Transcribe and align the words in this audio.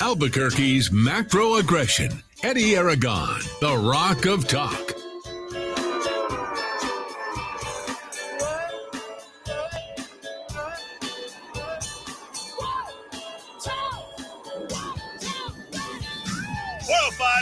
Albuquerque's 0.00 0.92
macro 0.92 1.56
aggression. 1.56 2.22
Eddie 2.44 2.76
Aragon, 2.76 3.40
the 3.60 3.76
Rock 3.76 4.26
of 4.26 4.46
Talk. 4.46 4.94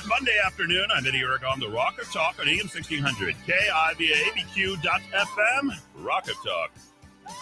Monday 0.07 0.39
afternoon. 0.45 0.87
I'm 0.95 1.07
Eddie 1.07 1.21
Aragon, 1.21 1.61
the 1.61 1.69
Rock 1.69 2.01
of 2.01 2.11
Talk 2.11 2.41
on 2.41 2.49
AM 2.49 2.69
1600, 2.69 3.37
KIVABQ.FM, 3.47 5.79
Rock 5.97 6.31
of 6.31 6.37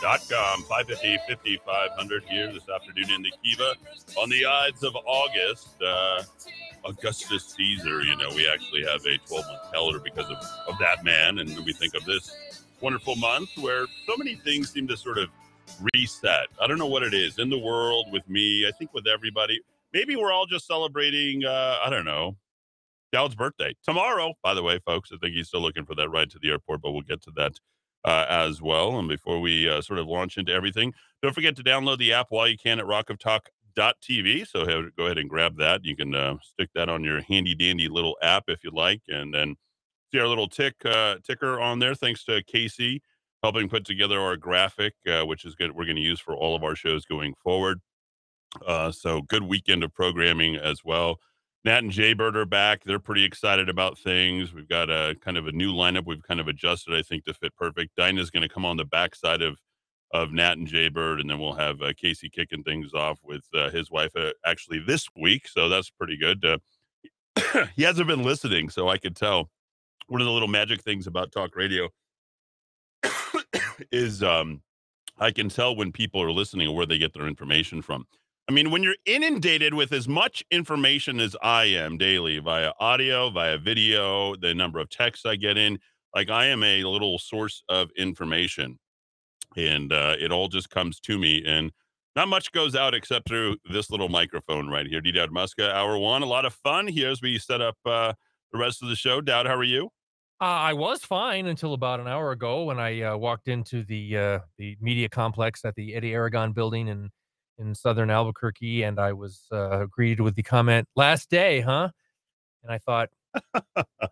Talk.com, 0.03 0.63
550 0.63 1.19
5500 1.29 2.25
here 2.25 2.53
this 2.53 2.69
afternoon 2.69 3.11
in 3.11 3.23
the 3.23 3.33
Kiva. 3.43 3.75
On 4.21 4.29
the 4.29 4.45
Ides 4.47 4.83
of 4.83 4.95
August, 5.07 5.69
uh, 5.83 6.23
Augustus 6.85 7.55
Caesar, 7.57 8.03
you 8.03 8.17
know, 8.17 8.29
we 8.35 8.49
actually 8.49 8.85
have 8.85 9.01
a 9.07 9.19
12 9.27 9.45
month 9.47 9.73
calendar 9.73 10.01
because 10.01 10.27
of, 10.27 10.37
of 10.69 10.79
that 10.79 11.05
man. 11.05 11.39
And 11.39 11.49
we 11.65 11.73
think 11.73 11.95
of 11.95 12.05
this 12.05 12.65
wonderful 12.81 13.17
month 13.17 13.51
where 13.57 13.87
so 14.07 14.17
many 14.19 14.35
things 14.35 14.71
seem 14.71 14.87
to 14.89 14.97
sort 14.97 15.19
of 15.19 15.29
reset. 15.95 16.49
I 16.61 16.67
don't 16.67 16.79
know 16.79 16.87
what 16.87 17.03
it 17.03 17.15
is 17.15 17.39
in 17.39 17.49
the 17.49 17.59
world 17.59 18.09
with 18.13 18.29
me, 18.29 18.67
I 18.69 18.73
think 18.73 18.93
with 18.93 19.07
everybody 19.07 19.61
maybe 19.95 20.17
we're 20.17 20.33
all 20.33 20.45
just 20.45 20.67
celebrating 20.67 21.45
uh, 21.45 21.77
i 21.83 21.89
don't 21.89 22.05
know 22.05 22.37
Dowd's 23.15 23.37
birthday 23.37 23.73
tomorrow, 23.85 24.35
by 24.43 24.55
the 24.55 24.63
way, 24.65 24.81
folks. 24.85 25.13
I 25.13 25.17
think 25.19 25.37
he's 25.37 25.47
still 25.47 25.61
looking 25.61 25.85
for 25.85 25.95
that 25.95 26.09
ride 26.09 26.31
to 26.33 26.41
the 26.41 26.51
airport, 26.51 26.83
but 26.83 26.91
we'll 26.91 27.03
get 27.03 27.23
to 27.23 27.31
that 27.37 27.53
uh, 28.05 28.27
as 28.29 28.61
well. 28.61 28.99
And 28.99 29.09
before 29.09 29.41
we 29.41 29.69
uh, 29.69 29.81
sort 29.81 29.99
of 29.99 30.07
launch 30.07 30.39
into 30.39 30.53
everything, 30.53 30.93
don't 31.23 31.35
forget 31.35 31.57
to 31.57 31.65
download 31.65 31.99
the 31.99 32.13
app 32.13 32.27
while 32.31 32.49
you 32.49 32.59
can 32.59 32.79
at 32.79 32.87
Rock 32.87 33.11
of 33.11 33.19
Talk 33.19 33.49
rockoftalk.tv. 33.77 34.47
So 34.47 34.65
go 34.97 35.05
ahead 35.07 35.19
and 35.19 35.29
grab 35.29 35.57
that. 35.59 35.85
You 35.85 35.97
can 35.97 36.15
uh, 36.15 36.37
stick 36.43 36.71
that 36.75 36.89
on 36.89 37.05
your 37.05 37.23
handy 37.23 37.55
dandy 37.55 37.89
little 37.89 38.17
app 38.23 38.45
if 38.49 38.65
you 38.65 38.71
like, 38.71 39.03
and 39.09 39.33
then 39.33 39.57
see 40.13 40.21
our 40.21 40.29
little 40.29 40.49
tick 40.49 40.75
uh, 40.85 41.17
ticker 41.25 41.61
on 41.61 41.79
there. 41.79 41.95
Thanks 41.95 42.25
to 42.25 42.43
Casey 42.45 43.03
helping 43.43 43.69
put 43.69 43.85
together 43.85 44.21
our 44.21 44.37
graphic, 44.37 44.95
uh, 45.07 45.23
which 45.23 45.45
is 45.45 45.55
good. 45.55 45.75
We're 45.75 45.85
going 45.85 45.97
to 45.97 46.03
use 46.03 46.21
for 46.21 46.35
all 46.35 46.57
of 46.57 46.65
our 46.65 46.75
shows 46.75 47.05
going 47.05 47.35
forward. 47.43 47.81
Uh, 48.67 48.91
so 48.91 49.21
good 49.23 49.43
weekend 49.43 49.85
of 49.85 49.93
programming 49.93 50.57
as 50.57 50.83
well. 50.85 51.19
Nat 51.65 51.79
and 51.79 51.91
Jaybird 51.91 52.37
are 52.37 52.45
back. 52.45 52.85
They're 52.85 52.99
pretty 52.99 53.25
excited 53.25 53.71
about 53.71 53.99
things. 53.99 54.53
We've 54.53 54.69
got 54.69 54.91
a 54.91 55.17
kind 55.21 55.39
of 55.39 55.47
a 55.47 55.53
new 55.53 55.73
lineup. 55.73 56.05
We've 56.05 56.23
kind 56.23 56.39
of 56.39 56.47
adjusted, 56.47 56.95
I 56.95 57.01
think, 57.03 57.25
to 57.25 57.33
fit 57.33 57.57
perfect. 57.57 57.97
Dinah's 57.97 58.31
going 58.31 58.43
to 58.47 58.53
come 58.53 58.67
on 58.67 58.77
the 58.77 58.85
backside 58.85 59.43
of 59.43 59.57
of 60.13 60.31
Nat 60.31 60.59
and 60.59 60.69
Jaybird, 60.69 61.21
and 61.21 61.29
then 61.29 61.41
we'll 61.41 61.55
have 61.55 61.83
uh, 61.83 61.93
Casey 61.97 62.31
kicking 62.31 62.63
things 62.63 62.95
off 62.95 63.19
with 63.25 63.45
uh, 63.53 63.69
his 63.71 63.91
wife 63.91 64.13
uh, 64.15 64.31
actually 64.47 64.79
this 64.79 65.09
week. 65.17 65.49
So 65.49 65.69
that's 65.69 65.91
pretty 65.91 66.17
good. 66.17 66.45
Uh, 66.45 67.67
he 67.75 67.83
hasn't 67.83 68.07
been 68.07 68.23
listening, 68.23 68.69
so 68.69 68.89
I 68.89 68.99
could 68.99 69.17
tell. 69.17 69.51
One 70.07 70.21
of 70.21 70.27
the 70.27 70.33
little 70.33 70.49
magic 70.49 70.83
things 70.83 71.07
about 71.07 71.33
talk 71.33 71.57
radio 71.57 71.89
is 73.91 74.23
um, 74.23 74.61
I 75.19 75.31
can 75.31 75.49
tell 75.49 75.75
when 75.75 75.93
people 75.93 76.23
are 76.23 76.31
listening 76.31 76.69
or 76.69 76.77
where 76.77 76.87
they 76.87 76.99
get 76.99 77.15
their 77.15 77.27
information 77.27 77.81
from. 77.81 78.07
I 78.47 78.53
mean, 78.53 78.71
when 78.71 78.83
you're 78.83 78.97
inundated 79.07 79.73
with 79.73 79.93
as 79.93 80.07
much 80.07 80.45
information 80.51 81.19
as 81.19 81.35
I 81.43 81.65
am 81.65 81.97
daily 81.97 82.41
via 82.41 82.73
audio, 82.79 83.31
via 83.31 83.57
video, 83.57 84.37
the 84.37 84.55
number 84.55 84.79
of 84.81 84.91
texts 84.91 85.25
I 85.25 85.37
get 85.37 85.57
in, 85.57 85.79
like 86.15 86.29
I 86.29 86.47
am 86.47 86.63
a 86.63 86.85
little 86.85 87.19
source 87.19 87.63
of 87.71 87.91
information. 87.97 88.79
And 89.57 89.93
uh, 89.93 90.17
it 90.21 90.31
all 90.31 90.49
just 90.49 90.69
comes 90.69 91.01
to 91.01 91.19
me. 91.19 91.43
And 91.47 91.73
not 92.17 92.29
much 92.29 92.53
goes 92.53 92.77
out 92.77 92.95
except 92.95 93.29
through 93.29 93.57
this 93.71 93.91
little 93.91 94.11
microphone 94.11 94.69
right 94.69 94.87
here. 94.87 95.01
D 95.01 95.11
Dowd 95.11 95.31
Muska, 95.31 95.73
hour 95.73 95.97
one. 95.97 96.23
A 96.23 96.27
lot 96.27 96.45
of 96.45 96.53
fun 96.53 96.87
here 96.87 97.11
as 97.11 97.23
we 97.23 97.39
set 97.39 97.63
up 97.63 97.77
uh, 97.87 98.13
the 98.53 98.59
rest 98.59 98.83
of 98.83 98.89
the 98.91 98.97
show. 98.97 99.23
Dowd, 99.23 99.47
how 99.47 99.55
are 99.55 99.65
you? 99.65 99.89
Uh, 100.41 100.45
I 100.45 100.73
was 100.75 101.03
fine 101.03 101.47
until 101.47 101.73
about 101.73 102.01
an 102.01 102.09
hour 102.09 102.33
ago 102.33 102.65
when 102.65 102.79
I 102.79 103.01
uh, 103.01 103.17
walked 103.17 103.49
into 103.49 103.85
the 103.85 104.19
uh, 104.19 104.39
the 104.59 104.77
media 104.81 105.09
complex 105.09 105.65
at 105.65 105.75
the 105.77 105.95
Eddie 105.95 106.13
Aragon 106.13 106.53
building 106.53 106.89
and 106.89 107.11
in 107.59 107.75
southern 107.75 108.11
Albuquerque, 108.11 108.83
and 108.83 108.99
I 108.99 109.13
was 109.13 109.47
uh, 109.53 109.87
greeted 109.87 110.21
with 110.21 110.35
the 110.35 110.43
comment, 110.43 110.89
"Last 110.97 111.31
day, 111.31 111.61
huh?" 111.61 111.91
And 112.63 112.73
I 112.73 112.79
thought, 112.79 113.11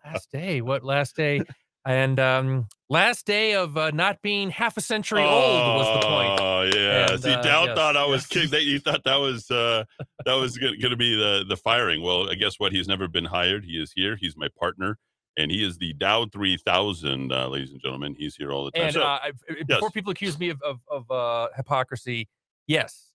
"Last 0.04 0.30
day? 0.30 0.60
What 0.62 0.84
last 0.84 1.16
day?" 1.16 1.42
And 1.84 2.20
um, 2.20 2.68
last 2.88 3.26
day 3.26 3.54
of 3.54 3.76
uh, 3.76 3.90
not 3.90 4.22
being 4.22 4.50
half 4.50 4.76
a 4.76 4.80
century 4.80 5.22
oh, 5.22 5.28
old 5.28 5.76
was 5.78 6.00
the 6.00 6.08
point. 6.08 6.40
Oh 6.40 6.62
yeah, 6.62 7.12
and, 7.12 7.22
see, 7.22 7.32
uh, 7.32 7.42
Dow 7.42 7.64
yes, 7.64 7.76
thought 7.76 7.96
I 7.96 8.06
was 8.06 8.22
yes. 8.22 8.26
kidding. 8.28 8.50
That 8.50 8.62
you 8.62 8.78
thought 8.78 9.02
that 9.04 9.16
was 9.16 9.50
uh, 9.50 9.84
that 10.24 10.34
was 10.34 10.56
going 10.58 10.78
to 10.80 10.96
be 10.96 11.16
the 11.16 11.44
the 11.48 11.56
firing. 11.56 12.02
Well, 12.02 12.30
I 12.30 12.34
guess 12.34 12.60
what? 12.60 12.72
He's 12.72 12.86
never 12.86 13.08
been 13.08 13.24
hired. 13.24 13.64
He 13.64 13.72
is 13.72 13.92
here. 13.94 14.16
He's 14.20 14.36
my 14.36 14.48
partner 14.58 14.98
and 15.36 15.50
he 15.50 15.64
is 15.64 15.78
the 15.78 15.92
Dow 15.94 16.26
3000, 16.26 17.32
uh, 17.32 17.48
ladies 17.48 17.72
and 17.72 17.80
gentlemen. 17.80 18.14
He's 18.18 18.36
here 18.36 18.52
all 18.52 18.66
the 18.66 18.70
time. 18.72 18.84
And 18.84 18.94
so, 18.94 19.02
uh, 19.02 19.18
before 19.48 19.86
yes. 19.86 19.92
people 19.92 20.12
accuse 20.12 20.38
me 20.38 20.50
of, 20.50 20.60
of, 20.62 20.80
of 20.90 21.10
uh, 21.10 21.48
hypocrisy, 21.56 22.28
yes, 22.66 23.11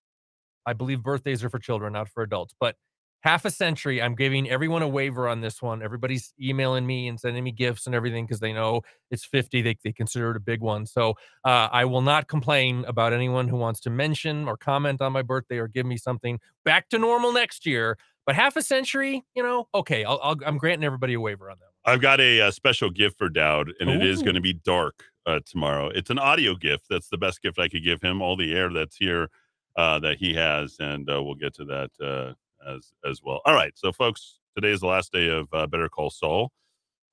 I 0.68 0.74
believe 0.74 1.02
birthdays 1.02 1.44
are 1.44 1.50
for 1.50 1.60
children, 1.60 1.94
not 1.94 2.10
for 2.10 2.22
adults. 2.22 2.54
But 2.60 2.76
half 3.22 3.46
a 3.46 3.52
century, 3.52 4.02
I'm 4.02 4.16
giving 4.16 4.50
everyone 4.50 4.82
a 4.82 4.88
waiver 4.88 5.28
on 5.28 5.42
this 5.42 5.62
one. 5.62 5.82
Everybody's 5.82 6.34
emailing 6.40 6.86
me 6.86 7.08
and 7.08 7.20
sending 7.20 7.44
me 7.44 7.52
gifts 7.52 7.86
and 7.86 7.96
everything 7.96 8.26
because 8.26 8.40
they 8.40 8.54
know 8.54 8.82
it's 9.10 9.26
50. 9.26 9.62
They, 9.62 9.78
they 9.84 9.92
consider 9.92 10.32
it 10.32 10.38
a 10.38 10.42
big 10.42 10.62
one. 10.62 10.86
So 10.86 11.12
uh, 11.44 11.70
I 11.72 11.86
will 11.86 12.02
not 12.02 12.28
complain 12.28 12.86
about 12.86 13.14
anyone 13.14 13.48
who 13.48 13.58
wants 13.58 13.80
to 13.82 13.90
mention 13.90 14.48
or 14.48 14.58
comment 14.58 15.02
on 15.02 15.14
my 15.14 15.22
birthday 15.22 15.58
or 15.58 15.68
give 15.68 15.86
me 15.86 15.98
something 15.98 16.40
back 16.64 16.90
to 16.90 17.00
normal 17.00 17.32
next 17.32 17.66
year. 17.66 17.98
But 18.26 18.36
half 18.36 18.58
a 18.58 18.62
century, 18.62 19.24
you 19.36 19.42
know, 19.42 19.70
okay, 19.74 20.04
I'll, 20.04 20.20
i 20.22 20.48
am 20.48 20.58
granting 20.58 20.86
everybody 20.86 21.14
a 21.14 21.20
waiver 21.20 21.50
on 21.50 21.58
that. 21.60 21.70
One. 21.84 21.94
I've 21.94 22.02
got 22.02 22.20
a, 22.20 22.40
a, 22.40 22.52
special 22.52 22.90
gift 22.90 23.18
for 23.18 23.30
Dowd, 23.30 23.72
and 23.80 23.90
Ooh. 23.90 23.94
it 23.94 24.04
is 24.04 24.22
going 24.22 24.36
to 24.36 24.42
be 24.42 24.52
dark 24.52 25.06
uh, 25.26 25.40
tomorrow. 25.46 25.88
It's 25.88 26.10
an 26.10 26.20
audio 26.20 26.54
gift. 26.54 26.88
That's 26.90 27.08
the 27.08 27.18
best 27.18 27.42
gift 27.42 27.58
I 27.58 27.70
could 27.70 27.86
give 27.86 28.02
him. 28.02 28.22
All 28.22 28.36
the 28.36 28.54
air 28.54 28.70
that's 28.70 28.98
here 28.98 29.30
uh, 29.78 30.00
that 30.00 30.18
he 30.18 30.34
has, 30.34 30.76
and 30.80 31.10
uh, 31.10 31.22
we'll 31.24 31.36
get 31.36 31.54
to 31.54 31.66
that 31.66 31.92
uh, 32.02 32.34
as 32.68 32.94
as 33.08 33.22
well. 33.24 33.42
All 33.46 33.54
right, 33.54 33.72
so 33.76 33.92
folks, 33.92 34.40
today 34.56 34.72
is 34.72 34.80
the 34.82 34.88
last 34.88 35.14
day 35.14 35.30
of 35.30 35.48
uh, 35.54 35.68
Better 35.68 35.88
Call 35.88 36.10
Saul. 36.10 36.52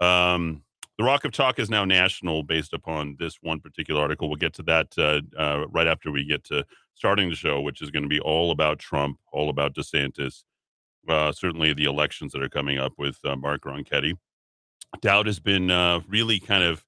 Um, 0.01 0.63
the 0.97 1.05
Rock 1.05 1.25
of 1.25 1.33
Talk 1.33 1.59
is 1.59 1.69
now 1.69 1.85
national 1.85 2.43
based 2.43 2.73
upon 2.73 3.17
this 3.19 3.39
one 3.43 3.61
particular 3.61 4.01
article. 4.01 4.29
We'll 4.29 4.37
get 4.37 4.55
to 4.55 4.63
that 4.63 4.97
uh, 4.97 5.67
right 5.69 5.87
after 5.87 6.11
we 6.11 6.25
get 6.25 6.45
to 6.45 6.65
starting 6.95 7.29
the 7.29 7.37
show, 7.37 7.61
which 7.61 7.83
is 7.83 7.91
going 7.91 8.05
to 8.05 8.09
be 8.09 8.21
all 8.21 8.51
about 8.51 8.79
Trump, 8.79 9.19
all 9.33 9.51
about 9.51 9.75
DeSantis, 9.75 10.45
certainly 11.35 11.75
the 11.75 11.85
elections 11.85 12.33
that 12.33 12.43
are 12.43 12.49
coming 12.49 12.79
up 12.79 12.93
with 12.97 13.19
Mark 13.39 13.63
Ronchetti. 13.63 14.17
Dowd 15.01 15.27
has 15.27 15.41
been 15.41 15.69
really 16.09 16.39
kind 16.39 16.63
of 16.63 16.85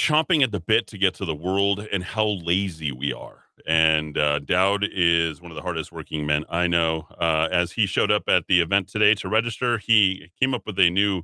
chomping 0.00 0.42
at 0.42 0.50
the 0.50 0.60
bit 0.60 0.86
to 0.86 0.98
get 0.98 1.12
to 1.16 1.26
the 1.26 1.34
world 1.34 1.86
and 1.92 2.02
how 2.02 2.26
lazy 2.26 2.92
we 2.92 3.12
are 3.12 3.43
and 3.66 4.18
uh, 4.18 4.38
Dowd 4.38 4.86
is 4.92 5.40
one 5.40 5.50
of 5.50 5.56
the 5.56 5.62
hardest 5.62 5.92
working 5.92 6.26
men 6.26 6.44
I 6.48 6.66
know. 6.66 7.06
Uh, 7.20 7.48
as 7.50 7.72
he 7.72 7.86
showed 7.86 8.10
up 8.10 8.24
at 8.28 8.46
the 8.46 8.60
event 8.60 8.88
today 8.88 9.14
to 9.16 9.28
register, 9.28 9.78
he 9.78 10.30
came 10.40 10.54
up 10.54 10.62
with 10.66 10.78
a 10.78 10.90
new 10.90 11.22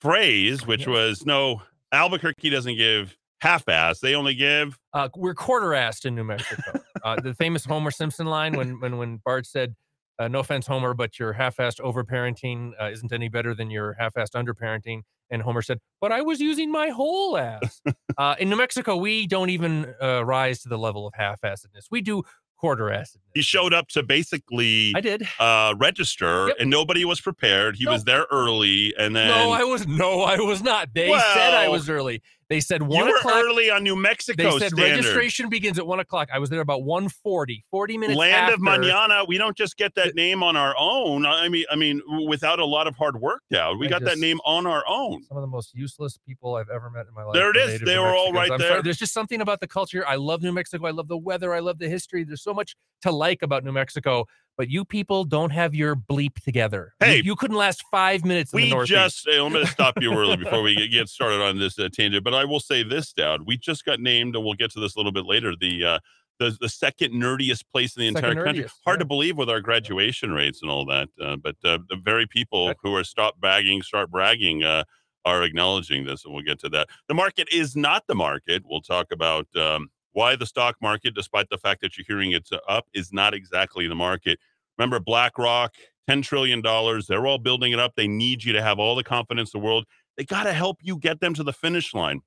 phrase, 0.00 0.66
which 0.66 0.86
was 0.86 1.26
no, 1.26 1.62
Albuquerque 1.92 2.50
doesn't 2.50 2.76
give 2.76 3.16
half 3.40 3.68
ass. 3.68 4.00
They 4.00 4.14
only 4.14 4.34
give. 4.34 4.78
Uh, 4.92 5.08
we're 5.16 5.34
quarter 5.34 5.68
assed 5.68 6.04
in 6.04 6.14
New 6.14 6.24
Mexico. 6.24 6.80
Uh, 7.02 7.20
the 7.20 7.34
famous 7.34 7.64
Homer 7.64 7.90
Simpson 7.90 8.26
line 8.26 8.56
when, 8.56 8.80
when, 8.80 8.98
when 8.98 9.16
Bart 9.24 9.46
said, 9.46 9.74
uh, 10.18 10.28
no 10.28 10.40
offense, 10.40 10.66
Homer, 10.66 10.92
but 10.92 11.18
your 11.18 11.32
half-assed 11.32 11.80
overparenting 11.80 12.72
uh, 12.78 12.90
isn't 12.90 13.10
any 13.10 13.28
better 13.28 13.54
than 13.54 13.70
your 13.70 13.94
half-assed 13.98 14.34
underparenting. 14.34 15.00
And 15.30 15.42
Homer 15.42 15.62
said, 15.62 15.78
"But 16.00 16.12
I 16.12 16.22
was 16.22 16.40
using 16.40 16.70
my 16.70 16.88
whole 16.88 17.36
ass." 17.38 17.80
uh, 18.18 18.34
in 18.38 18.48
New 18.50 18.56
Mexico, 18.56 18.96
we 18.96 19.26
don't 19.26 19.50
even 19.50 19.94
uh, 20.02 20.24
rise 20.24 20.62
to 20.62 20.68
the 20.68 20.78
level 20.78 21.06
of 21.06 21.14
half-assedness. 21.14 21.86
We 21.90 22.00
do 22.00 22.22
quarter 22.60 22.92
acid. 22.92 23.22
He 23.34 23.42
showed 23.42 23.72
up 23.72 23.88
to 23.88 24.02
basically 24.02 24.92
I 24.94 25.00
did 25.00 25.26
uh 25.38 25.74
register 25.78 26.48
yep. 26.48 26.56
and 26.60 26.68
nobody 26.68 27.04
was 27.04 27.20
prepared. 27.20 27.76
He 27.76 27.84
nope. 27.84 27.92
was 27.92 28.04
there 28.04 28.26
early 28.30 28.94
and 28.98 29.16
then 29.16 29.28
No, 29.28 29.50
I 29.50 29.64
was 29.64 29.86
no, 29.86 30.22
I 30.22 30.36
was 30.36 30.62
not. 30.62 30.90
They 30.94 31.08
well, 31.08 31.34
said 31.34 31.54
I 31.54 31.68
was 31.68 31.88
early. 31.88 32.22
They 32.50 32.58
said 32.58 32.82
one 32.82 33.06
you 33.06 33.16
o'clock. 33.16 33.32
were 33.32 33.48
early 33.48 33.70
on 33.70 33.84
New 33.84 33.94
Mexico. 33.94 34.42
They 34.42 34.58
said 34.58 34.72
standard. 34.72 34.96
registration 34.96 35.48
begins 35.48 35.78
at 35.78 35.86
one 35.86 36.00
o'clock. 36.00 36.30
I 36.34 36.40
was 36.40 36.50
there 36.50 36.60
about 36.60 36.82
140, 36.82 37.64
40 37.70 37.96
minutes. 37.96 38.18
Land 38.18 38.34
after. 38.34 38.54
of 38.54 38.60
Manana. 38.60 39.24
We 39.24 39.38
don't 39.38 39.56
just 39.56 39.76
get 39.76 39.94
that 39.94 40.16
name 40.16 40.42
on 40.42 40.56
our 40.56 40.74
own. 40.76 41.24
I 41.24 41.48
mean, 41.48 41.64
I 41.70 41.76
mean, 41.76 42.02
without 42.26 42.58
a 42.58 42.64
lot 42.64 42.88
of 42.88 42.96
hard 42.96 43.20
work, 43.20 43.42
Down. 43.52 43.78
We 43.78 43.86
I 43.86 43.90
got 43.90 44.00
just, 44.00 44.14
that 44.14 44.18
name 44.18 44.40
on 44.44 44.66
our 44.66 44.82
own. 44.88 45.22
Some 45.22 45.36
of 45.36 45.42
the 45.42 45.46
most 45.46 45.72
useless 45.74 46.18
people 46.26 46.56
I've 46.56 46.68
ever 46.70 46.90
met 46.90 47.06
in 47.06 47.14
my 47.14 47.22
life. 47.22 47.34
There 47.34 47.50
it 47.50 47.56
is. 47.56 47.80
They 47.82 47.98
were 47.98 48.16
all 48.16 48.32
right 48.32 48.50
I'm 48.50 48.58
there. 48.58 48.68
Sorry. 48.68 48.82
There's 48.82 48.98
just 48.98 49.14
something 49.14 49.40
about 49.40 49.60
the 49.60 49.68
culture. 49.68 50.04
I 50.04 50.16
love 50.16 50.42
New 50.42 50.52
Mexico. 50.52 50.88
I 50.88 50.90
love 50.90 51.06
the 51.06 51.18
weather. 51.18 51.54
I 51.54 51.60
love 51.60 51.78
the 51.78 51.88
history. 51.88 52.24
There's 52.24 52.42
so 52.42 52.52
much 52.52 52.74
to 53.02 53.12
like 53.12 53.42
about 53.42 53.62
New 53.62 53.72
Mexico 53.72 54.26
but 54.60 54.68
you 54.68 54.84
people 54.84 55.24
don't 55.24 55.52
have 55.52 55.74
your 55.74 55.96
bleep 55.96 56.34
together. 56.44 56.92
Hey, 57.00 57.16
you, 57.16 57.22
you 57.22 57.36
couldn't 57.36 57.56
last 57.56 57.82
five 57.90 58.26
minutes. 58.26 58.52
we 58.52 58.68
just. 58.84 59.26
Hey, 59.26 59.40
I'm 59.40 59.54
going 59.54 59.64
to 59.64 59.72
stop 59.72 59.94
you 60.02 60.12
early 60.12 60.36
before 60.44 60.60
we 60.60 60.86
get 60.88 61.08
started 61.08 61.40
on 61.40 61.58
this 61.58 61.78
uh, 61.78 61.88
tangent. 61.90 62.22
But 62.22 62.34
I 62.34 62.44
will 62.44 62.60
say 62.60 62.82
this, 62.82 63.10
Dad. 63.14 63.40
We 63.46 63.56
just 63.56 63.86
got 63.86 64.00
named, 64.00 64.36
and 64.36 64.44
we'll 64.44 64.52
get 64.52 64.70
to 64.72 64.80
this 64.80 64.96
a 64.96 64.98
little 64.98 65.12
bit 65.12 65.24
later. 65.24 65.54
The 65.58 65.82
uh, 65.82 65.98
the, 66.38 66.54
the 66.60 66.68
second 66.68 67.14
nerdiest 67.14 67.64
place 67.72 67.96
in 67.96 68.02
the 68.02 68.12
Second 68.12 68.30
entire 68.32 68.44
country. 68.44 68.64
nerdiest, 68.64 68.72
Hard 68.84 68.96
yeah. 68.96 68.98
to 68.98 69.04
believe 69.06 69.38
with 69.38 69.48
our 69.48 69.62
graduation 69.62 70.30
rates 70.30 70.60
and 70.60 70.70
all 70.70 70.84
that. 70.84 71.08
Uh, 71.18 71.36
but 71.36 71.56
uh, 71.64 71.78
the 71.88 71.96
very 71.96 72.26
people 72.26 72.74
who 72.82 72.94
are 72.94 73.04
stop 73.04 73.40
bagging, 73.40 73.80
start 73.80 74.10
bragging, 74.10 74.62
uh, 74.62 74.84
are 75.24 75.42
acknowledging 75.42 76.04
this, 76.04 76.26
and 76.26 76.34
we'll 76.34 76.44
get 76.44 76.60
to 76.60 76.68
that. 76.68 76.90
The 77.08 77.14
market 77.14 77.48
is 77.50 77.76
not 77.76 78.06
the 78.08 78.14
market. 78.14 78.62
We'll 78.66 78.82
talk 78.82 79.06
about 79.10 79.46
um, 79.56 79.88
why 80.12 80.36
the 80.36 80.46
stock 80.46 80.76
market, 80.80 81.14
despite 81.14 81.48
the 81.50 81.58
fact 81.58 81.80
that 81.80 81.96
you're 81.96 82.04
hearing 82.06 82.32
it's 82.32 82.52
uh, 82.52 82.58
up, 82.68 82.86
is 82.94 83.12
not 83.12 83.34
exactly 83.34 83.86
the 83.86 83.94
market. 83.94 84.38
Remember, 84.80 84.98
BlackRock, 84.98 85.74
$10 86.08 86.22
trillion. 86.22 86.62
They're 86.62 87.26
all 87.26 87.36
building 87.36 87.72
it 87.72 87.78
up. 87.78 87.96
They 87.96 88.08
need 88.08 88.42
you 88.42 88.54
to 88.54 88.62
have 88.62 88.78
all 88.78 88.96
the 88.96 89.04
confidence 89.04 89.52
in 89.52 89.60
the 89.60 89.66
world. 89.66 89.84
They 90.16 90.24
got 90.24 90.44
to 90.44 90.54
help 90.54 90.78
you 90.80 90.96
get 90.96 91.20
them 91.20 91.34
to 91.34 91.42
the 91.42 91.52
finish 91.52 91.92
line. 91.92 92.22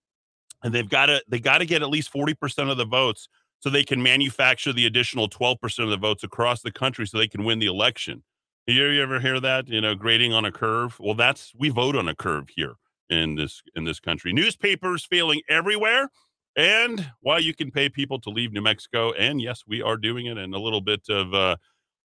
And 0.63 0.71
they've 0.71 0.87
got 0.87 1.07
to 1.07 1.21
they 1.27 1.39
got 1.39 1.57
to 1.57 1.65
get 1.65 1.81
at 1.81 1.89
least 1.89 2.13
40% 2.13 2.69
of 2.69 2.77
the 2.77 2.85
votes 2.85 3.27
so 3.59 3.71
they 3.71 3.83
can 3.83 4.03
manufacture 4.03 4.71
the 4.71 4.85
additional 4.85 5.27
12% 5.27 5.83
of 5.83 5.89
the 5.89 5.97
votes 5.97 6.23
across 6.23 6.61
the 6.61 6.71
country 6.71 7.07
so 7.07 7.17
they 7.17 7.27
can 7.27 7.43
win 7.43 7.57
the 7.57 7.65
election. 7.65 8.23
You, 8.67 8.85
you 8.85 9.01
ever 9.01 9.19
hear 9.19 9.39
that? 9.39 9.67
You 9.67 9.81
know, 9.81 9.95
grading 9.95 10.31
on 10.31 10.45
a 10.45 10.51
curve. 10.51 10.95
Well, 10.99 11.15
that's 11.15 11.53
we 11.57 11.69
vote 11.69 11.95
on 11.95 12.07
a 12.07 12.15
curve 12.15 12.49
here 12.55 12.75
in 13.09 13.35
this 13.35 13.63
in 13.75 13.83
this 13.83 13.99
country. 13.99 14.31
Newspapers 14.31 15.05
failing 15.05 15.41
everywhere, 15.49 16.09
and 16.55 17.11
why 17.21 17.39
you 17.39 17.55
can 17.55 17.71
pay 17.71 17.89
people 17.89 18.19
to 18.21 18.29
leave 18.29 18.53
New 18.53 18.61
Mexico. 18.61 19.11
And 19.13 19.41
yes, 19.41 19.63
we 19.67 19.81
are 19.81 19.97
doing 19.97 20.27
it. 20.27 20.37
And 20.37 20.53
a 20.53 20.59
little 20.59 20.81
bit 20.81 21.01
of 21.09 21.33
uh, 21.33 21.57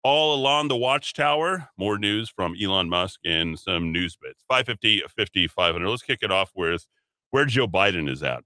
all 0.02 0.34
along 0.34 0.69
the 0.69 0.76
watchtower. 0.76 1.69
More 1.76 1.98
news 1.98 2.31
from 2.31 2.54
Elon 2.60 2.88
Musk 2.88 3.20
and 3.25 3.58
some 3.58 3.93
news 3.93 4.16
bits. 4.20 4.44
550, 4.48 5.02
50, 5.14 5.48
500. 5.48 5.88
Let's 5.88 6.02
kick 6.02 6.20
it 6.22 6.31
off 6.31 6.52
with 6.54 6.87
where 7.31 7.44
Joe 7.44 7.66
Biden 7.66 8.08
is 8.08 8.22
at. 8.22 8.43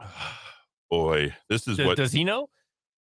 Boy, 0.90 1.34
this 1.48 1.68
is 1.68 1.78
what 1.78 1.96
does 1.96 2.12
he 2.12 2.24
know? 2.24 2.48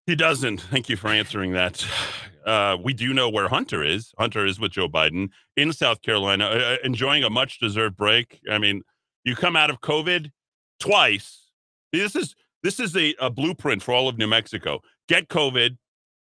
he 0.06 0.14
doesn't. 0.14 0.60
Thank 0.60 0.88
you 0.88 0.96
for 0.96 1.08
answering 1.08 1.52
that. 1.52 1.84
Uh, 2.43 2.76
we 2.82 2.93
do 2.93 3.14
know 3.14 3.28
where 3.28 3.46
Hunter 3.46 3.84
is. 3.84 4.12
Hunter 4.19 4.44
is 4.44 4.58
with 4.58 4.72
Joe 4.72 4.88
Biden 4.88 5.28
in 5.56 5.72
South 5.72 6.02
Carolina, 6.02 6.46
uh, 6.46 6.48
uh, 6.48 6.76
enjoying 6.82 7.22
a 7.22 7.31
much 7.31 7.60
deserved 7.60 7.96
break. 7.96 8.40
I 8.50 8.58
mean, 8.58 8.82
you 9.22 9.37
come 9.37 9.55
out 9.55 9.70
of 9.70 9.81
COVID 9.81 10.32
twice. 10.81 11.50
This 11.93 12.16
is 12.16 12.34
this 12.64 12.81
is 12.81 12.96
a, 12.96 13.14
a 13.20 13.31
blueprint 13.31 13.81
for 13.81 13.94
all 13.94 14.08
of 14.08 14.19
New 14.19 14.26
Mexico. 14.26 14.81
Get 15.08 15.28
COVID, 15.28 15.76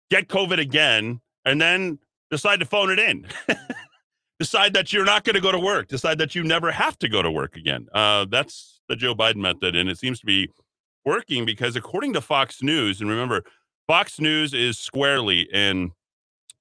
get 0.09 0.27
COVID 0.27 0.59
again, 0.59 1.21
and 1.45 1.61
then 1.61 1.99
decide 2.31 2.59
to 2.59 2.65
phone 2.65 2.91
it 2.91 2.99
in. 2.99 3.27
decide 4.39 4.73
that 4.73 4.91
you're 4.91 5.05
not 5.05 5.23
going 5.23 5.35
to 5.35 5.41
go 5.41 5.51
to 5.51 5.59
work. 5.59 5.87
Decide 5.87 6.17
that 6.17 6.35
you 6.35 6.43
never 6.43 6.71
have 6.71 6.97
to 6.99 7.09
go 7.09 7.21
to 7.21 7.31
work 7.31 7.55
again. 7.55 7.87
Uh, 7.93 8.25
that's 8.29 8.81
the 8.89 8.95
Joe 8.95 9.15
Biden 9.15 9.37
method, 9.37 9.75
and 9.75 9.89
it 9.89 9.97
seems 9.97 10.19
to 10.19 10.25
be 10.25 10.49
working 11.05 11.45
because 11.45 11.75
according 11.75 12.13
to 12.13 12.21
Fox 12.21 12.61
News, 12.61 13.01
and 13.01 13.09
remember, 13.09 13.43
Fox 13.87 14.19
News 14.19 14.53
is 14.53 14.77
squarely 14.79 15.41
in 15.53 15.91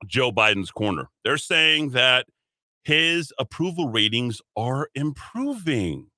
Joe 0.07 0.33
Biden's 0.33 0.71
corner. 0.71 1.09
They're 1.25 1.37
saying 1.37 1.91
that 1.91 2.27
his 2.85 3.33
approval 3.39 3.89
ratings 3.89 4.41
are 4.57 4.89
improving. 4.95 6.09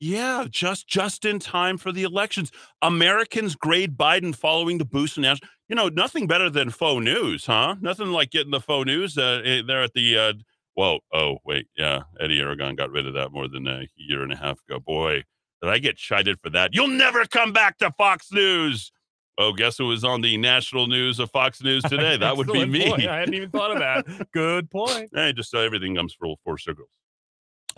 Yeah, 0.00 0.44
just 0.50 0.86
just 0.86 1.24
in 1.24 1.38
time 1.38 1.78
for 1.78 1.90
the 1.90 2.02
elections. 2.02 2.52
Americans 2.82 3.54
grade 3.54 3.96
Biden 3.96 4.34
following 4.34 4.78
the 4.78 4.84
boost 4.84 5.16
in 5.16 5.22
national. 5.22 5.48
You 5.68 5.76
know, 5.76 5.88
nothing 5.88 6.26
better 6.26 6.50
than 6.50 6.70
faux 6.70 7.02
news, 7.02 7.46
huh? 7.46 7.76
Nothing 7.80 8.08
like 8.08 8.30
getting 8.30 8.50
the 8.50 8.60
faux 8.60 8.86
news 8.86 9.16
uh, 9.16 9.40
eh, 9.44 9.62
there 9.66 9.82
at 9.82 9.94
the. 9.94 10.18
Uh, 10.18 10.32
well, 10.76 10.98
oh 11.12 11.38
wait, 11.44 11.68
yeah, 11.76 12.02
Eddie 12.20 12.40
Aragon 12.40 12.74
got 12.74 12.90
rid 12.90 13.06
of 13.06 13.14
that 13.14 13.32
more 13.32 13.48
than 13.48 13.66
a 13.66 13.86
year 13.96 14.22
and 14.22 14.32
a 14.32 14.36
half 14.36 14.58
ago. 14.68 14.78
Boy, 14.78 15.24
did 15.62 15.70
I 15.70 15.78
get 15.78 15.96
chided 15.96 16.38
for 16.42 16.50
that? 16.50 16.74
You'll 16.74 16.88
never 16.88 17.24
come 17.24 17.52
back 17.52 17.78
to 17.78 17.90
Fox 17.92 18.30
News. 18.30 18.92
Oh, 19.38 19.52
guess 19.52 19.78
who 19.78 19.86
was 19.86 20.04
on 20.04 20.20
the 20.20 20.36
national 20.36 20.86
news 20.86 21.18
of 21.18 21.30
Fox 21.30 21.62
News 21.62 21.82
today? 21.88 22.16
That 22.16 22.36
would 22.36 22.46
be 22.48 22.66
me. 22.66 22.90
point. 22.90 23.06
I 23.06 23.20
hadn't 23.20 23.34
even 23.34 23.50
thought 23.50 23.72
of 23.72 23.78
that. 23.78 24.30
Good 24.32 24.70
point. 24.70 25.10
Hey, 25.14 25.32
just 25.32 25.54
uh, 25.54 25.58
everything 25.58 25.96
comes 25.96 26.14
full 26.14 26.38
four 26.44 26.58
circles, 26.58 26.90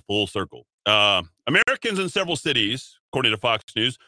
full 0.07 0.27
circle. 0.27 0.67
Uh, 0.85 1.23
Americans 1.47 1.99
in 1.99 2.09
several 2.09 2.37
cities, 2.37 2.99
according 3.11 3.33
to 3.33 3.39
Fox 3.39 3.65
News, 3.75 3.99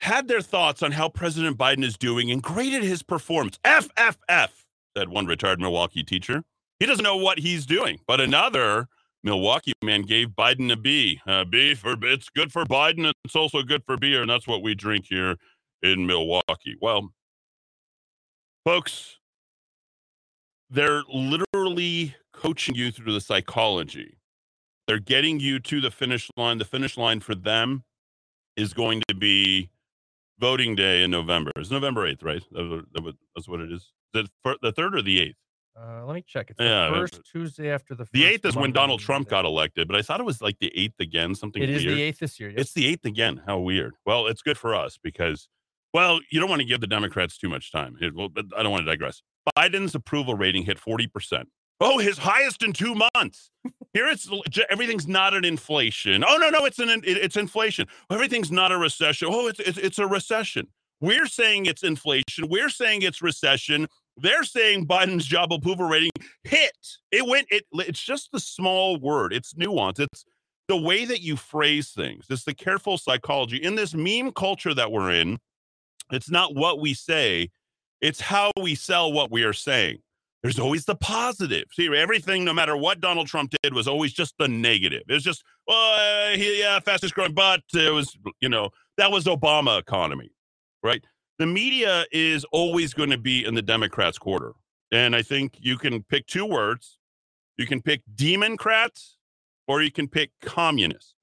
had 0.00 0.28
their 0.28 0.40
thoughts 0.40 0.82
on 0.82 0.92
how 0.92 1.08
President 1.08 1.58
Biden 1.58 1.84
is 1.84 1.96
doing 1.96 2.30
and 2.30 2.42
graded 2.42 2.82
his 2.82 3.02
performance. 3.02 3.58
F 3.64 3.88
F 3.96 4.18
F, 4.28 4.64
said 4.96 5.08
one 5.08 5.26
retired 5.26 5.60
Milwaukee 5.60 6.04
teacher. 6.04 6.44
He 6.78 6.86
doesn't 6.86 7.02
know 7.02 7.16
what 7.16 7.38
he's 7.38 7.66
doing, 7.66 7.98
but 8.06 8.20
another 8.20 8.88
Milwaukee 9.24 9.72
man 9.82 10.02
gave 10.02 10.28
Biden 10.28 10.70
a 10.72 10.76
B. 10.76 11.20
Uh, 11.26 11.44
for 11.74 11.96
it's 12.02 12.28
good 12.28 12.52
for 12.52 12.64
Biden. 12.64 13.10
It's 13.24 13.34
also 13.34 13.62
good 13.62 13.82
for 13.84 13.96
beer, 13.96 14.20
and 14.20 14.30
that's 14.30 14.46
what 14.46 14.62
we 14.62 14.74
drink 14.74 15.06
here 15.08 15.36
in 15.82 16.06
Milwaukee. 16.06 16.76
Well, 16.80 17.10
folks, 18.64 19.18
they're 20.70 21.02
literally 21.12 22.14
coaching 22.32 22.76
you 22.76 22.92
through 22.92 23.12
the 23.12 23.20
psychology. 23.20 24.18
They're 24.86 25.00
getting 25.00 25.40
you 25.40 25.58
to 25.60 25.80
the 25.80 25.90
finish 25.90 26.30
line. 26.36 26.58
The 26.58 26.64
finish 26.64 26.96
line 26.96 27.20
for 27.20 27.34
them 27.34 27.82
is 28.56 28.72
going 28.72 29.02
to 29.08 29.14
be 29.14 29.70
voting 30.38 30.74
day 30.74 31.02
in 31.02 31.10
November. 31.10 31.50
It's 31.56 31.70
November 31.70 32.06
8th, 32.06 32.22
right? 32.24 32.42
That 32.52 32.64
was- 32.64 32.84
that 32.92 33.02
was- 33.02 33.14
That's 33.34 33.48
what 33.48 33.60
it 33.60 33.72
is. 33.72 33.92
It 34.14 34.30
the 34.62 34.72
third 34.72 34.94
or 34.94 35.02
the 35.02 35.20
8th? 35.20 35.36
Uh, 35.80 36.04
let 36.06 36.14
me 36.14 36.22
check. 36.26 36.50
It's 36.50 36.58
Yeah, 36.60 36.90
first 36.90 37.20
Tuesday 37.30 37.70
after 37.70 37.94
the. 37.94 38.04
The 38.12 38.24
8th 38.24 38.44
is 38.46 38.56
when 38.56 38.72
Donald 38.72 39.00
Trump 39.00 39.28
the- 39.28 39.30
got 39.30 39.44
elected, 39.44 39.86
but 39.86 39.96
I 39.96 40.02
thought 40.02 40.18
it 40.18 40.24
was 40.24 40.42
like 40.42 40.58
the 40.58 40.72
8th 40.74 40.98
again, 40.98 41.34
something 41.36 41.62
It 41.62 41.70
is 41.70 41.84
weird. 41.84 41.96
the 41.98 42.02
eighth 42.02 42.18
this 42.18 42.40
year. 42.40 42.50
Yep. 42.50 42.58
It's 42.58 42.72
the 42.72 42.86
8th 42.86 43.04
again. 43.04 43.42
How 43.46 43.58
weird. 43.60 43.94
Well, 44.04 44.26
it's 44.26 44.42
good 44.42 44.58
for 44.58 44.74
us 44.74 44.98
because, 45.00 45.48
well, 45.94 46.20
you 46.32 46.40
don't 46.40 46.48
want 46.50 46.62
to 46.62 46.66
give 46.66 46.80
the 46.80 46.88
Democrats 46.88 47.38
too 47.38 47.48
much 47.48 47.70
time. 47.70 47.96
It- 48.00 48.14
well, 48.14 48.28
but 48.28 48.46
I 48.56 48.62
don't 48.64 48.72
want 48.72 48.84
to 48.86 48.90
digress. 48.90 49.22
Biden's 49.56 49.94
approval 49.94 50.34
rating 50.34 50.64
hit 50.64 50.78
40%. 50.80 51.48
Oh, 51.80 51.98
his 51.98 52.18
highest 52.18 52.62
in 52.62 52.72
two 52.72 52.94
months. 53.14 53.50
Here 53.94 54.08
it's 54.08 54.28
everything's 54.68 55.06
not 55.06 55.34
an 55.34 55.44
inflation. 55.44 56.24
Oh 56.26 56.36
no, 56.36 56.50
no, 56.50 56.64
it's 56.64 56.78
an 56.78 57.02
it's 57.04 57.36
inflation. 57.36 57.86
Everything's 58.10 58.50
not 58.50 58.72
a 58.72 58.78
recession. 58.78 59.28
Oh, 59.30 59.46
it's 59.46 59.60
it's, 59.60 59.78
it's 59.78 59.98
a 59.98 60.06
recession. 60.06 60.68
We're 61.00 61.26
saying 61.26 61.66
it's 61.66 61.84
inflation. 61.84 62.48
We're 62.48 62.70
saying 62.70 63.02
it's 63.02 63.22
recession. 63.22 63.86
They're 64.16 64.42
saying 64.42 64.86
Biden's 64.86 65.26
job 65.26 65.52
approval 65.52 65.86
rating 65.86 66.10
hit. 66.42 66.76
It 67.12 67.26
went. 67.26 67.46
It. 67.50 67.64
It's 67.72 68.02
just 68.02 68.30
the 68.32 68.40
small 68.40 68.98
word. 68.98 69.32
It's 69.32 69.56
nuance. 69.56 70.00
It's 70.00 70.24
the 70.66 70.76
way 70.76 71.04
that 71.04 71.22
you 71.22 71.36
phrase 71.36 71.90
things. 71.90 72.26
It's 72.28 72.44
the 72.44 72.54
careful 72.54 72.98
psychology 72.98 73.56
in 73.56 73.76
this 73.76 73.94
meme 73.94 74.32
culture 74.32 74.74
that 74.74 74.90
we're 74.90 75.12
in. 75.12 75.38
It's 76.10 76.30
not 76.30 76.54
what 76.54 76.80
we 76.80 76.94
say. 76.94 77.50
It's 78.00 78.20
how 78.20 78.50
we 78.60 78.74
sell 78.74 79.12
what 79.12 79.30
we 79.30 79.44
are 79.44 79.52
saying. 79.52 79.98
There's 80.42 80.58
always 80.58 80.84
the 80.84 80.94
positive. 80.94 81.64
See, 81.72 81.94
everything, 81.94 82.44
no 82.44 82.52
matter 82.52 82.76
what 82.76 83.00
Donald 83.00 83.26
Trump 83.26 83.52
did, 83.62 83.74
was 83.74 83.88
always 83.88 84.12
just 84.12 84.34
the 84.38 84.46
negative. 84.46 85.02
It 85.08 85.12
was 85.12 85.24
just, 85.24 85.42
well, 85.66 86.30
uh, 86.30 86.36
yeah, 86.36 86.78
fastest 86.80 87.14
growing, 87.14 87.34
but 87.34 87.62
it 87.74 87.92
was, 87.92 88.16
you 88.40 88.48
know, 88.48 88.70
that 88.98 89.10
was 89.10 89.24
Obama 89.24 89.80
economy, 89.80 90.30
right? 90.82 91.04
The 91.38 91.46
media 91.46 92.04
is 92.12 92.44
always 92.52 92.94
going 92.94 93.10
to 93.10 93.18
be 93.18 93.44
in 93.44 93.54
the 93.54 93.62
Democrats' 93.62 94.18
quarter. 94.18 94.52
And 94.92 95.14
I 95.14 95.22
think 95.22 95.54
you 95.58 95.76
can 95.76 96.02
pick 96.04 96.26
two 96.26 96.46
words. 96.46 96.98
You 97.56 97.66
can 97.66 97.82
pick 97.82 98.02
democrats 98.14 99.16
or 99.66 99.82
you 99.82 99.90
can 99.90 100.08
pick 100.08 100.30
communist. 100.40 101.14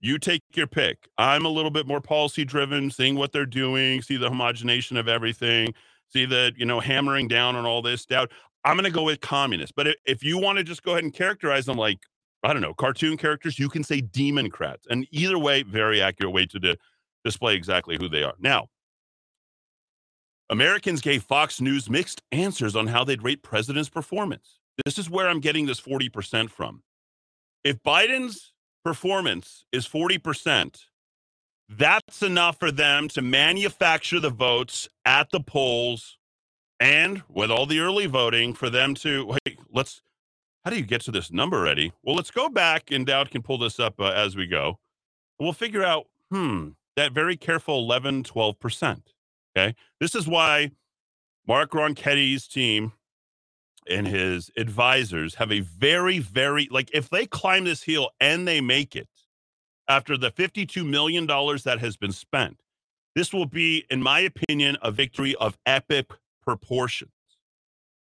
You 0.00 0.18
take 0.18 0.42
your 0.54 0.66
pick. 0.66 1.08
I'm 1.18 1.44
a 1.44 1.48
little 1.48 1.70
bit 1.70 1.86
more 1.86 2.00
policy 2.00 2.44
driven, 2.44 2.90
seeing 2.90 3.16
what 3.16 3.32
they're 3.32 3.46
doing, 3.46 4.02
see 4.02 4.16
the 4.16 4.28
homogenation 4.28 4.96
of 4.96 5.08
everything, 5.08 5.74
see 6.08 6.24
the, 6.26 6.52
you 6.56 6.64
know, 6.66 6.80
hammering 6.80 7.28
down 7.28 7.56
on 7.56 7.64
all 7.66 7.82
this 7.82 8.04
doubt. 8.06 8.30
I'm 8.64 8.76
going 8.76 8.84
to 8.84 8.90
go 8.90 9.04
with 9.04 9.20
communist. 9.20 9.74
But 9.76 9.88
i- 9.88 9.94
if 10.06 10.22
you 10.24 10.38
want 10.38 10.58
to 10.58 10.64
just 10.64 10.82
go 10.82 10.92
ahead 10.92 11.04
and 11.04 11.12
characterize 11.14 11.66
them 11.66 11.76
like, 11.76 11.98
I 12.42 12.52
don't 12.52 12.62
know, 12.62 12.74
cartoon 12.74 13.16
characters, 13.16 13.58
you 13.58 13.68
can 13.68 13.82
say 13.84 14.00
democrats. 14.00 14.86
And 14.90 15.06
either 15.10 15.38
way, 15.38 15.62
very 15.62 16.00
accurate 16.02 16.32
way 16.32 16.46
to 16.46 16.58
di- 16.58 16.76
display 17.24 17.54
exactly 17.56 17.96
who 17.96 18.08
they 18.08 18.22
are. 18.22 18.34
Now, 18.38 18.68
Americans 20.50 21.00
gave 21.00 21.24
Fox 21.24 21.60
News 21.60 21.90
mixed 21.90 22.22
answers 22.30 22.76
on 22.76 22.86
how 22.86 23.02
they'd 23.04 23.22
rate 23.22 23.42
president's 23.42 23.88
performance. 23.88 24.60
This 24.84 24.98
is 24.98 25.10
where 25.10 25.28
I'm 25.28 25.40
getting 25.40 25.66
this 25.66 25.80
40% 25.80 26.50
from. 26.50 26.82
If 27.64 27.82
Biden's 27.82 28.52
performance 28.84 29.64
is 29.72 29.88
40%, 29.88 30.78
that's 31.68 32.22
enough 32.22 32.58
for 32.58 32.70
them 32.70 33.08
to 33.08 33.22
manufacture 33.22 34.20
the 34.20 34.30
votes 34.30 34.88
at 35.04 35.30
the 35.30 35.40
polls 35.40 36.18
and 36.78 37.22
with 37.28 37.50
all 37.50 37.66
the 37.66 37.80
early 37.80 38.06
voting 38.06 38.52
for 38.52 38.70
them 38.70 38.94
to 38.94 39.26
wait, 39.26 39.58
let's 39.72 40.02
how 40.66 40.70
do 40.70 40.76
you 40.76 40.84
get 40.84 41.02
to 41.02 41.12
this 41.12 41.30
number, 41.30 41.64
Eddie? 41.64 41.92
Well, 42.02 42.16
let's 42.16 42.32
go 42.32 42.48
back 42.48 42.90
and 42.90 43.06
Dowd 43.06 43.30
can 43.30 43.40
pull 43.40 43.56
this 43.56 43.78
up 43.78 44.00
uh, 44.00 44.10
as 44.10 44.34
we 44.34 44.48
go. 44.48 44.80
We'll 45.38 45.52
figure 45.52 45.84
out, 45.84 46.08
hmm, 46.28 46.70
that 46.96 47.12
very 47.12 47.36
careful 47.36 47.78
11, 47.78 48.24
12%. 48.24 49.02
Okay. 49.56 49.76
This 50.00 50.16
is 50.16 50.26
why 50.26 50.72
Mark 51.46 51.70
Ronchetti's 51.70 52.48
team 52.48 52.94
and 53.88 54.08
his 54.08 54.50
advisors 54.56 55.36
have 55.36 55.52
a 55.52 55.60
very, 55.60 56.18
very, 56.18 56.66
like, 56.68 56.90
if 56.92 57.08
they 57.10 57.26
climb 57.26 57.62
this 57.62 57.84
hill 57.84 58.10
and 58.18 58.48
they 58.48 58.60
make 58.60 58.96
it 58.96 59.08
after 59.88 60.16
the 60.16 60.30
$52 60.30 60.86
million 60.86 61.26
that 61.26 61.78
has 61.80 61.96
been 61.96 62.12
spent, 62.12 62.58
This 63.14 63.32
will 63.32 63.46
be, 63.46 63.84
in 63.90 64.02
my 64.02 64.20
opinion, 64.20 64.76
a 64.82 64.90
victory 64.90 65.34
of 65.36 65.56
epic 65.64 66.10
proportions. 66.42 67.10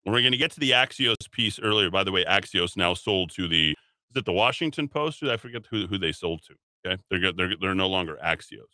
We're 0.06 0.22
going 0.22 0.32
to 0.32 0.38
get 0.38 0.52
to 0.52 0.60
the 0.60 0.72
Axios 0.72 1.30
piece 1.32 1.60
earlier. 1.60 1.90
By 1.92 2.04
the 2.04 2.12
way, 2.12 2.26
Axios 2.26 2.78
now 2.78 2.94
sold 2.94 3.32
to 3.36 3.48
the 3.48 3.76
is 4.12 4.16
it 4.18 4.26
the 4.26 4.34
Washington 4.34 4.88
Post? 4.88 5.22
I 5.24 5.38
forget 5.38 5.64
who, 5.70 5.88
who 5.88 5.98
they 5.98 6.12
sold 6.12 6.42
to. 6.48 6.56
Okay, 6.86 7.02
they're 7.10 7.32
they're 7.34 7.56
they're 7.60 7.76
no 7.76 7.88
longer 7.88 8.18
Axios. 8.24 8.72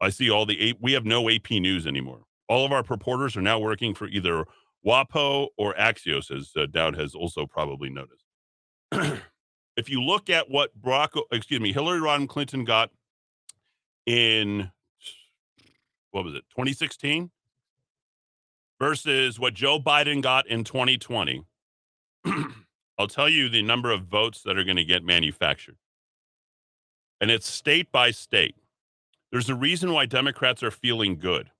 I 0.00 0.10
see 0.10 0.30
all 0.30 0.46
the 0.46 0.74
we 0.80 0.92
have 0.92 1.04
no 1.04 1.28
AP 1.28 1.50
news 1.50 1.86
anymore. 1.86 2.22
All 2.48 2.64
of 2.64 2.72
our 2.72 2.84
reporters 2.88 3.36
are 3.36 3.42
now 3.42 3.58
working 3.58 3.94
for 3.94 4.06
either 4.08 4.44
WAPO 4.86 5.48
or 5.58 5.74
Axios, 5.74 6.30
as 6.30 6.52
uh, 6.56 6.66
Dowd 6.66 6.96
has 6.96 7.14
also 7.14 7.46
probably 7.46 7.90
noticed. 7.90 8.24
if 9.80 9.88
you 9.88 10.02
look 10.02 10.30
at 10.30 10.50
what 10.50 10.80
Barack, 10.80 11.20
excuse 11.32 11.60
me, 11.60 11.72
Hillary 11.72 12.00
Rodham 12.00 12.28
Clinton 12.28 12.64
got 12.64 12.90
in 14.06 14.70
what 16.10 16.24
was 16.24 16.34
it, 16.34 16.44
2016, 16.50 17.30
versus 18.78 19.38
what 19.38 19.54
Joe 19.54 19.78
Biden 19.78 20.22
got 20.22 20.46
in 20.46 20.64
2020, 20.64 21.44
I'll 22.98 23.06
tell 23.08 23.28
you 23.28 23.48
the 23.48 23.62
number 23.62 23.90
of 23.90 24.02
votes 24.02 24.42
that 24.42 24.58
are 24.58 24.64
going 24.64 24.76
to 24.76 24.84
get 24.84 25.04
manufactured. 25.04 25.76
And 27.20 27.30
it's 27.30 27.48
state 27.48 27.90
by 27.92 28.10
state. 28.10 28.56
There's 29.30 29.48
a 29.48 29.54
reason 29.54 29.92
why 29.92 30.06
Democrats 30.06 30.62
are 30.62 30.70
feeling 30.70 31.18
good. 31.18 31.50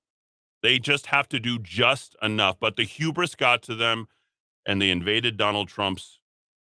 They 0.63 0.79
just 0.79 1.07
have 1.07 1.29
to 1.31 1.41
do 1.41 1.59
just 1.59 2.17
enough. 2.21 2.57
But 2.61 2.77
the 2.77 2.85
hubris 2.85 3.35
got 3.35 3.63
to 3.63 3.75
them 3.75 4.09
and 4.67 4.81
they 4.81 4.91
invaded 4.91 5.37
Donald 5.37 5.69
Trump's, 5.69 6.20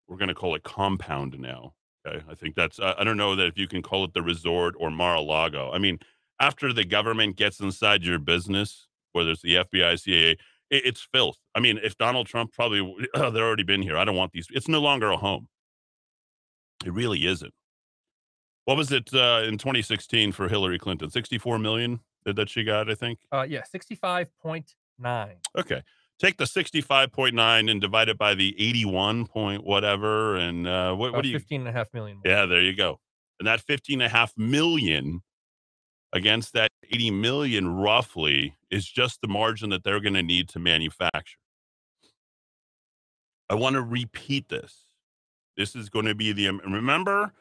we're 0.07 0.17
going 0.17 0.29
to 0.29 0.35
call 0.35 0.55
it 0.55 0.63
compound 0.63 1.37
now. 1.39 1.73
Okay. 2.07 2.23
I 2.29 2.35
think 2.35 2.55
that's, 2.55 2.79
I 2.79 3.03
don't 3.03 3.17
know 3.17 3.35
that 3.35 3.47
if 3.47 3.57
you 3.57 3.67
can 3.67 3.81
call 3.81 4.03
it 4.03 4.13
the 4.13 4.21
resort 4.21 4.75
or 4.77 4.91
Mar 4.91 5.15
a 5.15 5.21
Lago. 5.21 5.71
I 5.71 5.79
mean, 5.79 5.99
after 6.39 6.71
the 6.71 6.85
government 6.85 7.35
gets 7.35 7.59
inside 7.59 8.03
your 8.03 8.19
business, 8.19 8.87
whether 9.13 9.31
it's 9.31 9.41
the 9.41 9.55
FBI, 9.55 9.99
CIA, 9.99 10.31
it, 10.31 10.37
it's 10.69 11.07
filth. 11.11 11.37
I 11.55 11.59
mean, 11.59 11.79
if 11.81 11.97
Donald 11.97 12.27
Trump 12.27 12.53
probably, 12.53 12.95
they're 13.13 13.45
already 13.45 13.63
been 13.63 13.81
here. 13.81 13.97
I 13.97 14.05
don't 14.05 14.15
want 14.15 14.31
these. 14.33 14.47
It's 14.51 14.67
no 14.67 14.81
longer 14.81 15.09
a 15.09 15.17
home. 15.17 15.47
It 16.85 16.93
really 16.93 17.25
isn't. 17.25 17.53
What 18.65 18.77
was 18.77 18.91
it 18.91 19.13
uh, 19.13 19.43
in 19.45 19.57
2016 19.57 20.31
for 20.31 20.47
Hillary 20.49 20.79
Clinton? 20.79 21.09
64 21.09 21.59
million 21.59 21.99
that 22.25 22.49
she 22.49 22.63
got, 22.63 22.89
I 22.89 22.95
think. 22.95 23.19
Uh, 23.31 23.45
yeah, 23.47 23.61
65.9. 23.73 25.31
Okay. 25.57 25.83
Take 26.19 26.37
the 26.37 26.45
65.9 26.45 27.69
and 27.69 27.81
divide 27.81 28.07
it 28.09 28.17
by 28.17 28.35
the 28.35 28.55
81 28.57 29.25
point 29.27 29.63
whatever. 29.63 30.35
And 30.35 30.67
uh, 30.67 30.95
what, 30.95 31.13
what 31.13 31.23
do 31.23 31.29
you? 31.29 31.37
15 31.37 31.61
and 31.61 31.69
a 31.69 31.71
half 31.71 31.93
million. 31.93 32.17
More. 32.17 32.33
Yeah, 32.33 32.45
there 32.45 32.61
you 32.61 32.75
go. 32.75 32.99
And 33.39 33.47
that 33.47 33.59
15 33.59 34.01
and 34.01 34.05
a 34.05 34.09
half 34.09 34.33
million 34.37 35.21
against 36.13 36.53
that 36.53 36.71
80 36.89 37.11
million 37.11 37.75
roughly 37.75 38.55
is 38.71 38.87
just 38.87 39.19
the 39.21 39.27
margin 39.27 39.71
that 39.71 39.83
they're 39.83 39.99
going 39.99 40.13
to 40.13 40.23
need 40.23 40.47
to 40.49 40.59
manufacture. 40.59 41.37
I 43.49 43.55
want 43.55 43.75
to 43.75 43.81
repeat 43.81 44.47
this. 44.47 44.85
This 45.57 45.75
is 45.75 45.89
going 45.89 46.05
to 46.05 46.15
be 46.15 46.31
the 46.31 46.47
remember 46.47 47.33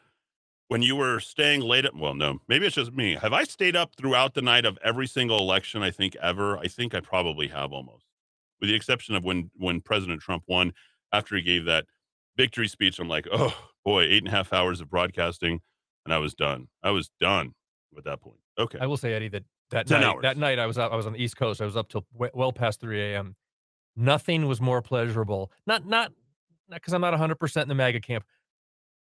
when 0.68 0.82
you 0.82 0.96
were 0.96 1.20
staying 1.20 1.60
late 1.60 1.84
at 1.84 1.94
well 1.94 2.14
no 2.14 2.40
maybe 2.48 2.66
it's 2.66 2.76
just 2.76 2.92
me 2.92 3.14
have 3.14 3.32
i 3.32 3.44
stayed 3.44 3.76
up 3.76 3.94
throughout 3.96 4.34
the 4.34 4.42
night 4.42 4.64
of 4.64 4.78
every 4.82 5.06
single 5.06 5.38
election 5.38 5.82
i 5.82 5.90
think 5.90 6.16
ever 6.16 6.56
i 6.58 6.66
think 6.66 6.94
i 6.94 7.00
probably 7.00 7.48
have 7.48 7.72
almost 7.72 8.03
with 8.60 8.68
the 8.68 8.74
exception 8.76 9.14
of 9.14 9.24
when 9.24 9.50
when 9.56 9.80
president 9.80 10.20
trump 10.20 10.42
won 10.46 10.72
after 11.12 11.36
he 11.36 11.42
gave 11.42 11.64
that 11.64 11.84
victory 12.36 12.68
speech 12.68 12.98
i'm 12.98 13.08
like 13.08 13.26
oh 13.32 13.56
boy 13.84 14.02
eight 14.02 14.22
and 14.22 14.28
a 14.28 14.30
half 14.30 14.52
hours 14.52 14.80
of 14.80 14.90
broadcasting 14.90 15.60
and 16.04 16.12
i 16.12 16.18
was 16.18 16.34
done. 16.34 16.68
I 16.82 16.90
was 16.90 17.10
done 17.20 17.54
at 17.96 18.04
that 18.04 18.20
point. 18.20 18.38
Okay. 18.58 18.78
I 18.80 18.86
will 18.86 18.96
say 18.96 19.14
eddie 19.14 19.28
that 19.28 19.44
that 19.70 19.88
night 19.88 20.02
hours. 20.02 20.22
that 20.22 20.36
night 20.36 20.58
i 20.58 20.66
was 20.66 20.78
up 20.78 20.92
i 20.92 20.96
was 20.96 21.06
on 21.06 21.12
the 21.14 21.22
east 21.22 21.36
coast. 21.36 21.60
I 21.60 21.64
was 21.64 21.76
up 21.76 21.88
till 21.88 22.04
well 22.10 22.52
past 22.52 22.80
3 22.80 23.00
a.m 23.00 23.36
nothing 23.96 24.46
was 24.46 24.60
more 24.60 24.82
pleasurable. 24.82 25.52
Not 25.66 25.86
not 25.86 26.12
because 26.70 26.94
i'm 26.94 27.00
not 27.00 27.14
100% 27.14 27.62
in 27.62 27.68
the 27.68 27.74
maga 27.74 28.00
camp. 28.00 28.24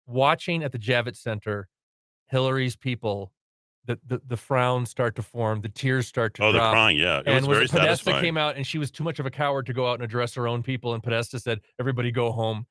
Watching 0.07 0.63
at 0.63 0.71
the 0.71 0.79
Javits 0.79 1.17
Center, 1.17 1.67
Hillary's 2.27 2.75
people, 2.75 3.31
the, 3.85 3.99
the 4.07 4.21
the 4.27 4.37
frowns 4.37 4.89
start 4.89 5.15
to 5.15 5.23
form, 5.23 5.61
the 5.61 5.69
tears 5.69 6.07
start 6.07 6.33
to 6.35 6.43
oh, 6.43 6.51
drop. 6.51 6.71
the 6.71 6.73
crying, 6.73 6.97
yeah. 6.97 7.19
It 7.19 7.27
and 7.27 7.47
was, 7.47 7.59
was 7.59 7.71
Podesta 7.71 8.19
came 8.19 8.37
out 8.37 8.55
and 8.55 8.65
she 8.65 8.77
was 8.77 8.91
too 8.91 9.03
much 9.03 9.19
of 9.19 9.25
a 9.25 9.31
coward 9.31 9.65
to 9.67 9.73
go 9.73 9.89
out 9.89 9.95
and 9.95 10.03
address 10.03 10.35
her 10.35 10.47
own 10.47 10.63
people, 10.63 10.93
and 10.93 11.01
Podesta 11.01 11.39
said, 11.39 11.61
"Everybody 11.79 12.11
go 12.11 12.31
home." 12.31 12.65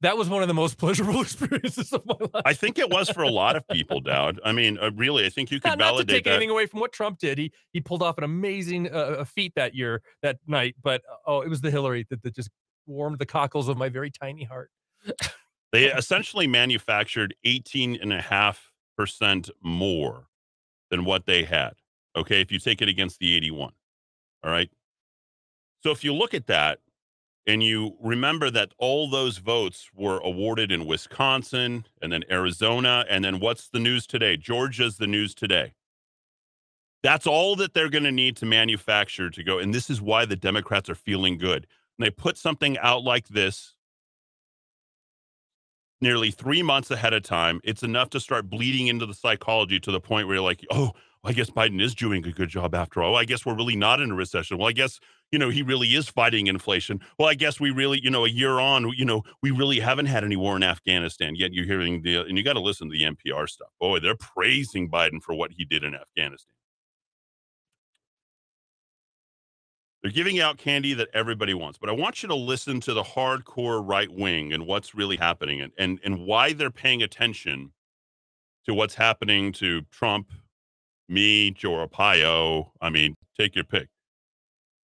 That 0.00 0.16
was 0.16 0.28
one 0.28 0.42
of 0.42 0.48
the 0.48 0.54
most 0.54 0.78
pleasurable 0.78 1.20
experiences 1.20 1.92
of 1.92 2.06
my 2.06 2.14
life. 2.20 2.42
I 2.44 2.54
think 2.54 2.78
it 2.78 2.88
was 2.88 3.10
for 3.10 3.22
a 3.22 3.30
lot 3.30 3.56
of 3.56 3.66
people, 3.68 4.00
Dowd. 4.00 4.40
I 4.44 4.52
mean, 4.52 4.78
uh, 4.78 4.92
really, 4.94 5.26
I 5.26 5.28
think 5.28 5.50
you 5.50 5.60
could 5.60 5.70
not, 5.70 5.78
validate 5.78 6.06
not 6.06 6.08
to 6.08 6.14
take 6.14 6.24
that. 6.24 6.30
anything 6.30 6.50
away 6.50 6.66
from 6.66 6.80
what 6.80 6.92
Trump 6.92 7.18
did. 7.18 7.36
He 7.36 7.52
he 7.72 7.80
pulled 7.80 8.02
off 8.02 8.16
an 8.18 8.24
amazing 8.24 8.92
uh, 8.92 9.24
feat 9.24 9.52
that 9.56 9.74
year, 9.74 10.02
that 10.22 10.38
night. 10.46 10.76
But 10.82 11.02
oh, 11.26 11.42
it 11.42 11.48
was 11.48 11.60
the 11.60 11.70
Hillary 11.70 12.06
that, 12.10 12.22
that 12.22 12.34
just 12.34 12.50
warmed 12.86 13.18
the 13.18 13.26
cockles 13.26 13.68
of 13.68 13.76
my 13.76 13.90
very 13.90 14.10
tiny 14.10 14.44
heart. 14.44 14.70
They 15.72 15.84
essentially 15.92 16.46
manufactured 16.46 17.34
18.5% 17.44 19.50
more 19.62 20.27
than 20.90 21.04
what 21.04 21.26
they 21.26 21.44
had. 21.44 21.74
Okay. 22.16 22.40
If 22.40 22.50
you 22.52 22.58
take 22.58 22.82
it 22.82 22.88
against 22.88 23.18
the 23.18 23.34
81. 23.36 23.72
All 24.44 24.50
right. 24.50 24.70
So 25.82 25.90
if 25.90 26.04
you 26.04 26.14
look 26.14 26.34
at 26.34 26.46
that 26.46 26.80
and 27.46 27.62
you 27.62 27.96
remember 28.00 28.50
that 28.50 28.72
all 28.78 29.08
those 29.08 29.38
votes 29.38 29.88
were 29.94 30.18
awarded 30.18 30.70
in 30.70 30.86
Wisconsin 30.86 31.86
and 32.02 32.12
then 32.12 32.22
Arizona. 32.30 33.06
And 33.08 33.24
then 33.24 33.40
what's 33.40 33.68
the 33.68 33.80
news 33.80 34.06
today? 34.06 34.36
Georgia's 34.36 34.98
the 34.98 35.06
news 35.06 35.34
today. 35.34 35.72
That's 37.02 37.26
all 37.26 37.56
that 37.56 37.74
they're 37.74 37.88
going 37.88 38.04
to 38.04 38.12
need 38.12 38.36
to 38.38 38.46
manufacture 38.46 39.30
to 39.30 39.42
go. 39.42 39.58
And 39.58 39.72
this 39.72 39.88
is 39.88 40.02
why 40.02 40.24
the 40.24 40.36
Democrats 40.36 40.90
are 40.90 40.94
feeling 40.94 41.38
good. 41.38 41.66
And 41.98 42.06
they 42.06 42.10
put 42.10 42.36
something 42.36 42.76
out 42.78 43.02
like 43.02 43.28
this 43.28 43.76
nearly 46.00 46.30
three 46.30 46.62
months 46.62 46.90
ahead 46.90 47.12
of 47.12 47.22
time, 47.22 47.60
it's 47.64 47.82
enough 47.82 48.10
to 48.10 48.20
start 48.20 48.48
bleeding 48.48 48.86
into 48.88 49.06
the 49.06 49.14
psychology 49.14 49.80
to 49.80 49.92
the 49.92 50.00
point 50.00 50.26
where 50.26 50.36
you're 50.36 50.44
like, 50.44 50.64
oh, 50.70 50.92
I 51.24 51.32
guess 51.32 51.50
Biden 51.50 51.82
is 51.82 51.94
doing 51.94 52.24
a 52.26 52.32
good 52.32 52.48
job 52.48 52.74
after 52.74 53.02
all. 53.02 53.16
I 53.16 53.24
guess 53.24 53.44
we're 53.44 53.56
really 53.56 53.76
not 53.76 54.00
in 54.00 54.12
a 54.12 54.14
recession. 54.14 54.56
Well, 54.56 54.68
I 54.68 54.72
guess, 54.72 55.00
you 55.32 55.38
know, 55.38 55.50
he 55.50 55.62
really 55.62 55.88
is 55.88 56.08
fighting 56.08 56.46
inflation. 56.46 57.00
Well, 57.18 57.28
I 57.28 57.34
guess 57.34 57.58
we 57.58 57.70
really, 57.70 58.00
you 58.02 58.10
know, 58.10 58.24
a 58.24 58.28
year 58.28 58.60
on, 58.60 58.92
you 58.96 59.04
know, 59.04 59.22
we 59.42 59.50
really 59.50 59.80
haven't 59.80 60.06
had 60.06 60.24
any 60.24 60.36
war 60.36 60.56
in 60.56 60.62
Afghanistan 60.62 61.34
yet. 61.34 61.52
You're 61.52 61.66
hearing 61.66 62.02
the, 62.02 62.20
and 62.20 62.38
you 62.38 62.44
got 62.44 62.52
to 62.52 62.60
listen 62.60 62.88
to 62.88 62.96
the 62.96 63.02
NPR 63.04 63.48
stuff. 63.48 63.68
Boy, 63.80 63.98
they're 63.98 64.16
praising 64.16 64.88
Biden 64.88 65.20
for 65.20 65.34
what 65.34 65.50
he 65.50 65.64
did 65.64 65.82
in 65.82 65.94
Afghanistan. 65.94 66.54
They're 70.02 70.12
giving 70.12 70.38
out 70.38 70.58
candy 70.58 70.94
that 70.94 71.08
everybody 71.12 71.54
wants, 71.54 71.78
but 71.78 71.88
I 71.88 71.92
want 71.92 72.22
you 72.22 72.28
to 72.28 72.34
listen 72.34 72.80
to 72.82 72.94
the 72.94 73.02
hardcore 73.02 73.82
right 73.84 74.10
wing 74.10 74.52
and 74.52 74.66
what's 74.66 74.94
really 74.94 75.16
happening 75.16 75.60
and, 75.60 75.72
and, 75.76 75.98
and 76.04 76.20
why 76.20 76.52
they're 76.52 76.70
paying 76.70 77.02
attention 77.02 77.72
to 78.66 78.74
what's 78.74 78.94
happening 78.94 79.50
to 79.54 79.82
Trump, 79.90 80.30
me, 81.08 81.50
Joe 81.50 81.86
Arpaio. 81.86 82.70
I 82.80 82.90
mean, 82.90 83.14
take 83.38 83.56
your 83.56 83.64
pick. 83.64 83.88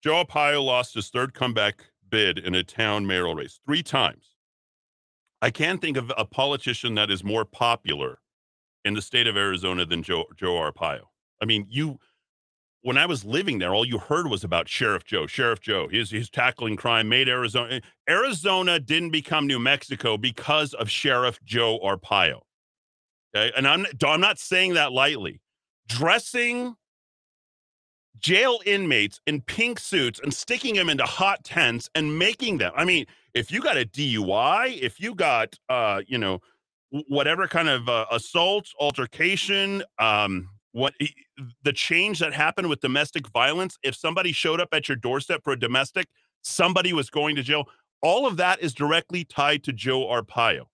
Joe 0.02 0.24
Arpaio 0.24 0.64
lost 0.64 0.94
his 0.94 1.10
third 1.10 1.32
comeback 1.32 1.84
bid 2.10 2.38
in 2.38 2.54
a 2.54 2.64
town 2.64 3.06
mayoral 3.06 3.34
race 3.34 3.60
three 3.64 3.82
times. 3.82 4.34
I 5.40 5.50
can't 5.50 5.80
think 5.80 5.96
of 5.96 6.10
a 6.16 6.24
politician 6.24 6.94
that 6.96 7.10
is 7.10 7.22
more 7.22 7.44
popular 7.44 8.18
in 8.84 8.94
the 8.94 9.02
state 9.02 9.26
of 9.26 9.36
Arizona 9.36 9.84
than 9.84 10.02
Joe, 10.02 10.24
Joe 10.36 10.54
Arpaio. 10.54 11.02
I 11.40 11.44
mean, 11.44 11.66
you 11.68 11.98
when 12.84 12.98
I 12.98 13.06
was 13.06 13.24
living 13.24 13.60
there, 13.60 13.74
all 13.74 13.86
you 13.86 13.98
heard 13.98 14.28
was 14.28 14.44
about 14.44 14.68
Sheriff 14.68 15.04
Joe. 15.04 15.26
Sheriff 15.26 15.58
Joe, 15.58 15.88
he's, 15.88 16.10
he's 16.10 16.28
tackling 16.28 16.76
crime, 16.76 17.08
made 17.08 17.30
Arizona. 17.30 17.80
Arizona 18.10 18.78
didn't 18.78 19.08
become 19.08 19.46
New 19.46 19.58
Mexico 19.58 20.18
because 20.18 20.74
of 20.74 20.90
Sheriff 20.90 21.42
Joe 21.42 21.80
Arpaio. 21.82 22.40
Okay, 23.34 23.50
and 23.56 23.66
I'm 23.66 23.86
I'm 24.04 24.20
not 24.20 24.38
saying 24.38 24.74
that 24.74 24.92
lightly. 24.92 25.40
Dressing 25.88 26.76
jail 28.18 28.60
inmates 28.66 29.18
in 29.26 29.40
pink 29.40 29.80
suits 29.80 30.20
and 30.22 30.32
sticking 30.32 30.74
them 30.74 30.90
into 30.90 31.04
hot 31.04 31.42
tents 31.42 31.88
and 31.94 32.18
making 32.18 32.58
them. 32.58 32.72
I 32.76 32.84
mean, 32.84 33.06
if 33.32 33.50
you 33.50 33.62
got 33.62 33.78
a 33.78 33.86
DUI, 33.86 34.78
if 34.78 35.00
you 35.00 35.14
got 35.14 35.56
uh, 35.70 36.02
you 36.06 36.18
know, 36.18 36.40
whatever 37.08 37.48
kind 37.48 37.70
of 37.70 37.88
uh, 37.88 38.04
assault, 38.10 38.68
altercation, 38.78 39.82
um, 39.98 40.50
what 40.74 40.92
the 41.62 41.72
change 41.72 42.18
that 42.18 42.34
happened 42.34 42.68
with 42.68 42.80
domestic 42.80 43.28
violence 43.28 43.78
if 43.84 43.94
somebody 43.94 44.32
showed 44.32 44.60
up 44.60 44.68
at 44.72 44.88
your 44.88 44.96
doorstep 44.96 45.40
for 45.44 45.52
a 45.52 45.58
domestic 45.58 46.08
somebody 46.42 46.92
was 46.92 47.08
going 47.08 47.36
to 47.36 47.42
jail 47.42 47.66
all 48.02 48.26
of 48.26 48.36
that 48.36 48.60
is 48.60 48.74
directly 48.74 49.24
tied 49.24 49.62
to 49.64 49.72
joe 49.72 50.06
arpaio. 50.06 50.64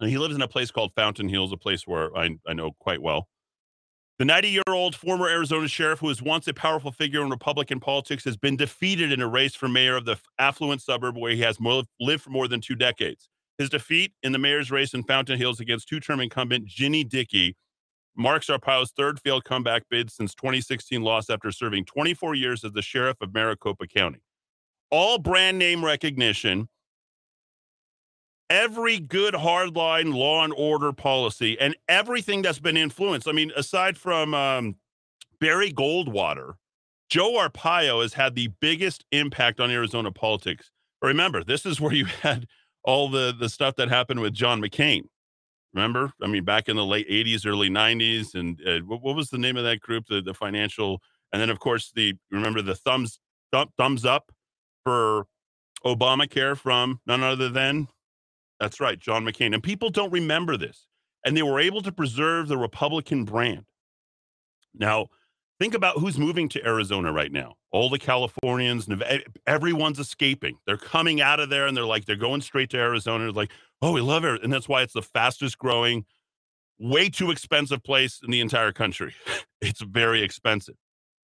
And 0.00 0.08
he 0.08 0.16
lives 0.16 0.34
in 0.34 0.42
a 0.42 0.48
place 0.48 0.70
called 0.70 0.92
fountain 0.96 1.28
hills 1.28 1.52
a 1.52 1.58
place 1.58 1.86
where 1.86 2.16
i, 2.16 2.30
I 2.46 2.54
know 2.54 2.72
quite 2.80 3.02
well. 3.02 3.28
The 4.18 4.24
90 4.24 4.48
year 4.48 4.62
old 4.66 4.96
former 4.96 5.28
arizona 5.28 5.68
sheriff 5.68 5.98
who 6.00 6.06
was 6.06 6.22
once 6.22 6.48
a 6.48 6.54
powerful 6.54 6.90
figure 6.90 7.22
in 7.22 7.28
republican 7.28 7.80
politics 7.80 8.24
has 8.24 8.38
been 8.38 8.56
defeated 8.56 9.12
in 9.12 9.20
a 9.20 9.28
race 9.28 9.54
for 9.54 9.68
mayor 9.68 9.96
of 9.96 10.06
the 10.06 10.16
affluent 10.38 10.80
suburb 10.80 11.18
where 11.18 11.32
he 11.32 11.42
has 11.42 11.60
more, 11.60 11.82
lived 12.00 12.22
for 12.22 12.30
more 12.30 12.48
than 12.48 12.62
two 12.62 12.74
decades. 12.74 13.28
His 13.58 13.68
defeat 13.68 14.14
in 14.22 14.32
the 14.32 14.38
mayor's 14.38 14.70
race 14.70 14.94
in 14.94 15.02
fountain 15.02 15.36
hills 15.36 15.60
against 15.60 15.88
two-term 15.88 16.20
incumbent 16.20 16.64
ginny 16.64 17.04
dickey 17.04 17.56
marks 18.18 18.48
Arpaio's 18.48 18.90
third 18.90 19.20
failed 19.20 19.44
comeback 19.44 19.84
bid 19.88 20.10
since 20.10 20.34
2016 20.34 21.00
loss 21.02 21.30
after 21.30 21.50
serving 21.50 21.84
24 21.84 22.34
years 22.34 22.64
as 22.64 22.72
the 22.72 22.82
sheriff 22.82 23.16
of 23.20 23.32
Maricopa 23.32 23.86
County. 23.86 24.20
All 24.90 25.18
brand 25.18 25.58
name 25.58 25.84
recognition, 25.84 26.68
every 28.50 28.98
good 28.98 29.34
hardline 29.34 30.14
law 30.14 30.42
and 30.42 30.52
order 30.56 30.92
policy, 30.92 31.58
and 31.60 31.76
everything 31.88 32.42
that's 32.42 32.58
been 32.58 32.76
influenced. 32.76 33.28
I 33.28 33.32
mean, 33.32 33.52
aside 33.56 33.96
from 33.96 34.34
um, 34.34 34.76
Barry 35.40 35.72
Goldwater, 35.72 36.54
Joe 37.08 37.32
Arpaio 37.32 38.02
has 38.02 38.14
had 38.14 38.34
the 38.34 38.48
biggest 38.60 39.04
impact 39.12 39.60
on 39.60 39.70
Arizona 39.70 40.10
politics. 40.10 40.70
Remember, 41.00 41.44
this 41.44 41.64
is 41.64 41.80
where 41.80 41.94
you 41.94 42.04
had 42.22 42.46
all 42.82 43.08
the 43.08 43.34
the 43.38 43.48
stuff 43.48 43.76
that 43.76 43.88
happened 43.88 44.20
with 44.20 44.32
John 44.32 44.60
McCain. 44.60 45.04
Remember, 45.74 46.12
I 46.22 46.26
mean, 46.26 46.44
back 46.44 46.68
in 46.68 46.76
the 46.76 46.84
late 46.84 47.08
'80s, 47.08 47.46
early 47.46 47.68
'90s, 47.68 48.34
and 48.34 48.60
uh, 48.66 48.80
what, 48.86 49.02
what, 49.02 49.16
was 49.16 49.30
the 49.30 49.38
name 49.38 49.56
of 49.56 49.64
that 49.64 49.80
group? 49.80 50.06
The 50.08 50.22
the 50.22 50.34
financial, 50.34 51.02
and 51.32 51.42
then 51.42 51.50
of 51.50 51.60
course 51.60 51.92
the 51.94 52.14
remember 52.30 52.62
the 52.62 52.74
thumbs 52.74 53.20
th- 53.52 53.68
thumbs 53.76 54.04
up 54.04 54.32
for 54.84 55.26
Obamacare 55.84 56.56
from 56.56 57.00
none 57.06 57.22
other 57.22 57.48
than 57.48 57.88
that's 58.60 58.80
right, 58.80 58.98
John 58.98 59.24
McCain. 59.24 59.54
And 59.54 59.62
people 59.62 59.90
don't 59.90 60.12
remember 60.12 60.56
this, 60.56 60.86
and 61.24 61.36
they 61.36 61.42
were 61.42 61.60
able 61.60 61.82
to 61.82 61.92
preserve 61.92 62.48
the 62.48 62.58
Republican 62.58 63.24
brand. 63.24 63.64
Now, 64.74 65.08
think 65.60 65.74
about 65.74 65.98
who's 65.98 66.18
moving 66.18 66.48
to 66.50 66.66
Arizona 66.66 67.12
right 67.12 67.32
now. 67.32 67.54
All 67.70 67.88
the 67.90 67.98
Californians, 67.98 68.88
everyone's 69.46 69.98
escaping. 69.98 70.58
They're 70.66 70.76
coming 70.76 71.20
out 71.20 71.40
of 71.40 71.50
there 71.50 71.66
and 71.66 71.76
they're 71.76 71.84
like, 71.84 72.04
they're 72.04 72.16
going 72.16 72.40
straight 72.40 72.70
to 72.70 72.78
Arizona. 72.78 73.24
They're 73.24 73.32
like, 73.32 73.52
oh, 73.82 73.92
we 73.92 74.00
love 74.00 74.24
it. 74.24 74.42
And 74.42 74.52
that's 74.52 74.68
why 74.68 74.82
it's 74.82 74.94
the 74.94 75.02
fastest 75.02 75.58
growing, 75.58 76.04
way 76.78 77.08
too 77.08 77.30
expensive 77.30 77.82
place 77.82 78.20
in 78.24 78.30
the 78.30 78.40
entire 78.40 78.72
country. 78.72 79.14
it's 79.60 79.82
very 79.82 80.22
expensive. 80.22 80.76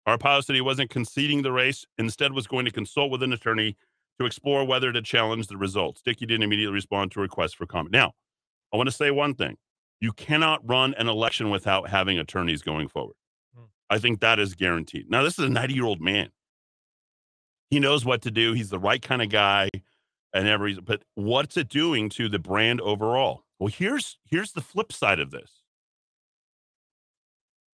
Arpaio 0.08 0.42
said 0.42 0.54
he 0.54 0.60
wasn't 0.60 0.90
conceding 0.90 1.42
the 1.42 1.52
race, 1.52 1.84
instead 1.98 2.32
was 2.32 2.46
going 2.46 2.64
to 2.64 2.70
consult 2.70 3.10
with 3.10 3.22
an 3.22 3.32
attorney 3.32 3.76
to 4.18 4.26
explore 4.26 4.64
whether 4.64 4.92
to 4.92 5.02
challenge 5.02 5.46
the 5.46 5.56
results. 5.56 6.02
Dickey 6.02 6.26
didn't 6.26 6.42
immediately 6.42 6.74
respond 6.74 7.12
to 7.12 7.20
requests 7.20 7.54
for 7.54 7.66
comment. 7.66 7.92
Now, 7.92 8.12
I 8.72 8.76
want 8.76 8.88
to 8.88 8.94
say 8.94 9.10
one 9.10 9.34
thing. 9.34 9.56
You 10.00 10.12
cannot 10.12 10.66
run 10.68 10.94
an 10.94 11.08
election 11.08 11.50
without 11.50 11.88
having 11.88 12.18
attorneys 12.18 12.62
going 12.62 12.88
forward. 12.88 13.16
Hmm. 13.54 13.64
I 13.88 13.98
think 13.98 14.20
that 14.20 14.38
is 14.38 14.54
guaranteed. 14.54 15.10
Now, 15.10 15.22
this 15.22 15.38
is 15.38 15.44
a 15.44 15.48
90 15.48 15.74
year 15.74 15.84
old 15.84 16.00
man. 16.00 16.30
He 17.70 17.78
knows 17.78 18.04
what 18.04 18.22
to 18.22 18.30
do. 18.30 18.52
He's 18.52 18.70
the 18.70 18.78
right 18.78 19.00
kind 19.00 19.22
of 19.22 19.28
guy 19.28 19.68
and 20.32 20.46
every 20.46 20.74
but 20.74 21.02
what's 21.14 21.56
it 21.56 21.68
doing 21.68 22.08
to 22.10 22.28
the 22.28 22.38
brand 22.38 22.80
overall? 22.80 23.44
Well, 23.58 23.68
here's 23.68 24.18
here's 24.24 24.52
the 24.52 24.60
flip 24.60 24.92
side 24.92 25.20
of 25.20 25.30
this. 25.30 25.62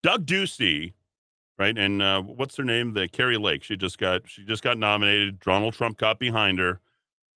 Doug 0.04 0.26
Ducey, 0.26 0.94
right? 1.58 1.78
And 1.78 2.02
uh, 2.02 2.22
what's 2.22 2.58
her 2.58 2.64
name? 2.64 2.94
The 2.94 3.08
Kari 3.08 3.38
Lake. 3.38 3.64
She 3.64 3.78
just 3.78 3.98
got 3.98 4.22
she 4.26 4.44
just 4.44 4.64
got 4.64 4.78
nominated. 4.78 5.40
Donald 5.40 5.74
Trump 5.74 5.98
got 5.98 6.20
behind 6.20 6.60
her. 6.60 6.82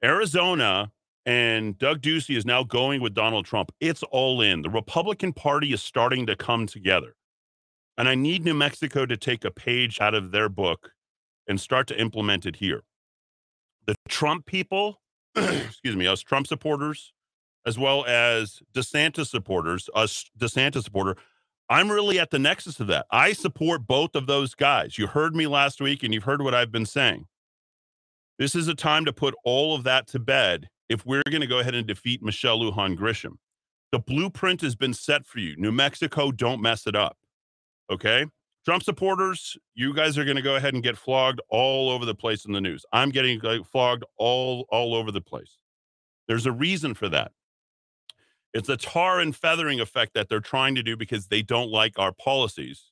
Arizona 0.04 0.92
and 1.26 1.78
Doug 1.78 2.02
Ducey 2.02 2.38
is 2.38 2.46
now 2.46 2.64
going 2.64 3.02
with 3.02 3.14
Donald 3.14 3.46
Trump. 3.46 3.72
It's 3.80 4.04
all 4.04 4.42
in. 4.42 4.62
The 4.62 4.70
Republican 4.70 5.34
Party 5.34 5.74
is 5.74 5.82
starting 5.82 6.26
to 6.28 6.36
come 6.36 6.68
together. 6.68 7.16
And 7.98 8.08
I 8.08 8.16
need 8.16 8.44
New 8.44 8.54
Mexico 8.54 9.06
to 9.06 9.18
take 9.18 9.46
a 9.46 9.52
page 9.52 10.00
out 10.02 10.14
of 10.14 10.32
their 10.32 10.50
book 10.50 10.92
and 11.48 11.60
start 11.60 11.88
to 11.88 12.00
implement 12.00 12.46
it 12.46 12.58
here. 12.58 12.84
The 13.88 13.96
Trump 14.08 14.46
people, 14.46 15.02
excuse 15.68 15.96
me, 15.96 16.08
us 16.08 16.22
Trump 16.22 16.48
supporters, 16.48 17.14
as 17.66 17.78
well 17.78 18.06
as 18.06 18.62
DeSantis 18.74 19.28
supporters, 19.28 19.90
us 19.94 20.30
DeSantis 20.38 20.84
supporter, 20.84 21.16
I'm 21.70 21.92
really 21.92 22.20
at 22.20 22.30
the 22.30 22.40
nexus 22.40 22.80
of 22.80 22.88
that. 22.88 23.08
I 23.12 23.34
support 23.34 23.88
both 23.88 24.16
of 24.16 24.28
those 24.28 24.54
guys. 24.54 24.98
You 24.98 25.08
heard 25.08 25.36
me 25.36 25.48
last 25.48 25.82
week 25.82 26.04
and 26.04 26.14
you've 26.14 26.24
heard 26.24 26.42
what 26.42 26.54
I've 26.54 26.72
been 26.72 26.86
saying. 26.86 27.26
This 28.38 28.54
is 28.54 28.68
a 28.68 28.76
time 28.76 29.06
to 29.06 29.14
put 29.14 29.34
all 29.44 29.76
of 29.76 29.84
that 29.84 30.08
to 30.08 30.20
bed 30.20 30.70
if 30.90 31.06
we're 31.06 31.24
going 31.30 31.42
to 31.42 31.48
go 31.48 31.60
ahead 31.60 31.74
and 31.74 31.88
defeat 31.88 32.22
Michelle 32.22 32.60
Lujan 32.60 32.96
Grisham. 32.98 33.38
The 33.92 34.00
blueprint 34.00 34.62
has 34.62 34.76
been 34.76 34.94
set 34.94 35.26
for 35.26 35.40
you. 35.40 35.56
New 35.58 35.72
Mexico, 35.72 36.32
don't 36.32 36.62
mess 36.62 36.86
it 36.86 36.96
up. 36.96 37.18
Okay. 37.90 38.26
Trump 38.66 38.82
supporters, 38.82 39.56
you 39.76 39.94
guys 39.94 40.18
are 40.18 40.26
going 40.26 40.38
to 40.38 40.42
go 40.42 40.56
ahead 40.56 40.74
and 40.74 40.82
get 40.82 40.98
flogged 40.98 41.40
all 41.50 41.90
over 41.90 42.04
the 42.04 42.16
place 42.16 42.46
in 42.46 42.52
the 42.52 42.62
news. 42.62 42.84
I'm 42.92 43.12
getting 43.12 43.40
flogged 43.64 44.04
all 44.18 44.66
all 44.70 44.96
over 44.96 45.12
the 45.12 45.22
place. 45.22 45.60
There's 46.28 46.48
a 46.48 46.52
reason 46.52 46.96
for 46.96 47.08
that. 47.10 47.32
It's 48.56 48.70
a 48.70 48.78
tar 48.78 49.20
and 49.20 49.36
feathering 49.36 49.80
effect 49.82 50.14
that 50.16 50.30
they're 50.30 50.40
trying 50.40 50.76
to 50.76 50.84
do 50.84 50.98
because 50.98 51.28
they 51.28 51.44
don't 51.44 51.70
like 51.70 52.00
our 52.00 52.12
policies. 52.12 52.92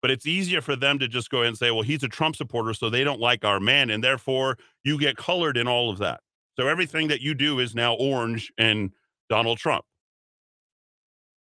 But 0.00 0.12
it's 0.12 0.26
easier 0.26 0.60
for 0.60 0.76
them 0.76 1.00
to 1.00 1.08
just 1.08 1.30
go 1.30 1.38
ahead 1.38 1.48
and 1.48 1.58
say, 1.58 1.72
well, 1.72 1.82
he's 1.82 2.04
a 2.04 2.08
Trump 2.08 2.36
supporter, 2.36 2.72
so 2.72 2.88
they 2.88 3.02
don't 3.02 3.20
like 3.20 3.44
our 3.44 3.58
man. 3.58 3.90
And 3.90 4.04
therefore, 4.04 4.56
you 4.84 4.98
get 4.98 5.16
colored 5.16 5.56
in 5.56 5.66
all 5.66 5.90
of 5.90 5.98
that. 5.98 6.20
So 6.58 6.68
everything 6.68 7.08
that 7.08 7.20
you 7.20 7.34
do 7.34 7.58
is 7.58 7.74
now 7.74 7.94
orange 7.94 8.52
and 8.58 8.92
Donald 9.28 9.58
Trump. 9.58 9.84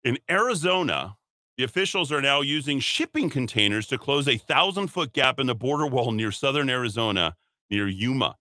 In 0.04 0.19
Arizona, 0.30 1.15
the 1.58 1.63
officials 1.63 2.12
are 2.12 2.22
now 2.22 2.41
using 2.41 2.80
shipping 2.80 3.30
containers 3.30 3.88
to 3.88 3.98
close 3.98 4.28
a 4.28 4.38
thousand 4.38 4.88
foot 4.88 5.13
gap 5.13 5.39
in 5.39 5.48
the 5.48 5.56
border 5.56 5.88
wall 5.88 6.12
near 6.12 6.32
southern 6.32 6.70
Arizona, 6.70 7.36
near 7.70 7.88
Yuma. 7.88 8.36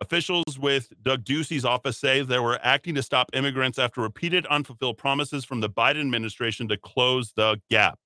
Officials 0.00 0.58
with 0.58 0.92
Doug 1.02 1.24
Ducey's 1.24 1.64
office 1.64 1.98
say 1.98 2.22
they 2.22 2.38
were 2.38 2.58
acting 2.62 2.94
to 2.96 3.02
stop 3.02 3.30
immigrants 3.34 3.78
after 3.78 4.00
repeated 4.00 4.46
unfulfilled 4.46 4.98
promises 4.98 5.44
from 5.44 5.60
the 5.60 5.70
Biden 5.70 6.00
administration 6.00 6.68
to 6.68 6.76
close 6.76 7.32
the 7.36 7.60
gap. 7.70 7.98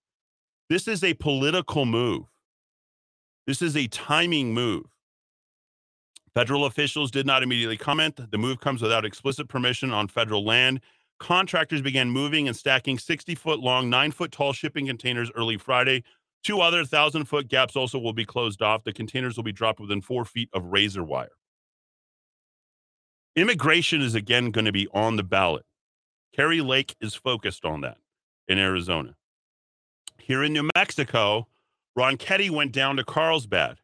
This 0.69 0.89
is 0.89 1.05
a 1.05 1.15
political 1.15 1.87
move. 1.87 2.25
This 3.47 3.63
is 3.63 3.77
a 3.77 3.87
timing 3.89 4.53
move. 4.53 4.85
Federal 6.35 6.67
officials 6.67 7.11
did 7.11 7.25
not 7.25 7.43
immediately 7.43 7.79
comment. 7.79 8.21
The 8.31 8.37
move 8.37 8.61
comes 8.61 8.83
without 8.83 9.07
explicit 9.07 9.49
permission 9.49 9.91
on 9.91 10.09
federal 10.09 10.45
land 10.45 10.81
Contractors 11.19 11.81
began 11.81 12.11
moving 12.11 12.47
and 12.47 12.57
stacking 12.57 12.99
60 12.99 13.35
foot 13.35 13.61
long, 13.61 13.89
nine 13.89 14.13
foot 14.13 14.33
tall 14.33 14.53
shipping 14.53 14.87
containers 14.87 15.31
early 15.35 15.57
Friday. 15.57 16.05
Two 16.45 16.61
other 16.61 16.79
1,000 16.79 17.25
foot 17.25 17.49
gaps 17.49 17.75
also 17.75 17.99
will 17.99 18.13
be 18.13 18.25
closed 18.25 18.63
off. 18.63 18.85
The 18.85 18.93
containers 18.93 19.37
will 19.37 19.45
be 19.45 19.53
dropped 19.53 19.81
within 19.81 20.01
four 20.01 20.25
feet 20.25 20.49
of 20.53 20.65
razor 20.67 21.03
wire. 21.03 21.33
Immigration 23.35 24.01
is 24.01 24.15
again 24.15 24.51
going 24.51 24.65
to 24.65 24.73
be 24.73 24.89
on 24.95 25.17
the 25.17 25.23
ballot. 25.23 25.65
Kari 26.35 26.61
Lake 26.61 26.95
is 27.01 27.15
focused 27.15 27.65
on 27.65 27.81
that 27.81 27.97
in 28.47 28.59
Arizona. 28.59 29.15
Here 30.19 30.43
in 30.43 30.53
New 30.53 30.69
Mexico, 30.77 31.47
Ron 31.97 32.17
Ronchetti 32.17 32.51
went 32.51 32.73
down 32.73 32.97
to 32.97 33.05
Carlsbad. 33.05 33.79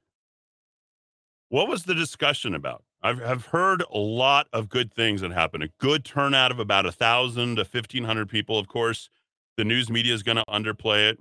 What 1.49 1.69
was 1.69 1.85
the 1.85 1.95
discussion 1.95 2.55
about? 2.55 2.85
I've, 3.03 3.23
I've 3.23 3.47
heard 3.47 3.83
a 3.91 3.99
lot 3.99 4.47
of 4.53 4.69
good 4.69 4.93
things 4.93 5.23
that 5.23 5.33
happen. 5.33 5.63
A 5.63 5.69
good 5.79 6.05
turnout 6.05 6.53
of 6.53 6.59
about 6.59 6.87
a 6.87 6.93
thousand 6.93 7.57
to 7.57 7.65
fifteen 7.65 8.05
hundred 8.05 8.29
people. 8.29 8.59
Of 8.59 8.69
course, 8.69 9.09
the 9.57 9.65
news 9.65 9.91
media 9.91 10.15
is 10.15 10.23
going 10.23 10.37
to 10.37 10.45
underplay 10.49 11.11
it. 11.11 11.19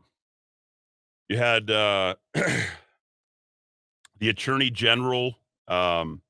You 1.29 1.37
had 1.37 1.71
uh, 1.71 2.15
the 4.19 4.29
attorney 4.29 4.69
general 4.69 5.37
um, 5.67 6.21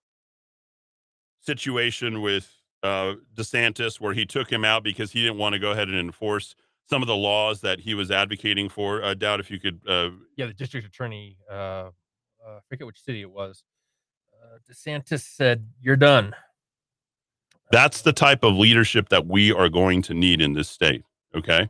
situation 1.42 2.22
with 2.22 2.50
uh, 2.84 3.16
DeSantis, 3.36 4.00
where 4.00 4.14
he 4.14 4.26
took 4.26 4.52
him 4.52 4.64
out 4.64 4.84
because 4.84 5.12
he 5.12 5.22
didn't 5.22 5.38
want 5.38 5.54
to 5.54 5.60
go 5.60 5.72
ahead 5.72 5.90
and 5.90 5.98
enforce 5.98 6.56
some 6.90 7.02
of 7.02 7.08
the 7.08 7.16
laws 7.16 7.62
that 7.62 7.80
he 7.82 7.94
was 7.94 8.12
advocating 8.12 8.70
for. 8.70 9.04
I 9.04 9.14
doubt 9.14 9.40
if 9.40 9.52
you 9.52 9.60
could. 9.60 9.82
Uh, 9.88 10.12
yeah, 10.38 10.46
the 10.46 10.54
district 10.54 10.88
attorney. 10.88 11.38
Uh, 11.50 11.90
uh, 12.46 12.58
I 12.58 12.60
forget 12.70 12.88
which 12.88 13.02
city 13.02 13.22
it 13.22 13.30
was. 13.30 13.64
DeSantis 14.70 15.22
said, 15.22 15.68
"You're 15.82 15.96
done." 15.96 16.36
That's 17.72 18.02
the 18.02 18.14
type 18.14 18.44
of 18.44 18.56
leadership 18.56 19.10
that 19.10 19.28
we 19.28 19.52
are 19.52 19.70
going 19.70 20.02
to 20.04 20.14
need 20.14 20.42
in 20.42 20.54
this 20.54 20.70
state. 20.70 21.04
Okay. 21.36 21.70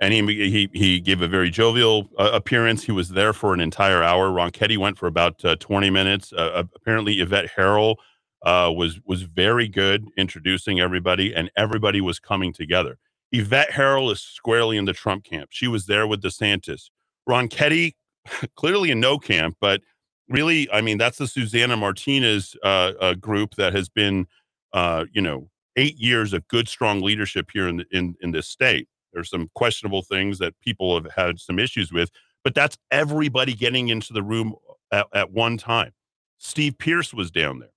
And 0.00 0.12
he, 0.12 0.22
he, 0.50 0.68
he 0.72 1.00
gave 1.00 1.22
a 1.22 1.28
very 1.28 1.50
jovial 1.50 2.08
uh, 2.18 2.30
appearance. 2.32 2.84
He 2.84 2.92
was 2.92 3.08
there 3.08 3.32
for 3.32 3.52
an 3.52 3.60
entire 3.60 4.02
hour. 4.02 4.30
Ronchetti 4.30 4.78
went 4.78 4.96
for 4.96 5.08
about 5.08 5.44
uh, 5.44 5.56
20 5.56 5.90
minutes. 5.90 6.32
Uh, 6.32 6.50
uh 6.54 6.64
apparently, 6.76 7.14
Yvette 7.14 7.50
Herrell 7.56 7.96
uh, 8.42 8.70
was, 8.74 9.00
was 9.06 9.22
very 9.22 9.66
good 9.66 10.06
introducing 10.16 10.78
everybody, 10.78 11.34
and 11.34 11.50
everybody 11.56 12.00
was 12.00 12.20
coming 12.20 12.52
together. 12.52 12.98
Yvette 13.32 13.72
Herrell 13.72 14.10
is 14.10 14.20
squarely 14.20 14.76
in 14.76 14.84
the 14.84 14.92
Trump 14.92 15.24
camp. 15.24 15.48
She 15.50 15.66
was 15.66 15.86
there 15.86 16.06
with 16.06 16.22
DeSantis. 16.22 16.90
Ronchetti, 17.28 17.94
clearly 18.54 18.92
in 18.92 19.00
no 19.00 19.18
camp, 19.18 19.56
but 19.60 19.80
really, 20.28 20.70
I 20.70 20.80
mean, 20.80 20.98
that's 20.98 21.18
the 21.18 21.26
Susana 21.26 21.76
Martinez 21.76 22.56
uh, 22.62 22.92
uh, 23.00 23.14
group 23.14 23.54
that 23.56 23.74
has 23.74 23.88
been, 23.88 24.26
uh, 24.72 25.04
you 25.12 25.22
know, 25.22 25.48
eight 25.76 25.96
years 25.96 26.32
of 26.32 26.46
good, 26.48 26.68
strong 26.68 27.00
leadership 27.00 27.50
here 27.52 27.68
in, 27.68 27.78
the, 27.78 27.86
in 27.92 28.16
in 28.20 28.32
this 28.32 28.48
state. 28.48 28.88
There's 29.12 29.30
some 29.30 29.50
questionable 29.54 30.02
things 30.02 30.38
that 30.38 30.58
people 30.60 30.94
have 30.94 31.10
had 31.12 31.38
some 31.38 31.58
issues 31.58 31.92
with, 31.92 32.10
but 32.44 32.54
that's 32.54 32.76
everybody 32.90 33.54
getting 33.54 33.88
into 33.88 34.12
the 34.12 34.22
room 34.22 34.54
at, 34.92 35.06
at 35.14 35.32
one 35.32 35.56
time. 35.56 35.92
Steve 36.38 36.78
Pearce 36.78 37.12
was 37.14 37.30
down 37.30 37.58
there. 37.60 37.70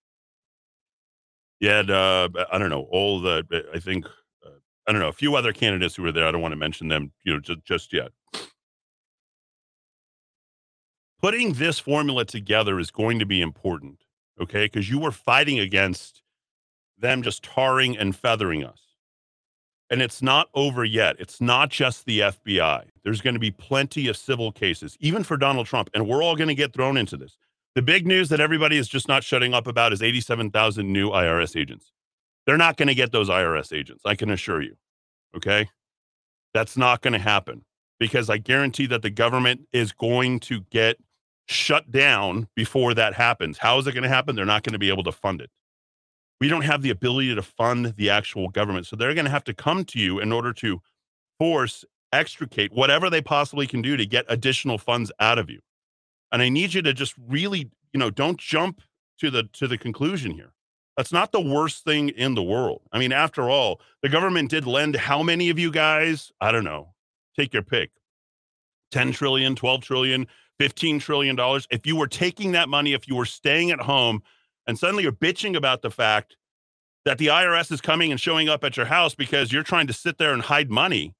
You 1.60 1.70
had, 1.70 1.90
uh, 1.90 2.30
I 2.52 2.58
don't 2.58 2.70
know, 2.70 2.88
all 2.92 3.22
the, 3.22 3.46
I 3.74 3.80
think, 3.80 4.06
uh, 4.46 4.50
I 4.88 4.92
don't 4.92 5.02
know, 5.02 5.10
a 5.10 5.14
few 5.14 5.36
other 5.36 5.54
candidates 5.54 5.96
who 5.96 6.04
were 6.04 6.12
there. 6.12 6.28
I 6.28 6.32
don't 6.32 6.42
want 6.42 6.54
to 6.54 6.58
mention 6.58 6.88
them, 6.88 7.12
you 7.24 7.34
know, 7.34 7.40
just, 7.40 7.64
just 7.64 7.94
yet. 7.94 8.12
Putting 11.22 11.54
this 11.54 11.80
formula 11.80 12.26
together 12.26 12.80
is 12.80 12.92
going 12.92 13.20
to 13.20 13.26
be 13.26 13.42
important, 13.42 14.04
okay? 14.42 14.66
Because 14.66 14.90
you 14.90 15.00
were 15.00 15.12
fighting 15.12 15.60
against 15.60 16.24
them 16.98 17.22
just 17.22 17.44
tarring 17.44 17.98
and 17.98 18.16
feathering 18.16 18.64
us. 18.64 18.80
And 19.90 20.02
it's 20.02 20.22
not 20.22 20.48
over 20.54 20.86
yet. 20.86 21.18
It's 21.20 21.42
not 21.42 21.70
just 21.70 22.06
the 22.06 22.22
FBI. 22.22 22.86
There's 23.04 23.22
going 23.22 23.34
to 23.34 23.40
be 23.40 23.52
plenty 23.52 24.08
of 24.08 24.16
civil 24.16 24.52
cases, 24.52 24.98
even 25.02 25.24
for 25.24 25.36
Donald 25.36 25.68
Trump. 25.68 25.90
And 25.94 26.08
we're 26.08 26.24
all 26.24 26.36
going 26.36 26.48
to 26.48 26.56
get 26.56 26.74
thrown 26.74 26.96
into 26.96 27.18
this. 27.18 27.38
The 27.76 27.82
big 27.82 28.08
news 28.08 28.30
that 28.30 28.40
everybody 28.40 28.78
is 28.78 28.88
just 28.88 29.08
not 29.08 29.24
shutting 29.24 29.54
up 29.54 29.68
about 29.68 29.92
is 29.92 30.02
87,000 30.02 30.92
new 30.92 31.10
IRS 31.10 31.60
agents. 31.60 31.92
They're 32.46 32.58
not 32.58 32.78
going 32.78 32.88
to 32.88 32.96
get 32.96 33.12
those 33.12 33.30
IRS 33.30 33.78
agents, 33.78 34.04
I 34.06 34.16
can 34.16 34.30
assure 34.30 34.62
you. 34.62 34.76
Okay? 35.36 35.70
That's 36.54 36.78
not 36.78 37.02
going 37.02 37.14
to 37.14 37.20
happen 37.20 37.64
because 38.00 38.30
I 38.30 38.38
guarantee 38.38 38.88
that 38.88 39.04
the 39.04 39.10
government 39.10 39.68
is 39.74 39.92
going 39.92 40.40
to 40.42 40.62
get 40.72 40.98
shut 41.48 41.92
down 41.92 42.48
before 42.56 42.94
that 42.94 43.14
happens. 43.14 43.58
How 43.58 43.78
is 43.80 43.88
it 43.88 43.94
going 43.94 44.04
to 44.04 44.10
happen? 44.10 44.36
They're 44.36 44.46
not 44.46 44.64
going 44.64 44.74
to 44.74 44.80
be 44.80 44.90
able 44.90 45.04
to 45.04 45.12
fund 45.12 45.42
it. 45.42 45.50
We 46.40 46.48
don't 46.48 46.64
have 46.64 46.82
the 46.82 46.90
ability 46.90 47.36
to 47.36 47.42
fund 47.42 47.94
the 47.98 48.10
actual 48.10 48.50
government. 48.50 48.88
So 48.88 48.96
they're 48.96 49.14
going 49.14 49.26
to 49.26 49.32
have 49.32 49.44
to 49.46 49.54
come 49.54 49.86
to 49.86 50.00
you 50.00 50.20
in 50.20 50.32
order 50.32 50.54
to 50.54 50.82
force, 51.38 51.86
extricate 52.12 52.74
whatever 52.74 53.10
they 53.10 53.22
possibly 53.22 53.68
can 53.68 53.82
do 53.82 53.96
to 53.98 54.06
get 54.06 54.26
additional 54.28 54.78
funds 54.78 55.12
out 55.20 55.38
of 55.38 55.50
you. 55.50 55.60
And 56.32 56.42
I 56.42 56.50
need 56.50 56.74
you 56.74 56.82
to 56.82 56.94
just 56.94 57.14
really, 57.28 57.70
you 57.94 58.00
know, 58.00 58.10
don't 58.10 58.40
jump 58.40 58.82
to 59.20 59.30
the 59.30 59.44
to 59.54 59.68
the 59.68 59.78
conclusion 59.78 60.32
here. 60.32 60.54
That's 60.98 61.14
not 61.14 61.32
the 61.32 61.42
worst 61.42 61.84
thing 61.84 62.10
in 62.10 62.36
the 62.36 62.44
world. 62.44 62.82
I 62.92 63.00
mean, 63.00 63.14
after 63.14 63.50
all, 63.50 63.80
the 64.02 64.10
government 64.10 64.50
did 64.50 64.66
lend 64.66 64.96
how 64.96 65.24
many 65.24 65.50
of 65.50 65.58
you 65.58 65.72
guys? 65.72 66.32
I 66.42 66.52
don't 66.52 66.64
know. 66.64 66.94
Take 67.38 67.54
your 67.54 67.64
pick. 67.64 67.92
10 68.92 69.14
trillion, 69.14 69.56
12 69.56 69.82
trillion, 69.82 70.28
15 70.62 71.00
trillion 71.00 71.36
dollars. 71.36 71.68
If 71.72 71.88
you 71.88 71.96
were 71.96 72.06
taking 72.06 72.52
that 72.52 72.70
money, 72.70 72.94
if 72.94 73.08
you 73.08 73.16
were 73.16 73.26
staying 73.26 73.72
at 73.72 73.80
home 73.80 74.22
and 74.68 74.78
suddenly 74.78 75.02
you're 75.02 75.12
bitching 75.12 75.58
about 75.58 75.82
the 75.82 75.90
fact 75.90 76.38
that 77.04 77.18
the 77.18 77.28
IRS 77.28 77.72
is 77.72 77.82
coming 77.82 78.12
and 78.12 78.22
showing 78.22 78.48
up 78.48 78.64
at 78.64 78.78
your 78.78 78.86
house 78.86 79.16
because 79.16 79.52
you're 79.52 79.64
trying 79.64 79.88
to 79.88 79.94
sit 79.94 80.20
there 80.20 80.34
and 80.34 80.44
hide 80.44 80.70
money, 80.70 81.16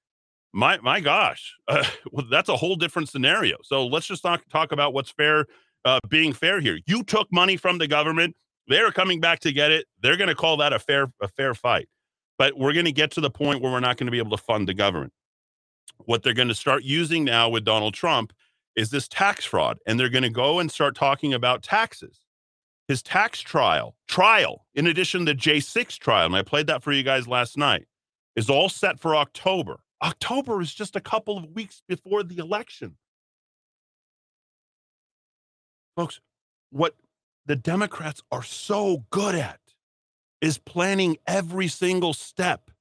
my 0.54 0.78
my 0.82 1.00
gosh, 1.00 1.56
uh, 1.68 1.84
well, 2.12 2.28
that's 2.30 2.50
a 2.50 2.56
whole 2.56 2.76
different 2.76 3.10
scenario. 3.10 3.58
So 3.64 3.88
let's 3.88 4.06
just 4.06 4.22
talk 4.22 4.44
talk 4.52 4.72
about 4.72 4.94
what's 4.94 5.10
fair, 5.10 5.48
uh, 5.86 5.98
being 6.08 6.34
fair 6.34 6.62
here. 6.62 6.78
You 6.86 7.02
took 7.02 7.28
money 7.34 7.58
from 7.58 7.80
the 7.80 7.88
government. 7.88 8.36
They're 8.68 8.92
coming 8.92 9.20
back 9.20 9.40
to 9.40 9.52
get 9.52 9.72
it. 9.72 9.88
They're 10.04 10.18
going 10.18 10.28
to 10.28 10.36
call 10.36 10.58
that 10.58 10.72
a 10.72 10.78
fair 10.78 11.12
a 11.20 11.28
fair 11.28 11.56
fight. 11.56 11.90
But 12.38 12.60
we're 12.60 12.74
going 12.74 12.86
to 12.86 12.92
get 12.92 13.10
to 13.14 13.22
the 13.22 13.32
point 13.32 13.64
where 13.64 13.72
we're 13.72 13.80
not 13.80 13.98
going 13.98 14.06
to 14.06 14.12
be 14.12 14.20
able 14.20 14.38
to 14.38 14.44
fund 14.44 14.68
the 14.68 14.76
government. 14.76 15.14
What 16.06 16.22
they're 16.22 16.36
going 16.36 16.50
to 16.50 16.54
start 16.54 16.84
using 16.84 17.24
now 17.24 17.50
with 17.50 17.66
Donald 17.66 17.96
Trump 17.96 18.34
is 18.76 18.90
this 18.90 19.08
tax 19.08 19.46
fraud, 19.46 19.78
and 19.86 20.00
they're 20.00 20.10
going 20.10 20.24
to 20.24 20.30
go 20.30 20.60
and 20.60 20.72
start 20.72 20.96
talking 20.96 21.34
about 21.34 21.64
taxes. 21.64 22.20
His 22.88 23.02
tax 23.02 23.40
trial, 23.40 23.96
trial, 24.08 24.66
in 24.74 24.88
addition 24.88 25.26
to 25.26 25.34
the 25.34 25.40
J6 25.40 25.98
trial, 25.98 26.26
and 26.26 26.36
I 26.36 26.42
played 26.42 26.68
that 26.68 26.84
for 26.84 26.92
you 26.92 27.04
guys 27.04 27.28
last 27.28 27.58
night, 27.58 27.88
is 28.36 28.50
all 28.50 28.70
set 28.70 29.00
for 29.00 29.16
October. 29.16 29.80
October 30.02 30.62
is 30.62 30.74
just 30.74 30.96
a 30.96 31.02
couple 31.02 31.38
of 31.38 31.52
weeks 31.52 31.84
before 31.88 32.24
the 32.24 32.38
election. 32.38 32.98
Folks, 35.96 36.20
what 36.72 36.96
the 37.46 37.56
Democrats 37.56 38.24
are 38.32 38.44
so 38.44 39.06
good 39.10 39.36
at 39.36 39.60
is 40.42 40.58
planning 40.58 41.18
every 41.28 41.68
single 41.68 42.14
step, 42.14 42.72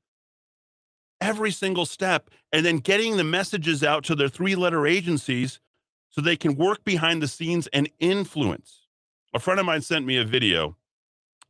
every 1.20 1.50
single 1.50 1.84
step, 1.84 2.30
and 2.52 2.64
then 2.64 2.78
getting 2.78 3.16
the 3.16 3.24
messages 3.24 3.84
out 3.84 4.04
to 4.04 4.14
their 4.14 4.28
three 4.28 4.54
letter 4.54 4.86
agencies 4.86 5.60
so 6.10 6.20
they 6.20 6.36
can 6.36 6.56
work 6.56 6.84
behind 6.84 7.22
the 7.22 7.28
scenes 7.28 7.66
and 7.68 7.88
influence. 7.98 8.86
A 9.34 9.38
friend 9.38 9.58
of 9.60 9.66
mine 9.66 9.82
sent 9.82 10.06
me 10.06 10.16
a 10.16 10.24
video. 10.24 10.76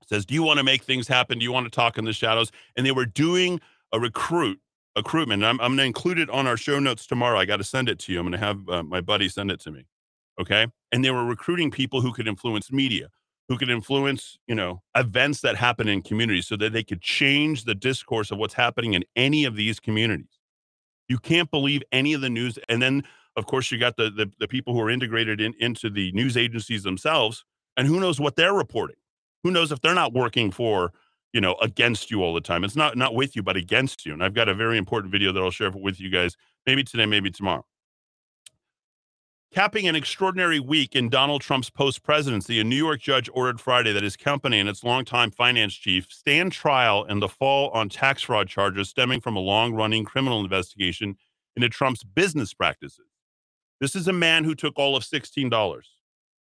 Says, 0.07 0.27
"Do 0.27 0.35
you 0.35 0.43
want 0.43 0.59
to 0.59 0.65
make 0.65 0.83
things 0.83 1.09
happen? 1.09 1.39
Do 1.39 1.45
you 1.45 1.53
want 1.53 1.67
to 1.67 1.71
talk 1.71 1.99
in 1.99 2.05
the 2.05 2.13
shadows?" 2.13 2.51
And 2.77 2.85
they 2.85 2.93
were 2.93 3.07
doing 3.07 3.61
a 3.93 4.01
recruit 4.01 4.61
recruitment. 4.97 5.45
I'm, 5.45 5.61
I'm 5.61 5.77
going 5.77 5.79
to 5.79 5.85
include 5.85 6.19
it 6.19 6.31
on 6.31 6.47
our 6.47 6.57
show 6.57 6.79
notes 6.79 7.07
tomorrow. 7.07 7.39
I 7.39 7.45
got 7.45 7.59
to 7.59 7.65
send 7.65 7.89
it 7.89 7.99
to 8.01 8.13
you. 8.13 8.21
I'm 8.21 8.27
going 8.27 8.39
to 8.39 8.47
have 8.47 8.69
uh, 8.69 8.83
my 8.83 9.01
buddy 9.01 9.29
send 9.29 9.51
it 9.51 9.61
to 9.61 9.71
me. 9.71 9.87
Okay. 10.41 10.67
And 10.93 11.05
they 11.05 11.11
were 11.11 11.25
recruiting 11.25 11.71
people 11.71 12.01
who 12.01 12.13
could 12.13 12.27
influence 12.27 12.73
media, 12.73 13.09
who 13.49 13.57
could 13.57 13.71
influence, 13.71 14.39
you 14.47 14.55
know, 14.55 14.83
events 14.97 15.41
that 15.43 15.57
happen 15.57 15.89
in 15.89 16.03
communities 16.03 16.47
so 16.47 16.57
that 16.57 16.73
they 16.73 16.83
could 16.83 17.01
change 17.01 17.65
the 17.65 17.75
discourse 17.75 18.31
of 18.31 18.39
what's 18.39 18.55
happening 18.55 18.95
in 18.95 19.05
any 19.17 19.45
of 19.45 19.55
these 19.57 19.79
communities. 19.79 20.39
You 21.09 21.19
can't 21.19 21.51
believe 21.51 21.83
any 21.93 22.13
of 22.13 22.21
the 22.21 22.31
news. 22.31 22.59
And 22.69 22.81
then, 22.81 23.05
of 23.41 23.47
course, 23.47 23.73
you 23.73 23.79
got 23.79 23.97
the, 23.97 24.11
the, 24.11 24.31
the 24.39 24.47
people 24.47 24.75
who 24.75 24.81
are 24.81 24.91
integrated 24.91 25.41
in, 25.41 25.55
into 25.59 25.91
the 25.91 26.13
news 26.13 26.37
agencies 26.37 26.83
themselves. 26.83 27.45
And 27.77 27.89
who 27.89 27.99
knows 27.99 28.21
what 28.21 28.37
they're 28.37 28.53
reporting? 28.53 28.97
Who 29.43 29.51
knows 29.51 29.73
if 29.73 29.81
they're 29.81 29.95
not 29.95 30.13
working 30.13 30.51
for 30.51 30.93
you 31.33 31.41
know 31.41 31.55
against 31.63 32.11
you 32.11 32.23
all 32.23 32.35
the 32.35 32.41
time 32.41 32.65
it's 32.65 32.77
not 32.77 32.97
not 32.97 33.15
with 33.15 33.37
you 33.37 33.43
but 33.43 33.57
against 33.57 34.05
you 34.05 34.13
and 34.13 34.23
i've 34.23 34.35
got 34.35 34.49
a 34.49 34.55
very 34.55 34.77
important 34.77 35.13
video 35.13 35.33
that 35.33 35.41
i'll 35.41 35.51
share 35.51 35.71
with 35.71 36.01
you 36.01 36.11
guys 36.11 36.37
maybe 36.67 36.83
today 36.83 37.07
maybe 37.07 37.31
tomorrow 37.31 37.65
capping 39.53 39.87
an 39.89 39.95
extraordinary 39.95 40.59
week 40.59 40.97
in 40.97 41.09
donald 41.09 41.41
trump's 41.41 41.71
post-presidency 41.71 42.59
a 42.59 42.65
new 42.65 42.77
york 42.77 43.01
judge 43.01 43.31
ordered 43.33 43.61
friday 43.61 43.93
that 43.93 44.03
his 44.03 44.17
company 44.17 44.59
and 44.59 44.69
its 44.69 44.83
longtime 44.83 45.31
finance 45.31 45.75
chief 45.75 46.07
stand 46.11 46.53
trial 46.53 47.05
in 47.05 47.21
the 47.21 47.29
fall 47.29 47.71
on 47.71 47.89
tax 47.89 48.23
fraud 48.23 48.49
charges 48.49 48.89
stemming 48.89 49.21
from 49.21 49.37
a 49.37 49.41
long-running 49.41 50.05
criminal 50.05 50.41
investigation 50.41 51.17
into 51.57 51.69
trump's 51.69 52.03
business 52.03 52.53
practices 52.55 53.10
this 53.81 53.97
is 53.97 54.09
a 54.09 54.13
man 54.13 54.45
who 54.45 54.55
took 54.55 54.79
all 54.79 54.97
of 54.97 55.03
$16 55.03 55.51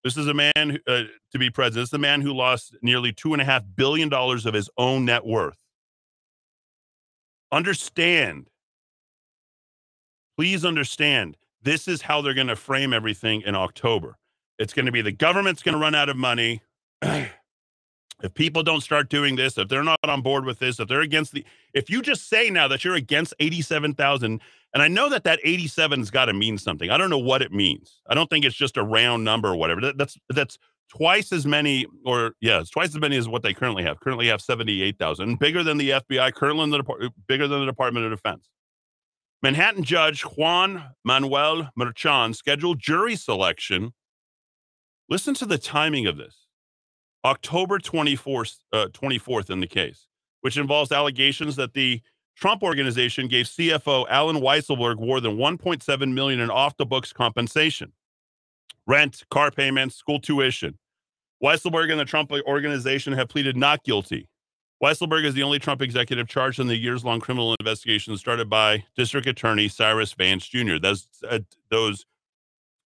this 0.08 0.16
is 0.16 0.28
a 0.28 0.34
man 0.34 0.80
uh, 0.88 1.04
to 1.34 1.38
be 1.38 1.50
president. 1.50 1.84
This 1.84 1.90
is 1.90 1.94
a 1.94 1.98
man 1.98 2.22
who 2.22 2.34
lost 2.34 2.76
nearly 2.82 3.12
two 3.12 3.34
and 3.34 3.42
a 3.42 3.46
half 3.46 3.64
billion 3.76 4.08
dollars 4.08 4.46
of 4.46 4.54
his 4.54 4.70
own 4.78 5.04
net 5.04 5.26
worth. 5.26 5.58
Understand. 7.52 8.50
Please 10.38 10.64
understand. 10.64 11.36
This 11.62 11.90
is 11.90 12.04
how 12.04 12.22
they're 12.22 12.34
going 12.34 12.48
to 12.48 12.56
frame 12.56 12.94
everything 12.94 13.42
in 13.42 13.56
October. 13.56 14.18
It's 14.60 14.74
going 14.74 14.86
to 14.86 14.94
be 14.94 15.02
the 15.02 15.12
government's 15.12 15.62
going 15.62 15.74
to 15.74 15.80
run 15.80 15.94
out 15.94 16.08
of 16.08 16.16
money. 16.16 16.62
if 18.24 18.34
people 18.34 18.64
don't 18.64 18.82
start 18.82 19.10
doing 19.10 19.36
this, 19.36 19.58
if 19.58 19.68
they're 19.68 19.84
not 19.84 19.98
on 20.04 20.22
board 20.22 20.46
with 20.46 20.60
this, 20.60 20.80
if 20.80 20.88
they're 20.88 21.02
against 21.02 21.34
the, 21.34 21.46
if 21.74 21.90
you 21.90 22.02
just 22.02 22.30
say 22.30 22.50
now 22.50 22.68
that 22.68 22.84
you're 22.84 22.96
against 22.96 23.34
87,000, 23.40 24.42
and 24.74 24.84
I 24.84 24.88
know 24.88 25.10
that 25.10 25.24
that 25.24 25.40
87's 25.46 26.10
got 26.10 26.26
to 26.26 26.34
mean 26.34 26.58
something. 26.58 26.90
I 26.90 26.98
don't 26.98 27.10
know 27.10 27.18
what 27.18 27.42
it 27.42 27.52
means. 27.52 28.02
I 28.10 28.16
don't 28.16 28.30
think 28.30 28.44
it's 28.44 28.56
just 28.56 28.78
a 28.78 28.84
round 28.84 29.24
number 29.24 29.50
or 29.50 29.56
whatever. 29.56 29.82
That, 29.82 29.98
that's 29.98 30.18
that's 30.30 30.58
twice 30.90 31.32
as 31.32 31.46
many, 31.46 31.86
or 32.06 32.34
yeah, 32.42 32.60
it's 32.60 32.70
twice 32.70 32.90
as 32.90 33.00
many 33.00 33.18
as 33.18 33.28
what 33.28 33.44
they 33.44 33.54
currently 33.54 33.84
have. 33.84 34.00
Currently 34.00 34.28
have 34.28 34.42
78,000, 34.42 35.40
bigger 35.40 35.64
than 35.64 35.78
the 35.78 35.92
FBI, 35.92 36.34
currently 36.34 36.64
in 36.64 36.70
the 36.72 37.12
bigger 37.28 37.48
than 37.48 37.60
the 37.60 37.66
Department 37.66 38.06
of 38.06 38.12
Defense. 38.12 38.50
Manhattan 39.44 39.84
Judge 39.84 40.24
Juan 40.24 40.84
Manuel 41.04 41.70
Merchan 41.80 42.36
scheduled 42.36 42.80
jury 42.80 43.16
selection. 43.16 43.94
Listen 45.10 45.36
to 45.36 45.46
the 45.46 45.60
timing 45.60 46.08
of 46.08 46.18
this. 46.18 46.47
October 47.26 47.80
24th, 47.80 48.60
uh, 48.74 48.88
24th 48.94 49.50
in 49.50 49.60
the 49.60 49.68
case, 49.68 50.08
which 50.42 50.58
involves 50.58 50.92
allegations 50.92 51.56
that 51.56 51.74
the 51.74 52.02
Trump 52.36 52.62
organization 52.62 53.28
gave 53.28 53.48
CFO 53.48 54.06
Alan 54.10 54.38
Weisselberg 54.38 55.00
more 55.00 55.20
than 55.20 55.38
1.7 55.38 56.14
million 56.14 56.40
in 56.40 56.52
off-the-books 56.52 57.12
compensation, 57.12 57.92
rent, 58.86 59.24
car 59.32 59.50
payments, 59.50 59.96
school 59.96 60.20
tuition. 60.20 60.78
Weisselberg 61.44 61.92
and 61.92 62.00
the 62.00 62.06
Trump 62.06 62.32
organization 62.32 63.14
have 63.14 63.30
pleaded 63.30 63.58
not 63.58 63.84
guilty. 63.84 64.28
Weisselberg 64.84 65.26
is 65.26 65.34
the 65.34 65.42
only 65.42 65.58
Trump 65.58 65.82
executive 65.82 66.28
charged 66.28 66.60
in 66.60 66.68
the 66.68 66.78
years-long 66.78 67.20
criminal 67.20 67.56
investigation 67.60 68.16
started 68.18 68.50
by 68.50 68.86
District 68.96 69.26
Attorney 69.26 69.68
Cyrus 69.68 70.14
Vance 70.14 70.48
Jr. 70.48 70.78
Those 70.80 71.08
uh, 71.28 71.40
those 71.72 72.06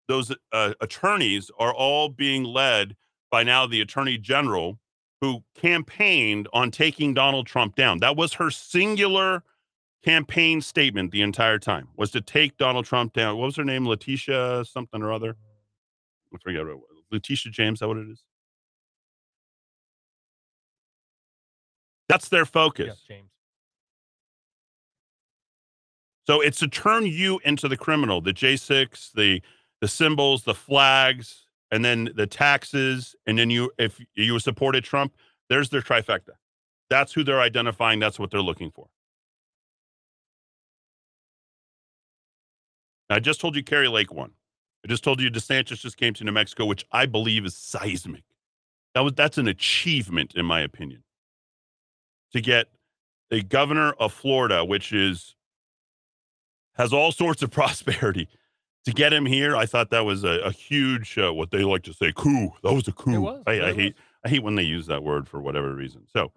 those 0.07 0.33
uh, 0.53 0.73
attorneys 0.79 1.51
are 1.59 1.73
all 1.73 2.09
being 2.09 2.43
led 2.43 2.95
by 3.31 3.43
now 3.43 3.65
the 3.65 3.81
Attorney 3.81 4.17
General, 4.17 4.77
who 5.21 5.43
campaigned 5.55 6.47
on 6.53 6.69
taking 6.69 7.13
Donald 7.13 7.47
Trump 7.47 7.75
down. 7.75 7.99
That 7.99 8.15
was 8.15 8.33
her 8.33 8.51
singular 8.51 9.43
campaign 10.03 10.61
statement 10.61 11.11
the 11.11 11.21
entire 11.21 11.59
time 11.59 11.87
was 11.95 12.11
to 12.11 12.21
take 12.21 12.57
Donald 12.57 12.85
Trump 12.85 13.13
down. 13.13 13.37
What 13.37 13.45
was 13.45 13.55
her 13.55 13.63
name? 13.63 13.87
Letitia 13.87 14.65
something 14.65 15.01
or 15.01 15.13
other. 15.13 15.37
I 16.33 16.37
forget 16.41 16.63
what 16.63 16.71
it 16.71 16.77
was. 16.77 17.03
Letitia 17.11 17.51
James, 17.51 17.77
is 17.77 17.79
that 17.81 17.87
what 17.87 17.97
it 17.97 18.09
is? 18.09 18.23
That's 22.09 22.29
their 22.29 22.45
focus. 22.45 23.01
James. 23.07 23.29
So 26.27 26.41
it's 26.41 26.59
to 26.59 26.67
turn 26.67 27.05
you 27.05 27.39
into 27.43 27.67
the 27.67 27.77
criminal, 27.77 28.21
the 28.21 28.33
J6, 28.33 29.11
the 29.13 29.41
the 29.81 29.87
symbols, 29.87 30.43
the 30.43 30.53
flags, 30.53 31.47
and 31.71 31.83
then 31.83 32.09
the 32.15 32.27
taxes, 32.27 33.15
and 33.25 33.39
then 33.39 33.49
you 33.49 33.71
if 33.77 33.99
you 34.13 34.37
supported 34.39 34.83
Trump, 34.83 35.13
there's 35.49 35.69
their 35.69 35.81
trifecta. 35.81 36.31
That's 36.89 37.13
who 37.13 37.23
they're 37.23 37.39
identifying. 37.39 37.99
That's 37.99 38.19
what 38.19 38.31
they're 38.31 38.41
looking 38.41 38.71
for. 38.71 38.87
I 43.09 43.19
just 43.19 43.41
told 43.41 43.55
you 43.55 43.63
Kari 43.63 43.87
Lake 43.87 44.13
won. 44.13 44.31
I 44.85 44.87
just 44.87 45.03
told 45.03 45.21
you 45.21 45.29
DeSantis 45.29 45.79
just 45.79 45.97
came 45.97 46.13
to 46.15 46.23
New 46.23 46.31
Mexico, 46.31 46.65
which 46.65 46.85
I 46.91 47.05
believe 47.05 47.45
is 47.45 47.55
seismic. 47.55 48.23
That 48.93 49.01
was 49.01 49.13
that's 49.13 49.37
an 49.37 49.47
achievement, 49.47 50.33
in 50.35 50.45
my 50.45 50.61
opinion. 50.61 51.03
To 52.33 52.41
get 52.41 52.67
a 53.29 53.41
governor 53.41 53.93
of 53.93 54.13
Florida, 54.13 54.65
which 54.65 54.91
is 54.91 55.35
has 56.75 56.93
all 56.93 57.11
sorts 57.11 57.41
of 57.41 57.51
prosperity, 57.51 58.27
to 58.85 58.91
get 58.91 59.13
him 59.13 59.25
here, 59.25 59.55
I 59.55 59.65
thought 59.65 59.89
that 59.91 60.05
was 60.05 60.23
a, 60.23 60.39
a 60.39 60.51
huge 60.51 61.17
uh, 61.17 61.33
what 61.33 61.51
they 61.51 61.63
like 61.63 61.83
to 61.83 61.93
say 61.93 62.11
coup. 62.15 62.51
That 62.63 62.73
was 62.73 62.87
a 62.87 62.91
coup. 62.91 63.21
Was. 63.21 63.43
I, 63.45 63.61
I 63.61 63.73
hate 63.73 63.95
I 64.25 64.29
hate 64.29 64.43
when 64.43 64.55
they 64.55 64.63
use 64.63 64.87
that 64.87 65.03
word 65.03 65.27
for 65.27 65.39
whatever 65.41 65.73
reason. 65.73 66.03
So 66.11 66.31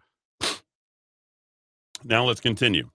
now 2.05 2.25
let's 2.25 2.41
continue. 2.41 2.91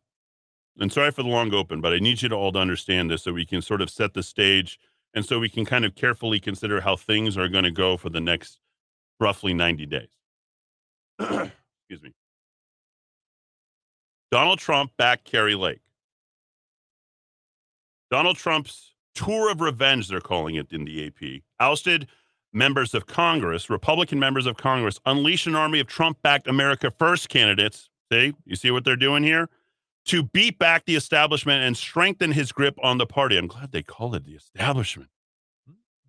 And 0.79 0.91
sorry 0.91 1.11
for 1.11 1.23
the 1.23 1.29
long 1.29 1.53
open, 1.53 1.81
but 1.81 1.93
I 1.93 1.99
need 1.99 2.21
you 2.21 2.29
to 2.29 2.35
all 2.35 2.51
to 2.53 2.59
understand 2.59 3.11
this 3.11 3.23
so 3.23 3.33
we 3.33 3.45
can 3.45 3.61
sort 3.61 3.81
of 3.81 3.89
set 3.89 4.13
the 4.13 4.23
stage 4.23 4.79
and 5.13 5.25
so 5.25 5.39
we 5.39 5.49
can 5.49 5.65
kind 5.65 5.83
of 5.83 5.95
carefully 5.95 6.39
consider 6.39 6.79
how 6.79 6.95
things 6.95 7.37
are 7.37 7.49
going 7.49 7.63
to 7.63 7.71
go 7.71 7.97
for 7.97 8.09
the 8.09 8.21
next 8.21 8.59
roughly 9.19 9.53
90 9.53 9.85
days. 9.87 10.07
Excuse 11.19 12.01
me. 12.01 12.13
Donald 14.31 14.59
Trump 14.59 14.91
backed 14.97 15.25
Kari 15.25 15.55
Lake. 15.55 15.81
Donald 18.11 18.37
Trump's 18.37 18.93
tour 19.19 19.51
of 19.51 19.59
revenge, 19.61 20.07
they're 20.07 20.21
calling 20.21 20.55
it 20.55 20.71
in 20.71 20.85
the 20.85 21.07
AP, 21.07 21.41
ousted 21.59 22.07
members 22.53 22.93
of 22.93 23.05
Congress, 23.05 23.69
Republican 23.69 24.17
members 24.19 24.45
of 24.45 24.57
Congress, 24.57 24.99
unleash 25.05 25.45
an 25.45 25.55
army 25.55 25.79
of 25.79 25.87
Trump 25.87 26.21
backed 26.21 26.47
America 26.47 26.91
First 26.97 27.29
candidates. 27.29 27.89
See, 28.11 28.33
you 28.45 28.55
see 28.55 28.71
what 28.71 28.85
they're 28.85 28.95
doing 28.95 29.23
here? 29.23 29.49
To 30.05 30.23
beat 30.23 30.57
back 30.57 30.85
the 30.85 30.95
establishment 30.95 31.63
and 31.63 31.77
strengthen 31.77 32.31
his 32.31 32.51
grip 32.51 32.75
on 32.81 32.97
the 32.97 33.05
party. 33.05 33.37
I'm 33.37 33.47
glad 33.47 33.71
they 33.71 33.83
call 33.83 34.15
it 34.15 34.25
the 34.25 34.33
establishment. 34.33 35.09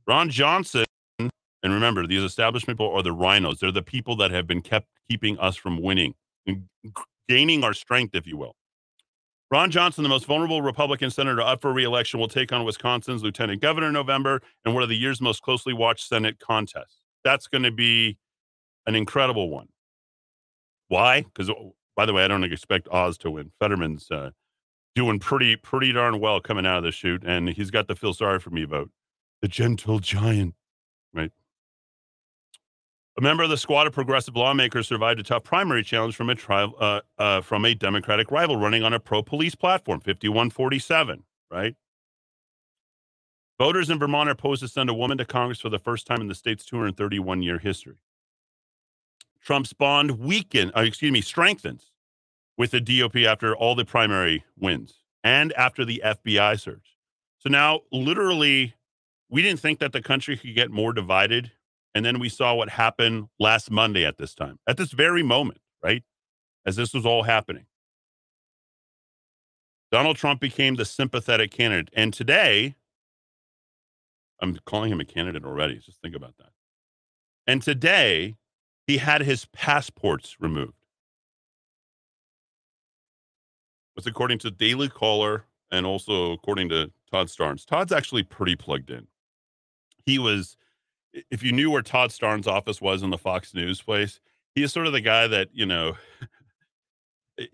Ron 0.07 0.31
Johnson, 0.31 0.87
and 1.18 1.31
remember, 1.64 2.07
these 2.07 2.23
establishment 2.23 2.79
people 2.79 2.94
are 2.94 3.03
the 3.03 3.12
rhinos. 3.12 3.59
They're 3.59 3.73
the 3.73 3.83
people 3.83 4.16
that 4.16 4.31
have 4.31 4.46
been 4.46 4.62
kept 4.62 4.87
keeping 5.11 5.38
us 5.38 5.57
from 5.57 5.83
winning, 5.83 6.14
gaining 7.29 7.64
our 7.64 7.75
strength, 7.75 8.14
if 8.14 8.27
you 8.27 8.37
will. 8.37 8.55
Ron 9.51 9.71
Johnson, 9.73 10.05
the 10.05 10.09
most 10.09 10.27
vulnerable 10.27 10.63
Republican 10.63 11.11
senator 11.11 11.43
up 11.43 11.61
for 11.61 11.73
reelection, 11.73 12.21
will 12.21 12.29
take 12.29 12.53
on 12.53 12.65
Wisconsin's 12.65 13.25
lieutenant 13.25 13.61
governor 13.61 13.89
in 13.89 13.93
November 13.93 14.41
in 14.65 14.75
one 14.75 14.85
of 14.85 14.89
the 14.89 14.97
year's 14.97 15.21
most 15.21 15.43
closely 15.43 15.73
watched 15.73 16.07
Senate 16.07 16.39
contests. 16.39 17.01
That's 17.25 17.49
going 17.49 17.65
to 17.65 17.73
be 17.73 18.17
an 18.87 18.95
incredible 18.95 19.51
one. 19.51 19.69
Why? 20.87 21.23
Because, 21.23 21.51
by 21.97 22.07
the 22.07 22.13
way, 22.13 22.25
I 22.25 22.29
don't 22.29 22.45
expect 22.45 22.89
Oz 22.89 23.19
to 23.19 23.31
win. 23.31 23.51
Fetterman's 23.59 24.09
uh, 24.11 24.31
doing 24.95 25.19
pretty, 25.19 25.57
pretty 25.57 25.93
darn 25.93 26.21
well 26.21 26.41
coming 26.41 26.65
out 26.65 26.79
of 26.79 26.85
the 26.85 26.93
shoot, 26.93 27.25
and 27.27 27.49
he's 27.49 27.71
got 27.73 27.89
the 27.89 27.97
feel 27.97 28.15
sorry 28.15 28.39
for 28.39 28.51
me 28.51 28.65
vote. 28.65 28.91
The 29.43 29.49
gentle 29.49 29.99
giant, 29.99 30.55
right? 31.13 31.33
A 33.20 33.22
member 33.22 33.42
of 33.42 33.50
the 33.50 33.59
squad 33.59 33.87
of 33.87 33.92
progressive 33.92 34.35
lawmakers 34.35 34.88
survived 34.88 35.20
a 35.20 35.22
tough 35.22 35.44
primary 35.44 35.85
challenge 35.85 36.16
from 36.16 36.30
a 36.30 36.35
tri- 36.35 36.62
uh, 36.62 37.02
uh, 37.18 37.42
from 37.42 37.66
a 37.66 37.74
Democratic 37.74 38.30
rival 38.30 38.56
running 38.56 38.83
on 38.83 38.94
a 38.94 38.98
pro-police 38.98 39.54
platform, 39.54 40.00
5147, 40.00 41.24
right? 41.50 41.76
Voters 43.59 43.90
in 43.90 43.98
Vermont 43.98 44.30
are 44.30 44.33
opposed 44.33 44.62
to 44.62 44.68
send 44.68 44.88
a 44.88 44.94
woman 44.94 45.18
to 45.18 45.26
Congress 45.26 45.61
for 45.61 45.68
the 45.68 45.78
first 45.78 46.06
time 46.06 46.22
in 46.22 46.28
the 46.28 46.35
state's 46.35 46.64
231 46.64 47.42
year 47.42 47.59
history. 47.59 47.98
Trump's 49.44 49.74
bond 49.74 50.12
weaken, 50.12 50.72
uh, 50.74 50.80
excuse 50.80 51.12
me, 51.12 51.20
strengthens 51.20 51.92
with 52.56 52.70
the 52.70 52.80
GOP 52.80 53.26
after 53.26 53.54
all 53.54 53.74
the 53.74 53.85
primary 53.85 54.44
wins 54.56 54.94
and 55.22 55.52
after 55.59 55.85
the 55.85 56.00
FBI 56.02 56.59
search. 56.59 56.96
So 57.37 57.50
now, 57.50 57.80
literally, 57.92 58.76
we 59.28 59.42
didn't 59.42 59.61
think 59.61 59.78
that 59.80 59.92
the 59.92 60.00
country 60.00 60.38
could 60.38 60.54
get 60.54 60.70
more 60.70 60.94
divided. 60.94 61.52
And 61.94 62.05
then 62.05 62.20
we 62.20 62.29
saw 62.29 62.55
what 62.55 62.68
happened 62.68 63.29
last 63.38 63.70
Monday 63.70 64.05
at 64.05 64.16
this 64.16 64.35
time, 64.35 64.59
at 64.66 64.76
this 64.76 64.92
very 64.92 65.22
moment, 65.22 65.61
right? 65.83 66.05
As 66.64 66.76
this 66.76 66.94
was 66.94 67.05
all 67.05 67.24
happening. 67.24 67.66
Donald 69.90 70.16
Trump 70.16 70.40
became 70.40 70.76
the 70.76 70.85
sympathetic 70.85 71.50
candidate. 71.50 71.88
And 71.94 72.12
today, 72.14 72.76
I'm 74.40 74.57
calling 74.64 74.92
him 74.92 75.00
a 75.00 75.05
candidate 75.05 75.44
already. 75.44 75.79
Just 75.79 76.00
think 76.00 76.14
about 76.14 76.37
that. 76.38 76.50
And 77.46 77.61
today, 77.61 78.37
he 78.87 78.98
had 78.98 79.22
his 79.22 79.46
passports 79.46 80.37
removed. 80.38 80.74
That's 83.96 84.07
according 84.07 84.38
to 84.40 84.50
Daily 84.50 84.88
Caller 84.88 85.44
and 85.72 85.85
also 85.85 86.33
according 86.33 86.68
to 86.70 86.92
Todd 87.11 87.26
Starnes. 87.26 87.66
Todd's 87.66 87.92
actually 87.92 88.22
pretty 88.22 88.57
plugged 88.57 88.90
in. 88.90 89.09
He 90.07 90.18
was, 90.18 90.57
if 91.31 91.42
you 91.42 91.53
knew 91.53 91.70
where 91.70 91.83
Todd 91.83 92.11
Starnes' 92.11 92.46
office 92.46 92.81
was 92.81 93.03
in 93.03 93.11
the 93.11 93.18
Fox 93.18 93.55
News 93.55 93.83
place, 93.83 94.20
he 94.55 94.62
is 94.62 94.73
sort 94.73 94.87
of 94.87 94.92
the 94.92 95.01
guy 95.01 95.27
that, 95.27 95.49
you 95.53 95.66
know, 95.66 95.96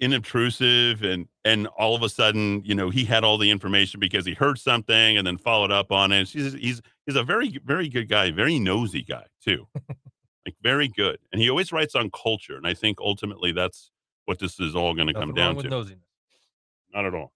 inobtrusive 0.01 1.05
and 1.05 1.29
and 1.45 1.69
all 1.69 1.95
of 1.95 2.03
a 2.03 2.09
sudden 2.09 2.61
you 2.65 2.75
know 2.75 2.91
he 2.91 3.05
had 3.05 3.23
all 3.23 3.39
the 3.39 3.53
information 3.53 4.01
because 4.01 4.27
he 4.27 4.35
heard 4.35 4.59
something 4.59 5.17
and 5.17 5.25
then 5.25 5.39
followed 5.39 5.71
up 5.71 5.93
on 5.93 6.11
it 6.11 6.29
he's 6.29 6.55
he's 6.55 6.83
he's 7.05 7.15
a 7.15 7.23
very 7.23 7.61
very 7.65 7.89
good 7.89 8.09
guy 8.09 8.33
very 8.33 8.59
nosy 8.59 9.05
guy 9.05 9.23
too 9.41 9.65
like 10.45 10.57
very 10.61 10.89
good 10.89 11.21
and 11.31 11.41
he 11.41 11.49
always 11.49 11.71
writes 11.71 11.95
on 11.95 12.11
culture 12.11 12.57
and 12.57 12.67
i 12.67 12.75
think 12.75 12.99
ultimately 13.01 13.53
that's 13.53 13.93
what 14.27 14.39
this 14.41 14.61
is 14.61 14.75
all 14.75 14.93
going 14.95 15.07
to 15.07 15.15
come 15.15 15.33
down 15.33 15.57
to 15.57 15.69
nosiness. 15.69 15.97
not 16.93 17.07
at 17.07 17.15
all. 17.15 17.33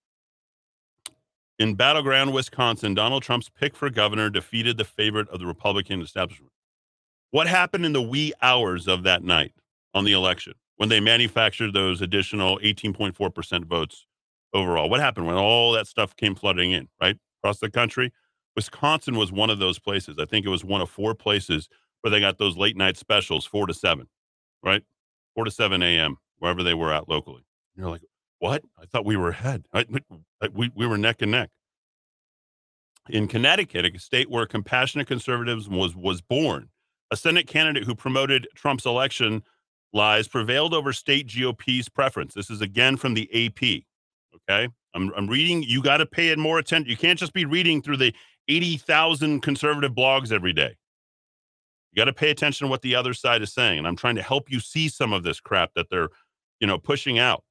In 1.61 1.75
battleground 1.75 2.33
Wisconsin, 2.33 2.95
Donald 2.95 3.23
Trump's 3.23 3.51
pick 3.51 3.77
for 3.77 3.91
governor 3.91 4.31
defeated 4.31 4.79
the 4.79 4.85
favorite 4.85 5.29
of 5.29 5.41
the 5.41 5.47
Republican 5.47 6.01
establishment. 6.01 6.51
What 7.33 7.47
happened 7.49 7.85
in 7.85 7.93
the 7.93 8.01
wee 8.01 8.33
hours 8.41 8.89
of 8.89 9.03
that 9.03 9.23
night 9.23 9.53
on 9.93 10.05
the 10.05 10.13
election 10.13 10.55
when 10.79 10.89
they 10.89 11.01
manufactured 11.01 11.75
those 11.75 12.01
additional 12.01 12.59
18.4% 12.61 13.67
votes 13.67 14.07
overall? 14.55 14.89
What 14.89 15.01
happened 15.01 15.27
when 15.27 15.37
all 15.37 15.73
that 15.73 15.87
stuff 15.87 16.17
came 16.17 16.35
flooding 16.35 16.73
in, 16.73 16.89
right? 16.99 17.19
Across 17.43 17.59
the 17.59 17.71
country? 17.71 18.11
Wisconsin 18.57 19.19
was 19.19 19.31
one 19.31 19.51
of 19.51 19.59
those 19.59 19.79
places. 19.79 20.17
I 20.19 20.25
think 20.25 20.47
it 20.47 20.51
was 20.51 20.65
one 20.65 20.81
of 20.81 20.89
four 20.89 21.15
places 21.15 21.69
where 22.01 22.11
they 22.11 22.21
got 22.21 22.39
those 22.39 22.57
late 22.57 22.79
night 22.79 22.97
specials, 22.97 23.45
four 23.45 23.67
to 23.67 23.75
seven, 23.75 24.09
right? 24.65 24.83
Four 25.35 25.45
to 25.45 25.51
7 25.51 25.83
a.m., 25.83 26.17
wherever 26.39 26.63
they 26.63 26.73
were 26.73 26.91
at 26.91 27.07
locally. 27.07 27.45
You're 27.77 27.91
like, 27.91 28.01
what? 28.41 28.63
I 28.79 28.87
thought 28.87 29.05
we 29.05 29.17
were 29.17 29.29
ahead. 29.29 29.65
I, 29.73 29.85
we, 30.53 30.71
we 30.75 30.87
were 30.87 30.99
neck 30.99 31.23
and 31.23 31.31
neck. 31.31 31.51
In 33.09 33.29
Connecticut, 33.29 33.85
a 33.87 33.99
state 33.99 34.31
where 34.31 34.47
compassionate 34.47 35.07
conservatives 35.07 35.69
was 35.69 35.95
was 35.97 36.21
born, 36.21 36.69
a 37.11 37.17
Senate 37.17 37.47
candidate 37.47 37.85
who 37.85 37.95
promoted 37.95 38.47
Trump's 38.55 38.87
election 38.87 39.43
lies 39.93 40.29
prevailed 40.29 40.75
over 40.75 40.93
state 40.93 41.27
GOP's 41.27 41.89
preference. 41.89 42.35
This 42.35 42.51
is 42.51 42.61
again 42.61 42.97
from 42.97 43.15
the 43.15 43.29
AP. 43.33 43.83
Okay, 44.35 44.69
I'm 44.95 45.13
I'm 45.17 45.27
reading. 45.27 45.63
You 45.63 45.83
got 45.83 45.99
to 45.99 46.07
pay 46.07 46.29
it 46.29 46.39
more 46.39 46.59
attention. 46.59 46.91
You 46.91 46.97
can't 46.97 47.19
just 47.19 47.33
be 47.33 47.45
reading 47.45 47.83
through 47.83 47.97
the 47.97 48.15
eighty 48.49 48.77
thousand 48.77 49.41
conservative 49.41 49.93
blogs 49.93 50.33
every 50.33 50.53
day. 50.53 50.77
You 51.93 51.97
got 52.01 52.05
to 52.05 52.13
pay 52.13 52.31
attention 52.31 52.67
to 52.67 52.71
what 52.71 52.83
the 52.83 52.95
other 52.95 53.15
side 53.15 53.43
is 53.43 53.53
saying, 53.53 53.79
and 53.79 53.87
I'm 53.87 53.97
trying 53.97 54.17
to 54.17 54.23
help 54.23 54.51
you 54.51 54.61
see 54.61 54.89
some 54.89 55.13
of 55.13 55.25
this 55.25 55.41
crap 55.41 55.75
that 55.75 55.91
they're, 55.91 56.11
you 56.61 56.67
know, 56.67 56.79
pushing 56.79 57.19
out. 57.19 57.43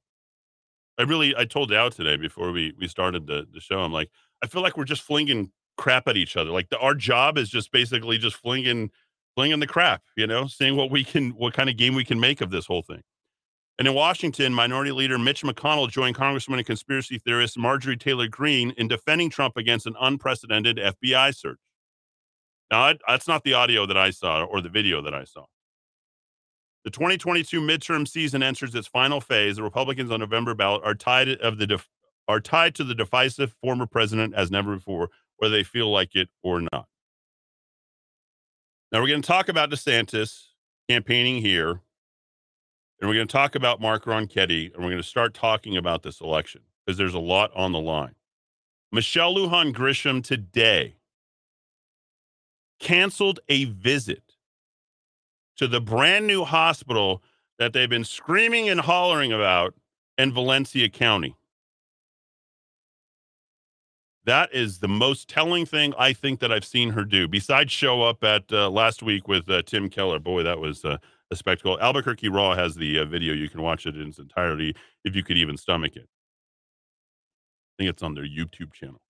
I 1.00 1.04
really, 1.04 1.34
I 1.34 1.46
told 1.46 1.70
Dow 1.70 1.88
today 1.88 2.16
before 2.16 2.52
we 2.52 2.74
we 2.78 2.86
started 2.86 3.26
the 3.26 3.46
the 3.50 3.60
show. 3.60 3.80
I'm 3.80 3.92
like, 3.92 4.10
I 4.42 4.46
feel 4.46 4.60
like 4.60 4.76
we're 4.76 4.84
just 4.84 5.00
flinging 5.00 5.50
crap 5.78 6.06
at 6.08 6.16
each 6.18 6.36
other. 6.36 6.50
Like 6.50 6.68
the, 6.68 6.78
our 6.78 6.94
job 6.94 7.38
is 7.38 7.48
just 7.48 7.72
basically 7.72 8.18
just 8.18 8.36
flinging 8.36 8.90
flinging 9.34 9.60
the 9.60 9.66
crap, 9.66 10.02
you 10.14 10.26
know, 10.26 10.46
seeing 10.46 10.76
what 10.76 10.90
we 10.90 11.02
can, 11.02 11.30
what 11.30 11.54
kind 11.54 11.70
of 11.70 11.78
game 11.78 11.94
we 11.94 12.04
can 12.04 12.20
make 12.20 12.42
of 12.42 12.50
this 12.50 12.66
whole 12.66 12.82
thing. 12.82 13.00
And 13.78 13.88
in 13.88 13.94
Washington, 13.94 14.52
Minority 14.52 14.92
Leader 14.92 15.18
Mitch 15.18 15.42
McConnell 15.42 15.88
joined 15.88 16.16
Congressman 16.16 16.58
and 16.58 16.66
conspiracy 16.66 17.18
theorist 17.18 17.56
Marjorie 17.56 17.96
Taylor 17.96 18.28
Greene 18.28 18.72
in 18.72 18.86
defending 18.86 19.30
Trump 19.30 19.56
against 19.56 19.86
an 19.86 19.94
unprecedented 19.98 20.76
FBI 20.76 21.34
search. 21.34 21.60
Now, 22.70 22.82
I, 22.82 22.98
that's 23.08 23.26
not 23.26 23.42
the 23.42 23.54
audio 23.54 23.86
that 23.86 23.96
I 23.96 24.10
saw 24.10 24.44
or 24.44 24.60
the 24.60 24.68
video 24.68 25.00
that 25.00 25.14
I 25.14 25.24
saw. 25.24 25.46
The 26.84 26.90
2022 26.90 27.60
midterm 27.60 28.08
season 28.08 28.42
enters 28.42 28.74
its 28.74 28.86
final 28.86 29.20
phase. 29.20 29.56
The 29.56 29.62
Republicans 29.62 30.10
on 30.10 30.20
November 30.20 30.54
ballot 30.54 30.82
are 30.84 30.94
tied 30.94 31.28
of 31.28 31.58
the 31.58 31.66
def- 31.66 31.90
are 32.26 32.40
tied 32.40 32.74
to 32.76 32.84
the 32.84 32.94
divisive 32.94 33.54
former 33.60 33.86
president 33.86 34.34
as 34.34 34.50
never 34.50 34.76
before, 34.76 35.10
whether 35.36 35.54
they 35.54 35.64
feel 35.64 35.90
like 35.90 36.14
it 36.14 36.28
or 36.42 36.60
not. 36.60 36.86
Now 38.92 39.00
we're 39.00 39.08
going 39.08 39.22
to 39.22 39.26
talk 39.26 39.48
about 39.48 39.70
DeSantis 39.70 40.46
campaigning 40.88 41.42
here, 41.42 41.70
and 43.00 43.08
we're 43.08 43.14
going 43.14 43.28
to 43.28 43.32
talk 43.32 43.54
about 43.54 43.80
Mark 43.80 44.04
Ronchetti, 44.04 44.72
and 44.72 44.82
we're 44.82 44.90
going 44.90 44.96
to 44.96 45.02
start 45.02 45.34
talking 45.34 45.76
about 45.76 46.02
this 46.02 46.20
election 46.20 46.62
because 46.86 46.96
there's 46.96 47.14
a 47.14 47.20
lot 47.20 47.50
on 47.54 47.72
the 47.72 47.80
line. 47.80 48.14
Michelle 48.90 49.34
Lujan 49.34 49.72
Grisham 49.72 50.24
today 50.24 50.96
canceled 52.80 53.38
a 53.48 53.64
visit 53.66 54.29
to 55.60 55.68
the 55.68 55.78
brand 55.78 56.26
new 56.26 56.42
hospital 56.42 57.22
that 57.58 57.74
they've 57.74 57.90
been 57.90 58.02
screaming 58.02 58.70
and 58.70 58.80
hollering 58.80 59.30
about 59.30 59.74
in 60.16 60.32
Valencia 60.32 60.88
County. 60.88 61.36
That 64.24 64.48
is 64.54 64.78
the 64.78 64.88
most 64.88 65.28
telling 65.28 65.66
thing 65.66 65.92
I 65.98 66.14
think 66.14 66.40
that 66.40 66.50
I've 66.50 66.64
seen 66.64 66.88
her 66.92 67.04
do. 67.04 67.28
Besides 67.28 67.70
show 67.70 68.00
up 68.00 68.24
at 68.24 68.44
uh, 68.50 68.70
last 68.70 69.02
week 69.02 69.28
with 69.28 69.50
uh, 69.50 69.60
Tim 69.60 69.90
Keller. 69.90 70.18
Boy, 70.18 70.42
that 70.44 70.58
was 70.58 70.82
uh, 70.82 70.96
a 71.30 71.36
spectacle. 71.36 71.78
Albuquerque 71.78 72.30
Raw 72.30 72.54
has 72.54 72.74
the 72.74 73.00
uh, 73.00 73.04
video. 73.04 73.34
You 73.34 73.50
can 73.50 73.60
watch 73.60 73.84
it 73.84 73.96
in 73.96 74.08
its 74.08 74.18
entirety 74.18 74.74
if 75.04 75.14
you 75.14 75.22
could 75.22 75.36
even 75.36 75.58
stomach 75.58 75.94
it. 75.94 76.08
I 76.08 77.72
think 77.76 77.90
it's 77.90 78.02
on 78.02 78.14
their 78.14 78.24
YouTube 78.24 78.72
channel. 78.72 79.02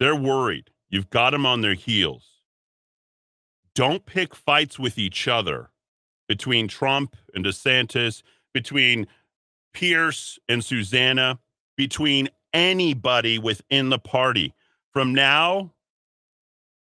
They're 0.00 0.16
worried. 0.16 0.70
You've 0.88 1.10
got 1.10 1.32
them 1.32 1.44
on 1.44 1.60
their 1.60 1.74
heels. 1.74 2.41
Don't 3.74 4.04
pick 4.04 4.34
fights 4.34 4.78
with 4.78 4.98
each 4.98 5.28
other 5.28 5.70
between 6.28 6.68
Trump 6.68 7.16
and 7.34 7.44
DeSantis, 7.44 8.22
between 8.52 9.06
Pearce 9.72 10.38
and 10.48 10.64
Susana, 10.64 11.38
between 11.76 12.28
anybody 12.52 13.38
within 13.38 13.88
the 13.88 13.98
party 13.98 14.54
from 14.92 15.14
now 15.14 15.72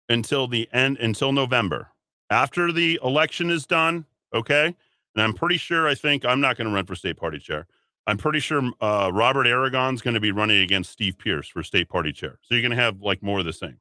until 0.09 0.47
the 0.47 0.69
end, 0.71 0.97
until 0.97 1.31
November. 1.31 1.89
After 2.29 2.71
the 2.71 2.99
election 3.03 3.49
is 3.49 3.65
done, 3.65 4.05
okay? 4.33 4.75
And 5.15 5.23
I'm 5.23 5.33
pretty 5.33 5.57
sure, 5.57 5.87
I 5.87 5.95
think 5.95 6.25
I'm 6.25 6.39
not 6.39 6.57
going 6.57 6.67
to 6.67 6.73
run 6.73 6.85
for 6.85 6.95
state 6.95 7.17
party 7.17 7.39
chair. 7.39 7.67
I'm 8.05 8.17
pretty 8.17 8.39
sure 8.39 8.71
uh, 8.79 9.11
Robert 9.13 9.47
Aragon's 9.47 10.01
going 10.01 10.13
to 10.13 10.19
be 10.21 10.31
running 10.31 10.61
against 10.61 10.91
Steve 10.91 11.17
Pearce 11.17 11.49
for 11.49 11.61
state 11.63 11.89
party 11.89 12.13
chair. 12.13 12.39
So 12.41 12.55
you're 12.55 12.61
going 12.61 12.71
to 12.71 12.81
have 12.81 13.01
like 13.01 13.21
more 13.21 13.39
of 13.39 13.45
the 13.45 13.51
same? 13.51 13.79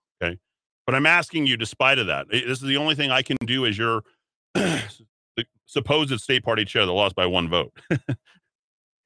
But 0.86 0.94
I'm 0.94 1.06
asking 1.06 1.46
you, 1.46 1.56
despite 1.56 1.98
of 1.98 2.06
that, 2.06 2.28
this 2.30 2.44
is 2.44 2.60
the 2.60 2.76
only 2.76 2.94
thing 2.94 3.10
I 3.10 3.22
can 3.22 3.36
do 3.44 3.66
as 3.66 3.76
your 3.76 4.02
supposed 5.66 6.18
state 6.20 6.44
party 6.44 6.64
chair 6.64 6.86
that 6.86 6.92
lost 6.92 7.14
by 7.14 7.26
one 7.26 7.48
vote. 7.48 7.72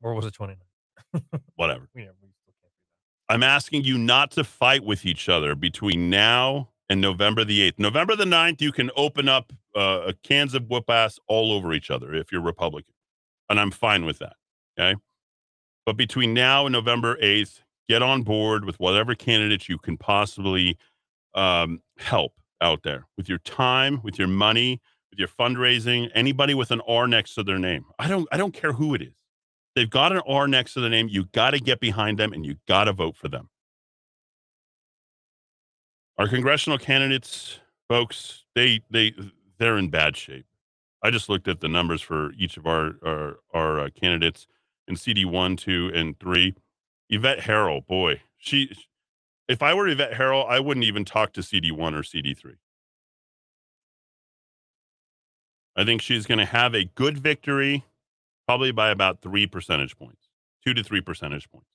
or 0.03 0.15
was 0.15 0.27
it 0.27 0.35
29? 0.35 0.59
Whatever. 1.57 1.89
We 1.95 2.03
never- 2.03 2.15
we 2.23 2.29
still 2.43 2.55
can't 2.61 2.73
do 2.73 3.33
I'm 3.35 3.43
asking 3.43 3.85
you 3.85 3.99
not 3.99 4.31
to 4.33 4.45
fight 4.45 4.85
with 4.85 5.07
each 5.07 5.29
other 5.29 5.55
between 5.55 6.11
now 6.11 6.69
and 6.89 7.01
November 7.01 7.45
the 7.45 7.71
8th. 7.71 7.79
November 7.79 8.17
the 8.17 8.25
9th, 8.25 8.61
you 8.61 8.73
can 8.73 8.91
open 8.97 9.29
up 9.29 9.53
uh, 9.75 10.13
cans 10.23 10.55
of 10.55 10.67
whoop 10.69 10.91
ass 10.91 11.19
all 11.29 11.53
over 11.53 11.73
each 11.73 11.91
other 11.91 12.15
if 12.15 12.31
you're 12.33 12.41
Republican. 12.43 12.93
And 13.49 13.59
I'm 13.59 13.71
fine 13.71 14.05
with 14.05 14.19
that. 14.19 14.35
Okay. 14.79 14.99
But 15.87 15.97
between 15.97 16.35
now 16.35 16.67
and 16.67 16.73
November 16.73 17.17
8th, 17.17 17.61
get 17.89 18.03
on 18.03 18.23
board 18.23 18.65
with 18.65 18.79
whatever 18.79 19.15
candidates 19.15 19.69
you 19.69 19.79
can 19.79 19.97
possibly 19.97 20.77
um, 21.35 21.81
help 21.99 22.33
out 22.61 22.83
there 22.83 23.07
with 23.17 23.29
your 23.29 23.39
time, 23.39 24.01
with 24.03 24.19
your 24.19 24.29
money, 24.29 24.81
with 25.11 25.19
your 25.19 25.29
fundraising, 25.29 26.11
anybody 26.15 26.55
with 26.55 26.71
an 26.71 26.81
R 26.87 27.07
next 27.07 27.35
to 27.35 27.43
their 27.43 27.59
name. 27.59 27.85
I 27.99 28.09
don't 28.09 28.29
I 28.33 28.37
don't 28.37 28.55
care 28.55 28.73
who 28.73 28.95
it 28.95 29.03
is. 29.03 29.15
They've 29.75 29.91
got 29.91 30.13
an 30.13 30.23
R 30.27 30.49
next 30.49 30.75
to 30.75 30.81
the 30.81 30.89
name. 30.89 31.09
You 31.09 31.25
got 31.33 31.51
to 31.51 31.61
get 31.61 31.81
behind 31.81 32.19
them 32.19 32.33
and 32.33 32.45
you 32.45 32.57
got 32.67 32.85
to 32.85 32.93
vote 32.93 33.17
for 33.17 33.29
them. 33.29 33.49
Our 36.19 36.29
congressional 36.29 36.79
candidates, 36.79 37.61
folks, 37.89 38.45
they 38.55 38.83
they 38.91 39.15
they're 39.59 39.79
in 39.79 39.89
bad 39.89 40.17
shape. 40.17 40.47
I 41.03 41.11
just 41.11 41.29
looked 41.29 41.49
at 41.49 41.61
the 41.61 41.69
numbers 41.69 42.03
for 42.03 42.33
each 42.33 42.57
of 42.57 42.67
our 42.67 42.95
our, 43.05 43.37
our 43.55 43.81
uh, 43.81 43.89
candidates 43.99 44.47
in 44.87 44.97
CD 44.97 45.25
one, 45.25 45.57
two, 45.57 45.91
and 45.95 46.19
three. 46.19 46.55
Yvette 47.09 47.41
Herrell, 47.41 47.87
boy, 47.87 48.21
she. 48.37 48.73
If 49.51 49.65
I 49.65 49.75
were 49.75 49.89
Yvette 49.89 50.15
Herrell, 50.15 50.47
I 50.49 50.61
wouldn't 50.61 50.87
even 50.87 51.05
talk 51.05 51.33
to 51.33 51.43
CD 51.43 51.73
one 51.73 51.93
or 51.93 52.05
CD 52.05 52.35
three. 52.35 52.55
I 55.75 55.85
think 55.85 56.03
she's 56.03 56.25
going 56.25 56.39
to 56.39 56.45
have 56.45 56.73
a 56.73 56.85
good 56.85 57.19
victory, 57.19 57.85
probably 58.47 58.71
by 58.71 58.91
about 58.91 59.23
three 59.23 59.49
percentage 59.49 59.99
points, 59.99 60.29
two 60.65 60.73
to 60.75 60.85
three 60.85 61.01
percentage 61.01 61.51
points. 61.51 61.67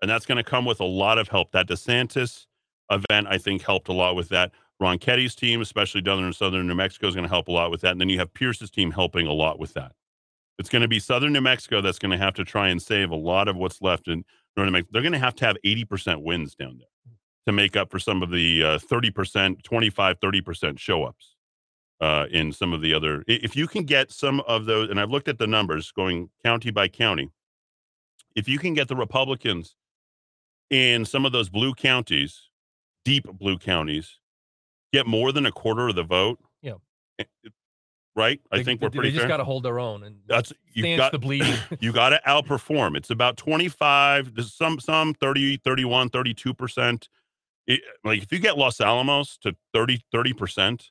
And 0.00 0.10
that's 0.10 0.24
going 0.24 0.36
to 0.36 0.42
come 0.42 0.64
with 0.64 0.80
a 0.80 0.86
lot 0.86 1.18
of 1.18 1.28
help. 1.28 1.52
That 1.52 1.68
DeSantis 1.68 2.46
event, 2.90 3.26
I 3.28 3.36
think, 3.36 3.60
helped 3.60 3.88
a 3.88 3.92
lot 3.92 4.16
with 4.16 4.30
that. 4.30 4.52
Ronchetti's 4.80 5.34
team, 5.34 5.60
especially 5.60 6.00
down 6.00 6.24
in 6.24 6.32
southern 6.32 6.66
New 6.66 6.74
Mexico, 6.74 7.08
is 7.08 7.14
going 7.14 7.24
to 7.24 7.28
help 7.28 7.48
a 7.48 7.52
lot 7.52 7.70
with 7.70 7.82
that. 7.82 7.92
And 7.92 8.00
then 8.00 8.08
you 8.08 8.18
have 8.18 8.32
Pearce's 8.32 8.70
team 8.70 8.92
helping 8.92 9.26
a 9.26 9.32
lot 9.34 9.58
with 9.58 9.74
that. 9.74 9.92
It's 10.58 10.70
going 10.70 10.82
to 10.82 10.88
be 10.88 11.00
southern 11.00 11.34
New 11.34 11.42
Mexico 11.42 11.82
that's 11.82 11.98
going 11.98 12.12
to 12.12 12.24
have 12.24 12.34
to 12.34 12.44
try 12.44 12.68
and 12.68 12.80
save 12.80 13.10
a 13.10 13.16
lot 13.16 13.46
of 13.46 13.56
what's 13.56 13.82
left 13.82 14.08
in 14.08 14.24
northern 14.58 14.72
New 14.72 14.78
Mexico. 14.78 14.90
They're 14.92 15.02
going 15.02 15.12
to 15.12 15.18
have 15.18 15.34
to 15.36 15.46
have 15.46 15.56
80% 15.64 16.22
wins 16.22 16.54
down 16.54 16.78
there 16.78 17.14
to 17.46 17.52
make 17.52 17.76
up 17.76 17.90
for 17.90 17.98
some 17.98 18.22
of 18.22 18.30
the 18.30 18.62
uh, 18.62 18.78
30%, 18.78 19.62
25, 19.62 20.20
30% 20.20 20.78
show 20.78 21.04
ups 21.04 21.36
uh, 22.00 22.26
in 22.30 22.52
some 22.52 22.72
of 22.72 22.82
the 22.82 22.92
other. 22.92 23.24
If 23.26 23.56
you 23.56 23.66
can 23.66 23.84
get 23.84 24.10
some 24.10 24.40
of 24.40 24.66
those, 24.66 24.90
and 24.90 25.00
I've 25.00 25.10
looked 25.10 25.28
at 25.28 25.38
the 25.38 25.46
numbers 25.46 25.90
going 25.92 26.30
county 26.44 26.70
by 26.70 26.88
county, 26.88 27.30
if 28.36 28.48
you 28.48 28.58
can 28.58 28.74
get 28.74 28.88
the 28.88 28.96
Republicans 28.96 29.76
in 30.70 31.04
some 31.04 31.24
of 31.24 31.32
those 31.32 31.48
blue 31.48 31.74
counties, 31.74 32.50
deep 33.04 33.24
blue 33.24 33.56
counties, 33.56 34.18
get 34.92 35.06
more 35.06 35.32
than 35.32 35.46
a 35.46 35.52
quarter 35.52 35.88
of 35.88 35.96
the 35.96 36.04
vote. 36.04 36.38
Yeah. 36.62 36.74
Right? 38.18 38.40
I 38.50 38.64
think 38.64 38.80
they, 38.80 38.86
we're 38.86 38.90
pretty 38.90 39.10
They 39.10 39.16
just 39.16 39.28
got 39.28 39.36
to 39.36 39.44
hold 39.44 39.62
their 39.62 39.78
own 39.78 40.02
and 40.02 40.16
That's 40.26 40.52
you 40.72 40.96
got 40.96 41.12
the 41.12 41.20
bleeding. 41.20 41.54
you 41.80 41.92
got 41.92 42.08
to 42.08 42.20
outperform. 42.26 42.96
It's 42.96 43.10
about 43.10 43.36
25, 43.36 44.32
some 44.40 44.80
some 44.80 45.14
30, 45.14 45.58
31, 45.58 46.10
32%. 46.10 47.08
Like 48.02 48.22
if 48.22 48.32
you 48.32 48.40
get 48.40 48.58
Los 48.58 48.80
Alamos 48.80 49.38
to 49.42 49.54
30 49.72 50.00
30%, 50.12 50.90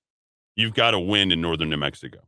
you've 0.55 0.73
got 0.73 0.91
to 0.91 0.99
win 0.99 1.33
in 1.33 1.41
northern 1.41 1.69
New 1.69 1.75
Mexico. 1.75 2.19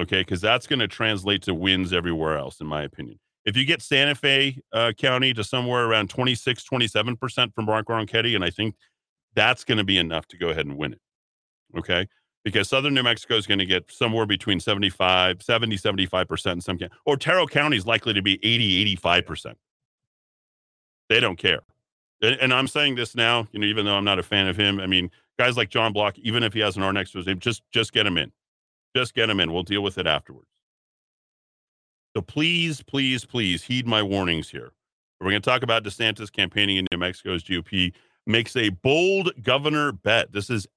Okay? 0.00 0.24
Cuz 0.24 0.40
that's 0.40 0.66
going 0.66 0.78
to 0.78 0.88
translate 0.88 1.42
to 1.42 1.52
wins 1.52 1.92
everywhere 1.92 2.38
else 2.38 2.58
in 2.58 2.66
my 2.66 2.82
opinion. 2.82 3.20
If 3.44 3.58
you 3.58 3.66
get 3.66 3.82
Santa 3.82 4.14
Fe 4.14 4.58
uh, 4.72 4.92
County 4.96 5.34
to 5.34 5.44
somewhere 5.44 5.84
around 5.84 6.08
26, 6.08 6.64
27% 6.66 7.54
from 7.54 7.66
Mark 7.66 7.88
Ronchetti, 7.88 8.34
and 8.34 8.42
I 8.42 8.48
think 8.48 8.74
that's 9.34 9.64
going 9.64 9.78
to 9.78 9.84
be 9.84 9.98
enough 9.98 10.26
to 10.28 10.38
go 10.38 10.48
ahead 10.48 10.64
and 10.64 10.78
win 10.78 10.94
it. 10.94 11.00
Okay? 11.78 12.08
Because 12.46 12.68
southern 12.68 12.94
New 12.94 13.02
Mexico 13.02 13.34
is 13.34 13.44
going 13.44 13.58
to 13.58 13.66
get 13.66 13.90
somewhere 13.90 14.24
between 14.24 14.60
75, 14.60 15.42
70, 15.42 15.78
75% 15.78 16.52
in 16.52 16.60
some 16.60 16.78
county. 16.78 16.94
Otero 17.04 17.44
County 17.44 17.76
is 17.76 17.86
likely 17.86 18.14
to 18.14 18.22
be 18.22 18.38
80, 18.40 18.94
85%. 18.98 19.54
They 21.08 21.18
don't 21.18 21.34
care. 21.34 21.58
And, 22.22 22.36
and 22.40 22.54
I'm 22.54 22.68
saying 22.68 22.94
this 22.94 23.16
now, 23.16 23.48
you 23.50 23.58
know, 23.58 23.66
even 23.66 23.84
though 23.84 23.96
I'm 23.96 24.04
not 24.04 24.20
a 24.20 24.22
fan 24.22 24.46
of 24.46 24.56
him. 24.56 24.78
I 24.78 24.86
mean, 24.86 25.10
guys 25.40 25.56
like 25.56 25.70
John 25.70 25.92
Block, 25.92 26.16
even 26.20 26.44
if 26.44 26.52
he 26.52 26.60
has 26.60 26.76
an 26.76 26.84
R 26.84 26.92
next 26.92 27.10
to 27.10 27.18
his 27.18 27.26
name, 27.26 27.40
just 27.40 27.64
just 27.72 27.92
get 27.92 28.06
him 28.06 28.16
in. 28.16 28.30
Just 28.94 29.12
get 29.12 29.28
him 29.28 29.40
in. 29.40 29.52
We'll 29.52 29.64
deal 29.64 29.82
with 29.82 29.98
it 29.98 30.06
afterwards. 30.06 30.46
So 32.14 32.22
please, 32.22 32.80
please, 32.80 33.24
please 33.24 33.64
heed 33.64 33.88
my 33.88 34.04
warnings 34.04 34.48
here. 34.50 34.70
We're 35.20 35.30
going 35.30 35.42
to 35.42 35.50
talk 35.50 35.64
about 35.64 35.82
DeSantis 35.82 36.30
campaigning 36.30 36.76
in 36.76 36.86
New 36.92 36.98
Mexico's 36.98 37.42
GOP 37.42 37.92
makes 38.24 38.54
a 38.54 38.68
bold 38.68 39.32
governor 39.42 39.90
bet. 39.90 40.32
This 40.32 40.48
is 40.48 40.68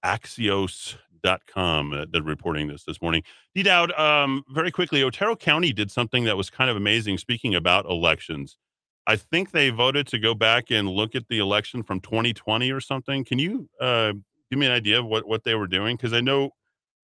Axios.com 1.23 1.93
uh, 1.93 2.05
that 2.11 2.23
reporting 2.23 2.67
this 2.67 2.83
this 2.83 3.01
morning. 3.01 3.23
D 3.55 3.63
Dowd, 3.63 3.91
um, 3.93 4.43
very 4.49 4.71
quickly, 4.71 5.03
Otero 5.03 5.35
County 5.35 5.73
did 5.73 5.91
something 5.91 6.23
that 6.25 6.37
was 6.37 6.49
kind 6.49 6.69
of 6.69 6.77
amazing. 6.77 7.17
Speaking 7.17 7.55
about 7.55 7.85
elections, 7.85 8.57
I 9.07 9.15
think 9.15 9.51
they 9.51 9.69
voted 9.69 10.07
to 10.07 10.19
go 10.19 10.33
back 10.33 10.71
and 10.71 10.87
look 10.87 11.15
at 11.15 11.27
the 11.27 11.39
election 11.39 11.83
from 11.83 11.99
2020 11.99 12.71
or 12.71 12.79
something. 12.79 13.23
Can 13.25 13.39
you 13.39 13.69
uh, 13.79 14.13
give 14.49 14.59
me 14.59 14.65
an 14.65 14.71
idea 14.71 14.99
of 14.99 15.05
what, 15.05 15.27
what 15.27 15.43
they 15.43 15.55
were 15.55 15.67
doing? 15.67 15.95
Because 15.95 16.13
I 16.13 16.21
know 16.21 16.51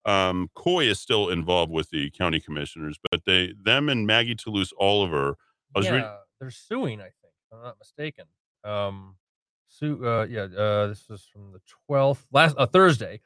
um, 0.05 0.49
Couy 0.55 0.87
is 0.87 0.99
still 0.99 1.29
involved 1.29 1.71
with 1.71 1.89
the 1.89 2.11
county 2.11 2.39
commissioners, 2.39 2.97
but 3.09 3.21
they, 3.25 3.53
them 3.63 3.89
and 3.89 4.05
Maggie 4.05 4.35
Toulouse 4.35 4.73
Oliver, 4.79 5.35
yeah, 5.75 6.17
they're 6.39 6.51
suing. 6.51 6.99
I 6.99 7.05
think, 7.05 7.33
if 7.51 7.57
I'm 7.57 7.63
not 7.63 7.77
mistaken. 7.79 8.25
Um, 8.63 9.15
sue. 9.75 10.05
Uh, 10.05 10.25
yeah. 10.29 10.43
Uh, 10.43 10.87
this 10.87 11.07
was 11.09 11.25
from 11.31 11.51
the 11.51 11.61
12th, 11.89 12.23
last 12.31 12.55
uh, 12.57 12.65
Thursday. 12.65 13.21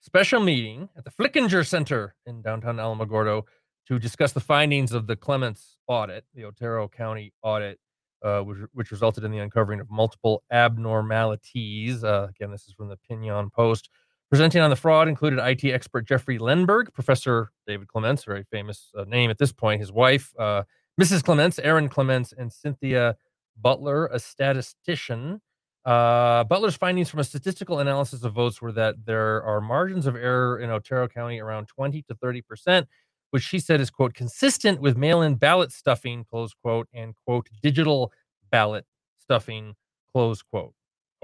Special 0.00 0.40
meeting 0.40 0.88
at 0.96 1.04
the 1.04 1.10
Flickinger 1.10 1.66
Center 1.66 2.14
in 2.24 2.40
downtown 2.40 2.76
Alamogordo 2.76 3.42
to 3.86 3.98
discuss 3.98 4.32
the 4.32 4.40
findings 4.40 4.92
of 4.92 5.06
the 5.06 5.14
Clements 5.14 5.76
audit, 5.88 6.24
the 6.34 6.44
Otero 6.44 6.88
County 6.88 7.34
audit, 7.42 7.78
uh, 8.22 8.40
which, 8.40 8.58
which 8.72 8.90
resulted 8.92 9.24
in 9.24 9.30
the 9.30 9.38
uncovering 9.38 9.78
of 9.78 9.90
multiple 9.90 10.42
abnormalities. 10.50 12.02
Uh, 12.02 12.28
again, 12.30 12.50
this 12.50 12.66
is 12.66 12.72
from 12.72 12.88
the 12.88 12.98
Piñon 13.10 13.52
Post. 13.52 13.90
Presenting 14.30 14.62
on 14.62 14.70
the 14.70 14.76
fraud 14.76 15.06
included 15.06 15.38
IT 15.38 15.64
expert 15.64 16.06
Jeffrey 16.06 16.38
Lenberg, 16.38 16.94
Professor 16.94 17.50
David 17.66 17.88
Clements, 17.88 18.24
very 18.24 18.44
famous 18.44 18.92
uh, 18.96 19.04
name 19.04 19.28
at 19.28 19.36
this 19.36 19.52
point, 19.52 19.80
his 19.80 19.92
wife, 19.92 20.32
uh, 20.38 20.62
Mrs. 20.98 21.22
Clements, 21.22 21.58
Erin 21.58 21.88
Clements, 21.88 22.32
and 22.32 22.50
Cynthia 22.50 23.16
Butler, 23.60 24.06
a 24.06 24.18
statistician. 24.18 25.42
Uh, 25.84 26.44
Butler's 26.44 26.76
findings 26.76 27.08
from 27.08 27.20
a 27.20 27.24
statistical 27.24 27.78
analysis 27.78 28.22
of 28.22 28.34
votes 28.34 28.60
were 28.60 28.72
that 28.72 28.96
there 29.06 29.42
are 29.42 29.60
margins 29.60 30.06
of 30.06 30.14
error 30.14 30.58
in 30.58 30.70
Otero 30.70 31.08
County 31.08 31.40
around 31.40 31.68
20 31.68 32.02
to 32.02 32.14
30 32.14 32.42
percent, 32.42 32.88
which 33.30 33.42
she 33.42 33.58
said 33.58 33.80
is 33.80 33.90
quote 33.90 34.12
consistent 34.12 34.80
with 34.80 34.98
mail-in 34.98 35.36
ballot 35.36 35.72
stuffing 35.72 36.24
close 36.24 36.52
quote 36.52 36.88
and 36.92 37.14
quote 37.24 37.48
digital 37.62 38.12
ballot 38.50 38.84
stuffing 39.18 39.74
close 40.12 40.42
quote. 40.42 40.74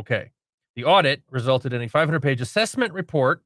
Okay, 0.01 0.31
the 0.75 0.85
audit 0.85 1.23
resulted 1.31 1.73
in 1.73 1.83
a 1.83 1.89
500-page 1.89 2.41
assessment 2.41 2.93
report. 2.93 3.43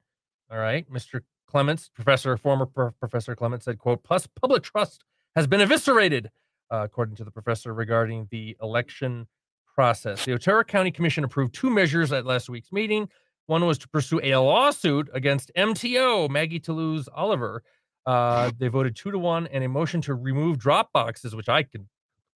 All 0.51 0.59
right, 0.59 0.91
Mr. 0.93 1.23
Clements, 1.49 1.91
professor, 1.93 2.37
former 2.37 2.67
pro- 2.67 2.91
professor 2.93 3.35
Clements 3.35 3.65
said 3.65 3.79
quote 3.79 4.05
plus 4.05 4.29
public 4.29 4.63
trust 4.63 5.05
has 5.35 5.49
been 5.49 5.61
eviscerated, 5.61 6.31
uh, 6.71 6.83
according 6.85 7.17
to 7.17 7.25
the 7.25 7.31
professor 7.33 7.75
regarding 7.75 8.29
the 8.31 8.57
election 8.63 9.27
process. 9.75 10.25
The 10.25 10.33
Otero 10.35 10.65
County 10.65 10.91
Commission 10.91 11.25
approved 11.25 11.55
two 11.55 11.71
measures 11.71 12.13
at 12.13 12.27
last 12.27 12.49
week's 12.49 12.73
meeting. 12.73 13.09
One 13.47 13.67
was 13.67 13.79
to 13.79 13.89
pursue 13.89 14.21
a 14.23 14.37
lawsuit 14.37 15.09
against 15.13 15.51
MTO, 15.57 16.31
Maggie 16.31 16.61
Toulouse 16.61 17.09
Oliver. 17.15 17.63
Uh, 18.07 18.51
they 18.59 18.69
voted 18.69 18.97
two 18.97 19.11
to 19.11 19.19
one, 19.19 19.47
and 19.49 19.65
a 19.65 19.69
motion 19.69 20.01
to 20.03 20.15
remove 20.15 20.59
drop 20.59 20.93
boxes, 20.93 21.35
which 21.35 21.49
I 21.49 21.65
can 21.65 21.89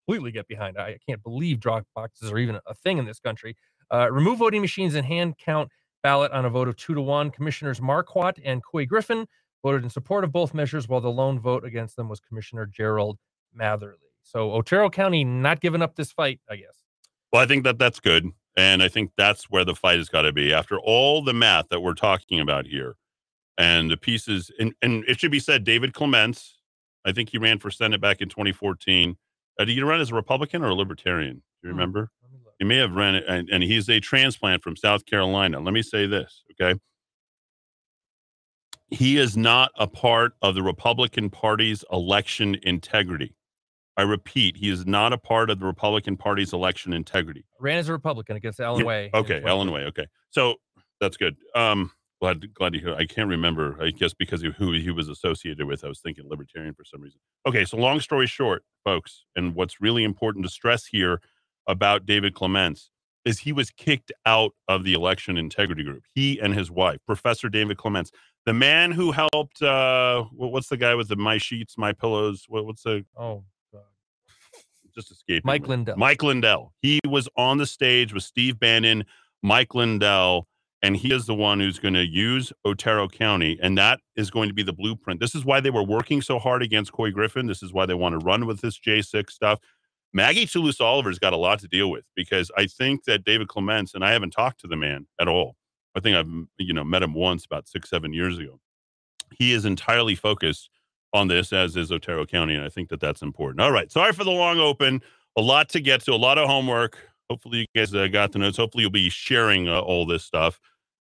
completely 0.05 0.31
get 0.31 0.47
behind. 0.47 0.77
I 0.77 0.97
can't 1.07 1.23
believe 1.23 1.59
drop 1.59 1.85
boxes 1.95 2.31
are 2.31 2.37
even 2.37 2.59
a 2.65 2.73
thing 2.73 2.97
in 2.97 3.05
this 3.05 3.19
country. 3.19 3.55
Uh, 3.91 4.11
remove 4.11 4.39
voting 4.39 4.61
machines 4.61 4.95
and 4.95 5.05
hand 5.05 5.37
count 5.37 5.69
ballot 6.03 6.31
on 6.31 6.45
a 6.45 6.49
vote 6.49 6.67
of 6.67 6.75
two 6.75 6.93
to 6.93 7.01
one. 7.01 7.31
Commissioners 7.31 7.79
Marquardt 7.79 8.39
and 8.43 8.61
Couy 8.63 8.85
Griffin 8.87 9.25
voted 9.63 9.83
in 9.83 9.89
support 9.89 10.23
of 10.23 10.31
both 10.31 10.53
measures, 10.53 10.87
while 10.87 11.01
the 11.01 11.09
lone 11.09 11.39
vote 11.39 11.65
against 11.65 11.95
them 11.95 12.07
was 12.09 12.19
Commissioner 12.19 12.65
Gerald 12.67 13.17
Matherly. 13.59 13.95
So 14.21 14.51
Otero 14.53 14.89
County 14.89 15.23
not 15.23 15.61
giving 15.61 15.81
up 15.81 15.95
this 15.95 16.11
fight, 16.11 16.39
I 16.49 16.57
guess. 16.57 16.84
Well, 17.35 17.43
I 17.43 17.47
think 17.47 17.65
that 17.65 17.77
that's 17.77 17.99
good. 17.99 18.31
And 18.55 18.81
I 18.81 18.87
think 18.87 19.11
that's 19.17 19.49
where 19.49 19.65
the 19.65 19.75
fight 19.75 19.97
has 19.97 20.07
got 20.07 20.21
to 20.21 20.31
be. 20.31 20.53
After 20.53 20.79
all 20.79 21.21
the 21.21 21.33
math 21.33 21.67
that 21.67 21.81
we're 21.81 21.93
talking 21.93 22.39
about 22.39 22.65
here 22.65 22.95
and 23.57 23.91
the 23.91 23.97
pieces, 23.97 24.49
and, 24.57 24.73
and 24.81 25.03
it 25.05 25.19
should 25.19 25.31
be 25.31 25.41
said, 25.41 25.65
David 25.65 25.93
Clements, 25.93 26.61
I 27.03 27.11
think 27.11 27.31
he 27.31 27.37
ran 27.37 27.59
for 27.59 27.69
Senate 27.69 27.99
back 27.99 28.21
in 28.21 28.29
2014. 28.29 29.17
Uh, 29.59 29.65
did 29.65 29.73
he 29.73 29.81
run 29.81 29.99
as 29.99 30.11
a 30.11 30.15
Republican 30.15 30.63
or 30.63 30.69
a 30.69 30.73
Libertarian? 30.75 31.43
Do 31.61 31.67
you 31.67 31.73
Hmm. 31.73 31.77
remember? 31.77 32.09
He 32.57 32.63
may 32.63 32.77
have 32.77 32.93
ran 32.93 33.15
and, 33.15 33.49
and 33.49 33.63
he's 33.63 33.89
a 33.89 33.99
transplant 33.99 34.63
from 34.63 34.77
South 34.77 35.05
Carolina. 35.05 35.59
Let 35.59 35.73
me 35.73 35.81
say 35.81 36.07
this, 36.07 36.41
okay? 36.53 36.79
He 38.91 39.17
is 39.17 39.35
not 39.35 39.73
a 39.77 39.87
part 39.87 40.37
of 40.41 40.55
the 40.55 40.63
Republican 40.63 41.29
Party's 41.29 41.83
election 41.91 42.55
integrity. 42.63 43.35
I 43.97 44.01
repeat, 44.01 44.57
he 44.57 44.69
is 44.69 44.85
not 44.85 45.13
a 45.13 45.17
part 45.17 45.49
of 45.49 45.59
the 45.59 45.65
Republican 45.65 46.17
Party's 46.17 46.53
election 46.53 46.91
integrity. 46.93 47.45
Ran 47.59 47.79
as 47.79 47.87
a 47.89 47.93
Republican 47.93 48.35
against 48.35 48.59
Allen 48.59 48.81
Yeah, 48.81 48.85
Weh. 48.85 49.09
Okay, 49.13 49.39
2020. 49.39 49.45
Allen 49.49 49.71
Weh. 49.71 49.83
Okay, 49.85 50.07
so 50.31 50.55
that's 50.99 51.17
good. 51.17 51.37
Um, 51.55 51.91
glad 52.21 52.53
glad 52.53 52.73
to 52.73 52.79
hear. 52.79 52.93
I 52.95 53.05
can't 53.05 53.29
remember. 53.29 53.77
I 53.81 53.91
guess 53.91 54.13
because 54.13 54.43
of 54.43 54.55
who 54.55 54.73
he 54.73 54.91
was 54.91 55.07
associated 55.07 55.65
with, 55.65 55.83
I 55.85 55.87
was 55.87 55.99
thinking 56.01 56.27
libertarian 56.27 56.73
for 56.73 56.83
some 56.83 57.01
reason. 57.01 57.19
Okay, 57.47 57.63
so 57.65 57.77
long 57.77 57.99
story 57.99 58.27
short, 58.27 58.63
folks, 58.83 59.23
and 59.35 59.55
what's 59.55 59.79
really 59.79 60.03
important 60.03 60.45
to 60.45 60.51
stress 60.51 60.85
here 60.85 61.21
about 61.67 62.05
David 62.05 62.33
Clements 62.33 62.91
is 63.23 63.39
he 63.39 63.51
was 63.51 63.71
kicked 63.71 64.11
out 64.25 64.51
of 64.67 64.83
the 64.83 64.93
election 64.93 65.35
integrity 65.37 65.83
group. 65.83 66.03
He 66.13 66.39
and 66.39 66.53
his 66.53 66.69
wife, 66.69 66.99
Professor 67.07 67.49
David 67.49 67.77
Clements, 67.77 68.11
the 68.45 68.53
man 68.53 68.91
who 68.91 69.11
helped. 69.11 69.61
Uh, 69.61 70.25
what's 70.33 70.67
the 70.69 70.77
guy 70.77 70.95
with 70.95 71.07
the 71.07 71.15
my 71.15 71.37
sheets, 71.37 71.77
my 71.77 71.91
pillows? 71.93 72.45
What, 72.47 72.65
what's 72.65 72.83
the 72.83 73.05
Oh. 73.17 73.43
Just 74.95 75.11
escaping 75.11 75.41
Mike. 75.43 75.67
Lindell. 75.67 75.97
Mike 75.97 76.23
Lindell. 76.23 76.73
He 76.81 76.99
was 77.07 77.27
on 77.35 77.57
the 77.57 77.65
stage 77.65 78.13
with 78.13 78.23
Steve 78.23 78.59
Bannon, 78.59 79.05
Mike 79.43 79.75
Lindell, 79.75 80.47
and 80.81 80.95
he 80.95 81.13
is 81.13 81.25
the 81.25 81.35
one 81.35 81.59
who's 81.59 81.79
going 81.79 81.93
to 81.95 82.05
use 82.05 82.53
Otero 82.63 83.07
County, 83.07 83.57
and 83.61 83.77
that 83.77 83.99
is 84.15 84.29
going 84.29 84.49
to 84.49 84.53
be 84.53 84.63
the 84.63 84.73
blueprint. 84.73 85.19
This 85.19 85.35
is 85.35 85.43
why 85.43 85.59
they 85.59 85.69
were 85.69 85.83
working 85.83 86.21
so 86.21 86.39
hard 86.39 86.61
against 86.63 86.91
Couy 86.91 87.11
Griffin. 87.11 87.47
This 87.47 87.63
is 87.63 87.73
why 87.73 87.85
they 87.85 87.93
want 87.93 88.19
to 88.19 88.25
run 88.25 88.45
with 88.45 88.61
this 88.61 88.79
J6 88.79 89.31
stuff. 89.31 89.59
Maggie 90.13 90.45
Toulouse 90.45 90.79
Oliver's 90.79 91.19
got 91.19 91.33
a 91.33 91.37
lot 91.37 91.59
to 91.59 91.67
deal 91.67 91.91
with 91.91 92.05
because 92.15 92.49
I 92.57 92.67
think 92.67 93.03
that 93.03 93.25
David 93.25 93.49
Clements, 93.49 93.93
and 93.93 94.05
I 94.05 94.13
haven't 94.13 94.31
talked 94.31 94.61
to 94.61 94.67
the 94.67 94.77
man 94.77 95.07
at 95.19 95.27
all. 95.27 95.57
I 95.95 95.99
think 95.99 96.15
I've 96.15 96.29
you 96.57 96.73
know 96.73 96.83
met 96.83 97.03
him 97.03 97.13
once 97.13 97.45
about 97.45 97.67
six, 97.67 97.89
seven 97.89 98.13
years 98.13 98.37
ago. 98.37 98.59
He 99.37 99.51
is 99.51 99.65
entirely 99.65 100.15
focused 100.15 100.69
on 101.15 101.27
this, 101.27 101.53
as 101.53 101.75
is 101.75 101.91
Otero 101.91 102.25
County, 102.25 102.55
and 102.55 102.63
I 102.63 102.69
think 102.69 102.89
that 102.89 102.99
that's 102.99 103.21
important. 103.21 103.61
All 103.61 103.71
right, 103.71 103.91
sorry 103.91 104.11
for 104.11 104.23
the 104.23 104.31
long 104.31 104.59
open. 104.59 105.01
A 105.37 105.41
lot 105.41 105.69
to 105.69 105.79
get 105.79 106.01
to, 106.01 106.13
a 106.13 106.15
lot 106.15 106.37
of 106.37 106.47
homework. 106.47 106.97
Hopefully, 107.29 107.59
you 107.59 107.65
guys 107.75 107.93
uh, 107.95 108.07
got 108.07 108.31
the 108.31 108.39
notes. 108.39 108.57
Hopefully, 108.57 108.83
you'll 108.83 108.91
be 108.91 109.09
sharing 109.09 109.67
uh, 109.67 109.79
all 109.79 110.05
this 110.05 110.23
stuff, 110.23 110.59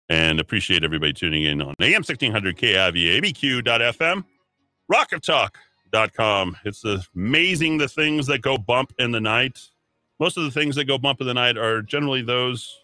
and 0.09 0.41
appreciate 0.41 0.85
everybody 0.85 1.13
tuning 1.13 1.43
in 1.43 1.61
on 1.61 1.75
AM 1.81 2.05
sixteen 2.05 2.33
hundred 2.33 2.57
KIVA, 2.57 3.21
ABQ.FM, 3.21 4.25
RockofTalk.com. 4.91 6.57
It's 6.65 6.85
amazing 7.15 7.79
the 7.79 7.89
things 7.89 8.27
that 8.29 8.41
go 8.41 8.57
bump 8.57 8.95
in 8.99 9.11
the 9.11 9.21
night. 9.21 9.61
Most 10.21 10.37
of 10.37 10.45
the 10.45 10.51
things 10.51 10.77
that 10.77 10.85
go 10.85 10.97
bump 10.97 11.21
in 11.21 11.27
the 11.27 11.35
night 11.35 11.59
are 11.59 11.83
generally 11.83 12.23
those 12.23 12.79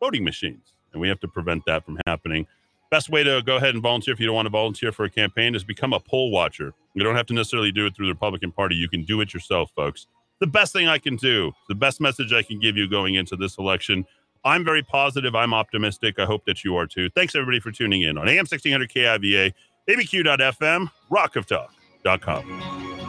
voting 0.00 0.24
machines, 0.24 0.74
and 0.92 1.00
we 1.00 1.08
have 1.08 1.20
to 1.20 1.28
prevent 1.28 1.62
that 1.66 1.84
from 1.84 1.98
happening. 2.06 2.46
Best 2.92 3.08
way 3.08 3.24
to 3.24 3.40
go 3.40 3.56
ahead 3.56 3.72
and 3.72 3.82
volunteer 3.82 4.12
if 4.12 4.20
you 4.20 4.26
don't 4.26 4.34
want 4.34 4.44
to 4.44 4.50
volunteer 4.50 4.92
for 4.92 5.04
a 5.06 5.10
campaign 5.10 5.54
is 5.54 5.64
become 5.64 5.94
a 5.94 5.98
poll 5.98 6.30
watcher. 6.30 6.74
You 6.92 7.02
don't 7.02 7.16
have 7.16 7.24
to 7.28 7.32
necessarily 7.32 7.72
do 7.72 7.86
it 7.86 7.96
through 7.96 8.04
the 8.04 8.12
Republican 8.12 8.52
Party. 8.52 8.74
You 8.74 8.86
can 8.86 9.02
do 9.06 9.22
it 9.22 9.32
yourself, 9.32 9.70
folks. 9.74 10.06
The 10.40 10.46
best 10.46 10.74
thing 10.74 10.88
I 10.88 10.98
can 10.98 11.16
do, 11.16 11.52
the 11.70 11.74
best 11.74 12.02
message 12.02 12.34
I 12.34 12.42
can 12.42 12.60
give 12.60 12.76
you 12.76 12.86
going 12.86 13.14
into 13.14 13.34
this 13.34 13.56
election. 13.56 14.04
I'm 14.44 14.62
very 14.62 14.82
positive. 14.82 15.34
I'm 15.34 15.54
optimistic. 15.54 16.18
I 16.18 16.26
hope 16.26 16.44
that 16.44 16.64
you 16.64 16.76
are 16.76 16.86
too. 16.86 17.08
Thanks 17.08 17.34
everybody 17.34 17.60
for 17.60 17.72
tuning 17.72 18.02
in 18.02 18.18
on 18.18 18.28
AM 18.28 18.44
1600 18.44 18.90
KIVA, 18.90 19.54
ABQ.FM, 19.88 20.90
RockofTalk.com. 21.10 23.01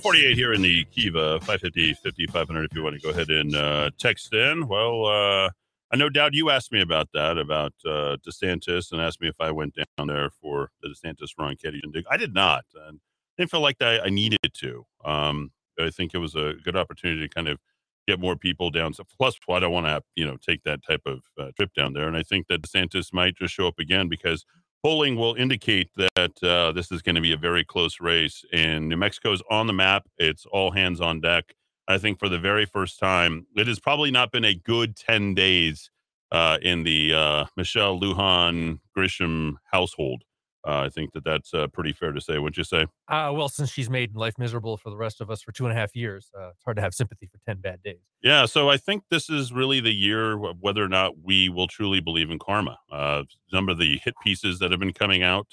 448 0.00 0.36
here 0.36 0.52
in 0.52 0.62
the 0.62 0.84
Kiva, 0.92 1.40
550, 1.40 1.94
5500 1.94 2.64
if 2.70 2.76
you 2.76 2.84
want 2.84 2.94
to 2.94 3.02
go 3.02 3.10
ahead 3.10 3.30
and 3.30 3.52
uh, 3.56 3.90
text 3.98 4.32
in. 4.32 4.68
Well, 4.68 5.06
uh, 5.06 5.50
I 5.90 5.96
know, 5.96 6.08
Dowd, 6.08 6.36
you 6.36 6.50
asked 6.50 6.70
me 6.70 6.80
about 6.80 7.08
that, 7.14 7.36
about 7.36 7.72
uh, 7.84 8.16
DeSantis, 8.24 8.92
and 8.92 9.00
asked 9.00 9.20
me 9.20 9.26
if 9.26 9.40
I 9.40 9.50
went 9.50 9.74
down 9.74 10.06
there 10.06 10.30
for 10.30 10.70
the 10.80 10.88
DeSantis 10.88 11.30
Ronchetti 11.36 11.80
shindig. 11.82 12.04
I 12.08 12.16
did 12.16 12.32
not. 12.32 12.64
And 12.76 13.00
I 13.00 13.42
didn't 13.42 13.50
feel 13.50 13.60
like 13.60 13.82
I, 13.82 13.98
I 13.98 14.08
needed 14.08 14.38
to. 14.58 14.84
Um, 15.04 15.50
I 15.80 15.90
think 15.90 16.14
it 16.14 16.18
was 16.18 16.36
a 16.36 16.54
good 16.62 16.76
opportunity 16.76 17.26
to 17.26 17.28
kind 17.28 17.48
of 17.48 17.58
get 18.06 18.20
more 18.20 18.36
people 18.36 18.70
down. 18.70 18.94
So, 18.94 19.02
plus, 19.18 19.36
I 19.50 19.58
don't 19.58 19.72
want 19.72 19.86
to, 19.86 20.00
you 20.14 20.24
know, 20.24 20.36
take 20.36 20.62
that 20.62 20.84
type 20.88 21.02
of 21.06 21.22
uh, 21.36 21.50
trip 21.56 21.74
down 21.74 21.92
there. 21.92 22.06
And 22.06 22.16
I 22.16 22.22
think 22.22 22.46
that 22.46 22.62
DeSantis 22.62 23.12
might 23.12 23.34
just 23.34 23.52
show 23.52 23.66
up 23.66 23.80
again 23.80 24.08
because 24.08 24.44
polling 24.82 25.16
will 25.16 25.34
indicate 25.34 25.90
that 25.96 26.42
uh, 26.42 26.72
this 26.72 26.90
is 26.92 27.02
going 27.02 27.14
to 27.14 27.20
be 27.20 27.32
a 27.32 27.36
very 27.36 27.64
close 27.64 28.00
race. 28.00 28.44
And 28.52 28.88
New 28.88 28.96
Mexico's 28.96 29.42
on 29.50 29.66
the 29.66 29.72
map. 29.72 30.06
It's 30.18 30.46
all 30.46 30.70
hands 30.70 31.00
on 31.00 31.20
deck. 31.20 31.54
I 31.86 31.98
think 31.98 32.18
for 32.18 32.28
the 32.28 32.38
very 32.38 32.66
first 32.66 32.98
time, 32.98 33.46
it 33.56 33.66
has 33.66 33.80
probably 33.80 34.10
not 34.10 34.30
been 34.30 34.44
a 34.44 34.54
good 34.54 34.94
10 34.96 35.34
days 35.34 35.90
uh, 36.30 36.58
in 36.60 36.82
the 36.82 37.14
uh, 37.14 37.44
Michelle 37.56 37.98
Lujan 37.98 38.80
Grisham 38.96 39.54
household. 39.72 40.22
Uh, 40.66 40.80
I 40.80 40.88
think 40.88 41.12
that 41.12 41.24
that's 41.24 41.54
uh, 41.54 41.68
pretty 41.68 41.92
fair 41.92 42.12
to 42.12 42.20
say. 42.20 42.38
Wouldn't 42.38 42.56
you 42.58 42.64
say? 42.64 42.86
Uh, 43.08 43.32
well, 43.34 43.48
since 43.48 43.70
she's 43.70 43.88
made 43.88 44.16
life 44.16 44.34
miserable 44.38 44.76
for 44.76 44.90
the 44.90 44.96
rest 44.96 45.20
of 45.20 45.30
us 45.30 45.40
for 45.42 45.52
two 45.52 45.64
and 45.66 45.72
a 45.72 45.76
half 45.80 45.94
years, 45.94 46.30
uh, 46.38 46.48
it's 46.48 46.64
hard 46.64 46.76
to 46.76 46.82
have 46.82 46.92
sympathy 46.94 47.26
for 47.26 47.38
10 47.46 47.60
bad 47.60 47.82
days. 47.82 48.00
Yeah. 48.22 48.44
So 48.46 48.68
I 48.68 48.76
think 48.76 49.04
this 49.10 49.30
is 49.30 49.52
really 49.52 49.80
the 49.80 49.94
year 49.94 50.32
of 50.44 50.58
whether 50.60 50.82
or 50.82 50.88
not 50.88 51.18
we 51.22 51.48
will 51.48 51.68
truly 51.68 52.00
believe 52.00 52.30
in 52.30 52.38
karma. 52.38 52.78
Uh, 52.90 53.24
some 53.50 53.68
of 53.68 53.78
the 53.78 53.98
hit 53.98 54.14
pieces 54.22 54.58
that 54.58 54.70
have 54.72 54.80
been 54.80 54.92
coming 54.92 55.22
out, 55.22 55.46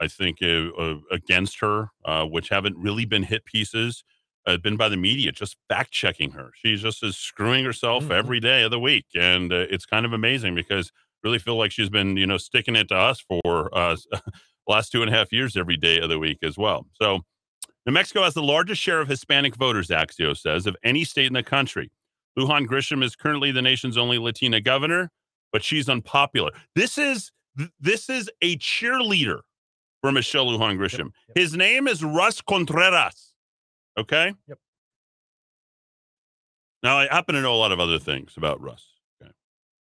I 0.00 0.08
think, 0.08 0.38
uh, 0.42 0.68
uh, 0.70 0.98
against 1.10 1.60
her, 1.60 1.90
uh, 2.04 2.24
which 2.24 2.48
haven't 2.48 2.78
really 2.78 3.04
been 3.04 3.24
hit 3.24 3.44
pieces, 3.44 4.02
uh, 4.46 4.56
been 4.56 4.78
by 4.78 4.88
the 4.88 4.96
media 4.96 5.30
just 5.30 5.58
fact 5.68 5.90
checking 5.90 6.30
her. 6.30 6.52
She 6.54 6.76
just 6.76 7.04
is 7.04 7.18
screwing 7.18 7.64
herself 7.66 8.04
Mhm. 8.04 8.12
every 8.12 8.40
day 8.40 8.62
of 8.62 8.70
the 8.70 8.80
week. 8.80 9.04
And 9.14 9.52
uh, 9.52 9.66
it's 9.68 9.84
kind 9.84 10.06
of 10.06 10.14
amazing 10.14 10.54
because 10.54 10.90
really 11.22 11.38
feel 11.38 11.56
like 11.56 11.72
she's 11.72 11.90
been, 11.90 12.16
you 12.16 12.26
know, 12.26 12.38
sticking 12.38 12.76
it 12.76 12.88
to 12.88 12.96
us 12.96 13.24
for 13.28 13.76
uh, 13.76 13.96
last 14.68 14.90
two 14.90 15.02
and 15.02 15.12
a 15.12 15.16
half 15.16 15.32
years 15.32 15.56
every 15.56 15.76
day 15.76 16.00
of 16.00 16.08
the 16.08 16.18
week 16.18 16.38
as 16.42 16.56
well. 16.56 16.86
So 17.00 17.20
New 17.86 17.92
Mexico 17.92 18.22
has 18.22 18.34
the 18.34 18.42
largest 18.42 18.82
share 18.82 19.00
of 19.00 19.08
Hispanic 19.08 19.56
voters, 19.56 19.88
Axios 19.88 20.38
says, 20.38 20.66
of 20.66 20.76
any 20.84 21.04
state 21.04 21.26
in 21.26 21.32
the 21.32 21.42
country. 21.42 21.90
Lujan 22.38 22.66
Grisham 22.66 23.02
is 23.02 23.16
currently 23.16 23.50
the 23.50 23.62
nation's 23.62 23.96
only 23.96 24.18
Latina 24.18 24.60
governor, 24.60 25.10
but 25.52 25.64
she's 25.64 25.88
unpopular. 25.88 26.50
This 26.74 26.98
is 26.98 27.32
this 27.80 28.08
is 28.08 28.30
a 28.42 28.56
cheerleader 28.58 29.40
for 30.00 30.12
Michelle 30.12 30.46
Lujan 30.46 30.78
Grisham. 30.78 31.10
yep. 31.28 31.34
His 31.34 31.56
name 31.56 31.88
is 31.88 32.04
Russ 32.04 32.40
Contreras. 32.40 33.32
Okay. 33.98 34.32
Yep. 34.46 34.58
Now 36.82 36.98
I 36.98 37.08
happen 37.08 37.34
to 37.34 37.40
know 37.40 37.54
a 37.54 37.56
lot 37.56 37.72
of 37.72 37.80
other 37.80 37.98
things 37.98 38.34
about 38.36 38.60
Russ. 38.60 38.86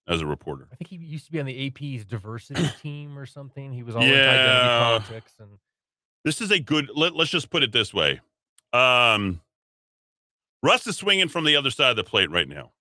As 0.08 0.20
a 0.22 0.26
reporter. 0.26 0.68
I 0.72 0.76
think 0.76 0.89
he 0.89 0.95
used 0.97 1.26
to 1.28 1.32
be 1.32 1.39
on 1.39 1.45
the 1.45 1.68
AP's 1.68 2.04
diversity 2.06 2.70
team 2.82 3.18
or 3.18 3.26
something. 3.26 3.72
He 3.72 3.84
was 3.84 3.95
all 3.95 4.04
Yeah. 4.04 4.30
identity 4.30 4.68
politics 4.80 5.34
and 5.39 5.60
this 6.26 6.41
is 6.41 6.52
a 6.52 6.60
good 6.60 6.89
let, 6.95 7.16
let's 7.16 7.32
just 7.32 7.49
put 7.49 7.64
it 7.64 7.72
this 7.72 7.93
way 7.93 8.20
um 8.74 9.41
russ 10.64 10.86
is 10.88 10.97
swinging 10.97 11.28
from 11.28 11.45
the 11.45 11.56
other 11.56 11.70
side 11.72 11.89
of 11.91 11.95
the 11.95 12.04
plate 12.04 12.30
right 12.32 12.47
now 12.47 12.72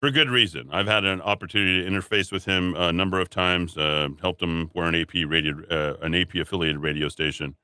for 0.00 0.10
good 0.10 0.28
reason 0.30 0.68
i've 0.72 0.86
had 0.86 1.04
an 1.04 1.20
opportunity 1.20 1.82
to 1.82 1.90
interface 1.90 2.32
with 2.32 2.44
him 2.44 2.74
a 2.76 2.92
number 2.92 3.20
of 3.20 3.28
times 3.30 3.76
uh, 3.76 4.08
helped 4.20 4.42
him 4.42 4.70
wear 4.74 4.86
an 4.86 4.94
ap 4.94 5.12
radio 5.14 5.54
uh, 5.70 5.96
an 6.02 6.14
ap 6.14 6.34
affiliated 6.34 6.78
radio 6.80 7.08
station 7.08 7.54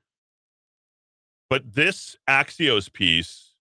but 1.50 1.74
this 1.74 2.16
axios 2.28 2.92
piece 2.92 3.51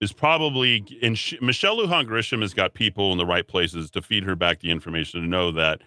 is 0.00 0.12
probably 0.12 0.84
and 1.02 1.18
she, 1.18 1.38
michelle 1.40 1.76
lujan 1.76 2.06
grisham 2.06 2.40
has 2.40 2.54
got 2.54 2.74
people 2.74 3.10
in 3.12 3.18
the 3.18 3.26
right 3.26 3.46
places 3.48 3.90
to 3.90 4.00
feed 4.02 4.22
her 4.24 4.36
back 4.36 4.60
the 4.60 4.70
information 4.70 5.20
to 5.20 5.26
know 5.26 5.50
that 5.50 5.80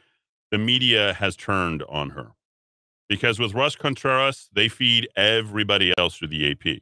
the 0.51 0.57
media 0.57 1.13
has 1.13 1.35
turned 1.35 1.81
on 1.89 2.09
her 2.11 2.31
because 3.07 3.39
with 3.39 3.53
Russ 3.53 3.75
Contreras, 3.75 4.49
they 4.53 4.69
feed 4.69 5.07
everybody 5.17 5.93
else 5.97 6.17
through 6.17 6.29
the 6.29 6.49
AP. 6.51 6.81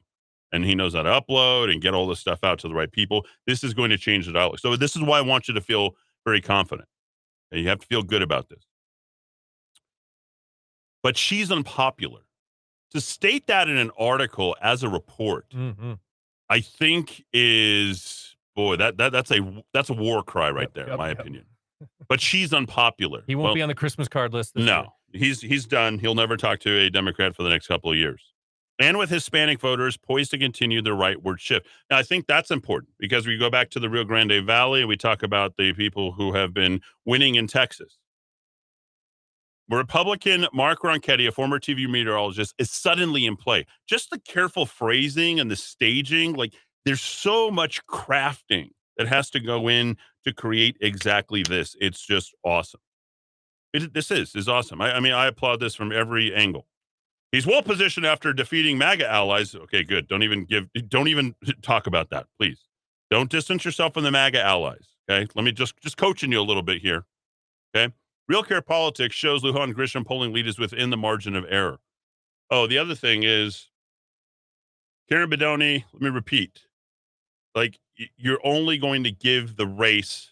And 0.51 0.63
he 0.63 0.75
knows 0.75 0.93
how 0.93 1.01
to 1.03 1.09
upload 1.09 1.71
and 1.71 1.81
get 1.81 1.95
all 1.95 2.07
this 2.07 2.19
stuff 2.19 2.43
out 2.43 2.59
to 2.59 2.67
the 2.67 2.73
right 2.75 2.91
people. 2.91 3.25
This 3.47 3.63
is 3.63 3.73
going 3.73 3.89
to 3.89 3.97
change 3.97 4.27
the 4.27 4.33
dialogue. 4.33 4.59
So 4.59 4.75
this 4.75 4.95
is 4.95 5.01
why 5.01 5.17
I 5.17 5.21
want 5.21 5.47
you 5.47 5.55
to 5.55 5.61
feel 5.61 5.95
very 6.25 6.39
confident. 6.41 6.87
And 7.51 7.61
you 7.61 7.67
have 7.67 7.79
to 7.79 7.85
feel 7.87 8.03
good 8.03 8.21
about 8.21 8.49
this. 8.49 8.63
But 11.01 11.17
she's 11.17 11.51
unpopular. 11.51 12.21
To 12.91 13.01
state 13.01 13.47
that 13.47 13.69
in 13.69 13.77
an 13.77 13.91
article 13.97 14.55
as 14.61 14.83
a 14.83 14.89
report, 14.89 15.49
Mhm. 15.51 15.99
I 16.49 16.61
think 16.61 17.23
is 17.33 18.35
boy, 18.55 18.75
that, 18.77 18.97
that 18.97 19.11
that's 19.11 19.31
a 19.31 19.63
that's 19.73 19.89
a 19.89 19.93
war 19.93 20.23
cry 20.23 20.49
right 20.51 20.63
Yep, 20.63 20.73
there, 20.73 20.89
in 20.89 20.97
my 20.97 21.09
yep. 21.09 21.19
opinion. 21.19 21.45
But 22.09 22.19
she's 22.19 22.51
unpopular. 22.53 23.23
he 23.27 23.35
won't 23.35 23.45
Well, 23.45 23.53
be 23.53 23.61
on 23.61 23.69
the 23.69 23.75
Christmas 23.75 24.07
card 24.09 24.33
list. 24.33 24.55
This 24.55 24.65
year. 24.65 24.73
no, 24.73 24.93
he's 25.13 25.39
he's 25.41 25.65
done. 25.65 25.99
He'll 25.99 26.15
never 26.15 26.35
talk 26.37 26.59
to 26.61 26.71
a 26.77 26.89
Democrat 26.89 27.35
for 27.35 27.43
the 27.43 27.49
next 27.49 27.67
couple 27.67 27.89
of 27.91 27.97
years. 27.97 28.21
And 28.79 28.97
with 28.97 29.09
Hispanic 29.09 29.59
voters 29.59 29.95
poised 29.97 30.31
to 30.31 30.37
continue 30.37 30.81
the 30.81 30.89
rightward 30.91 31.39
shift. 31.39 31.67
Now, 31.89 31.97
I 31.97 32.03
think 32.03 32.27
that's 32.27 32.49
important 32.49 32.91
because 32.97 33.27
we 33.27 33.37
go 33.37 33.49
back 33.49 33.69
to 33.71 33.79
the 33.79 33.89
Rio 33.89 34.05
Grande 34.05 34.43
Valley. 34.45 34.79
And 34.79 34.89
we 34.89 34.95
talk 34.97 35.21
about 35.21 35.55
the 35.57 35.73
people 35.73 36.13
who 36.13 36.31
have 36.33 36.53
been 36.53 36.79
winning 37.05 37.35
in 37.35 37.45
Texas. 37.45 37.98
Republican 39.77 40.47
Mark 40.51 40.81
Ronchetti, 40.81 41.27
a 41.27 41.31
former 41.31 41.59
TV 41.59 41.89
meteorologist, 41.89 42.55
is 42.57 42.71
suddenly 42.71 43.25
in 43.25 43.35
play. 43.35 43.65
Just 43.87 44.09
the 44.09 44.19
careful 44.19 44.65
phrasing 44.65 45.39
and 45.39 45.49
the 45.49 45.55
staging, 45.55 46.33
like 46.33 46.53
there's 46.85 47.01
so 47.01 47.51
much 47.51 47.85
crafting 47.85 48.69
that 48.97 49.07
has 49.07 49.29
to 49.31 49.39
go 49.39 49.69
in 49.69 49.97
to 50.25 50.33
create 50.33 50.77
exactly 50.81 51.43
this. 51.43 51.75
It's 51.79 52.05
just 52.05 52.33
awesome. 52.43 52.81
It, 53.73 53.93
this 53.93 54.09
is 54.09 54.35
is 54.35 54.49
awesome. 54.49 54.81
I, 54.81 54.95
I 54.95 54.99
mean, 54.99 55.13
I 55.13 55.27
applaud 55.27 55.59
this 55.59 55.75
from 55.75 55.91
every 55.91 56.33
angle. 56.33 56.65
He's 57.31 57.45
well 57.45 57.61
positioned 57.61 58.07
after 58.07 58.33
defeating 58.33 58.77
MAGA 58.79 59.07
allies. 59.07 59.53
Okay, 59.53 59.83
good. 59.83 60.07
Don't 60.07 60.23
even 60.23 60.45
give. 60.45 60.67
Don't 60.87 61.07
even 61.07 61.35
talk 61.61 61.85
about 61.85 62.09
that, 62.09 62.25
please. 62.39 62.65
Don't 63.11 63.29
distance 63.29 63.63
yourself 63.63 63.93
from 63.93 64.03
the 64.03 64.11
MAGA 64.11 64.41
allies. 64.41 64.87
Okay, 65.09 65.27
let 65.35 65.45
me 65.45 65.51
just 65.51 65.77
just 65.77 65.97
coaching 65.97 66.31
you 66.31 66.41
a 66.41 66.43
little 66.43 66.63
bit 66.63 66.81
here. 66.81 67.05
Okay, 67.75 67.93
Real 68.29 68.43
Clear 68.43 68.61
Politics 68.61 69.15
shows 69.15 69.41
Lujan 69.41 69.73
Grisham 69.73 70.05
polling 70.05 70.31
lead 70.31 70.45
is 70.45 70.59
within 70.59 70.91
the 70.91 70.97
margin 70.97 71.35
of 71.35 71.45
error. 71.49 71.79
Oh, 72.51 72.67
the 72.67 72.77
other 72.77 72.93
thing 72.93 73.23
is 73.23 73.69
Karen 75.09 75.31
Bedonie. 75.31 75.83
Let 75.91 76.01
me 76.01 76.09
repeat. 76.09 76.61
Like 77.55 77.79
you're 78.17 78.39
only 78.43 78.77
going 78.77 79.03
to 79.03 79.11
give 79.11 79.55
the 79.55 79.65
race 79.65 80.31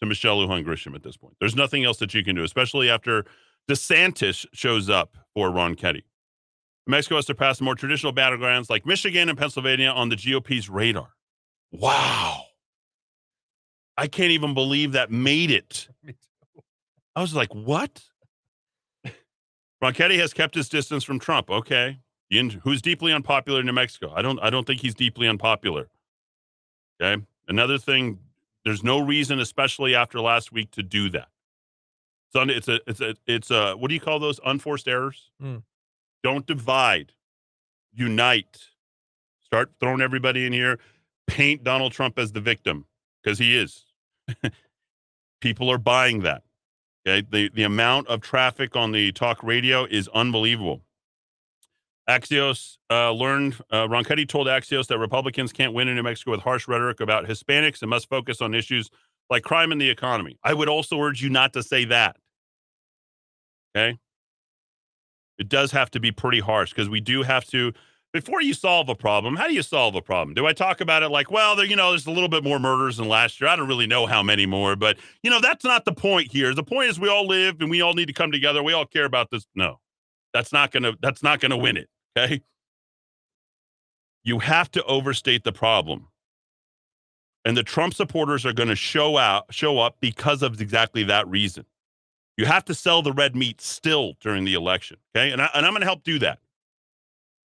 to 0.00 0.06
Michelle 0.06 0.36
Lujan 0.38 0.64
Grisham 0.64 0.94
at 0.94 1.02
this 1.02 1.16
point. 1.16 1.34
There's 1.40 1.56
nothing 1.56 1.84
else 1.84 1.96
that 1.96 2.12
you 2.12 2.22
can 2.22 2.36
do, 2.36 2.44
especially 2.44 2.90
after 2.90 3.24
DeSantis 3.70 4.44
shows 4.52 4.90
up 4.90 5.16
for 5.34 5.48
Ronchetti. 5.48 6.02
Mexico 6.86 7.16
has 7.16 7.26
surpassed 7.26 7.62
more 7.62 7.74
traditional 7.74 8.12
battlegrounds 8.12 8.68
like 8.68 8.84
Michigan 8.84 9.30
and 9.30 9.38
Pennsylvania 9.38 9.88
on 9.88 10.10
the 10.10 10.16
GOP's 10.16 10.68
radar. 10.68 11.08
Wow. 11.72 12.42
I 13.96 14.08
can't 14.08 14.30
even 14.30 14.52
believe 14.52 14.92
that 14.92 15.10
made 15.10 15.50
it. 15.50 15.88
I 17.18 17.20
was 17.20 17.34
like, 17.34 17.52
what? 17.52 18.04
Ronchetti 19.82 20.20
has 20.20 20.32
kept 20.32 20.54
his 20.54 20.68
distance 20.68 21.02
from 21.02 21.18
Trump. 21.18 21.50
Okay. 21.50 21.98
Who's 22.62 22.80
deeply 22.80 23.12
unpopular 23.12 23.58
in 23.58 23.66
New 23.66 23.72
Mexico? 23.72 24.12
I 24.14 24.22
don't 24.22 24.38
I 24.38 24.50
don't 24.50 24.64
think 24.64 24.80
he's 24.80 24.94
deeply 24.94 25.26
unpopular. 25.26 25.88
Okay. 27.02 27.20
Another 27.48 27.76
thing, 27.76 28.20
there's 28.64 28.84
no 28.84 29.00
reason, 29.00 29.40
especially 29.40 29.96
after 29.96 30.20
last 30.20 30.52
week, 30.52 30.70
to 30.72 30.82
do 30.84 31.10
that. 31.10 31.26
So 32.32 32.42
it's 32.42 32.68
a 32.68 32.78
it's 32.86 33.00
a 33.00 33.16
it's 33.26 33.50
a 33.50 33.72
what 33.72 33.88
do 33.88 33.94
you 33.94 34.00
call 34.00 34.20
those 34.20 34.38
unforced 34.46 34.86
errors? 34.86 35.32
Hmm. 35.40 35.56
Don't 36.22 36.46
divide, 36.46 37.14
unite. 37.92 38.58
Start 39.40 39.72
throwing 39.80 40.02
everybody 40.02 40.46
in 40.46 40.52
here. 40.52 40.78
Paint 41.26 41.64
Donald 41.64 41.90
Trump 41.90 42.16
as 42.16 42.30
the 42.30 42.40
victim 42.40 42.86
because 43.24 43.40
he 43.40 43.56
is. 43.56 43.86
People 45.40 45.68
are 45.68 45.78
buying 45.78 46.20
that. 46.20 46.44
Okay, 47.08 47.26
the 47.30 47.48
the 47.54 47.62
amount 47.62 48.06
of 48.08 48.20
traffic 48.20 48.76
on 48.76 48.92
the 48.92 49.12
talk 49.12 49.42
radio 49.42 49.86
is 49.86 50.08
unbelievable. 50.08 50.82
Axios 52.08 52.76
uh, 52.90 53.12
learned. 53.12 53.56
Uh, 53.70 53.86
Ronchetti 53.86 54.28
told 54.28 54.46
Axios 54.46 54.88
that 54.88 54.98
Republicans 54.98 55.52
can't 55.52 55.72
win 55.72 55.88
in 55.88 55.96
New 55.96 56.02
Mexico 56.02 56.32
with 56.32 56.40
harsh 56.40 56.68
rhetoric 56.68 57.00
about 57.00 57.26
Hispanics 57.26 57.80
and 57.80 57.88
must 57.88 58.10
focus 58.10 58.42
on 58.42 58.54
issues 58.54 58.90
like 59.30 59.42
crime 59.42 59.72
and 59.72 59.80
the 59.80 59.88
economy. 59.88 60.38
I 60.42 60.52
would 60.52 60.68
also 60.68 61.00
urge 61.00 61.22
you 61.22 61.30
not 61.30 61.54
to 61.54 61.62
say 61.62 61.86
that. 61.86 62.16
Okay, 63.74 63.98
it 65.38 65.48
does 65.48 65.72
have 65.72 65.90
to 65.92 66.00
be 66.00 66.12
pretty 66.12 66.40
harsh 66.40 66.70
because 66.70 66.90
we 66.90 67.00
do 67.00 67.22
have 67.22 67.46
to. 67.46 67.72
Before 68.12 68.40
you 68.40 68.54
solve 68.54 68.88
a 68.88 68.94
problem, 68.94 69.36
how 69.36 69.46
do 69.46 69.52
you 69.52 69.62
solve 69.62 69.94
a 69.94 70.00
problem? 70.00 70.34
Do 70.34 70.46
I 70.46 70.54
talk 70.54 70.80
about 70.80 71.02
it 71.02 71.10
like, 71.10 71.30
well, 71.30 71.54
there, 71.54 71.66
you 71.66 71.76
know, 71.76 71.90
there's 71.90 72.06
a 72.06 72.10
little 72.10 72.28
bit 72.28 72.42
more 72.42 72.58
murders 72.58 72.96
than 72.96 73.06
last 73.06 73.38
year. 73.38 73.50
I 73.50 73.56
don't 73.56 73.68
really 73.68 73.86
know 73.86 74.06
how 74.06 74.22
many 74.22 74.46
more, 74.46 74.76
but 74.76 74.96
you 75.22 75.30
know, 75.30 75.40
that's 75.40 75.64
not 75.64 75.84
the 75.84 75.92
point 75.92 76.32
here. 76.32 76.54
The 76.54 76.62
point 76.62 76.88
is 76.88 76.98
we 76.98 77.10
all 77.10 77.26
live 77.26 77.60
and 77.60 77.68
we 77.68 77.82
all 77.82 77.92
need 77.92 78.06
to 78.06 78.14
come 78.14 78.32
together. 78.32 78.62
We 78.62 78.72
all 78.72 78.86
care 78.86 79.04
about 79.04 79.30
this. 79.30 79.46
No, 79.54 79.78
that's 80.32 80.52
not 80.52 80.70
gonna. 80.70 80.94
That's 81.02 81.22
not 81.22 81.40
gonna 81.40 81.58
win 81.58 81.76
it. 81.76 81.88
Okay. 82.16 82.42
You 84.24 84.38
have 84.38 84.70
to 84.72 84.84
overstate 84.84 85.44
the 85.44 85.52
problem. 85.52 86.08
And 87.44 87.56
the 87.56 87.62
Trump 87.62 87.94
supporters 87.94 88.44
are 88.44 88.52
to 88.68 88.76
show 88.76 89.16
out, 89.16 89.46
show 89.50 89.78
up 89.78 89.96
because 90.00 90.42
of 90.42 90.60
exactly 90.60 91.04
that 91.04 91.28
reason. 91.28 91.64
You 92.36 92.46
have 92.46 92.64
to 92.66 92.74
sell 92.74 93.00
the 93.00 93.12
red 93.12 93.34
meat 93.34 93.60
still 93.60 94.14
during 94.20 94.44
the 94.44 94.54
election. 94.54 94.98
Okay. 95.14 95.30
And, 95.30 95.40
I, 95.40 95.48
and 95.54 95.64
I'm 95.64 95.72
to 95.80 95.86
help 95.86 96.04
do 96.04 96.18
that. 96.18 96.40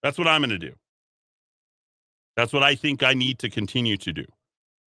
That's 0.03 0.17
what 0.17 0.27
I'm 0.27 0.41
going 0.41 0.51
to 0.51 0.59
do. 0.59 0.73
That's 2.35 2.53
what 2.53 2.63
I 2.63 2.75
think 2.75 3.01
I 3.03 3.13
need 3.13 3.39
to 3.39 3.49
continue 3.49 3.97
to 3.97 4.13
do. 4.13 4.25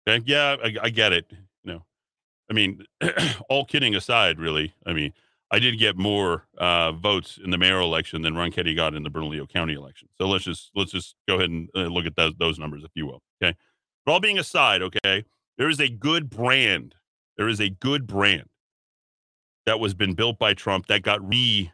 Okay. 0.08 0.22
Yeah, 0.26 0.56
I, 0.62 0.74
I 0.82 0.90
get 0.90 1.12
it. 1.12 1.26
You 1.62 1.74
know, 1.74 1.84
I 2.50 2.54
mean, 2.54 2.84
all 3.48 3.64
kidding 3.64 3.94
aside, 3.94 4.38
really, 4.38 4.74
I 4.84 4.92
mean, 4.92 5.12
I 5.50 5.58
did 5.58 5.78
get 5.78 5.96
more 5.96 6.46
uh, 6.58 6.92
votes 6.92 7.38
in 7.42 7.50
the 7.50 7.58
mayoral 7.58 7.86
election 7.86 8.22
than 8.22 8.34
Ronchetti 8.34 8.74
got 8.74 8.94
in 8.94 9.02
the 9.02 9.10
Bernalillo 9.10 9.46
County 9.46 9.74
election. 9.74 10.08
So 10.18 10.26
let's 10.26 10.44
just 10.44 10.70
let's 10.74 10.90
just 10.90 11.14
go 11.28 11.36
ahead 11.36 11.50
and 11.50 11.68
uh, 11.76 11.82
look 11.82 12.06
at 12.06 12.16
those 12.16 12.34
those 12.38 12.58
numbers, 12.58 12.82
if 12.82 12.90
you 12.94 13.06
will. 13.06 13.22
Okay. 13.42 13.56
But 14.04 14.12
all 14.12 14.20
being 14.20 14.38
aside, 14.38 14.82
okay, 14.82 15.24
there 15.56 15.68
is 15.68 15.80
a 15.80 15.88
good 15.88 16.28
brand. 16.28 16.96
There 17.36 17.48
is 17.48 17.60
a 17.60 17.70
good 17.70 18.06
brand 18.06 18.48
that 19.66 19.80
was 19.80 19.94
been 19.94 20.14
built 20.14 20.38
by 20.38 20.54
Trump 20.54 20.86
that 20.86 21.02
got 21.02 21.26
re 21.26 21.72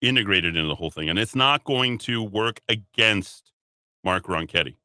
integrated 0.00 0.56
into 0.56 0.68
the 0.68 0.74
whole 0.74 0.90
thing. 0.90 1.08
And 1.08 1.18
it's 1.18 1.34
not 1.34 1.64
going 1.64 1.98
to 1.98 2.22
work 2.22 2.60
against 2.68 3.52
Mark 4.04 4.24
Ronchetti. 4.24 4.76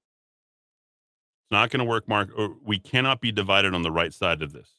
It's 1.45 1.51
not 1.51 1.69
going 1.69 1.79
to 1.79 1.85
work, 1.85 2.07
Mark. 2.07 2.29
We 2.63 2.79
cannot 2.79 3.21
be 3.21 3.31
divided 3.31 3.73
on 3.73 3.83
the 3.83 3.91
right 3.91 4.13
side 4.13 4.41
of 4.41 4.51
this. 4.51 4.69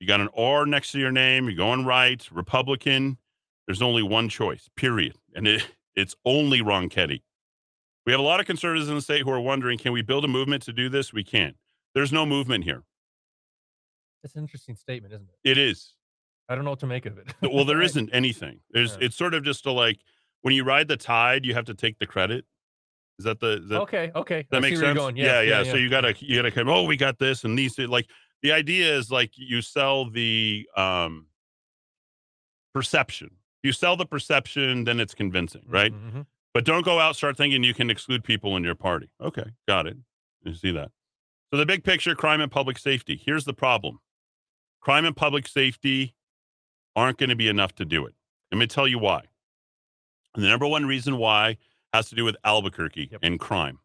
You 0.00 0.06
got 0.06 0.20
an 0.20 0.28
R 0.36 0.66
next 0.66 0.92
to 0.92 0.98
your 0.98 1.12
name, 1.12 1.46
you're 1.46 1.56
going 1.56 1.84
right, 1.84 2.26
Republican. 2.30 3.18
There's 3.66 3.82
only 3.82 4.02
one 4.02 4.28
choice, 4.28 4.68
period. 4.76 5.16
And 5.34 5.48
it, 5.48 5.66
it's 5.94 6.14
only 6.24 6.60
Ronchetti. 6.60 7.22
We 8.04 8.12
have 8.12 8.20
a 8.20 8.24
lot 8.24 8.38
of 8.38 8.46
conservatives 8.46 8.88
in 8.88 8.94
the 8.94 9.00
state 9.00 9.22
who 9.22 9.30
are 9.30 9.40
wondering 9.40 9.78
can 9.78 9.92
we 9.92 10.02
build 10.02 10.24
a 10.24 10.28
movement 10.28 10.62
to 10.64 10.72
do 10.72 10.88
this? 10.88 11.12
We 11.12 11.24
can't. 11.24 11.56
There's 11.94 12.12
no 12.12 12.26
movement 12.26 12.64
here. 12.64 12.84
That's 14.22 14.34
an 14.36 14.42
interesting 14.42 14.76
statement, 14.76 15.14
isn't 15.14 15.28
it? 15.28 15.50
It 15.50 15.58
is. 15.58 15.94
I 16.48 16.54
don't 16.54 16.64
know 16.64 16.70
what 16.70 16.80
to 16.80 16.86
make 16.86 17.06
of 17.06 17.18
it. 17.18 17.32
well, 17.42 17.64
there 17.64 17.82
isn't 17.90 18.10
anything. 18.12 18.60
There's 18.70 18.92
yeah. 18.92 19.06
it's 19.06 19.16
sort 19.16 19.34
of 19.34 19.44
just 19.44 19.66
a 19.66 19.72
like 19.72 20.00
when 20.42 20.54
you 20.54 20.64
ride 20.64 20.88
the 20.88 20.96
tide, 20.96 21.44
you 21.44 21.54
have 21.54 21.64
to 21.66 21.74
take 21.74 21.98
the 21.98 22.06
credit. 22.06 22.44
Is 23.18 23.24
that 23.24 23.40
the 23.40 23.62
is 23.62 23.68
that, 23.68 23.80
okay? 23.82 24.10
Okay, 24.14 24.46
that 24.50 24.60
makes 24.60 24.78
sense. 24.78 24.98
Yeah 24.98 25.10
yeah, 25.14 25.40
yeah, 25.40 25.62
yeah, 25.62 25.70
So 25.70 25.76
you 25.76 25.88
gotta 25.88 26.14
you 26.20 26.36
gotta 26.36 26.50
come. 26.50 26.68
Oh, 26.68 26.84
we 26.84 26.96
got 26.96 27.18
this 27.18 27.44
and 27.44 27.58
these. 27.58 27.78
Like 27.78 28.06
the 28.42 28.52
idea 28.52 28.96
is 28.96 29.10
like 29.10 29.32
you 29.36 29.62
sell 29.62 30.08
the 30.10 30.68
um 30.76 31.26
perception. 32.74 33.30
You 33.62 33.72
sell 33.72 33.96
the 33.96 34.06
perception, 34.06 34.84
then 34.84 35.00
it's 35.00 35.14
convincing, 35.14 35.64
right? 35.68 35.92
Mm-hmm. 35.92 36.08
mm-hmm. 36.08 36.20
But 36.54 36.64
don't 36.64 36.86
go 36.86 36.98
out 36.98 37.16
start 37.16 37.36
thinking 37.36 37.62
you 37.62 37.74
can 37.74 37.90
exclude 37.90 38.24
people 38.24 38.56
in 38.56 38.64
your 38.64 38.74
party. 38.74 39.10
Okay, 39.20 39.44
got 39.68 39.86
it. 39.86 39.98
You 40.42 40.54
see 40.54 40.70
that. 40.70 40.90
So 41.52 41.58
the 41.58 41.66
big 41.66 41.84
picture, 41.84 42.14
crime 42.14 42.40
and 42.40 42.50
public 42.50 42.78
safety. 42.78 43.20
Here's 43.22 43.44
the 43.44 43.52
problem: 43.52 43.98
crime 44.80 45.04
and 45.04 45.14
public 45.14 45.48
safety 45.48 46.15
aren't 46.96 47.18
going 47.18 47.30
to 47.30 47.36
be 47.36 47.48
enough 47.48 47.74
to 47.76 47.84
do 47.84 48.06
it. 48.06 48.14
Let 48.50 48.58
me 48.58 48.66
tell 48.66 48.88
you 48.88 48.98
why. 48.98 49.22
And 50.34 50.42
the 50.42 50.48
number 50.48 50.66
one 50.66 50.86
reason 50.86 51.18
why 51.18 51.58
has 51.92 52.08
to 52.08 52.14
do 52.14 52.24
with 52.24 52.36
Albuquerque 52.44 53.10
yep. 53.12 53.20
and 53.22 53.38
crime. 53.38 53.78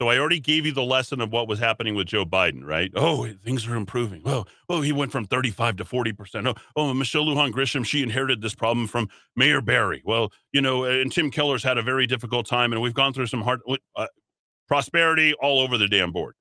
So 0.00 0.08
I 0.08 0.18
already 0.18 0.40
gave 0.40 0.64
you 0.64 0.72
the 0.72 0.82
lesson 0.82 1.20
of 1.20 1.30
what 1.30 1.46
was 1.46 1.58
happening 1.58 1.94
with 1.94 2.06
Joe 2.06 2.24
Biden, 2.24 2.64
right? 2.64 2.90
Oh, 2.96 3.28
things 3.44 3.66
are 3.68 3.76
improving. 3.76 4.22
Oh, 4.24 4.46
oh, 4.70 4.80
he 4.80 4.92
went 4.92 5.12
from 5.12 5.26
35 5.26 5.76
to 5.76 5.84
40 5.84 6.12
percent. 6.14 6.46
Oh, 6.46 6.54
oh, 6.74 6.94
Michelle 6.94 7.26
Lujan 7.26 7.52
Grisham, 7.52 7.84
she 7.84 8.02
inherited 8.02 8.40
this 8.40 8.54
problem 8.54 8.86
from 8.86 9.10
Mayor 9.36 9.60
Berry. 9.60 10.00
Well, 10.06 10.32
you 10.52 10.62
know, 10.62 10.84
and 10.84 11.12
Tim 11.12 11.30
Keller's 11.30 11.62
had 11.62 11.76
a 11.76 11.82
very 11.82 12.06
difficult 12.06 12.46
time, 12.46 12.72
and 12.72 12.80
we've 12.80 12.94
gone 12.94 13.12
through 13.12 13.26
some 13.26 13.42
hard 13.42 13.60
uh, 13.94 14.06
prosperity 14.68 15.34
all 15.34 15.60
over 15.60 15.76
the 15.76 15.86
damn 15.86 16.12
board. 16.12 16.34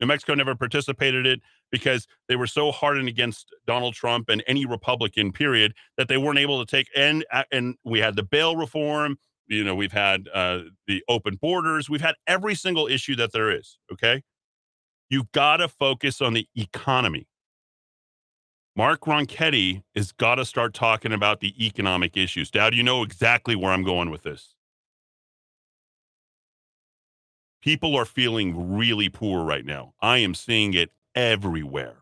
New 0.00 0.06
Mexico 0.06 0.34
never 0.34 0.54
participated 0.54 1.26
in 1.26 1.32
it 1.32 1.40
because 1.72 2.06
they 2.28 2.36
were 2.36 2.46
so 2.46 2.70
hardened 2.70 3.08
against 3.08 3.52
Donald 3.66 3.94
Trump 3.94 4.28
and 4.28 4.44
any 4.46 4.64
Republican 4.64 5.32
period 5.32 5.74
that 5.96 6.06
they 6.06 6.18
weren't 6.18 6.38
able 6.38 6.64
to 6.64 6.70
take 6.70 6.86
and 6.94 7.24
and 7.50 7.74
we 7.84 7.98
had 7.98 8.14
the 8.14 8.22
bail 8.22 8.56
reform, 8.56 9.18
you 9.48 9.64
know, 9.64 9.74
we've 9.74 9.92
had 9.92 10.28
uh, 10.32 10.60
the 10.86 11.02
open 11.08 11.36
borders, 11.36 11.90
we've 11.90 12.00
had 12.00 12.14
every 12.28 12.54
single 12.54 12.86
issue 12.86 13.16
that 13.16 13.32
there 13.32 13.50
is, 13.50 13.78
okay? 13.90 14.22
You've 15.10 15.32
got 15.32 15.56
to 15.56 15.68
focus 15.68 16.20
on 16.20 16.34
the 16.34 16.46
economy. 16.54 17.26
Mark 18.76 19.00
Ronchetti 19.00 19.82
has 19.94 20.12
got 20.12 20.36
to 20.36 20.44
start 20.44 20.72
talking 20.72 21.12
about 21.12 21.40
the 21.40 21.66
economic 21.66 22.16
issues. 22.16 22.50
Dad, 22.50 22.74
you 22.74 22.82
know 22.82 23.02
exactly 23.02 23.54
where 23.54 23.72
I'm 23.72 23.82
going 23.82 24.10
with 24.10 24.22
this 24.22 24.54
people 27.62 27.96
are 27.96 28.04
feeling 28.04 28.76
really 28.76 29.08
poor 29.08 29.44
right 29.44 29.64
now. 29.64 29.94
I 30.02 30.18
am 30.18 30.34
seeing 30.34 30.74
it 30.74 30.90
everywhere. 31.14 31.96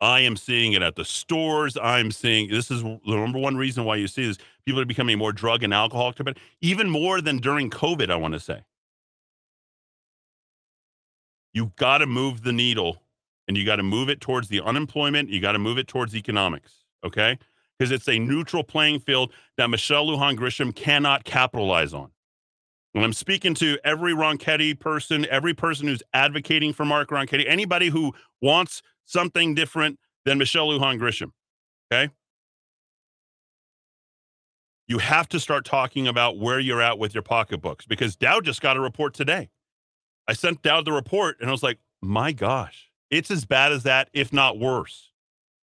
I 0.00 0.20
am 0.20 0.36
seeing 0.36 0.74
it 0.74 0.82
at 0.82 0.94
the 0.94 1.04
stores. 1.04 1.76
I'm 1.76 2.12
seeing 2.12 2.48
this 2.48 2.70
is 2.70 2.82
the 2.82 3.00
number 3.04 3.38
one 3.38 3.56
reason 3.56 3.84
why 3.84 3.96
you 3.96 4.06
see 4.06 4.26
this. 4.26 4.38
People 4.64 4.80
are 4.80 4.84
becoming 4.84 5.18
more 5.18 5.32
drug 5.32 5.62
and 5.62 5.74
alcohol 5.74 6.12
dependent, 6.12 6.38
even 6.60 6.88
more 6.88 7.20
than 7.20 7.38
during 7.38 7.68
COVID, 7.68 8.10
I 8.10 8.16
want 8.16 8.34
to 8.34 8.40
say. 8.40 8.62
You 11.52 11.72
got 11.76 11.98
to 11.98 12.06
move 12.06 12.44
the 12.44 12.52
needle 12.52 13.02
and 13.48 13.56
you 13.56 13.64
got 13.64 13.76
to 13.76 13.82
move 13.82 14.08
it 14.08 14.20
towards 14.20 14.48
the 14.48 14.60
unemployment. 14.60 15.30
You 15.30 15.40
got 15.40 15.52
to 15.52 15.58
move 15.58 15.78
it 15.78 15.88
towards 15.88 16.14
economics. 16.14 16.84
Okay. 17.04 17.38
Because 17.76 17.90
it's 17.90 18.08
a 18.08 18.18
neutral 18.18 18.62
playing 18.62 19.00
field 19.00 19.32
that 19.56 19.70
Michelle 19.70 20.06
Lujan 20.06 20.36
Grisham 20.36 20.74
cannot 20.74 21.24
capitalize 21.24 21.94
on. 21.94 22.10
When 22.92 23.04
I'm 23.04 23.12
speaking 23.12 23.54
to 23.54 23.78
every 23.84 24.12
Ronchetti 24.12 24.78
person, 24.78 25.26
every 25.30 25.54
person 25.54 25.86
who's 25.86 26.02
advocating 26.14 26.72
for 26.72 26.84
Mark 26.84 27.10
Ronchetti, 27.10 27.44
anybody 27.46 27.88
who 27.88 28.14
wants 28.40 28.82
something 29.04 29.54
different 29.54 29.98
than 30.24 30.38
Michelle 30.38 30.68
Lujan 30.68 30.98
Grisham, 30.98 31.32
okay? 31.92 32.12
You 34.86 34.98
have 34.98 35.28
to 35.28 35.40
start 35.40 35.66
talking 35.66 36.08
about 36.08 36.38
where 36.38 36.58
you're 36.58 36.80
at 36.80 36.98
with 36.98 37.14
your 37.14 37.22
pocketbooks 37.22 37.84
because 37.84 38.16
Dowd 38.16 38.46
just 38.46 38.62
got 38.62 38.76
a 38.76 38.80
report 38.80 39.12
today. 39.12 39.50
I 40.26 40.32
sent 40.32 40.62
Dowd 40.62 40.86
the 40.86 40.92
report 40.92 41.36
and 41.40 41.48
I 41.48 41.52
was 41.52 41.62
like, 41.62 41.78
my 42.00 42.32
gosh, 42.32 42.90
it's 43.10 43.30
as 43.30 43.44
bad 43.44 43.72
as 43.72 43.82
that, 43.82 44.08
if 44.14 44.32
not 44.32 44.58
worse. 44.58 45.12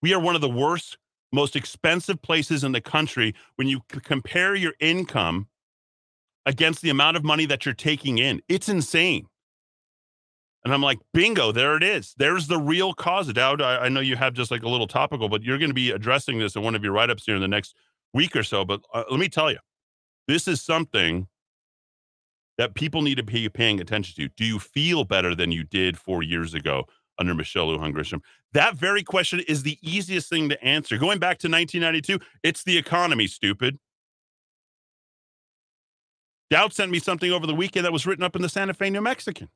We 0.01 0.13
are 0.13 0.19
one 0.19 0.35
of 0.35 0.41
the 0.41 0.49
worst, 0.49 0.99
most 1.31 1.55
expensive 1.55 2.21
places 2.21 2.63
in 2.63 2.73
the 2.73 2.81
country 2.81 3.33
when 3.55 3.67
you 3.67 3.81
compare 3.89 4.53
your 4.53 4.73
income 4.79 5.47
against 6.47 6.81
the 6.81 6.89
amount 6.89 7.17
of 7.17 7.25
money 7.25 7.45
that 7.45 7.65
you're 7.65 7.75
taking 7.75 8.17
in. 8.17 8.41
It's 8.47 8.69
insane. 8.69 9.27
And 10.63 10.73
I'm 10.73 10.81
like, 10.81 10.99
bingo, 11.13 11.51
there 11.51 11.75
it 11.75 11.83
is. 11.83 12.15
There's 12.17 12.47
the 12.47 12.57
real 12.57 12.93
cause. 12.93 13.31
Dowd, 13.31 13.61
I, 13.61 13.85
I 13.85 13.89
know 13.89 13.99
you 13.99 14.15
have 14.15 14.33
just 14.33 14.49
like 14.49 14.63
a 14.63 14.69
little 14.69 14.87
topical, 14.87 15.27
but 15.27 15.43
you're 15.43 15.57
going 15.57 15.69
to 15.69 15.75
be 15.75 15.91
addressing 15.91 16.39
this 16.39 16.55
in 16.55 16.63
one 16.63 16.73
of 16.73 16.83
your 16.83 16.93
write 16.93 17.09
ups 17.09 17.25
here 17.25 17.35
in 17.35 17.41
the 17.41 17.49
next 17.49 17.75
week 18.13 18.33
or 18.33 18.43
so. 18.43 18.63
But 18.63 18.79
uh, 18.93 19.03
let 19.11 19.19
me 19.19 19.27
tell 19.27 19.51
you, 19.51 19.59
this 20.29 20.47
is 20.47 20.61
something 20.61 21.27
that 22.57 22.75
people 22.75 23.01
need 23.01 23.15
to 23.15 23.23
be 23.23 23.49
paying 23.49 23.81
attention 23.81 24.15
to. 24.15 24.29
Do 24.35 24.45
you 24.45 24.57
feel 24.57 25.03
better 25.03 25.35
than 25.35 25.51
you 25.51 25.65
did 25.65 25.97
four 25.97 26.23
years 26.23 26.53
ago 26.53 26.85
under 27.19 27.33
Michelle 27.33 27.67
Lujan 27.67 27.93
Grisham? 27.93 28.21
That 28.53 28.75
very 28.75 29.03
question 29.03 29.41
is 29.41 29.63
the 29.63 29.77
easiest 29.81 30.29
thing 30.29 30.47
to 30.49 30.63
answer. 30.63 30.97
Going 30.97 31.19
back 31.19 31.39
to 31.39 31.49
1992, 31.49 32.19
it's 32.41 32.63
the 32.63 32.77
economy, 32.77 33.27
stupid. 33.27 33.79
Dowd 36.49 36.73
sent 36.73 36.91
me 36.91 36.99
something 36.99 37.31
over 37.31 37.45
the 37.45 37.55
weekend 37.55 37.85
that 37.85 37.91
was 37.91 38.05
written 38.05 38.23
up 38.23 38.35
in 38.35 38.41
the 38.41 38.49
Santa 38.49 38.73
Fe 38.73 38.89
New 38.89 39.01
Mexican. 39.01 39.49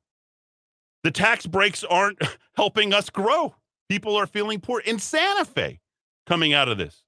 The 1.03 1.11
tax 1.11 1.45
breaks 1.45 1.83
aren't 1.83 2.21
helping 2.55 2.93
us 2.93 3.09
grow. 3.09 3.55
People 3.89 4.15
are 4.15 4.27
feeling 4.27 4.59
poor 4.59 4.79
in 4.81 4.99
Santa 4.99 5.45
Fe 5.45 5.79
coming 6.25 6.53
out 6.53 6.67
of 6.67 6.77
this. 6.77 7.03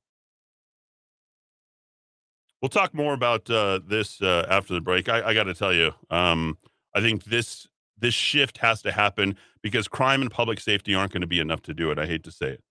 We'll 2.61 2.69
talk 2.69 2.93
more 2.93 3.13
about 3.13 3.49
uh, 3.49 3.81
this 3.85 4.21
uh, 4.21 4.45
after 4.49 4.73
the 4.73 4.81
break. 4.81 5.09
I, 5.09 5.29
I 5.29 5.33
got 5.33 5.43
to 5.43 5.53
tell 5.53 5.73
you, 5.73 5.91
um, 6.09 6.57
I 6.95 7.01
think 7.01 7.25
this 7.25 7.67
this 7.97 8.13
shift 8.13 8.57
has 8.57 8.81
to 8.81 8.91
happen 8.91 9.37
because 9.61 9.87
crime 9.87 10.21
and 10.21 10.31
public 10.31 10.59
safety 10.59 10.95
aren't 10.95 11.11
going 11.11 11.21
to 11.21 11.27
be 11.27 11.39
enough 11.39 11.61
to 11.63 11.73
do 11.73 11.91
it. 11.91 11.99
I 11.99 12.05
hate 12.05 12.23
to 12.23 12.31
say 12.31 12.47
it. 12.47 12.63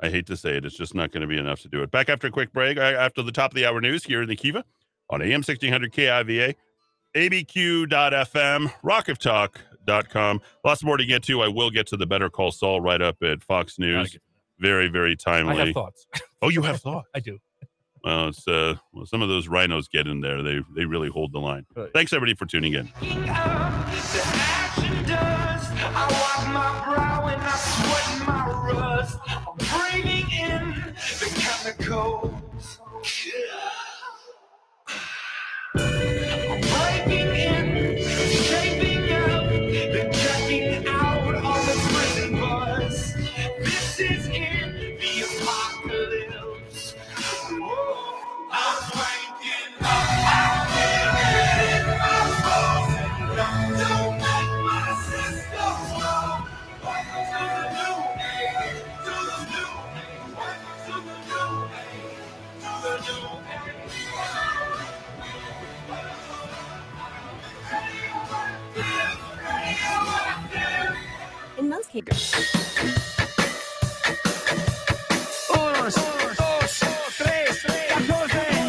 I 0.00 0.08
hate 0.08 0.26
to 0.26 0.36
say 0.36 0.56
it. 0.56 0.64
It's 0.64 0.76
just 0.76 0.94
not 0.94 1.12
going 1.12 1.20
to 1.22 1.26
be 1.26 1.38
enough 1.38 1.60
to 1.62 1.68
do 1.68 1.82
it. 1.82 1.90
Back 1.90 2.08
after 2.08 2.26
a 2.26 2.30
quick 2.30 2.52
break, 2.52 2.76
after 2.76 3.22
the 3.22 3.32
top 3.32 3.52
of 3.52 3.54
the 3.54 3.66
hour 3.66 3.80
news 3.80 4.04
here 4.04 4.22
in 4.22 4.28
the 4.28 4.36
Kiva 4.36 4.64
on 5.12 5.22
AM 5.22 5.42
1600 5.42 5.92
KIVA, 5.92 6.54
ABQ.FM, 7.14 8.72
rockoftalk.com. 8.82 10.40
Lots 10.64 10.82
more 10.82 10.96
to 10.96 11.04
get 11.04 11.22
to. 11.24 11.42
I 11.42 11.48
will 11.48 11.70
get 11.70 11.86
to 11.88 11.96
the 11.96 12.06
Better 12.06 12.30
Call 12.30 12.50
Saul 12.50 12.80
right 12.80 13.00
up 13.00 13.22
at 13.22 13.44
Fox 13.44 13.78
News. 13.78 14.16
Very, 14.58 14.88
very 14.88 15.14
timely. 15.14 15.60
I 15.60 15.66
have 15.66 15.74
thoughts. 15.74 16.06
Oh, 16.40 16.48
you 16.48 16.62
have 16.62 16.80
thoughts? 16.80 17.08
I 17.14 17.20
do. 17.20 17.38
Well, 18.02 18.28
it's 18.28 18.48
uh, 18.48 18.76
well, 18.92 19.06
some 19.06 19.22
of 19.22 19.28
those 19.28 19.46
RINOs 19.46 19.88
get 19.88 20.08
in 20.08 20.20
there. 20.20 20.42
They 20.42 20.60
they 20.74 20.84
really 20.86 21.08
hold 21.08 21.32
the 21.32 21.38
line. 21.38 21.66
Right. 21.76 21.92
Thanks 21.92 22.12
everybody 22.12 22.34
for 22.34 22.46
tuning 22.46 22.72
in. 22.74 22.90
Bringing 35.74 36.01
here. 71.92 72.02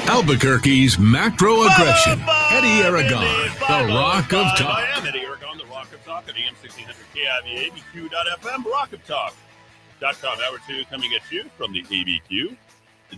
Albuquerque's 0.09 0.99
macro 0.99 1.63
aggression. 1.63 2.21
Eddy 2.51 2.84
Aragon, 2.84 3.24
the 3.59 3.93
rock 3.93 4.26
of 4.34 4.45
talk. 4.57 4.78
I 4.78 4.86
am 4.95 5.05
Eddy 5.07 5.21
Aragon, 5.21 5.57
the 5.57 5.65
rock 5.65 5.91
of 5.93 6.03
talk 6.03 6.28
at 6.28 6.36
AM 6.36 6.53
1600 6.61 6.95
KIVABQ.FM, 7.15 8.63
rockoftalk.com. 8.65 10.39
Hour 10.45 10.57
two 10.67 10.84
coming 10.89 11.11
at 11.13 11.32
you 11.32 11.45
from 11.57 11.71
the 11.71 11.84
ABQ. 11.84 12.57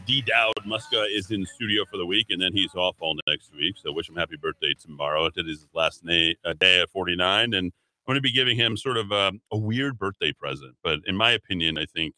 D 0.05 0.21
Dowd 0.21 0.53
Muska 0.67 1.05
is 1.09 1.31
in 1.31 1.45
studio 1.45 1.83
for 1.89 1.97
the 1.97 2.05
week, 2.05 2.27
and 2.29 2.41
then 2.41 2.53
he's 2.53 2.75
off 2.75 2.95
all 2.99 3.17
next 3.27 3.53
week. 3.55 3.75
So 3.77 3.91
wish 3.91 4.09
him 4.09 4.15
happy 4.15 4.35
birthday 4.35 4.73
tomorrow. 4.79 5.25
It 5.25 5.33
is 5.37 5.61
his 5.61 5.67
last 5.73 6.05
day, 6.05 6.35
uh, 6.45 6.53
day 6.53 6.81
at 6.81 6.89
49. 6.89 7.53
And 7.53 7.71
going 8.05 8.15
to 8.15 8.21
be 8.21 8.31
giving 8.31 8.57
him 8.57 8.77
sort 8.77 8.97
of 8.97 9.11
um, 9.11 9.41
a 9.51 9.57
weird 9.57 9.97
birthday 9.97 10.31
present. 10.31 10.75
But 10.83 10.99
in 11.05 11.15
my 11.15 11.31
opinion, 11.31 11.77
I 11.77 11.85
think 11.85 12.15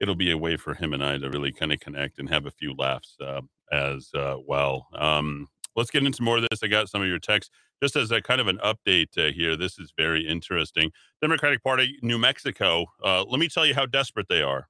it'll 0.00 0.14
be 0.14 0.30
a 0.30 0.38
way 0.38 0.56
for 0.56 0.74
him 0.74 0.92
and 0.92 1.04
I 1.04 1.18
to 1.18 1.30
really 1.30 1.52
kind 1.52 1.72
of 1.72 1.80
connect 1.80 2.18
and 2.18 2.28
have 2.28 2.46
a 2.46 2.50
few 2.50 2.74
laughs 2.74 3.16
uh, 3.20 3.42
as 3.72 4.10
uh, 4.14 4.36
well. 4.46 4.88
Um, 4.94 5.48
let's 5.74 5.90
get 5.90 6.04
into 6.04 6.22
more 6.22 6.38
of 6.38 6.46
this. 6.50 6.62
I 6.62 6.66
got 6.68 6.88
some 6.88 7.02
of 7.02 7.08
your 7.08 7.18
texts. 7.18 7.50
Just 7.82 7.96
as 7.96 8.10
a 8.10 8.22
kind 8.22 8.40
of 8.40 8.48
an 8.48 8.58
update 8.64 9.18
uh, 9.18 9.32
here, 9.32 9.54
this 9.54 9.78
is 9.78 9.92
very 9.96 10.26
interesting. 10.26 10.90
Democratic 11.20 11.62
Party, 11.62 11.98
New 12.02 12.16
Mexico. 12.16 12.86
Uh, 13.04 13.24
let 13.24 13.38
me 13.38 13.48
tell 13.48 13.66
you 13.66 13.74
how 13.74 13.84
desperate 13.84 14.28
they 14.28 14.42
are. 14.42 14.68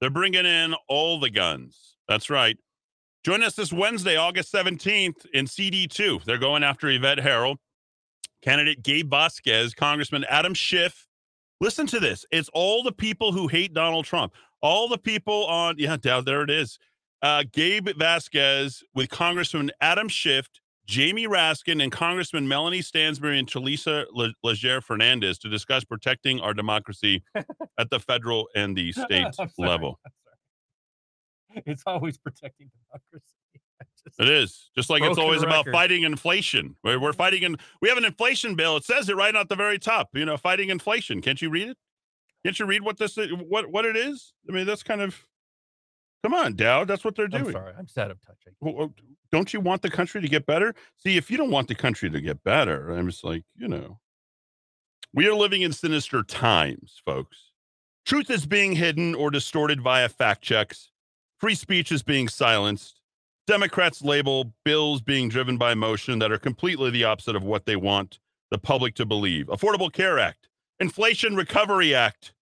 They're 0.00 0.10
bringing 0.10 0.46
in 0.46 0.74
all 0.88 1.18
the 1.18 1.30
guns. 1.30 1.96
That's 2.08 2.30
right. 2.30 2.56
Join 3.24 3.42
us 3.42 3.54
this 3.54 3.72
Wednesday, 3.72 4.16
August 4.16 4.52
17th 4.52 5.26
in 5.34 5.46
CD2. 5.46 6.24
They're 6.24 6.38
going 6.38 6.62
after 6.62 6.88
Yvette 6.88 7.18
Herrell, 7.18 7.56
candidate 8.46 8.82
Gabe 8.82 9.10
Vasquez, 9.10 9.74
Congressman 9.74 10.24
Adam 10.28 10.54
Schiff. 10.54 11.08
Listen 11.60 11.86
to 11.88 11.98
this. 11.98 12.24
It's 12.30 12.48
all 12.52 12.82
the 12.82 12.92
people 12.92 13.32
who 13.32 13.48
hate 13.48 13.74
Donald 13.74 14.04
Trump. 14.04 14.34
All 14.62 14.88
the 14.88 14.98
people 14.98 15.46
on, 15.46 15.76
yeah, 15.78 15.96
down 15.96 16.24
there 16.24 16.42
it 16.42 16.50
is. 16.50 16.78
Uh, 17.22 17.42
Gabe 17.50 17.88
Vasquez 17.96 18.84
with 18.94 19.08
Congressman 19.08 19.72
Adam 19.80 20.08
Schiff, 20.08 20.48
Jamie 20.86 21.26
Raskin, 21.26 21.82
and 21.82 21.90
Congressman 21.90 22.46
Melanie 22.46 22.82
Stansbury 22.82 23.38
and 23.38 23.48
Teresa 23.48 24.06
Le- 24.12 24.34
Leger 24.44 24.80
Fernandez 24.80 25.38
to 25.38 25.48
discuss 25.48 25.82
protecting 25.82 26.40
our 26.40 26.54
democracy 26.54 27.24
at 27.78 27.90
the 27.90 27.98
federal 27.98 28.48
and 28.54 28.76
the 28.76 28.92
state 28.92 29.34
level. 29.58 29.98
It's 31.64 31.82
always 31.86 32.18
protecting 32.18 32.70
democracy. 32.86 33.34
It 34.18 34.28
is 34.28 34.70
just 34.74 34.88
like 34.88 35.02
it's 35.02 35.18
always 35.18 35.42
about 35.42 35.66
fighting 35.68 36.02
inflation. 36.02 36.76
We're, 36.82 36.98
we're 36.98 37.12
fighting, 37.12 37.44
and 37.44 37.60
we 37.80 37.88
have 37.88 37.98
an 37.98 38.04
inflation 38.04 38.54
bill. 38.54 38.76
It 38.76 38.84
says 38.84 39.08
it 39.08 39.16
right 39.16 39.34
at 39.34 39.48
the 39.48 39.56
very 39.56 39.78
top. 39.78 40.10
You 40.14 40.24
know, 40.24 40.36
fighting 40.36 40.70
inflation. 40.70 41.20
Can't 41.20 41.40
you 41.42 41.50
read 41.50 41.68
it? 41.68 41.76
Can't 42.44 42.58
you 42.58 42.66
read 42.66 42.82
what 42.82 42.98
this 42.98 43.18
what 43.48 43.70
what 43.70 43.84
it 43.84 43.96
is? 43.96 44.32
I 44.48 44.52
mean, 44.52 44.66
that's 44.66 44.82
kind 44.82 45.00
of. 45.00 45.26
Come 46.22 46.34
on, 46.34 46.54
Dowd. 46.56 46.88
That's 46.88 47.04
what 47.04 47.14
they're 47.14 47.28
doing. 47.28 47.46
I'm 47.46 47.52
sorry. 47.52 47.72
I'm 47.78 47.88
sad 47.88 48.10
of 48.10 48.18
touching. 48.22 48.52
Well, 48.60 48.92
Don't 49.30 49.52
you 49.52 49.60
want 49.60 49.82
the 49.82 49.90
country 49.90 50.20
to 50.20 50.28
get 50.28 50.46
better? 50.46 50.74
See, 50.96 51.16
if 51.16 51.30
you 51.30 51.36
don't 51.36 51.50
want 51.50 51.68
the 51.68 51.74
country 51.74 52.10
to 52.10 52.20
get 52.20 52.42
better, 52.42 52.90
I'm 52.90 53.08
just 53.08 53.22
like, 53.22 53.44
you 53.56 53.68
know, 53.68 53.98
we 55.12 55.28
are 55.28 55.34
living 55.34 55.62
in 55.62 55.72
sinister 55.72 56.22
times, 56.22 57.00
folks. 57.04 57.52
Truth 58.06 58.30
is 58.30 58.46
being 58.46 58.72
hidden 58.72 59.14
or 59.14 59.30
distorted 59.30 59.80
via 59.80 60.08
fact 60.08 60.42
checks. 60.42 60.90
Free 61.38 61.54
speech 61.54 61.90
is 61.92 62.02
being 62.02 62.28
silenced. 62.28 63.00
Democrats 63.46 64.02
label 64.02 64.52
bills 64.64 65.00
being 65.00 65.28
driven 65.28 65.56
by 65.56 65.72
emotion 65.72 66.18
that 66.18 66.32
are 66.32 66.38
completely 66.38 66.90
the 66.90 67.04
opposite 67.04 67.36
of 67.36 67.44
what 67.44 67.64
they 67.64 67.76
want 67.76 68.18
the 68.50 68.58
public 68.58 68.94
to 68.96 69.06
believe. 69.06 69.46
Affordable 69.46 69.92
Care 69.92 70.18
Act, 70.18 70.48
Inflation 70.80 71.36
Recovery 71.36 71.94
Act. 71.94 72.32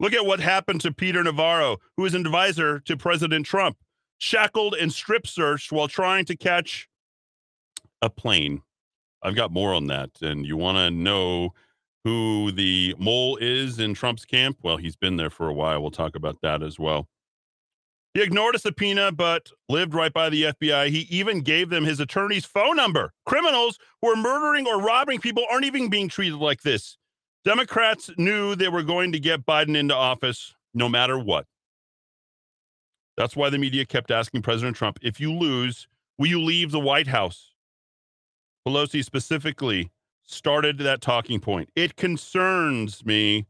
Look 0.00 0.12
at 0.12 0.24
what 0.24 0.40
happened 0.40 0.80
to 0.82 0.92
Peter 0.92 1.22
Navarro, 1.22 1.78
who 1.96 2.04
is 2.04 2.14
an 2.14 2.24
advisor 2.24 2.80
to 2.80 2.96
President 2.96 3.46
Trump 3.46 3.76
shackled 4.18 4.74
and 4.74 4.92
strip 4.92 5.26
searched 5.26 5.72
while 5.72 5.88
trying 5.88 6.24
to 6.26 6.36
catch 6.36 6.88
a 8.00 8.10
plane. 8.10 8.62
I've 9.22 9.34
got 9.34 9.52
more 9.52 9.74
on 9.74 9.86
that. 9.88 10.10
And 10.22 10.46
you 10.46 10.56
want 10.56 10.78
to 10.78 10.90
know 10.90 11.54
who 12.04 12.52
the 12.52 12.94
mole 12.98 13.36
is 13.40 13.78
in 13.78 13.94
Trump's 13.94 14.24
camp? 14.24 14.58
Well, 14.62 14.76
he's 14.76 14.96
been 14.96 15.16
there 15.16 15.30
for 15.30 15.48
a 15.48 15.52
while. 15.52 15.80
We'll 15.80 15.90
talk 15.90 16.14
about 16.14 16.40
that 16.42 16.62
as 16.62 16.78
well. 16.78 17.08
He 18.18 18.24
ignored 18.24 18.56
a 18.56 18.58
subpoena, 18.58 19.12
but 19.12 19.52
lived 19.68 19.94
right 19.94 20.12
by 20.12 20.28
the 20.28 20.42
FBI. 20.42 20.88
He 20.88 21.06
even 21.08 21.40
gave 21.40 21.70
them 21.70 21.84
his 21.84 22.00
attorney's 22.00 22.44
phone 22.44 22.74
number. 22.74 23.12
Criminals 23.24 23.78
who 24.02 24.08
are 24.08 24.16
murdering 24.16 24.66
or 24.66 24.82
robbing 24.82 25.20
people 25.20 25.44
aren't 25.48 25.66
even 25.66 25.88
being 25.88 26.08
treated 26.08 26.34
like 26.34 26.62
this. 26.62 26.98
Democrats 27.44 28.10
knew 28.18 28.56
they 28.56 28.66
were 28.66 28.82
going 28.82 29.12
to 29.12 29.20
get 29.20 29.46
Biden 29.46 29.76
into 29.76 29.94
office 29.94 30.52
no 30.74 30.88
matter 30.88 31.16
what. 31.16 31.46
That's 33.16 33.36
why 33.36 33.50
the 33.50 33.58
media 33.58 33.86
kept 33.86 34.10
asking 34.10 34.42
President 34.42 34.76
Trump, 34.76 34.98
if 35.00 35.20
you 35.20 35.32
lose, 35.32 35.86
will 36.18 36.26
you 36.26 36.42
leave 36.42 36.72
the 36.72 36.80
White 36.80 37.06
House? 37.06 37.52
Pelosi 38.66 39.04
specifically 39.04 39.92
started 40.24 40.78
that 40.78 41.00
talking 41.00 41.38
point. 41.38 41.70
It 41.76 41.94
concerns 41.94 43.06
me 43.06 43.46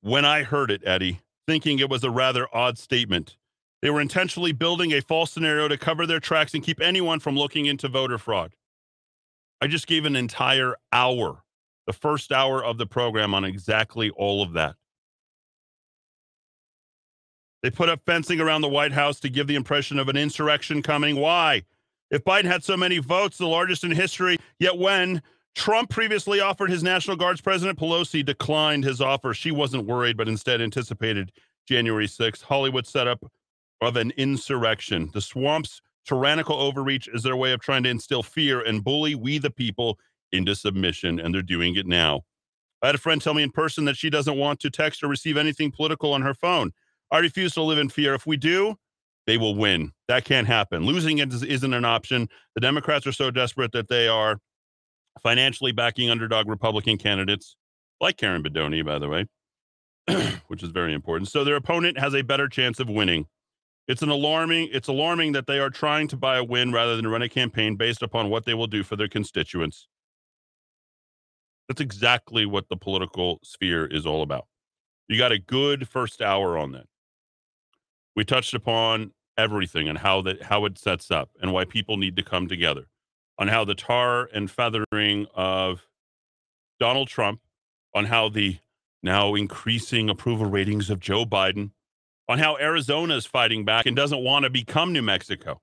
when 0.00 0.24
I 0.24 0.44
heard 0.44 0.70
it, 0.70 0.80
Eddy, 0.86 1.20
thinking 1.46 1.78
it 1.78 1.90
was 1.90 2.04
a 2.04 2.10
rather 2.10 2.46
odd 2.54 2.78
statement. 2.78 3.36
They 3.82 3.90
were 3.90 4.00
intentionally 4.00 4.52
building 4.52 4.92
a 4.92 5.02
false 5.02 5.30
scenario 5.30 5.68
to 5.68 5.76
cover 5.76 6.06
their 6.06 6.20
tracks 6.20 6.54
and 6.54 6.62
keep 6.62 6.80
anyone 6.80 7.20
from 7.20 7.36
looking 7.36 7.66
into 7.66 7.88
voter 7.88 8.18
fraud. 8.18 8.54
I 9.60 9.66
just 9.66 9.86
gave 9.86 10.04
an 10.04 10.16
entire 10.16 10.76
hour, 10.92 11.42
the 11.86 11.92
first 11.92 12.32
hour 12.32 12.64
of 12.64 12.78
the 12.78 12.86
program, 12.86 13.34
on 13.34 13.44
exactly 13.44 14.10
all 14.10 14.42
of 14.42 14.54
that. 14.54 14.76
They 17.62 17.70
put 17.70 17.88
up 17.88 18.02
fencing 18.04 18.40
around 18.40 18.60
the 18.60 18.68
White 18.68 18.92
House 18.92 19.20
to 19.20 19.30
give 19.30 19.46
the 19.46 19.54
impression 19.54 19.98
of 19.98 20.08
an 20.08 20.16
insurrection 20.16 20.82
coming. 20.82 21.16
Why? 21.16 21.62
If 22.10 22.24
Biden 22.24 22.44
had 22.44 22.62
so 22.62 22.76
many 22.76 22.98
votes, 22.98 23.38
the 23.38 23.46
largest 23.46 23.84
in 23.84 23.90
history, 23.90 24.36
yet 24.58 24.76
when 24.76 25.22
Trump 25.54 25.88
previously 25.90 26.40
offered 26.40 26.70
his 26.70 26.82
National 26.82 27.16
Guard's 27.16 27.40
President 27.40 27.78
Pelosi 27.78 28.24
declined 28.24 28.84
his 28.84 29.00
offer, 29.00 29.32
she 29.32 29.50
wasn't 29.50 29.86
worried, 29.86 30.16
but 30.16 30.28
instead 30.28 30.60
anticipated 30.60 31.30
January 31.68 32.06
6th, 32.06 32.42
Hollywood 32.42 32.86
setup 32.86 33.24
of 33.80 33.96
an 33.96 34.12
insurrection. 34.16 35.10
The 35.12 35.20
swamp's 35.20 35.80
tyrannical 36.06 36.56
overreach 36.56 37.08
is 37.08 37.22
their 37.22 37.36
way 37.36 37.52
of 37.52 37.60
trying 37.60 37.84
to 37.84 37.88
instill 37.88 38.22
fear 38.22 38.60
and 38.60 38.82
bully 38.82 39.14
we 39.14 39.38
the 39.38 39.50
people 39.50 39.98
into 40.32 40.54
submission, 40.54 41.20
and 41.20 41.34
they're 41.34 41.42
doing 41.42 41.76
it 41.76 41.86
now. 41.86 42.22
I 42.82 42.86
had 42.86 42.96
a 42.96 42.98
friend 42.98 43.22
tell 43.22 43.34
me 43.34 43.42
in 43.42 43.50
person 43.50 43.84
that 43.86 43.96
she 43.96 44.10
doesn't 44.10 44.36
want 44.36 44.60
to 44.60 44.70
text 44.70 45.02
or 45.02 45.08
receive 45.08 45.36
anything 45.36 45.70
political 45.70 46.12
on 46.12 46.22
her 46.22 46.34
phone. 46.34 46.72
I 47.10 47.18
refuse 47.18 47.54
to 47.54 47.62
live 47.62 47.78
in 47.78 47.88
fear. 47.88 48.14
If 48.14 48.26
we 48.26 48.36
do, 48.36 48.76
they 49.26 49.38
will 49.38 49.54
win. 49.54 49.92
That 50.08 50.24
can't 50.24 50.46
happen. 50.46 50.84
Losing 50.84 51.18
it 51.18 51.32
is- 51.32 51.42
isn't 51.42 51.72
an 51.72 51.84
option. 51.84 52.28
The 52.54 52.60
Democrats 52.60 53.06
are 53.06 53.12
so 53.12 53.30
desperate 53.30 53.72
that 53.72 53.88
they 53.88 54.08
are 54.08 54.38
financially 55.22 55.72
backing 55.72 56.10
underdog 56.10 56.48
Republican 56.48 56.98
candidates, 56.98 57.56
like 58.00 58.16
Karen 58.16 58.42
Bedonie, 58.42 58.84
by 58.84 58.98
the 58.98 59.08
way, 59.08 59.26
which 60.48 60.62
is 60.62 60.70
very 60.70 60.92
important. 60.92 61.30
So 61.30 61.44
their 61.44 61.56
opponent 61.56 61.98
has 61.98 62.14
a 62.14 62.22
better 62.22 62.48
chance 62.48 62.80
of 62.80 62.88
winning. 62.88 63.26
It's 63.86 64.02
an 64.02 64.08
alarming. 64.08 64.70
It's 64.72 64.88
alarming 64.88 65.32
that 65.32 65.46
they 65.46 65.58
are 65.58 65.70
trying 65.70 66.08
to 66.08 66.16
buy 66.16 66.36
a 66.38 66.44
win 66.44 66.72
rather 66.72 66.96
than 66.96 67.06
run 67.06 67.22
a 67.22 67.28
campaign 67.28 67.76
based 67.76 68.02
upon 68.02 68.30
what 68.30 68.44
they 68.44 68.54
will 68.54 68.66
do 68.66 68.82
for 68.82 68.96
their 68.96 69.08
constituents. 69.08 69.88
That's 71.68 71.80
exactly 71.80 72.46
what 72.46 72.68
the 72.68 72.76
political 72.76 73.40
sphere 73.42 73.86
is 73.86 74.06
all 74.06 74.22
about. 74.22 74.46
You 75.08 75.18
got 75.18 75.32
a 75.32 75.38
good 75.38 75.88
first 75.88 76.22
hour 76.22 76.56
on 76.56 76.72
that. 76.72 76.86
We 78.16 78.24
touched 78.24 78.54
upon 78.54 79.12
everything 79.36 79.88
and 79.88 79.98
how 79.98 80.22
that 80.22 80.42
how 80.42 80.64
it 80.64 80.78
sets 80.78 81.10
up 81.10 81.30
and 81.42 81.52
why 81.52 81.64
people 81.64 81.96
need 81.96 82.16
to 82.16 82.22
come 82.22 82.46
together 82.46 82.86
on 83.38 83.48
how 83.48 83.64
the 83.64 83.74
tar 83.74 84.28
and 84.32 84.50
feathering 84.50 85.26
of 85.34 85.86
Donald 86.78 87.08
Trump, 87.08 87.40
on 87.94 88.06
how 88.06 88.28
the 88.28 88.58
now 89.02 89.34
increasing 89.34 90.08
approval 90.08 90.46
ratings 90.46 90.90
of 90.90 91.00
Joe 91.00 91.24
Biden, 91.24 91.70
on 92.28 92.38
how 92.38 92.56
Arizona 92.56 93.16
is 93.16 93.26
fighting 93.26 93.64
back 93.64 93.86
and 93.86 93.94
doesn't 93.94 94.22
want 94.22 94.44
to 94.44 94.50
become 94.50 94.92
New 94.92 95.02
Mexico. 95.02 95.60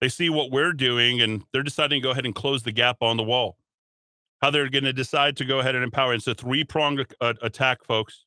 They 0.00 0.08
see 0.08 0.30
what 0.30 0.50
we're 0.50 0.72
doing 0.72 1.20
and 1.20 1.44
they're 1.52 1.62
deciding 1.62 2.00
to 2.00 2.06
go 2.06 2.10
ahead 2.10 2.24
and 2.24 2.34
close 2.34 2.62
the 2.62 2.72
gap 2.72 2.98
on 3.02 3.16
the 3.16 3.22
wall. 3.22 3.56
How 4.40 4.50
they're 4.50 4.70
going 4.70 4.84
to 4.84 4.92
decide 4.92 5.36
to 5.38 5.44
go 5.44 5.58
ahead 5.58 5.74
and 5.74 5.82
empower. 5.82 6.14
It's 6.14 6.26
a 6.28 6.34
three 6.34 6.62
pronged 6.62 7.04
uh, 7.20 7.34
attack, 7.42 7.84
folks. 7.84 8.24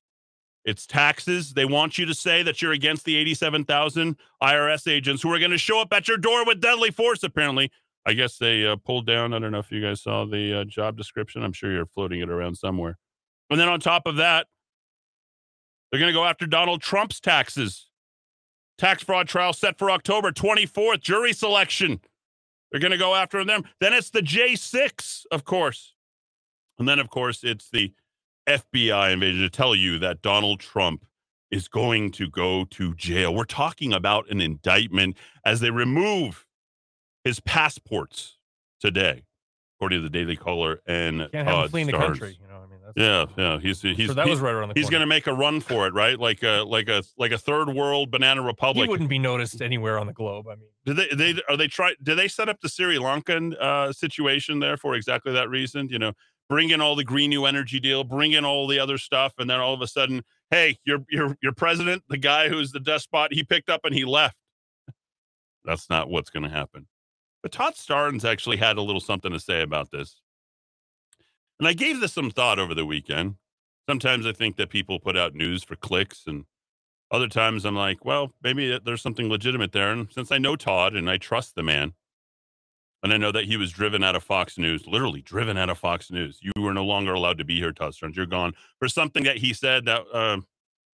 It's 0.66 0.86
taxes. 0.86 1.54
They 1.54 1.66
want 1.66 1.98
you 1.98 2.06
to 2.06 2.14
say 2.14 2.44
that 2.44 2.62
you're 2.62 2.74
against 2.74 3.06
the 3.06 3.16
87,000 3.16 4.18
IRS 4.44 4.92
agents 4.92 5.24
who 5.24 5.34
are 5.34 5.40
going 5.40 5.52
to 5.52 5.58
show 5.58 5.80
up 5.80 5.92
at 5.94 6.08
your 6.08 6.18
door 6.18 6.46
with 6.46 6.62
deadly 6.62 6.92
force, 6.92 7.24
apparently. 7.24 7.72
I 8.06 8.14
guess 8.14 8.38
they 8.38 8.66
uh, 8.66 8.78
pulled 8.78 9.06
down. 9.06 9.34
I 9.34 9.40
don't 9.40 9.52
know 9.52 9.60
if 9.60 9.72
you 9.72 9.82
guys 9.82 10.02
saw 10.02 10.26
the 10.26 10.62
uh, 10.62 10.64
job 10.64 10.98
description. 10.98 11.44
I'm 11.44 11.54
sure 11.54 11.72
you're 11.72 11.86
floating 11.86 12.20
it 12.20 12.30
around 12.30 12.56
somewhere. 12.56 12.98
And 13.50 13.60
then 13.60 13.70
on 13.70 13.80
top 13.80 14.08
of 14.08 14.16
that, 14.16 14.48
they're 15.92 16.00
going 16.00 16.12
to 16.12 16.18
go 16.18 16.26
after 16.26 16.48
Donald 16.48 16.82
Trump's 16.82 17.20
taxes. 17.20 17.90
Tax 18.78 19.04
fraud 19.04 19.28
trial 19.28 19.54
set 19.54 19.78
for 19.78 19.92
October 19.92 20.32
24th, 20.32 21.02
jury 21.02 21.34
selection. 21.34 22.00
They're 22.72 22.80
going 22.80 22.92
to 22.92 22.98
go 22.98 23.14
after 23.14 23.44
them. 23.44 23.64
Then 23.80 23.94
it's 23.94 24.10
the 24.10 24.22
J6, 24.22 25.26
of 25.32 25.44
course. 25.44 25.94
And 26.80 26.88
then, 26.88 26.98
of 26.98 27.10
course, 27.10 27.44
it's 27.44 27.70
the 27.70 27.94
FBI 28.48 29.14
invasion 29.14 29.42
to 29.42 29.50
tell 29.50 29.76
you 29.76 30.00
that 30.00 30.22
Donald 30.22 30.62
Trump 30.62 31.06
is 31.52 31.68
going 31.68 32.12
to 32.12 32.30
go 32.30 32.66
to 32.72 32.96
jail. 32.96 33.36
We're 33.36 33.44
talking 33.44 33.94
about 33.94 34.32
an 34.32 34.42
indictment 34.42 35.18
as 35.46 35.60
they 35.60 35.70
remove 35.70 36.46
his 37.24 37.40
passports 37.40 38.38
today, 38.80 39.24
according 39.78 40.00
to 40.00 40.04
the 40.04 40.10
Daily 40.10 40.36
Caller 40.36 40.82
and 40.86 41.20
Can't 41.32 41.34
have 41.34 41.48
him 41.48 41.54
Todd 41.54 41.70
fleeing 41.72 41.88
the 41.88 41.94
country. 41.94 42.38
You 42.42 42.48
know, 42.48 42.62
I 42.64 42.68
mean, 42.68 42.80
that's, 42.84 42.98
Yeah, 42.98 43.26
yeah. 43.38 43.60
He's 43.60 43.82
he's 43.82 44.08
so 44.08 44.14
that 44.14 44.28
was 44.28 44.40
right 44.40 44.54
around 44.54 44.70
the 44.70 44.80
he's 44.80 44.90
going 44.90 45.02
to 45.02 45.08
make 45.08 45.28
a 45.28 45.34
run 45.34 45.60
for 45.60 45.88
it, 45.88 45.94
right? 45.94 46.20
Like 46.20 46.44
a 46.44 46.64
like 46.64 46.90
a 46.90 47.04
like 47.18 47.32
a 47.32 47.38
third 47.38 47.70
world 47.70 48.12
banana 48.12 48.42
republic. 48.42 48.86
He 48.86 48.90
wouldn't 48.90 49.10
be 49.10 49.20
noticed 49.20 49.62
anywhere 49.62 49.98
on 50.00 50.08
the 50.08 50.14
globe. 50.14 50.48
I 50.48 50.56
mean, 50.56 50.68
Did 50.86 50.98
they 50.98 51.34
they 51.34 51.42
are 51.50 51.58
they 51.58 51.68
try 51.68 51.94
did 52.02 52.16
they 52.18 52.28
set 52.28 52.50
up 52.50 52.60
the 52.62 52.70
Sri 52.70 52.98
Lankan 52.98 53.56
uh, 53.60 53.92
situation 53.94 54.60
there 54.60 54.78
for 54.78 54.96
exactly 54.96 55.34
that 55.34 55.50
reason? 55.50 55.88
You 55.90 56.00
know, 56.00 56.14
bring 56.50 56.70
in 56.70 56.82
all 56.82 56.96
the 56.96 57.04
green 57.04 57.30
new 57.30 57.46
energy 57.46 57.80
deal, 57.80 58.04
bring 58.04 58.34
in 58.34 58.44
all 58.44 58.68
the 58.68 58.80
other 58.80 58.98
stuff, 58.98 59.34
and 59.38 59.50
then 59.50 59.60
all 59.60 59.74
of 59.74 59.82
a 59.82 59.88
sudden, 59.88 60.24
hey, 60.50 60.78
your 60.84 61.00
your 61.10 61.38
your 61.42 61.54
president, 61.54 62.04
the 62.10 62.18
guy 62.18 62.50
who's 62.50 62.72
the 62.72 62.80
despot, 62.80 63.34
he 63.34 63.44
picked 63.44 63.70
up 63.70 63.82
and 63.84 63.96
he 63.96 64.06
left. 64.06 64.36
That's 65.64 65.90
not 65.90 66.10
what's 66.10 66.30
going 66.30 66.44
to 66.44 66.50
happen. 66.50 66.88
But 67.42 67.52
Todd 67.52 67.74
Starnes 67.76 68.24
actually 68.24 68.58
had 68.58 68.78
a 68.78 68.82
little 68.82 69.02
something 69.02 69.32
to 69.32 69.40
say 69.40 69.62
about 69.62 69.92
this. 69.92 70.22
And 71.60 71.68
I 71.68 71.74
gave 71.74 72.00
this 72.00 72.14
some 72.14 72.32
thought 72.32 72.60
over 72.60 72.74
the 72.74 72.86
weekend. 72.86 73.36
Sometimes 73.90 74.26
I 74.26 74.32
think 74.32 74.58
that 74.58 74.70
people 74.70 75.00
put 75.00 75.18
out 75.18 75.36
news 75.36 75.64
for 75.64 75.76
clicks, 75.76 76.24
and 76.28 76.46
other 77.10 77.28
times 77.28 77.66
I'm 77.66 77.76
like, 77.76 78.06
well, 78.06 78.34
maybe 78.42 78.80
there's 78.84 79.02
something 79.02 79.30
legitimate 79.30 79.72
there. 79.72 79.92
And 79.92 80.12
since 80.12 80.32
I 80.32 80.38
know 80.38 80.56
Todd 80.56 80.96
and 80.96 81.10
I 81.10 81.18
trust 81.18 81.56
the 81.56 81.64
man, 81.64 81.94
and 83.04 83.12
I 83.14 83.18
know 83.18 83.32
that 83.32 83.46
he 83.46 83.58
was 83.58 83.72
driven 83.72 84.04
out 84.04 84.16
of 84.16 84.24
Fox 84.24 84.58
News, 84.58 84.86
literally 84.86 85.22
driven 85.22 85.58
out 85.58 85.70
of 85.70 85.78
Fox 85.78 86.12
News. 86.12 86.40
You 86.42 86.52
were 86.62 86.74
no 86.74 86.86
longer 86.86 87.14
allowed 87.14 87.40
to 87.40 87.46
be 87.46 87.58
here, 87.58 87.72
Todd 87.72 87.94
Starnes. 87.94 88.16
You're 88.16 88.28
gone 88.28 88.54
for 88.80 88.88
something 88.88 89.24
that 89.24 89.38
he 89.38 89.54
said 89.54 89.86
that 89.86 90.04
um, 90.14 90.46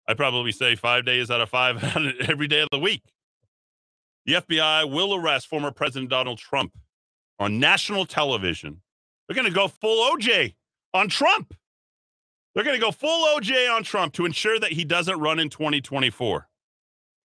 I 0.08 0.14
probably 0.14 0.52
say 0.52 0.76
five 0.76 1.04
days 1.04 1.30
out 1.30 1.40
of 1.40 1.48
five 1.48 1.82
every 2.28 2.46
day 2.46 2.60
of 2.60 2.68
the 2.70 2.78
week. 2.78 3.02
The 4.26 4.34
FBI 4.34 4.90
will 4.90 5.14
arrest 5.14 5.46
former 5.46 5.70
President 5.70 6.10
Donald 6.10 6.38
Trump 6.38 6.76
on 7.38 7.60
national 7.60 8.06
television. 8.06 8.82
They're 9.26 9.36
going 9.36 9.48
to 9.48 9.54
go 9.54 9.68
full 9.68 10.12
OJ 10.12 10.54
on 10.92 11.08
Trump. 11.08 11.54
They're 12.54 12.64
going 12.64 12.78
to 12.78 12.84
go 12.84 12.90
full 12.90 13.26
OJ 13.38 13.72
on 13.72 13.84
Trump 13.84 14.14
to 14.14 14.24
ensure 14.24 14.58
that 14.58 14.72
he 14.72 14.84
doesn't 14.84 15.20
run 15.20 15.38
in 15.38 15.48
2024. 15.48 16.48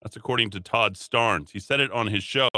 That's 0.01 0.15
according 0.15 0.51
to 0.51 0.59
Todd 0.59 0.95
Starnes. 0.95 1.51
He 1.51 1.59
said 1.59 1.79
it 1.79 1.91
on 1.91 2.07
his 2.07 2.23
show. 2.23 2.49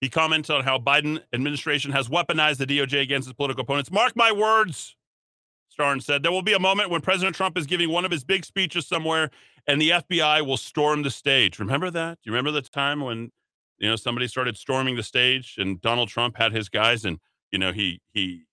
He 0.00 0.08
commented 0.08 0.54
on 0.54 0.64
how 0.64 0.78
Biden 0.78 1.22
administration 1.32 1.92
has 1.92 2.08
weaponized 2.08 2.56
the 2.56 2.66
DOJ 2.66 3.00
against 3.00 3.28
his 3.28 3.34
political 3.34 3.62
opponents. 3.62 3.90
Mark 3.90 4.16
my 4.16 4.32
words, 4.32 4.96
Starnes 5.76 6.02
said. 6.02 6.22
There 6.22 6.32
will 6.32 6.42
be 6.42 6.52
a 6.52 6.58
moment 6.58 6.90
when 6.90 7.00
President 7.00 7.36
Trump 7.36 7.56
is 7.56 7.66
giving 7.66 7.90
one 7.90 8.04
of 8.04 8.10
his 8.10 8.24
big 8.24 8.44
speeches 8.44 8.86
somewhere 8.86 9.30
and 9.66 9.80
the 9.80 9.90
FBI 9.90 10.44
will 10.44 10.56
storm 10.56 11.02
the 11.02 11.10
stage. 11.10 11.58
Remember 11.58 11.90
that? 11.90 12.18
Do 12.22 12.30
you 12.30 12.32
remember 12.32 12.50
the 12.50 12.62
time 12.62 13.00
when 13.00 13.30
you 13.78 13.88
know 13.88 13.96
somebody 13.96 14.28
started 14.28 14.56
storming 14.56 14.96
the 14.96 15.02
stage 15.02 15.56
and 15.58 15.80
Donald 15.80 16.08
Trump 16.08 16.36
had 16.36 16.52
his 16.52 16.68
guys 16.68 17.04
and 17.04 17.18
you 17.50 17.58
know 17.58 17.72
he 17.72 18.00
he 18.12 18.44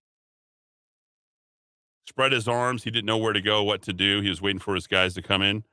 spread 2.08 2.32
his 2.32 2.48
arms, 2.48 2.84
he 2.84 2.92
didn't 2.92 3.06
know 3.06 3.18
where 3.18 3.34
to 3.34 3.42
go, 3.42 3.64
what 3.64 3.82
to 3.84 3.94
do. 3.94 4.22
He 4.22 4.30
was 4.30 4.42
waiting 4.42 4.60
for 4.60 4.76
his 4.76 4.88
guys 4.88 5.14
to 5.16 5.22
come 5.22 5.42
in. 5.42 5.64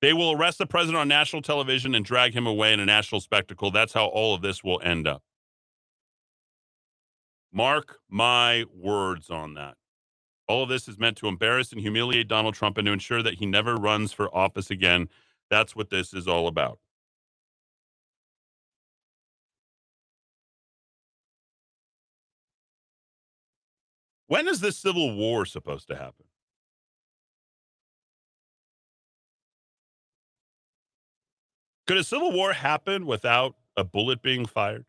They 0.00 0.12
will 0.12 0.32
arrest 0.32 0.58
the 0.58 0.66
president 0.66 1.00
on 1.00 1.08
national 1.08 1.42
television 1.42 1.94
and 1.94 2.04
drag 2.04 2.34
him 2.34 2.46
away 2.46 2.72
in 2.72 2.80
a 2.80 2.84
national 2.84 3.20
spectacle. 3.20 3.70
That's 3.70 3.92
how 3.92 4.06
all 4.06 4.34
of 4.34 4.42
this 4.42 4.62
will 4.62 4.80
end 4.82 5.06
up. 5.06 5.22
Mark 7.52 8.00
my 8.10 8.64
words 8.74 9.30
on 9.30 9.54
that. 9.54 9.76
All 10.46 10.62
of 10.62 10.68
this 10.68 10.88
is 10.88 10.98
meant 10.98 11.16
to 11.18 11.28
embarrass 11.28 11.72
and 11.72 11.80
humiliate 11.80 12.28
Donald 12.28 12.54
Trump 12.54 12.76
and 12.78 12.86
to 12.86 12.92
ensure 12.92 13.22
that 13.22 13.34
he 13.34 13.46
never 13.46 13.76
runs 13.76 14.12
for 14.12 14.34
office 14.34 14.70
again. 14.70 15.08
That's 15.50 15.74
what 15.74 15.90
this 15.90 16.12
is 16.12 16.28
all 16.28 16.48
about. 16.48 16.78
When 24.26 24.48
is 24.48 24.60
this 24.60 24.76
civil 24.76 25.14
war 25.14 25.46
supposed 25.46 25.88
to 25.88 25.96
happen? 25.96 26.26
Could 31.86 31.98
a 31.98 32.04
civil 32.04 32.32
war 32.32 32.52
happen 32.54 33.06
without 33.06 33.56
a 33.76 33.84
bullet 33.84 34.22
being 34.22 34.46
fired? 34.46 34.86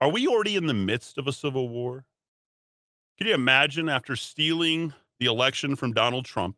Are 0.00 0.10
we 0.10 0.26
already 0.26 0.56
in 0.56 0.66
the 0.66 0.74
midst 0.74 1.16
of 1.16 1.26
a 1.26 1.32
civil 1.32 1.68
war? 1.68 2.04
Can 3.18 3.26
you 3.26 3.34
imagine 3.34 3.88
after 3.88 4.14
stealing 4.14 4.92
the 5.18 5.26
election 5.26 5.74
from 5.74 5.92
Donald 5.92 6.26
Trump 6.26 6.56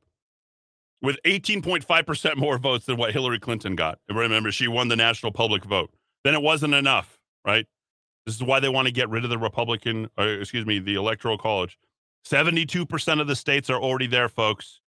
with 1.01 1.18
18.5% 1.24 2.36
more 2.36 2.59
votes 2.59 2.86
than 2.86 2.97
what 2.97 3.12
Hillary 3.12 3.39
Clinton 3.39 3.76
got? 3.76 3.99
Remember, 4.11 4.51
she 4.51 4.66
won 4.66 4.89
the 4.89 4.97
national 4.97 5.30
public 5.30 5.64
vote. 5.64 5.91
Then 6.24 6.34
it 6.34 6.43
wasn't 6.43 6.74
enough, 6.74 7.16
right? 7.45 7.64
This 8.26 8.34
is 8.34 8.43
why 8.43 8.59
they 8.59 8.68
want 8.68 8.86
to 8.86 8.93
get 8.93 9.09
rid 9.09 9.22
of 9.22 9.30
the 9.30 9.39
Republican, 9.39 10.11
or 10.18 10.26
excuse 10.41 10.66
me, 10.66 10.80
the 10.80 10.97
Electoral 10.97 11.39
College. 11.39 11.78
72% 12.26 13.20
of 13.20 13.28
the 13.28 13.36
states 13.36 13.70
are 13.70 13.80
already 13.80 14.09
there, 14.09 14.28
folks. 14.28 14.80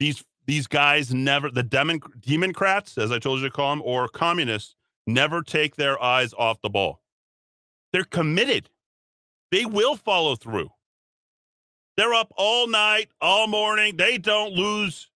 These 0.00 0.24
these 0.46 0.66
guys 0.66 1.12
never, 1.12 1.50
the 1.50 1.62
Democrats, 1.62 2.98
as 2.98 3.10
I 3.10 3.18
told 3.18 3.40
you 3.40 3.46
to 3.46 3.50
call 3.50 3.70
them, 3.70 3.82
or 3.84 4.08
communists, 4.08 4.76
never 5.06 5.42
take 5.42 5.74
their 5.74 6.00
eyes 6.00 6.32
off 6.34 6.60
the 6.60 6.70
ball. 6.70 7.00
They're 7.92 8.04
committed. 8.04 8.70
They 9.50 9.64
will 9.64 9.96
follow 9.96 10.36
through. 10.36 10.70
They're 11.96 12.14
up 12.14 12.32
all 12.36 12.68
night, 12.68 13.08
all 13.20 13.46
morning. 13.46 13.96
They 13.96 14.18
don't 14.18 14.52
lose 14.52 15.08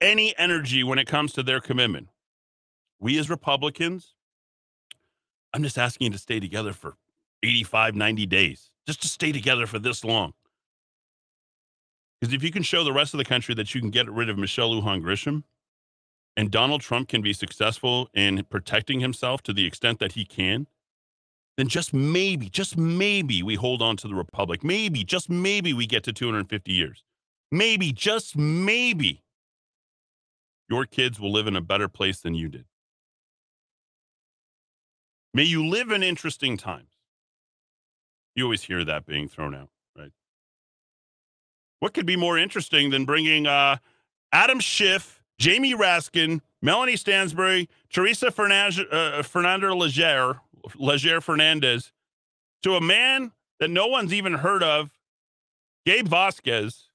any 0.00 0.36
energy 0.36 0.84
when 0.84 0.98
it 0.98 1.06
comes 1.06 1.32
to 1.34 1.42
their 1.42 1.60
commitment. 1.60 2.08
We 3.00 3.18
as 3.18 3.30
Republicans, 3.30 4.14
I'm 5.52 5.62
just 5.62 5.78
asking 5.78 6.06
you 6.06 6.12
to 6.12 6.18
stay 6.18 6.40
together 6.40 6.72
for 6.72 6.96
85, 7.42 7.94
90 7.94 8.26
days, 8.26 8.70
just 8.86 9.02
to 9.02 9.08
stay 9.08 9.32
together 9.32 9.66
for 9.66 9.78
this 9.78 10.04
long. 10.04 10.34
Because 12.20 12.34
if 12.34 12.42
you 12.42 12.50
can 12.50 12.62
show 12.62 12.84
the 12.84 12.92
rest 12.92 13.14
of 13.14 13.18
the 13.18 13.24
country 13.24 13.54
that 13.54 13.74
you 13.74 13.80
can 13.80 13.90
get 13.90 14.10
rid 14.10 14.28
of 14.28 14.38
Michelle 14.38 14.70
Lujan 14.70 15.02
Grisham 15.02 15.44
and 16.36 16.50
Donald 16.50 16.80
Trump 16.80 17.08
can 17.08 17.22
be 17.22 17.32
successful 17.32 18.08
in 18.14 18.44
protecting 18.44 19.00
himself 19.00 19.42
to 19.42 19.52
the 19.52 19.66
extent 19.66 19.98
that 19.98 20.12
he 20.12 20.24
can, 20.24 20.66
then 21.56 21.68
just 21.68 21.94
maybe, 21.94 22.48
just 22.48 22.76
maybe 22.76 23.42
we 23.42 23.54
hold 23.54 23.80
on 23.80 23.96
to 23.98 24.08
the 24.08 24.14
Republic. 24.14 24.64
Maybe, 24.64 25.04
just 25.04 25.30
maybe 25.30 25.72
we 25.72 25.86
get 25.86 26.02
to 26.04 26.12
250 26.12 26.72
years. 26.72 27.04
Maybe, 27.52 27.92
just 27.92 28.36
maybe 28.36 29.22
your 30.68 30.84
kids 30.84 31.20
will 31.20 31.30
live 31.30 31.46
in 31.46 31.54
a 31.56 31.60
better 31.60 31.88
place 31.88 32.20
than 32.20 32.34
you 32.34 32.48
did. 32.48 32.64
May 35.32 35.44
you 35.44 35.66
live 35.66 35.90
in 35.90 36.02
interesting 36.02 36.56
times. 36.56 36.88
You 38.34 38.44
always 38.44 38.62
hear 38.62 38.84
that 38.84 39.06
being 39.06 39.28
thrown 39.28 39.54
out, 39.54 39.68
right? 39.96 40.12
What 41.78 41.94
could 41.94 42.06
be 42.06 42.16
more 42.16 42.36
interesting 42.36 42.90
than 42.90 43.04
bringing 43.04 43.46
uh, 43.46 43.76
Adam 44.32 44.58
Schiff, 44.58 45.22
Jamie 45.38 45.74
Raskin, 45.74 46.40
Melanie 46.62 46.96
Stansbury, 46.96 47.68
Teresa 47.92 48.30
Fernandez, 48.30 48.80
uh, 48.90 49.22
Fernando 49.22 49.74
Leger, 49.76 50.40
Leger 50.76 51.20
Fernandez 51.20 51.92
to 52.62 52.76
a 52.76 52.80
man 52.80 53.32
that 53.60 53.70
no 53.70 53.86
one's 53.86 54.12
even 54.12 54.34
heard 54.34 54.62
of, 54.62 54.90
Gabe 55.86 56.08
Vasquez, 56.08 56.88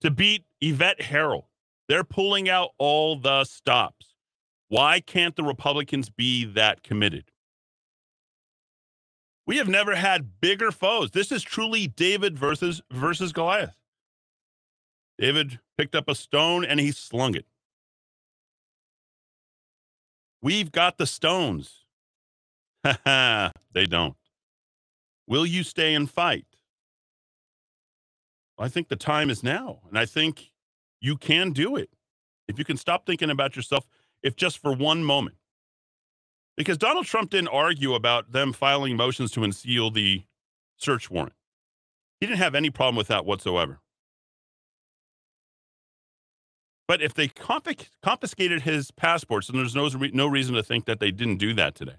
to 0.00 0.10
beat 0.10 0.44
Yvette 0.60 1.02
Herrell. 1.02 1.48
They're 1.88 2.04
pulling 2.04 2.48
out 2.48 2.70
all 2.78 3.16
the 3.16 3.44
stops. 3.44 4.14
Why 4.68 5.00
can't 5.00 5.34
the 5.34 5.42
Republicans 5.42 6.10
be 6.10 6.44
that 6.44 6.82
committed? 6.82 7.24
We 9.46 9.56
have 9.56 9.68
never 9.68 9.96
had 9.96 10.40
bigger 10.40 10.70
foes. 10.70 11.10
This 11.10 11.32
is 11.32 11.42
truly 11.42 11.88
David 11.88 12.38
versus 12.38 12.80
versus 12.90 13.32
Goliath. 13.32 13.74
David 15.18 15.58
picked 15.76 15.96
up 15.96 16.08
a 16.08 16.14
stone 16.14 16.64
and 16.64 16.78
he 16.78 16.92
slung 16.92 17.34
it. 17.34 17.46
We've 20.40 20.70
got 20.70 20.98
the 20.98 21.06
stones. 21.06 21.79
They 23.72 23.86
don't. 23.86 24.16
Will 25.26 25.46
you 25.46 25.62
stay 25.62 25.94
and 25.94 26.10
fight? 26.10 26.46
I 28.58 28.68
think 28.68 28.88
the 28.88 28.96
time 28.96 29.30
is 29.30 29.42
now. 29.42 29.80
And 29.88 29.98
I 29.98 30.06
think 30.06 30.50
you 31.00 31.16
can 31.16 31.52
do 31.52 31.76
it 31.76 31.90
if 32.48 32.58
you 32.58 32.64
can 32.64 32.76
stop 32.76 33.06
thinking 33.06 33.30
about 33.30 33.56
yourself, 33.56 33.86
if 34.22 34.36
just 34.36 34.58
for 34.58 34.72
one 34.72 35.04
moment. 35.04 35.36
Because 36.56 36.76
Donald 36.76 37.06
Trump 37.06 37.30
didn't 37.30 37.48
argue 37.48 37.94
about 37.94 38.32
them 38.32 38.52
filing 38.52 38.96
motions 38.96 39.30
to 39.32 39.44
unseal 39.44 39.90
the 39.90 40.24
search 40.76 41.10
warrant. 41.10 41.32
He 42.20 42.26
didn't 42.26 42.38
have 42.40 42.54
any 42.54 42.70
problem 42.70 42.96
with 42.96 43.08
that 43.08 43.24
whatsoever. 43.24 43.80
But 46.86 47.00
if 47.00 47.14
they 47.14 47.28
confisc- 47.28 47.88
confiscated 48.02 48.62
his 48.62 48.90
passports, 48.90 49.46
then 49.46 49.56
there's 49.56 49.76
no, 49.76 49.88
no 50.12 50.26
reason 50.26 50.54
to 50.56 50.62
think 50.62 50.86
that 50.86 50.98
they 50.98 51.12
didn't 51.12 51.36
do 51.36 51.54
that 51.54 51.76
today. 51.76 51.96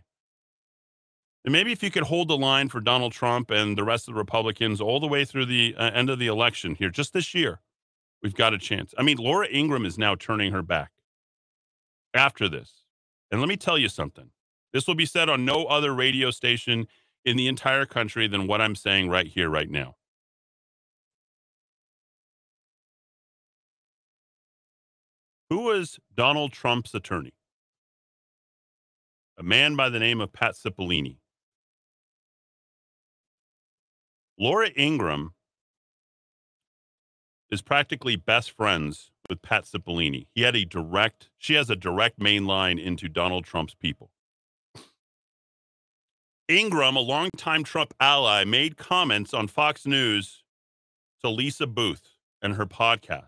And 1.43 1.51
maybe 1.51 1.71
if 1.71 1.81
you 1.81 1.89
could 1.89 2.03
hold 2.03 2.27
the 2.27 2.37
line 2.37 2.69
for 2.69 2.79
Donald 2.79 3.13
Trump 3.13 3.49
and 3.49 3.77
the 3.77 3.83
rest 3.83 4.07
of 4.07 4.13
the 4.13 4.19
Republicans 4.19 4.79
all 4.79 4.99
the 4.99 5.07
way 5.07 5.25
through 5.25 5.47
the 5.47 5.75
uh, 5.77 5.89
end 5.91 6.09
of 6.09 6.19
the 6.19 6.27
election 6.27 6.75
here, 6.75 6.89
just 6.89 7.13
this 7.13 7.33
year, 7.33 7.61
we've 8.21 8.35
got 8.35 8.53
a 8.53 8.59
chance. 8.59 8.93
I 8.97 9.03
mean, 9.03 9.17
Laura 9.17 9.47
Ingraham 9.51 9.85
is 9.85 9.97
now 9.97 10.13
turning 10.13 10.51
her 10.51 10.61
back 10.61 10.91
after 12.13 12.47
this. 12.47 12.83
And 13.31 13.39
let 13.39 13.49
me 13.49 13.57
tell 13.57 13.77
you 13.77 13.89
something. 13.89 14.29
This 14.71 14.87
will 14.87 14.95
be 14.95 15.05
said 15.05 15.29
on 15.29 15.43
no 15.43 15.65
other 15.65 15.93
radio 15.93 16.31
station 16.31 16.87
in 17.25 17.37
the 17.37 17.47
entire 17.47 17.85
country 17.85 18.27
than 18.27 18.47
what 18.47 18.61
I'm 18.61 18.75
saying 18.75 19.09
right 19.09 19.27
here, 19.27 19.49
right 19.49 19.69
now. 19.69 19.95
Who 25.49 25.63
was 25.63 25.99
Donald 26.15 26.53
Trump's 26.53 26.93
attorney? 26.93 27.33
A 29.37 29.43
man 29.43 29.75
by 29.75 29.89
the 29.89 29.99
name 29.99 30.21
of 30.21 30.31
Pat 30.31 30.53
Cipollone. 30.55 31.17
Laura 34.41 34.71
Ingraham 34.75 35.35
is 37.51 37.61
practically 37.61 38.15
best 38.15 38.49
friends 38.49 39.11
with 39.29 39.43
Pat 39.43 39.65
Cipollone. 39.65 40.25
He 40.33 40.41
had 40.41 40.55
a 40.55 40.65
direct, 40.65 41.29
she 41.37 41.53
has 41.53 41.69
a 41.69 41.75
direct 41.75 42.19
main 42.19 42.47
line 42.47 42.79
into 42.79 43.07
Donald 43.07 43.45
Trump's 43.45 43.75
people. 43.75 44.09
Ingraham, 46.49 46.95
a 46.95 47.01
longtime 47.01 47.63
Trump 47.63 47.93
ally, 47.99 48.43
made 48.43 48.77
comments 48.77 49.31
on 49.31 49.47
Fox 49.47 49.85
News 49.85 50.43
to 51.21 51.29
Lisa 51.29 51.67
Boothe 51.67 52.01
and 52.41 52.55
her 52.55 52.65
podcast. 52.65 53.27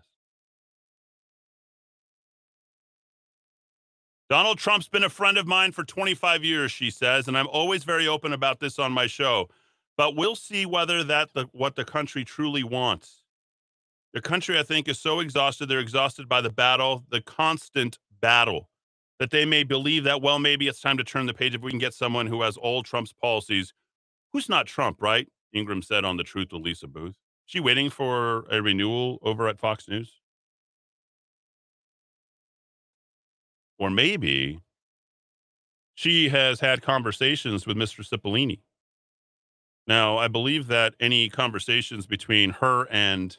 Donald 4.28 4.58
Trump's 4.58 4.88
been 4.88 5.04
a 5.04 5.08
friend 5.08 5.38
of 5.38 5.46
mine 5.46 5.70
for 5.70 5.84
25 5.84 6.42
years, 6.42 6.72
she 6.72 6.90
says, 6.90 7.28
and 7.28 7.38
I'm 7.38 7.46
always 7.46 7.84
very 7.84 8.08
open 8.08 8.32
about 8.32 8.58
this 8.58 8.80
on 8.80 8.90
my 8.90 9.06
show. 9.06 9.48
But 9.96 10.16
we'll 10.16 10.36
see 10.36 10.66
whether 10.66 11.04
that 11.04 11.30
the, 11.34 11.46
what 11.52 11.76
the 11.76 11.84
country 11.84 12.24
truly 12.24 12.64
wants. 12.64 13.24
The 14.12 14.20
country, 14.20 14.58
I 14.58 14.62
think, 14.62 14.88
is 14.88 14.98
so 14.98 15.20
exhausted. 15.20 15.66
They're 15.68 15.80
exhausted 15.80 16.28
by 16.28 16.40
the 16.40 16.50
battle, 16.50 17.04
the 17.10 17.20
constant 17.20 17.98
battle, 18.20 18.68
that 19.18 19.30
they 19.30 19.44
may 19.44 19.64
believe 19.64 20.04
that, 20.04 20.22
well, 20.22 20.38
maybe 20.38 20.68
it's 20.68 20.80
time 20.80 20.96
to 20.98 21.04
turn 21.04 21.26
the 21.26 21.34
page 21.34 21.54
if 21.54 21.62
we 21.62 21.70
can 21.70 21.80
get 21.80 21.94
someone 21.94 22.26
who 22.26 22.42
has 22.42 22.56
all 22.56 22.82
Trump's 22.82 23.12
policies. 23.12 23.72
Who's 24.32 24.48
not 24.48 24.66
Trump, 24.66 25.00
right? 25.00 25.28
Ingraham 25.52 25.82
said 25.82 26.04
on 26.04 26.16
The 26.16 26.24
Truth 26.24 26.52
with 26.52 26.62
Lisa 26.62 26.86
Boothe. 26.86 27.14
She 27.46 27.60
waiting 27.60 27.90
for 27.90 28.46
a 28.50 28.62
renewal 28.62 29.18
over 29.22 29.48
at 29.48 29.58
Fox 29.58 29.88
News? 29.88 30.20
Or 33.78 33.90
maybe 33.90 34.60
she 35.94 36.28
has 36.28 36.60
had 36.60 36.82
conversations 36.82 37.66
with 37.66 37.76
Mr. 37.76 38.06
Cipollone. 38.06 38.60
Now, 39.86 40.16
I 40.16 40.28
believe 40.28 40.66
that 40.68 40.94
any 40.98 41.28
conversations 41.28 42.06
between 42.06 42.50
her 42.50 42.88
and 42.90 43.36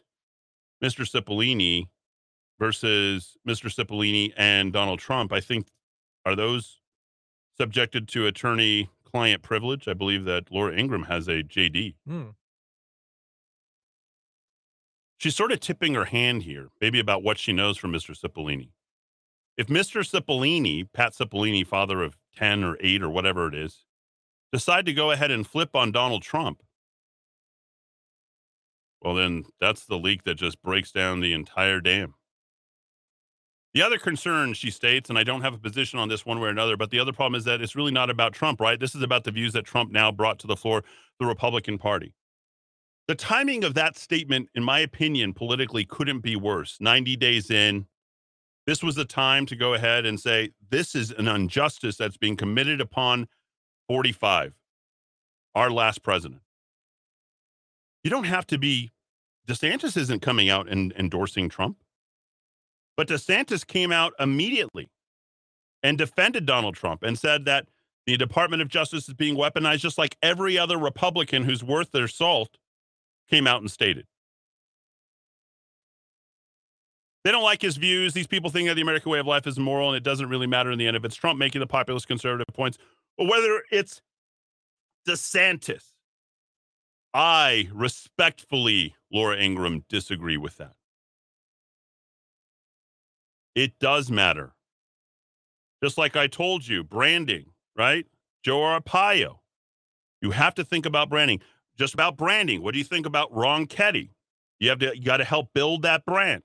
Mr. 0.83 1.09
Cipollone 1.09 1.87
versus 2.59 3.37
Mr. 3.47 3.73
Cipollone 3.73 4.33
and 4.37 4.71
Donald 4.71 4.99
Trump, 4.99 5.33
I 5.33 5.39
think, 5.41 5.67
are 6.25 6.35
those 6.35 6.79
subjected 7.57 8.07
to 8.09 8.27
attorney 8.27 8.89
client 9.03 9.41
privilege? 9.41 9.87
I 9.87 9.93
believe 9.93 10.25
that 10.25 10.51
Laura 10.51 10.75
Ingraham 10.75 11.05
has 11.05 11.27
a 11.27 11.41
JD. 11.41 11.95
Hmm. 12.07 12.29
She's 15.17 15.35
sort 15.35 15.51
of 15.51 15.59
tipping 15.59 15.93
her 15.93 16.05
hand 16.05 16.43
here, 16.43 16.67
maybe 16.81 16.99
about 16.99 17.23
what 17.23 17.39
she 17.39 17.53
knows 17.53 17.77
from 17.77 17.91
Mr. 17.91 18.15
Cipollone. 18.15 18.69
If 19.57 19.67
Mr. 19.67 20.01
Cipollone, 20.01 20.89
Pat 20.91 21.13
Cipollone, 21.13 21.65
father 21.65 22.03
of 22.03 22.17
10 22.35 22.63
or 22.63 22.77
8 22.81 23.01
or 23.01 23.09
whatever 23.09 23.47
it 23.47 23.55
is, 23.55 23.84
decide 24.51 24.85
to 24.85 24.93
go 24.93 25.11
ahead 25.11 25.31
and 25.31 25.45
flip 25.45 25.75
on 25.75 25.91
Donald 25.91 26.23
Trump, 26.23 26.61
well, 29.01 29.15
then 29.15 29.43
that's 29.61 29.85
the 29.85 29.97
leak 29.97 30.23
that 30.23 30.35
just 30.35 30.61
breaks 30.61 30.91
down 30.91 31.19
the 31.19 31.33
entire 31.33 31.79
dam. 31.79 32.15
The 33.75 33.81
other 33.81 33.97
concern, 33.97 34.53
she 34.53 34.71
states, 34.71 35.09
and 35.09 35.19
I 35.19 35.23
don't 35.23 35.41
have 35.41 35.53
a 35.53 35.59
position 35.59 35.99
on 35.99 36.07
this 36.07 36.25
one 36.25 36.39
way 36.39 36.47
or 36.47 36.51
another, 36.51 36.77
but 36.77 36.91
the 36.91 36.99
other 36.99 37.11
problem 37.11 37.37
is 37.37 37.43
that 37.43 37.61
it's 37.61 37.75
really 37.75 37.91
not 37.91 38.09
about 38.09 38.33
Trump, 38.33 38.61
right? 38.61 38.79
This 38.79 38.95
is 38.95 39.01
about 39.01 39.25
the 39.25 39.31
views 39.31 39.51
that 39.53 39.65
Trump 39.65 39.91
now 39.91 40.11
brought 40.11 40.39
to 40.39 40.47
the 40.47 40.55
floor, 40.55 40.83
the 41.19 41.25
Republican 41.25 41.77
Party. 41.77 42.13
The 43.07 43.15
timing 43.15 43.63
of 43.63 43.73
that 43.73 43.97
statement, 43.97 44.49
in 44.55 44.63
my 44.63 44.79
opinion, 44.79 45.33
politically 45.33 45.85
couldn't 45.85 46.21
be 46.21 46.35
worse. 46.35 46.77
90 46.79 47.17
days 47.17 47.51
in, 47.51 47.85
this 48.65 48.81
was 48.81 48.95
the 48.95 49.05
time 49.05 49.45
to 49.45 49.55
go 49.55 49.73
ahead 49.75 50.05
and 50.05 50.19
say, 50.19 50.51
this 50.69 50.95
is 50.95 51.11
an 51.11 51.27
injustice 51.27 51.97
that's 51.97 52.17
being 52.17 52.37
committed 52.37 52.81
upon 52.81 53.27
45, 53.87 54.53
our 55.53 55.69
last 55.69 56.03
president. 56.03 56.41
You 58.03 58.11
don't 58.11 58.25
have 58.25 58.45
to 58.47 58.57
be, 58.57 58.91
DeSantis 59.47 59.97
isn't 59.97 60.21
coming 60.21 60.49
out 60.49 60.69
and 60.69 60.93
endorsing 60.97 61.49
Trump, 61.49 61.77
but 62.97 63.07
DeSantis 63.07 63.65
came 63.65 63.91
out 63.91 64.13
immediately 64.19 64.89
and 65.83 65.97
defended 65.97 66.45
Donald 66.45 66.75
Trump 66.75 67.03
and 67.03 67.17
said 67.17 67.45
that 67.45 67.67
the 68.05 68.17
Department 68.17 68.61
of 68.61 68.67
Justice 68.67 69.07
is 69.07 69.13
being 69.13 69.35
weaponized, 69.35 69.79
just 69.79 69.97
like 69.97 70.17
every 70.21 70.57
other 70.57 70.77
Republican 70.77 71.43
who's 71.43 71.63
worth 71.63 71.91
their 71.91 72.07
salt 72.07 72.57
came 73.29 73.47
out 73.47 73.61
and 73.61 73.71
stated. 73.71 74.05
They 77.23 77.31
don't 77.31 77.43
like 77.43 77.63
his 77.63 77.77
views. 77.77 78.13
These 78.13 78.27
people 78.27 78.51
think 78.51 78.67
that 78.67 78.75
the 78.75 78.83
American 78.83 79.11
way 79.11 79.17
of 79.17 79.25
life 79.25 79.47
is 79.47 79.57
immoral 79.57 79.89
and 79.89 79.97
it 79.97 80.03
doesn't 80.03 80.29
really 80.29 80.45
matter 80.45 80.69
in 80.69 80.77
the 80.77 80.85
end 80.85 80.95
if 80.95 81.03
it's 81.03 81.15
Trump 81.15 81.39
making 81.39 81.59
the 81.59 81.67
populist 81.67 82.07
conservative 82.07 82.53
points 82.53 82.77
whether 83.17 83.61
it's 83.71 84.01
DeSantis. 85.07 85.83
I 87.13 87.69
respectfully, 87.73 88.95
Laura 89.11 89.37
Ingraham, 89.37 89.85
disagree 89.87 90.37
with 90.37 90.57
that. 90.57 90.73
It 93.55 93.79
does 93.79 94.11
matter. 94.11 94.53
Just 95.81 95.97
like 95.97 96.15
I 96.15 96.27
told 96.27 96.67
you, 96.67 96.83
branding, 96.83 97.45
right? 97.77 98.05
Joe 98.43 98.59
Arpaio. 98.59 99.37
You 100.21 100.31
have 100.31 100.55
to 100.55 100.63
think 100.63 100.85
about 100.85 101.09
branding. 101.09 101.41
Just 101.77 101.93
about 101.93 102.17
branding. 102.17 102.61
What 102.61 102.73
do 102.73 102.79
you 102.79 102.83
think 102.83 103.05
about 103.05 103.31
Ronchetti? 103.31 104.09
You 104.59 104.69
have 104.69 104.79
to 104.79 104.97
you 104.97 105.03
got 105.03 105.17
to 105.17 105.25
help 105.25 105.53
build 105.53 105.83
that 105.83 106.05
brand. 106.05 106.43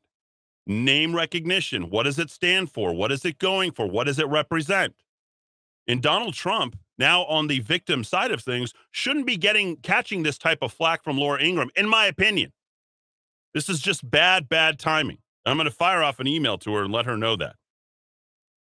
Name 0.66 1.14
recognition. 1.14 1.90
What 1.90 2.04
does 2.04 2.18
it 2.18 2.30
stand 2.30 2.70
for? 2.70 2.92
What 2.92 3.10
is 3.10 3.24
it 3.24 3.38
going 3.38 3.72
for? 3.72 3.86
What 3.86 4.04
does 4.04 4.18
it 4.18 4.28
represent? 4.28 4.94
And 5.90 6.00
Donald 6.00 6.34
Trump, 6.34 6.78
now 6.98 7.24
on 7.24 7.48
the 7.48 7.58
victim 7.58 8.04
side 8.04 8.30
of 8.30 8.40
things, 8.40 8.72
shouldn't 8.92 9.26
be 9.26 9.36
getting 9.36 9.74
catching 9.78 10.22
this 10.22 10.38
type 10.38 10.58
of 10.62 10.72
flack 10.72 11.02
from 11.02 11.18
Laura 11.18 11.42
Ingraham, 11.42 11.72
in 11.74 11.88
my 11.88 12.06
opinion. 12.06 12.52
This 13.54 13.68
is 13.68 13.80
just 13.80 14.08
bad, 14.08 14.48
bad 14.48 14.78
timing. 14.78 15.18
I'm 15.44 15.56
going 15.56 15.64
to 15.64 15.74
fire 15.74 16.04
off 16.04 16.20
an 16.20 16.28
email 16.28 16.58
to 16.58 16.72
her 16.74 16.84
and 16.84 16.92
let 16.92 17.06
her 17.06 17.16
know 17.16 17.34
that. 17.34 17.56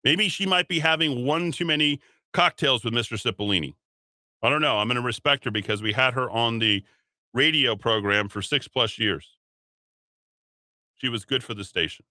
Maybe 0.05 0.31
she 0.31 0.47
might 0.47 0.69
be 0.69 0.79
having 0.79 1.27
one 1.27 1.53
too 1.53 1.67
many 1.67 2.01
cocktails 2.33 2.83
with 2.83 2.95
Mr. 2.95 3.21
Cipollone. 3.21 3.75
I 4.43 4.49
don't 4.49 4.63
know. 4.63 4.79
I'm 4.79 4.89
going 4.89 4.97
to 4.97 5.03
respect 5.03 5.45
her 5.45 5.51
because 5.51 5.83
we 5.83 5.93
had 5.93 6.15
her 6.15 6.31
on 6.31 6.61
the 6.61 6.83
radio 7.35 7.77
program 7.77 8.31
for 8.31 8.41
six 8.41 8.69
plus 8.69 8.99
years. 8.99 9.37
She 10.95 11.11
was 11.11 11.27
good 11.27 11.45
for 11.45 11.53
the 11.53 11.65
station. 11.65 12.07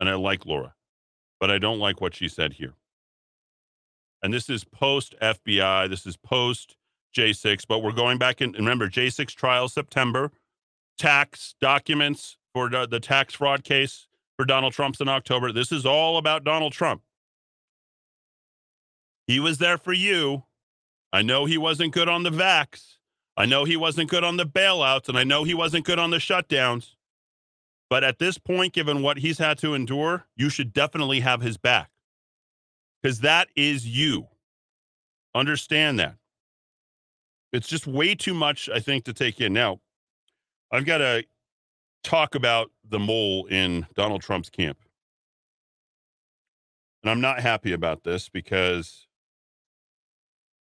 And 0.00 0.08
I 0.08 0.14
like 0.14 0.46
Laura, 0.46 0.72
but 1.38 1.50
I 1.50 1.58
don't 1.58 1.80
like 1.80 2.00
what 2.00 2.14
she 2.14 2.28
said 2.28 2.54
here. 2.54 2.72
And 4.24 4.32
this 4.32 4.48
is 4.48 4.64
post 4.64 5.14
FBI. 5.20 5.90
This 5.90 6.06
is 6.06 6.16
post 6.16 6.76
J6, 7.14 7.66
but 7.68 7.82
we're 7.82 7.92
going 7.92 8.16
back 8.16 8.40
in. 8.40 8.56
And 8.56 8.60
remember, 8.60 8.88
J6 8.88 9.26
trial 9.34 9.68
September, 9.68 10.32
tax 10.96 11.54
documents 11.60 12.38
for 12.54 12.70
the, 12.70 12.86
the 12.86 13.00
tax 13.00 13.34
fraud 13.34 13.64
case 13.64 14.06
for 14.38 14.46
Donald 14.46 14.72
Trump's 14.72 15.02
in 15.02 15.10
October. 15.10 15.52
This 15.52 15.70
is 15.70 15.84
all 15.84 16.16
about 16.16 16.42
Donald 16.42 16.72
Trump. 16.72 17.02
He 19.26 19.38
was 19.38 19.58
there 19.58 19.76
for 19.76 19.92
you. 19.92 20.44
I 21.12 21.20
know 21.20 21.44
he 21.44 21.58
wasn't 21.58 21.92
good 21.92 22.08
on 22.08 22.22
the 22.22 22.30
vax. 22.30 22.96
I 23.36 23.44
know 23.44 23.64
he 23.64 23.76
wasn't 23.76 24.08
good 24.08 24.24
on 24.24 24.38
the 24.38 24.46
bailouts, 24.46 25.10
and 25.10 25.18
I 25.18 25.24
know 25.24 25.44
he 25.44 25.52
wasn't 25.52 25.84
good 25.84 25.98
on 25.98 26.08
the 26.08 26.16
shutdowns. 26.16 26.94
But 27.90 28.04
at 28.04 28.18
this 28.18 28.38
point, 28.38 28.72
given 28.72 29.02
what 29.02 29.18
he's 29.18 29.36
had 29.36 29.58
to 29.58 29.74
endure, 29.74 30.24
you 30.34 30.48
should 30.48 30.72
definitely 30.72 31.20
have 31.20 31.42
his 31.42 31.58
back 31.58 31.90
because 33.04 33.20
that 33.20 33.48
is 33.54 33.86
you. 33.86 34.28
Understand 35.34 35.98
that. 35.98 36.14
It's 37.52 37.68
just 37.68 37.86
way 37.86 38.14
too 38.14 38.32
much, 38.32 38.70
I 38.74 38.80
think, 38.80 39.04
to 39.04 39.12
take 39.12 39.42
in. 39.42 39.52
Now, 39.52 39.80
I've 40.72 40.86
got 40.86 40.98
to 40.98 41.24
talk 42.02 42.34
about 42.34 42.70
the 42.88 42.98
mole 42.98 43.44
in 43.46 43.86
Donald 43.94 44.22
Trump's 44.22 44.48
camp. 44.48 44.78
And 47.02 47.10
I'm 47.10 47.20
not 47.20 47.40
happy 47.40 47.74
about 47.74 48.04
this 48.04 48.30
because 48.30 49.06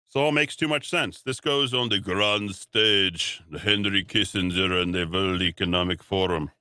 this 0.06 0.20
all 0.20 0.34
makes 0.34 0.58
too 0.58 0.68
much 0.68 0.90
sense. 0.90 1.22
This 1.22 1.40
goes 1.40 1.74
on 1.74 1.88
the 1.88 2.00
grand 2.00 2.56
stage, 2.56 3.42
the 3.50 3.60
Henry 3.60 4.04
Kissinger 4.04 4.82
and 4.82 4.94
the 4.94 5.06
World 5.06 5.42
Economic 5.42 6.04
Forum. 6.04 6.52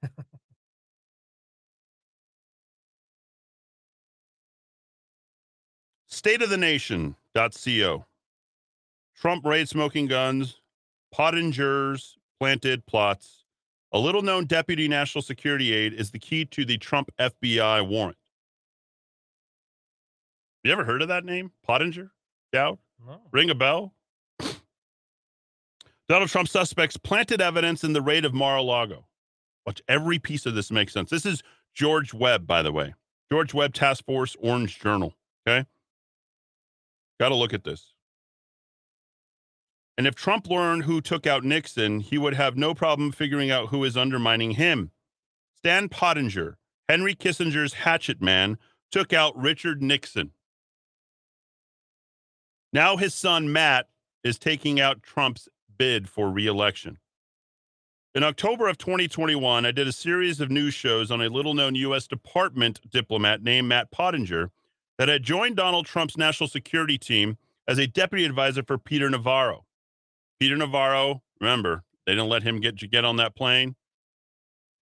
stateofthenation.co. 6.23 8.07
Trump 9.15 9.45
raid 9.45 9.69
smoking 9.69 10.07
guns, 10.07 10.61
Pottinger's 11.13 12.17
planted 12.41 12.87
plots. 12.87 13.45
A 13.93 13.99
little 13.99 14.23
known 14.23 14.47
deputy 14.47 14.89
national 14.89 15.23
security 15.23 15.73
aide 15.73 15.93
is 15.93 16.11
the 16.11 16.19
key 16.19 16.45
to 16.47 16.65
the 16.65 16.79
Trump 16.79 17.11
FBI 17.21 17.87
warrant. 17.87 18.17
You 20.65 20.73
ever 20.73 20.85
heard 20.85 21.03
of 21.03 21.09
that 21.09 21.25
name? 21.25 21.53
Pottinger? 21.65 22.11
Dowd? 22.53 22.79
No. 23.05 23.21
Ring 23.33 23.51
a 23.51 23.55
bell? 23.55 23.93
Donald 26.09 26.31
Trump 26.31 26.49
suspects 26.49 26.97
planted 26.97 27.41
evidence 27.41 27.85
in 27.85 27.93
the 27.93 28.01
raid 28.01 28.25
of 28.25 28.33
Mar-a-Lago. 28.33 29.07
Watch 29.67 29.83
every 29.89 30.19
piece 30.19 30.47
of 30.47 30.55
this 30.55 30.71
makes 30.71 30.93
sense. 30.93 31.11
This 31.11 31.27
is 31.27 31.43
George 31.75 32.15
Webb, 32.15 32.47
by 32.47 32.63
the 32.63 32.73
way. 32.73 32.95
George 33.31 33.55
Webb 33.55 33.75
Task 33.75 34.05
Force 34.05 34.37
Orange 34.41 34.79
Journal. 34.79 35.15
Okay. 35.47 35.67
Got 37.23 37.29
to 37.29 37.37
look 37.37 37.55
at 37.55 37.63
this. 37.63 37.95
And 39.97 40.09
if 40.09 40.17
Trump 40.17 40.49
learned 40.49 40.83
who 40.83 41.01
took 41.01 41.25
out 41.25 41.45
Nixon, 41.45 42.01
he 42.01 42.19
would 42.19 42.35
have 42.35 42.57
no 42.57 42.75
problem 42.75 43.13
figuring 43.13 43.49
out 43.49 43.69
who 43.69 43.85
is 43.85 43.97
undermining 43.97 44.51
him. 44.53 44.91
Stan 45.57 45.89
Pottinger, 45.89 46.59
Henry 46.89 47.15
Kissinger's 47.15 47.75
hatchet 47.75 48.21
man, 48.21 48.59
took 48.91 49.13
out 49.13 49.37
Richard 49.37 49.81
Nixon. 49.81 50.33
Now 52.73 52.97
his 52.97 53.15
son 53.15 53.53
Matt 53.53 53.87
is 54.25 54.37
taking 54.37 54.81
out 54.81 55.05
Trump's 55.05 55.49
bid 55.79 56.09
for 56.09 56.29
reelection. 56.29 56.99
In 58.17 58.25
October 58.25 58.67
of 58.67 58.79
2021, 58.79 59.65
I 59.65 59.71
did 59.71 59.87
a 59.87 59.93
series 59.93 60.41
of 60.41 60.51
news 60.51 60.75
shows 60.75 61.13
on 61.13 61.23
a 61.23 61.29
little 61.29 61.55
known 61.55 61.77
U.S. 61.77 62.09
Department 62.09 62.81
diplomat 62.91 63.45
named 63.45 63.69
Matt 63.69 63.93
Pottinger 63.93 64.51
that 64.99 65.09
had 65.09 65.23
joined 65.23 65.57
Donald 65.57 65.87
Trump's 65.87 66.17
national 66.17 66.49
security 66.49 66.99
team 66.99 67.39
as 67.67 67.79
a 67.79 67.87
deputy 67.87 68.25
advisor 68.25 68.63
for 68.63 68.79
Peter 68.79 69.09
Navarro. 69.09 69.65
Peter 70.39 70.57
Navarro, 70.57 71.23
remember, 71.41 71.85
they 72.07 72.13
didn't 72.13 72.29
let 72.29 72.43
him 72.43 72.61
get, 72.61 72.77
get 72.91 73.05
on 73.05 73.17
that 73.17 73.37
plane. 73.37 73.77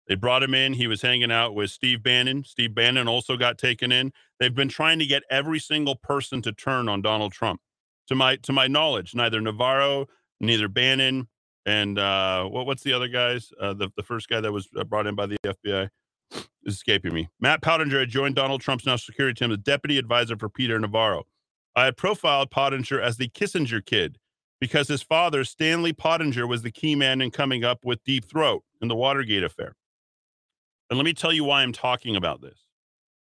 They 0.07 0.15
brought 0.15 0.43
him 0.43 0.55
in. 0.55 0.73
He 0.73 0.87
was 0.87 1.03
hanging 1.03 1.31
out 1.31 1.55
with 1.55 1.71
Steve 1.71 2.03
Bannon. 2.03 2.43
Steve 2.45 2.75
Bannon 2.75 3.09
also 3.09 3.37
got 3.37 3.59
taken 3.59 3.93
in. 3.93 4.13
They've 4.41 4.55
been 4.55 4.71
trying 4.71 4.99
to 5.01 5.07
get 5.07 5.23
every 5.31 5.59
single 5.59 5.97
person 5.97 6.41
to 6.43 6.53
turn 6.53 6.89
on 6.89 7.03
Donald 7.03 7.33
Trump. 7.33 7.61
To 8.09 8.15
my 8.15 8.37
to 8.37 8.55
my 8.55 8.69
knowledge, 8.69 9.15
neither 9.15 9.39
Navarro, 9.39 10.07
neither 10.41 10.67
Bannon, 10.67 11.29
and 11.67 11.99
uh, 11.99 12.45
what 12.45 12.65
what's 12.65 12.83
the 12.83 12.95
other 12.95 13.09
guys? 13.09 13.53
Uh, 13.61 13.75
the 13.75 13.91
the 13.99 14.03
first 14.03 14.31
guy 14.31 14.41
that 14.41 14.51
was 14.51 14.69
uh, 14.75 14.85
brought 14.85 15.07
in 15.07 15.15
by 15.15 15.27
the 15.27 15.37
FBI 15.45 15.91
is 16.33 16.74
escaping 16.74 17.14
me. 17.14 17.29
Matt 17.41 17.62
Pottinger 17.62 18.01
had 18.01 18.09
joined 18.09 18.35
Donald 18.35 18.61
Trump's 18.61 18.87
national 18.87 18.99
security 18.99 19.39
team 19.39 19.53
as 19.53 19.59
deputy 19.59 19.99
advisor 19.99 20.37
for 20.37 20.49
Peter 20.49 20.79
Navarro. 20.79 21.26
I 21.74 21.85
had 21.85 21.97
profiled 21.97 22.51
Pottinger 22.51 23.01
as 23.01 23.16
the 23.16 23.29
Kissinger 23.29 23.85
kid 23.85 24.18
because 24.61 24.89
his 24.89 25.03
father, 25.03 25.45
Stanley 25.45 25.93
Pottinger, 25.93 26.47
was 26.47 26.62
the 26.62 26.70
key 26.70 26.95
man 26.95 27.20
in 27.20 27.31
coming 27.31 27.64
up 27.64 27.85
with 27.85 28.03
Deep 28.05 28.29
Throat 28.29 28.64
in 28.81 28.89
the 28.89 28.97
Watergate 28.97 29.45
affair. 29.45 29.76
And 30.91 30.99
let 30.99 31.05
me 31.05 31.12
tell 31.12 31.33
you 31.33 31.45
why 31.45 31.62
I'm 31.62 31.72
talking 31.72 32.16
about 32.16 32.41
this. 32.41 32.59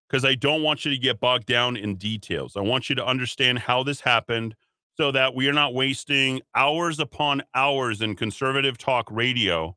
Because 0.08 0.26
I 0.26 0.36
don't 0.36 0.62
want 0.62 0.86
you 0.86 0.92
to 0.92 0.98
get 0.98 1.20
bogged 1.20 1.48
down 1.48 1.76
in 1.76 1.96
details. 1.96 2.56
I 2.56 2.62
want 2.62 2.90
you 2.90 2.96
to 2.96 3.06
understand 3.06 3.60
how 3.60 3.84
this 3.84 4.02
happened 4.02 4.56
so 4.96 5.12
that 5.12 5.34
we 5.34 5.48
are 5.48 5.54
not 5.54 5.74
wasting 5.74 6.42
hours 6.56 7.00
upon 7.00 7.42
hours 7.56 8.02
in 8.02 8.16
conservative 8.16 8.78
talk 8.78 9.08
radio 9.10 9.76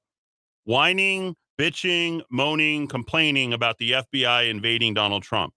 whining, 0.64 1.37
bitching, 1.59 2.23
moaning, 2.31 2.87
complaining 2.87 3.53
about 3.53 3.79
the 3.79 3.93
FBI 3.93 4.51
invading 4.51 4.95
Donald 4.95 5.23
Trump. 5.23 5.55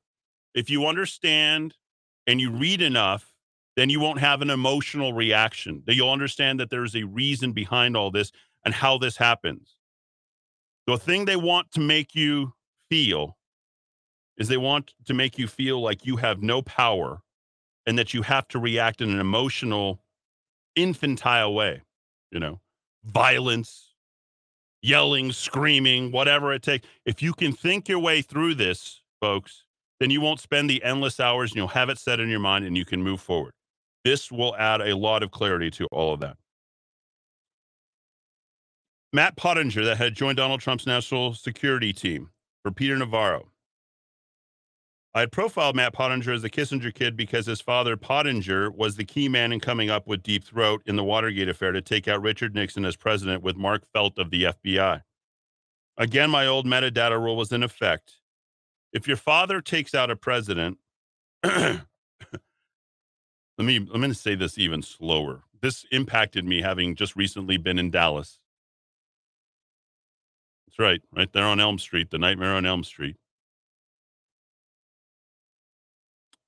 If 0.54 0.70
you 0.70 0.88
understand 0.88 1.76
and 2.28 2.40
you 2.40 2.52
read 2.52 2.82
enough, 2.82 3.34
then 3.76 3.90
you 3.90 4.00
won't 4.00 4.20
have 4.20 4.42
an 4.42 4.50
emotional 4.50 5.14
reaction. 5.14 5.84
That 5.86 5.96
you'll 5.96 6.12
understand 6.12 6.60
that 6.60 6.70
there's 6.70 6.96
a 6.96 7.04
reason 7.04 7.54
behind 7.54 7.96
all 7.96 8.12
this 8.12 8.32
and 8.66 8.74
how 8.74 8.98
this 8.98 9.18
happens. 9.18 9.76
The 10.88 10.98
thing 10.98 11.26
they 11.26 11.36
want 11.36 11.72
to 11.74 11.80
make 11.80 12.16
you 12.16 12.54
feel 12.90 13.38
is 14.38 14.48
they 14.48 14.58
want 14.58 14.94
to 15.06 15.14
make 15.14 15.38
you 15.38 15.48
feel 15.48 15.82
like 15.82 16.06
you 16.06 16.18
have 16.18 16.42
no 16.42 16.62
power 16.62 17.22
and 17.86 17.98
that 17.98 18.14
you 18.14 18.22
have 18.22 18.48
to 18.48 18.60
react 18.60 19.02
in 19.02 19.10
an 19.10 19.20
emotional, 19.20 20.02
infantile 20.76 21.54
way, 21.54 21.82
you 22.32 22.40
know, 22.40 22.60
violence, 23.04 23.89
yelling, 24.82 25.32
screaming, 25.32 26.12
whatever 26.12 26.54
it 26.54 26.64
takes. 26.64 26.88
If 27.06 27.22
you 27.22 27.34
can 27.34 27.54
think 27.54 27.90
your 27.90 28.00
way 28.00 28.22
through 28.22 28.56
this, 28.56 29.02
folks, 29.22 29.66
then 30.00 30.10
you 30.10 30.22
won't 30.22 30.40
spend 30.40 30.70
the 30.70 30.84
endless 30.84 31.20
hours 31.20 31.52
and 31.52 31.58
you'll 31.58 31.68
have 31.68 31.90
it 31.90 31.98
set 31.98 32.20
in 32.20 32.30
your 32.30 32.40
mind 32.40 32.66
and 32.66 32.78
you 32.78 32.86
can 32.86 33.04
move 33.04 33.20
forward. 33.20 33.54
This 34.06 34.32
will 34.32 34.56
add 34.56 34.82
a 34.82 34.96
lot 34.96 35.24
of 35.24 35.32
clarity 35.32 35.70
to 35.72 35.86
all 35.92 36.14
of 36.14 36.22
that. 36.22 36.38
Matt 39.12 39.36
Pottinger, 39.36 39.84
that 39.86 39.98
had 39.98 40.16
joined 40.16 40.38
Donald 40.38 40.62
Trump's 40.62 40.86
national 40.86 41.34
security 41.34 41.92
team 41.92 42.30
for 42.64 42.72
Peter 42.72 42.96
Navarro. 42.96 43.49
I 45.14 45.22
had 45.22 45.32
profiled 45.32 45.76
Matt 45.76 45.94
Pottinger 45.94 46.32
as 46.32 46.44
the 46.44 46.52
Kissinger 46.52 46.94
kid 46.94 47.18
because 47.18 47.48
his 47.48 47.62
father, 47.62 47.98
Pottinger, 47.98 48.70
was 48.70 48.96
the 48.96 49.06
key 49.06 49.28
man 49.28 49.52
in 49.52 49.60
coming 49.60 49.90
up 49.90 50.06
with 50.06 50.22
Deep 50.22 50.44
Throat 50.44 50.84
in 50.86 50.98
the 50.98 51.04
Watergate 51.04 51.50
affair 51.50 51.72
to 51.72 51.82
take 51.82 52.08
out 52.08 52.22
Richard 52.22 52.54
Nixon 52.54 52.86
as 52.86 52.96
president 52.96 53.42
with 53.42 53.56
Mark 53.56 53.84
Felt 53.92 54.20
of 54.20 54.30
the 54.30 54.44
FBI. 54.44 55.02
Again, 55.98 56.30
my 56.30 56.46
old 56.46 56.68
metadata 56.68 57.20
rule 57.20 57.36
was 57.36 57.52
in 57.52 57.64
effect. 57.64 58.18
If 58.94 59.08
your 59.08 59.18
father 59.18 59.62
takes 59.62 59.96
out 59.96 60.12
a 60.12 60.16
president, 60.16 60.78
let 61.44 61.82
me 63.58 63.80
let 63.80 64.00
me 64.00 64.14
say 64.14 64.36
this 64.36 64.58
even 64.58 64.82
slower. 64.82 65.42
This 65.62 65.86
impacted 65.92 66.46
me 66.46 66.62
having 66.62 66.96
just 66.96 67.16
recently 67.16 67.58
been 67.58 67.80
in 67.80 67.90
Dallas. 67.90 68.40
That's 70.68 70.80
right, 70.80 71.02
right 71.12 71.32
there 71.34 71.44
on 71.44 71.60
Elm 71.60 71.80
Street, 71.80 72.12
the 72.12 72.18
nightmare 72.18 72.54
on 72.54 72.66
Elm 72.66 72.84
Street. 72.84 73.18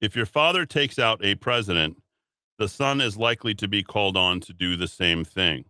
If 0.01 0.15
your 0.15 0.25
father 0.25 0.65
takes 0.65 0.97
out 0.97 1.23
a 1.23 1.35
president, 1.35 2.01
the 2.57 2.67
son 2.67 3.01
is 3.01 3.17
likely 3.17 3.53
to 3.55 3.67
be 3.67 3.83
called 3.83 4.17
on 4.17 4.39
to 4.41 4.53
do 4.53 4.75
the 4.75 4.87
same 4.87 5.23
thing. 5.23 5.65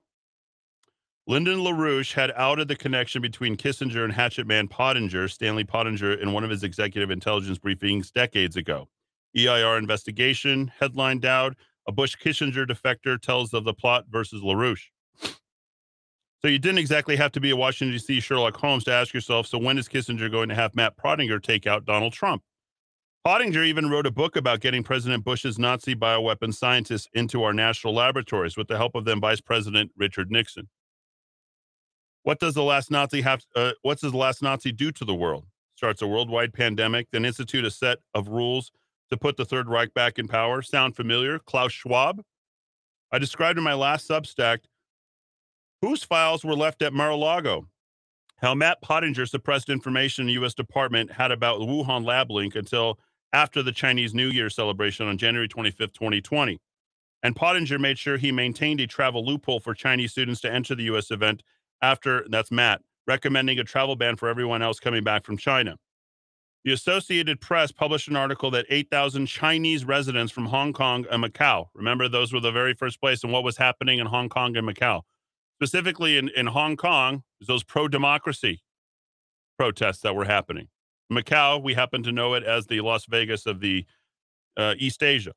Lyndon 1.27 1.59
LaRouche 1.59 2.13
had 2.13 2.31
outed 2.35 2.69
the 2.69 2.75
connection 2.75 3.21
between 3.21 3.57
Kissinger 3.57 4.03
and 4.05 4.13
hatchet 4.13 4.47
man 4.47 4.69
Pottinger, 4.69 5.27
Stanley 5.27 5.65
Pottinger, 5.65 6.13
in 6.13 6.31
one 6.31 6.45
of 6.45 6.49
his 6.49 6.63
executive 6.63 7.11
intelligence 7.11 7.59
briefings 7.59 8.11
decades 8.11 8.55
ago. 8.55 8.87
EIR 9.37 9.77
investigation, 9.77 10.71
headline 10.79 11.19
Dowd, 11.19 11.55
a 11.87 11.91
Bush 11.91 12.15
Kissinger 12.15 12.65
defector 12.65 13.21
tells 13.21 13.53
of 13.53 13.65
the 13.65 13.73
plot 13.73 14.05
versus 14.09 14.41
LaRouche. 14.41 14.87
So 16.41 16.47
you 16.47 16.57
didn't 16.57 16.79
exactly 16.79 17.17
have 17.17 17.31
to 17.33 17.39
be 17.39 17.51
a 17.51 17.55
Washington, 17.55 17.93
D.C. 17.93 18.21
Sherlock 18.21 18.57
Holmes 18.57 18.85
to 18.85 18.93
ask 18.93 19.13
yourself, 19.13 19.45
so 19.45 19.57
when 19.57 19.77
is 19.77 19.87
Kissinger 19.87 20.31
going 20.31 20.49
to 20.49 20.55
have 20.55 20.73
Matt 20.73 20.97
Pottinger 20.97 21.39
take 21.39 21.67
out 21.67 21.85
Donald 21.85 22.13
Trump? 22.13 22.43
Pottinger 23.23 23.63
even 23.63 23.89
wrote 23.89 24.07
a 24.07 24.11
book 24.11 24.35
about 24.35 24.61
getting 24.61 24.81
President 24.81 25.23
Bush's 25.23 25.59
Nazi 25.59 25.93
bioweapon 25.93 26.53
scientists 26.53 27.07
into 27.13 27.43
our 27.43 27.53
national 27.53 27.93
laboratories 27.93 28.57
with 28.57 28.67
the 28.67 28.77
help 28.77 28.95
of 28.95 29.05
then 29.05 29.19
Vice 29.19 29.41
President 29.41 29.91
Richard 29.95 30.31
Nixon. 30.31 30.69
What 32.23 32.39
does 32.39 32.55
the 32.55 32.63
last 32.63 32.89
Nazi 32.89 33.21
have? 33.21 33.43
Uh, 33.55 33.73
what 33.83 33.99
does 33.99 34.11
the 34.11 34.17
last 34.17 34.41
Nazi 34.41 34.71
do 34.71 34.91
to 34.91 35.05
the 35.05 35.13
world? 35.13 35.45
Starts 35.75 36.01
a 36.01 36.07
worldwide 36.07 36.53
pandemic, 36.53 37.07
then 37.11 37.25
institute 37.25 37.65
a 37.65 37.71
set 37.71 37.99
of 38.15 38.27
rules 38.27 38.71
to 39.11 39.17
put 39.17 39.37
the 39.37 39.45
Third 39.45 39.69
Reich 39.69 39.93
back 39.93 40.17
in 40.17 40.27
power. 40.27 40.61
Sound 40.61 40.95
familiar? 40.95 41.37
Klaus 41.37 41.71
Schwab. 41.71 42.21
I 43.11 43.19
described 43.19 43.57
in 43.57 43.63
my 43.63 43.73
last 43.73 44.07
Substack 44.09 44.59
whose 45.81 46.03
files 46.03 46.43
were 46.43 46.55
left 46.55 46.81
at 46.81 46.93
Mar-a-Lago. 46.93 47.67
How 48.37 48.55
Matt 48.55 48.81
Pottinger 48.81 49.25
suppressed 49.25 49.69
information 49.69 50.27
the 50.27 50.33
U.S. 50.33 50.53
Department 50.53 51.11
had 51.11 51.31
about 51.31 51.59
the 51.59 51.65
Wuhan 51.65 52.05
lab 52.05 52.31
link 52.31 52.55
until 52.55 52.99
after 53.33 53.63
the 53.63 53.71
Chinese 53.71 54.13
New 54.13 54.27
Year 54.27 54.49
celebration 54.49 55.07
on 55.07 55.17
January 55.17 55.47
25th, 55.47 55.93
2020. 55.93 56.59
And 57.23 57.35
Pottinger 57.35 57.79
made 57.79 57.99
sure 57.99 58.17
he 58.17 58.31
maintained 58.31 58.81
a 58.81 58.87
travel 58.87 59.25
loophole 59.25 59.59
for 59.59 59.73
Chinese 59.73 60.11
students 60.11 60.41
to 60.41 60.51
enter 60.51 60.75
the 60.75 60.83
U.S. 60.85 61.11
event 61.11 61.43
after, 61.81 62.25
that's 62.29 62.51
Matt, 62.51 62.81
recommending 63.07 63.59
a 63.59 63.63
travel 63.63 63.95
ban 63.95 64.15
for 64.15 64.27
everyone 64.27 64.61
else 64.61 64.79
coming 64.79 65.03
back 65.03 65.25
from 65.25 65.37
China. 65.37 65.75
The 66.63 66.73
Associated 66.73 67.41
Press 67.41 67.71
published 67.71 68.07
an 68.07 68.15
article 68.15 68.51
that 68.51 68.67
8,000 68.69 69.25
Chinese 69.25 69.83
residents 69.83 70.31
from 70.31 70.47
Hong 70.47 70.73
Kong 70.73 71.05
and 71.09 71.23
Macau, 71.23 71.67
remember 71.73 72.07
those 72.07 72.31
were 72.31 72.39
the 72.39 72.51
very 72.51 72.75
first 72.75 72.99
place 72.99 73.23
and 73.23 73.33
what 73.33 73.43
was 73.43 73.57
happening 73.57 73.97
in 73.97 74.05
Hong 74.05 74.29
Kong 74.29 74.55
and 74.55 74.67
Macau. 74.67 75.01
Specifically 75.57 76.17
in, 76.17 76.29
in 76.29 76.47
Hong 76.47 76.77
Kong, 76.77 77.23
those 77.47 77.63
pro 77.63 77.87
democracy 77.87 78.61
protests 79.57 80.01
that 80.01 80.15
were 80.15 80.25
happening. 80.25 80.67
Macau, 81.11 81.61
we 81.61 81.73
happen 81.73 82.03
to 82.03 82.11
know 82.11 82.33
it 82.33 82.43
as 82.43 82.67
the 82.67 82.81
Las 82.81 83.05
Vegas 83.05 83.45
of 83.45 83.59
the 83.59 83.85
uh, 84.57 84.75
East 84.77 85.03
Asia, 85.03 85.33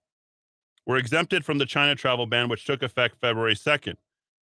were 0.86 0.96
exempted 0.96 1.44
from 1.44 1.58
the 1.58 1.66
China 1.66 1.94
travel 1.94 2.26
ban, 2.26 2.48
which 2.48 2.64
took 2.64 2.82
effect 2.82 3.16
February 3.20 3.54
2nd. 3.54 3.94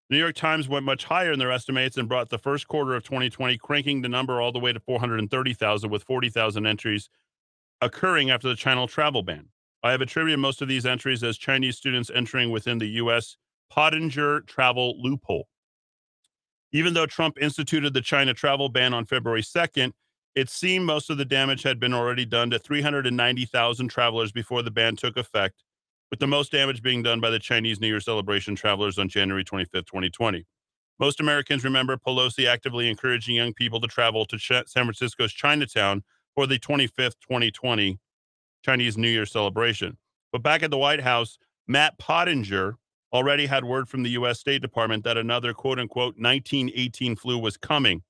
The 0.09 0.15
New 0.15 0.19
York 0.19 0.35
Times 0.35 0.67
went 0.69 0.85
much 0.85 1.05
higher 1.05 1.31
in 1.31 1.39
their 1.39 1.51
estimates 1.51 1.97
and 1.97 2.07
brought 2.07 2.29
the 2.29 2.37
first 2.37 2.67
quarter 2.67 2.93
of 2.93 3.03
2020, 3.03 3.57
cranking 3.57 4.01
the 4.01 4.09
number 4.09 4.39
all 4.39 4.51
the 4.51 4.59
way 4.59 4.73
to 4.73 4.79
430,000, 4.79 5.89
with 5.89 6.03
40,000 6.03 6.67
entries 6.67 7.09
occurring 7.81 8.29
after 8.29 8.47
the 8.47 8.55
China 8.55 8.85
travel 8.85 9.23
ban. 9.23 9.47
I 9.81 9.91
have 9.91 10.01
attributed 10.01 10.39
most 10.39 10.61
of 10.61 10.67
these 10.67 10.85
entries 10.85 11.23
as 11.23 11.37
Chinese 11.37 11.77
students 11.77 12.11
entering 12.13 12.51
within 12.51 12.77
the 12.77 12.87
U.S. 12.87 13.37
Pottinger 13.69 14.41
travel 14.41 15.01
loophole. 15.01 15.47
Even 16.71 16.93
though 16.93 17.05
Trump 17.05 17.37
instituted 17.41 17.93
the 17.93 18.01
China 18.01 18.33
travel 18.33 18.69
ban 18.69 18.93
on 18.93 19.05
February 19.05 19.41
2nd, 19.41 19.91
it 20.35 20.49
seemed 20.49 20.85
most 20.85 21.09
of 21.09 21.17
the 21.17 21.25
damage 21.25 21.63
had 21.63 21.79
been 21.79 21.93
already 21.93 22.25
done 22.25 22.49
to 22.49 22.59
390,000 22.59 23.87
travelers 23.87 24.31
before 24.31 24.61
the 24.61 24.71
ban 24.71 24.95
took 24.95 25.17
effect, 25.17 25.63
with 26.09 26.19
the 26.19 26.27
most 26.27 26.51
damage 26.51 26.81
being 26.81 27.03
done 27.03 27.19
by 27.19 27.29
the 27.29 27.39
Chinese 27.39 27.79
New 27.79 27.87
Year 27.87 27.99
celebration 27.99 28.55
travelers 28.55 28.97
on 28.97 29.09
January 29.09 29.43
25, 29.43 29.85
2020. 29.85 30.45
Most 30.99 31.19
Americans 31.19 31.63
remember 31.63 31.97
Pelosi 31.97 32.47
actively 32.47 32.89
encouraging 32.89 33.35
young 33.35 33.53
people 33.53 33.79
to 33.81 33.87
travel 33.87 34.25
to 34.25 34.37
Ch- 34.37 34.67
San 34.67 34.85
Francisco's 34.85 35.33
Chinatown 35.33 36.03
for 36.35 36.47
the 36.47 36.59
25th, 36.59 37.15
2020 37.21 37.99
Chinese 38.63 38.97
New 38.97 39.09
Year 39.09 39.25
celebration. 39.25 39.97
But 40.31 40.43
back 40.43 40.63
at 40.63 40.71
the 40.71 40.77
White 40.77 41.01
House, 41.01 41.37
Matt 41.67 41.97
Pottinger 41.99 42.77
already 43.11 43.45
had 43.45 43.63
word 43.63 43.87
from 43.87 44.03
the 44.03 44.11
U.S. 44.11 44.39
State 44.39 44.61
Department 44.61 45.03
that 45.03 45.17
another 45.17 45.53
quote 45.53 45.79
unquote 45.79 46.15
1918 46.17 47.15
flu 47.15 47.37
was 47.37 47.57
coming 47.57 48.01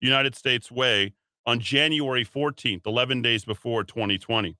United 0.00 0.34
States 0.34 0.70
way 0.70 1.14
on 1.46 1.60
January 1.60 2.24
14th, 2.24 2.86
11 2.86 3.22
days 3.22 3.44
before 3.44 3.84
2020. 3.84 4.56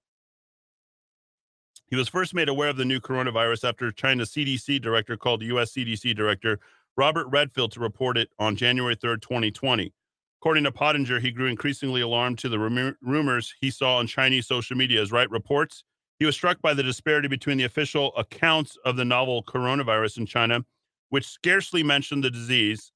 He 1.88 1.96
was 1.96 2.08
first 2.08 2.34
made 2.34 2.48
aware 2.48 2.68
of 2.68 2.76
the 2.76 2.84
new 2.84 3.00
coronavirus 3.00 3.68
after 3.68 3.92
China's 3.92 4.30
CDC 4.30 4.80
director 4.80 5.16
called 5.16 5.42
U.S. 5.42 5.72
CDC 5.72 6.16
director 6.16 6.58
Robert 6.96 7.26
Redfield 7.28 7.72
to 7.72 7.80
report 7.80 8.16
it 8.16 8.30
on 8.38 8.56
January 8.56 8.96
3rd, 8.96 9.20
2020. 9.22 9.92
According 10.40 10.64
to 10.64 10.72
Pottinger, 10.72 11.20
he 11.20 11.30
grew 11.30 11.48
increasingly 11.48 12.00
alarmed 12.00 12.38
to 12.38 12.48
the 12.48 12.96
rumors 13.00 13.54
he 13.60 13.70
saw 13.70 13.98
on 13.98 14.06
Chinese 14.06 14.46
social 14.46 14.76
media 14.76 15.00
as 15.02 15.12
Wright 15.12 15.30
reports. 15.30 15.84
He 16.18 16.26
was 16.26 16.34
struck 16.34 16.60
by 16.62 16.72
the 16.72 16.82
disparity 16.82 17.28
between 17.28 17.58
the 17.58 17.64
official 17.64 18.16
accounts 18.16 18.76
of 18.84 18.96
the 18.96 19.04
novel 19.04 19.42
coronavirus 19.42 20.18
in 20.18 20.26
China, 20.26 20.64
which 21.10 21.26
scarcely 21.26 21.82
mentioned 21.82 22.24
the 22.24 22.30
disease, 22.30 22.92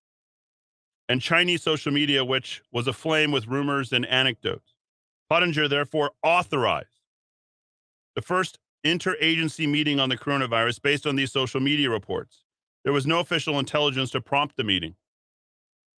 and 1.10 1.20
Chinese 1.20 1.60
social 1.60 1.90
media, 1.90 2.24
which 2.24 2.62
was 2.70 2.86
aflame 2.86 3.32
with 3.32 3.48
rumors 3.48 3.92
and 3.92 4.06
anecdotes. 4.06 4.74
Pottinger 5.28 5.66
therefore 5.66 6.12
authorized 6.22 7.00
the 8.14 8.22
first 8.22 8.60
interagency 8.86 9.68
meeting 9.68 9.98
on 9.98 10.08
the 10.08 10.16
coronavirus 10.16 10.80
based 10.80 11.08
on 11.08 11.16
these 11.16 11.32
social 11.32 11.60
media 11.60 11.90
reports. 11.90 12.44
There 12.84 12.92
was 12.92 13.08
no 13.08 13.18
official 13.18 13.58
intelligence 13.58 14.12
to 14.12 14.20
prompt 14.20 14.56
the 14.56 14.62
meeting. 14.62 14.94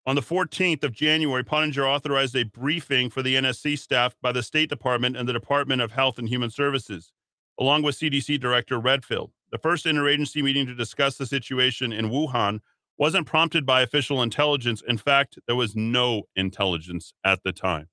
On 0.07 0.17
the 0.17 0.23
14th 0.23 0.83
of 0.83 0.93
January, 0.93 1.45
Pottinger 1.45 1.87
authorized 1.87 2.35
a 2.35 2.45
briefing 2.45 3.11
for 3.11 3.23
the 3.23 3.35
NSC 3.35 3.79
staff 3.79 4.17
by 4.23 4.33
the 4.33 4.43
State 4.43 4.71
Department 4.71 5.19
and 5.19 5.29
the 5.29 5.35
Department 5.35 5.83
of 5.83 5.93
Health 5.93 6.19
and 6.19 6.29
Human 6.29 6.51
Services, 6.51 7.13
along 7.61 7.83
with 7.83 7.99
CDC 7.99 8.41
Director 8.41 8.81
Redfield. 8.81 9.31
The 9.51 9.59
first 9.59 9.85
interagency 9.85 10.43
meeting 10.43 10.67
to 10.69 10.75
discuss 10.75 11.19
the 11.19 11.27
situation 11.27 11.93
in 11.93 12.09
Wuhan 12.09 12.61
wasn't 12.99 13.27
prompted 13.27 13.67
by 13.67 13.83
official 13.83 14.23
intelligence. 14.23 14.83
In 14.87 14.99
fact, 14.99 15.39
there 15.47 15.57
was 15.57 15.75
no 15.75 16.25
intelligence 16.37 17.15
at 17.25 17.43
the 17.45 17.53
time. 17.53 17.89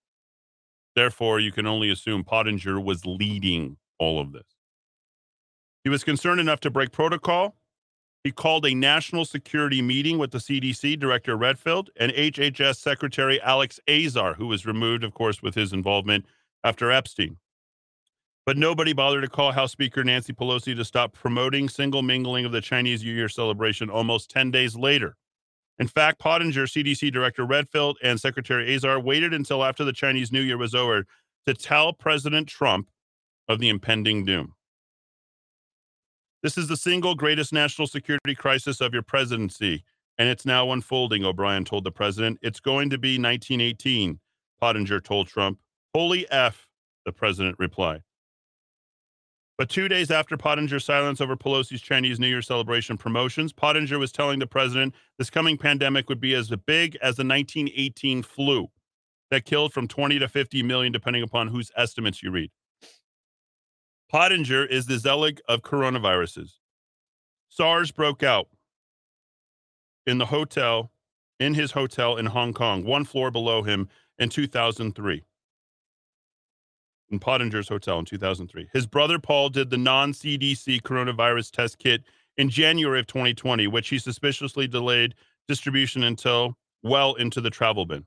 Therefore, 0.95 1.39
you 1.39 1.51
can 1.51 1.65
only 1.65 1.89
assume 1.89 2.23
Pottinger 2.23 2.79
was 2.79 3.05
leading 3.05 3.77
all 3.97 4.19
of 4.19 4.33
this. 4.33 4.55
He 5.83 5.89
was 5.89 6.03
concerned 6.03 6.41
enough 6.41 6.59
to 6.61 6.69
break 6.69 6.91
protocol 6.91 7.55
he 8.23 8.31
called 8.31 8.65
a 8.65 8.75
national 8.75 9.23
security 9.25 9.81
meeting 9.81 10.17
with 10.17 10.31
the 10.31 10.39
CDC 10.39 10.99
Director 10.99 11.37
Redfield 11.37 11.89
and 11.95 12.11
HHS 12.11 12.75
Secretary 12.75 13.41
Alex 13.41 13.79
Azar, 13.87 14.33
who 14.33 14.47
was 14.47 14.65
removed, 14.65 15.03
of 15.03 15.13
course, 15.13 15.41
with 15.41 15.55
his 15.55 15.71
involvement 15.71 16.25
after 16.63 16.91
Epstein. 16.91 17.37
But 18.49 18.57
nobody 18.57 18.93
bothered 18.93 19.21
to 19.21 19.29
call 19.29 19.51
House 19.51 19.73
Speaker 19.73 20.03
Nancy 20.03 20.33
Pelosi 20.33 20.75
to 20.75 20.83
stop 20.83 21.13
promoting 21.13 21.69
single 21.69 22.01
mingling 22.01 22.45
of 22.45 22.51
the 22.51 22.61
Chinese 22.61 23.03
New 23.03 23.11
Year 23.11 23.29
celebration 23.29 23.91
almost 23.91 24.31
10 24.31 24.49
days 24.49 24.75
later. 24.75 25.17
In 25.77 25.87
fact, 25.87 26.17
Pottinger, 26.17 26.65
CDC 26.65 27.13
Director 27.13 27.45
Redfield, 27.45 27.99
and 28.01 28.19
Secretary 28.19 28.73
Azar 28.73 28.99
waited 28.99 29.35
until 29.35 29.63
after 29.63 29.83
the 29.83 29.93
Chinese 29.93 30.31
New 30.31 30.41
Year 30.41 30.57
was 30.57 30.73
over 30.73 31.05
to 31.45 31.53
tell 31.53 31.93
President 31.93 32.47
Trump 32.47 32.89
of 33.47 33.59
the 33.59 33.69
impending 33.69 34.25
doom. 34.25 34.55
This 36.41 36.57
is 36.57 36.67
the 36.67 36.75
single 36.75 37.13
greatest 37.13 37.53
national 37.53 37.85
security 37.85 38.33
crisis 38.33 38.81
of 38.81 38.95
your 38.95 39.03
presidency, 39.03 39.83
and 40.17 40.27
it's 40.27 40.43
now 40.47 40.71
unfolding, 40.71 41.23
O'Brien 41.23 41.65
told 41.65 41.83
the 41.83 41.91
president. 41.91 42.39
It's 42.41 42.59
going 42.59 42.89
to 42.89 42.97
be 42.97 43.19
1918, 43.19 44.19
Pottinger 44.59 45.01
told 45.01 45.27
Trump. 45.27 45.59
Holy 45.93 46.27
F, 46.31 46.67
the 47.05 47.11
president 47.11 47.55
replied. 47.59 48.01
But 49.59 49.67
two 49.67 49.89
days 49.89 50.09
after 50.09 50.37
Pottinger's 50.37 50.85
silence 50.85 51.19
over 51.19 51.35
Pelosi's 51.35 51.81
Chinese 51.81 52.17
New 52.17 52.29
Year 52.29 52.41
celebration 52.41 52.97
promotions, 52.97 53.51
Pottinger 53.51 53.99
was 53.99 54.09
telling 54.13 54.39
the 54.39 54.47
president 54.47 54.95
this 55.17 55.29
coming 55.29 55.57
pandemic 55.57 56.07
would 56.07 56.21
be 56.21 56.33
as 56.33 56.47
big 56.65 56.95
as 57.01 57.17
the 57.17 57.25
1918 57.25 58.23
flu 58.23 58.69
that 59.31 59.43
killed 59.43 59.73
from 59.73 59.85
20 59.85 60.17
to 60.19 60.29
50 60.29 60.63
million, 60.63 60.93
depending 60.93 61.23
upon 61.23 61.49
whose 61.49 61.71
estimates 61.75 62.23
you 62.23 62.31
read. 62.31 62.51
Pottinger 64.09 64.65
is 64.65 64.85
the 64.85 64.97
Zelig 64.97 65.41
of 65.49 65.61
coronaviruses. 65.61 66.51
SARS 67.49 67.91
broke 67.91 68.23
out 68.23 68.47
in 70.07 70.19
the 70.19 70.27
hotel, 70.27 70.89
in 71.37 71.53
his 71.53 71.73
hotel 71.73 72.15
in 72.15 72.27
Hong 72.27 72.53
Kong, 72.53 72.85
one 72.85 73.03
floor 73.03 73.29
below 73.29 73.63
him 73.63 73.89
in 74.17 74.29
2003. 74.29 75.25
In 77.11 77.19
Pottinger's 77.19 77.69
hotel 77.69 77.97
in 77.99 78.05
2003. 78.05 78.69
His 78.71 78.85
brother 78.85 79.17
Paul 79.17 79.49
did 79.49 79.69
the 79.69 79.77
non 79.77 80.13
CDC 80.13 80.81
coronavirus 80.81 81.51
test 81.51 81.79
kit 81.79 82.03
in 82.37 82.49
January 82.49 82.99
of 82.99 83.07
2020, 83.07 83.67
which 83.67 83.89
he 83.89 83.97
suspiciously 83.97 84.67
delayed 84.67 85.15
distribution 85.47 86.03
until 86.03 86.55
well 86.83 87.15
into 87.15 87.41
the 87.41 87.49
travel 87.49 87.85
bin. 87.85 88.05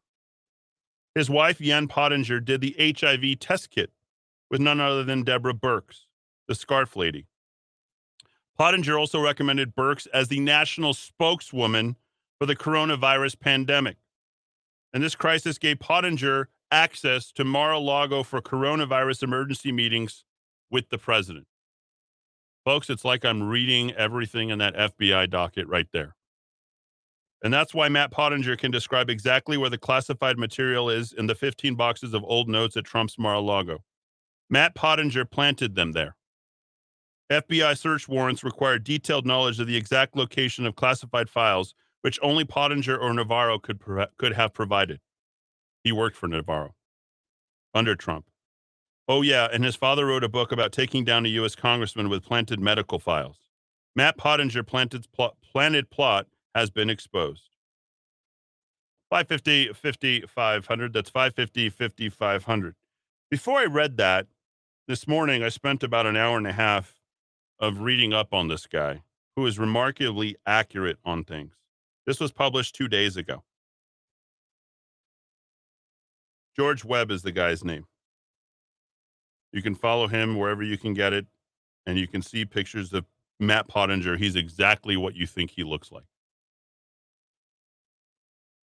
His 1.15 1.29
wife, 1.29 1.61
Yen 1.61 1.89
Pottinger, 1.89 2.41
did 2.41 2.61
the 2.61 2.77
HIV 2.79 3.41
test 3.41 3.71
kit 3.71 3.91
with 4.51 4.61
none 4.61 4.81
other 4.81 5.05
than 5.05 5.25
Deborah 5.25 5.53
Birx, 5.53 6.07
the 6.47 6.55
scarf 6.55 6.97
lady. 6.97 7.27
Pottinger 8.57 8.99
also 8.99 9.21
recommended 9.21 9.75
Birx 9.75 10.07
as 10.15 10.29
the 10.29 10.41
national 10.41 10.95
spokeswoman 10.95 11.97
for 12.39 12.47
the 12.47 12.57
coronavirus 12.57 13.41
pandemic. 13.41 13.97
And 14.93 15.03
this 15.03 15.15
crisis 15.15 15.59
gave 15.59 15.81
Pottinger 15.81 16.49
access 16.73 17.31
to 17.33 17.45
Mar 17.45 17.73
a 17.73 17.79
Lago 17.79 18.23
for 18.23 18.41
coronavirus 18.41 19.23
emergency 19.23 19.71
meetings 19.71 20.25
with 20.71 20.89
the 20.89 20.99
president. 20.99 21.47
Folks, 22.65 22.89
it's 22.89 23.05
like 23.05 23.25
I'm 23.25 23.43
reading 23.43 23.93
everything 23.93 24.49
in 24.49 24.59
that 24.59 24.75
FBI 24.75 25.29
docket 25.29 25.69
right 25.69 25.89
there. 25.93 26.17
And 27.45 27.53
that's 27.53 27.75
why 27.75 27.89
Matt 27.89 28.13
Pottinger 28.13 28.57
can 28.57 28.71
describe 28.71 29.11
exactly 29.11 29.57
where 29.57 29.71
the 29.71 29.79
classified 29.79 30.39
material 30.39 30.89
is 30.89 31.13
in 31.13 31.27
the 31.27 31.35
15 31.35 31.75
boxes 31.75 32.15
of 32.15 32.25
old 32.25 32.49
notes 32.49 32.77
at 32.77 32.85
Trump's 32.85 33.19
Mar 33.19 33.35
a 33.35 33.41
Lago. 33.41 33.83
Matt 34.49 34.75
Pottinger 34.75 35.25
planted 35.25 35.75
them 35.75 35.93
there. 35.93 36.17
FBI 37.31 37.77
search 37.77 38.09
warrants 38.09 38.45
require 38.45 38.79
detailed 38.79 39.27
knowledge 39.27 39.59
of 39.59 39.67
the 39.67 39.77
exact 39.77 40.17
location 40.17 40.67
of 40.67 40.77
classified 40.77 41.29
files, 41.29 41.75
which 42.03 42.19
only 42.23 42.45
Pottinger 42.45 42.97
or 42.97 43.13
Navarro 43.13 43.59
could, 43.59 43.81
could 44.19 44.35
have 44.35 44.55
provided. 44.55 45.01
He 45.85 45.93
worked 45.93 46.17
for 46.17 46.29
Navarro 46.29 46.75
under 47.75 47.95
Trump. 47.95 48.27
Oh, 49.09 49.23
yeah, 49.23 49.49
and 49.53 49.65
his 49.65 49.77
father 49.77 50.07
wrote 50.07 50.25
a 50.25 50.29
book 50.29 50.53
about 50.53 50.73
taking 50.73 51.05
down 51.05 51.27
a 51.27 51.31
U.S. 51.31 51.57
congressman 51.57 52.09
with 52.09 52.25
planted 52.25 52.61
medical 52.61 52.99
files. 52.99 53.37
Matt 53.97 54.17
Pottinger 54.17 54.63
planted, 54.63 55.07
pl- 55.13 55.37
planted 55.43 55.91
plot 55.91 56.27
has 56.55 56.71
been 56.71 56.89
exposed. 56.89 57.51
550, 59.11 59.75
50, 59.75 60.21
500. 60.23 60.93
That's 60.93 61.11
550, 61.11 61.69
50, 61.69 62.09
500. 62.09 62.75
Before 63.31 63.59
I 63.59 63.65
read 63.65 63.97
that, 63.99 64.27
this 64.89 65.07
morning 65.07 65.43
I 65.43 65.49
spent 65.49 65.83
about 65.83 66.07
an 66.07 66.17
hour 66.17 66.39
and 66.39 66.47
a 66.47 66.53
half 66.53 67.01
of 67.59 67.81
reading 67.81 68.13
up 68.13 68.33
on 68.33 68.49
this 68.49 68.67
guy 68.67 69.03
who 69.37 69.47
is 69.47 69.59
remarkably 69.59 70.37
accurate 70.47 70.99
on 71.05 71.25
things. 71.25 71.55
This 72.07 72.21
was 72.21 72.33
published 72.33 72.75
two 72.75 72.89
days 72.89 73.17
ago. 73.17 73.43
George 76.57 76.85
Webb 76.85 77.11
is 77.11 77.23
the 77.23 77.33
guy's 77.33 77.65
name. 77.65 77.87
You 79.53 79.63
can 79.63 79.75
follow 79.75 80.09
him 80.09 80.37
wherever 80.37 80.63
you 80.63 80.79
can 80.79 80.95
get 80.95 81.13
it, 81.13 81.27
and 81.87 81.99
you 81.99 82.07
can 82.07 82.23
see 82.23 82.45
pictures 82.45 82.93
of 82.93 83.05
Matt 83.39 83.69
Pottinger. 83.69 84.17
He's 84.17 84.37
exactly 84.37 84.97
what 84.97 85.15
you 85.15 85.27
think 85.27 85.51
he 85.51 85.65
looks 85.65 85.93
like. 85.93 86.05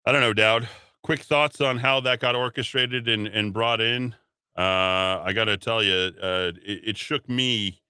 I 0.05 0.11
don't 0.11 0.21
know, 0.21 0.33
Dowd. 0.33 0.67
Quick 1.03 1.21
thoughts 1.21 1.61
on 1.61 1.77
how 1.77 1.99
that 2.01 2.19
got 2.19 2.35
orchestrated 2.35 3.07
and, 3.07 3.27
and 3.27 3.53
brought 3.53 3.81
in. 3.81 4.15
Uh, 4.57 5.21
I 5.23 5.31
got 5.33 5.45
to 5.45 5.57
tell 5.57 5.81
you, 5.83 6.11
uh, 6.21 6.51
it, 6.65 6.81
it, 6.89 6.97
shook 6.97 7.29
me 7.29 7.81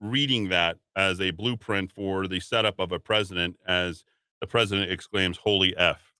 reading 0.00 0.48
that 0.50 0.76
as 0.94 1.20
a 1.20 1.32
blueprint 1.32 1.90
for 1.90 2.28
the 2.28 2.38
setup 2.38 2.78
of 2.78 2.92
a 2.92 3.00
president 3.00 3.56
as 3.66 4.04
the 4.40 4.46
president 4.46 4.92
exclaims, 4.92 5.38
Holy 5.38 5.76
F. 5.76 6.11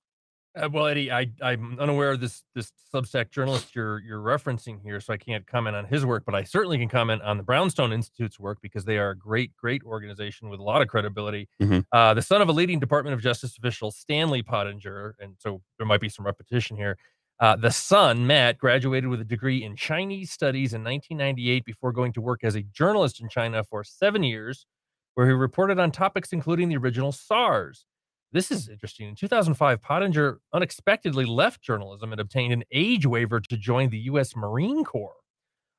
Uh, 0.55 0.69
well, 0.71 0.87
Eddie, 0.87 1.11
I 1.11 1.29
I'm 1.41 1.79
unaware 1.79 2.13
of 2.13 2.21
this 2.21 2.43
this 2.55 2.73
Substack 2.95 3.31
journalist 3.31 3.75
you're 3.75 4.01
you're 4.01 4.21
referencing 4.21 4.83
here, 4.83 5.01
so 5.01 5.15
I 5.15 5.17
can't 5.17 5.47
comment 5.47 5.75
on 5.75 5.87
his 5.87 6.05
work, 6.05 6.25
but 6.27 6.35
I 6.35 6.43
certainly 6.43 6.77
can 6.77 6.91
comment 6.91 7.23
on 7.23 7.39
the 7.39 7.43
Brownstone 7.43 7.91
Institute's 7.91 8.39
work 8.39 8.59
because 8.61 8.85
they 8.85 8.99
are 8.99 9.11
a 9.11 9.17
great 9.17 9.57
great 9.57 9.83
organization 9.83 10.51
with 10.51 10.61
a 10.61 10.63
lot 10.63 10.83
of 10.83 10.89
credibility. 10.89 11.49
Mhm. 11.61 11.87
Uh, 11.91 12.13
the 12.13 12.21
son 12.21 12.43
of 12.43 12.51
a 12.51 12.53
leading 12.53 12.79
Department 12.81 13.15
of 13.15 13.23
Justice 13.23 13.57
official, 13.57 13.91
Stanley 13.91 14.43
Pottinger, 14.43 15.17
and 15.21 15.37
so 15.39 15.63
there 15.79 15.87
might 15.87 16.01
be 16.03 16.11
some 16.11 16.27
repetition 16.27 16.77
here. 16.77 16.99
Uh, 17.41 17.57
the 17.57 17.71
son, 17.71 18.27
Matt, 18.27 18.59
graduated 18.59 19.09
with 19.09 19.21
a 19.23 19.25
degree 19.25 19.65
in 19.65 19.75
Chinese 19.75 20.31
studies 20.31 20.75
in 20.75 20.85
1998 20.85 21.65
before 21.65 21.93
going 21.93 22.13
to 22.13 22.21
work 22.21 22.45
as 22.45 22.55
a 22.55 22.63
journalist 22.63 23.23
in 23.23 23.29
China 23.31 23.65
for 23.65 23.83
seven 23.83 24.23
years, 24.23 24.67
where 25.15 25.27
he 25.27 25.33
reported 25.33 25.79
on 25.79 25.91
topics 25.91 26.31
including 26.33 26.69
the 26.69 26.77
original 26.77 27.11
SARS. 27.11 27.87
This 28.33 28.51
is 28.51 28.69
interesting. 28.69 29.09
In 29.09 29.15
2005, 29.15 29.83
Pottinger 29.83 30.41
unexpectedly 30.53 31.27
left 31.27 31.63
journalism 31.63 32.13
and 32.13 32.21
obtained 32.21 32.53
an 32.53 32.65
age 32.73 33.07
waiver 33.07 33.41
to 33.41 33.57
join 33.57 33.91
the 33.91 33.99
U.S. 33.99 34.35
Marine 34.35 34.85
Corps. 34.85 35.17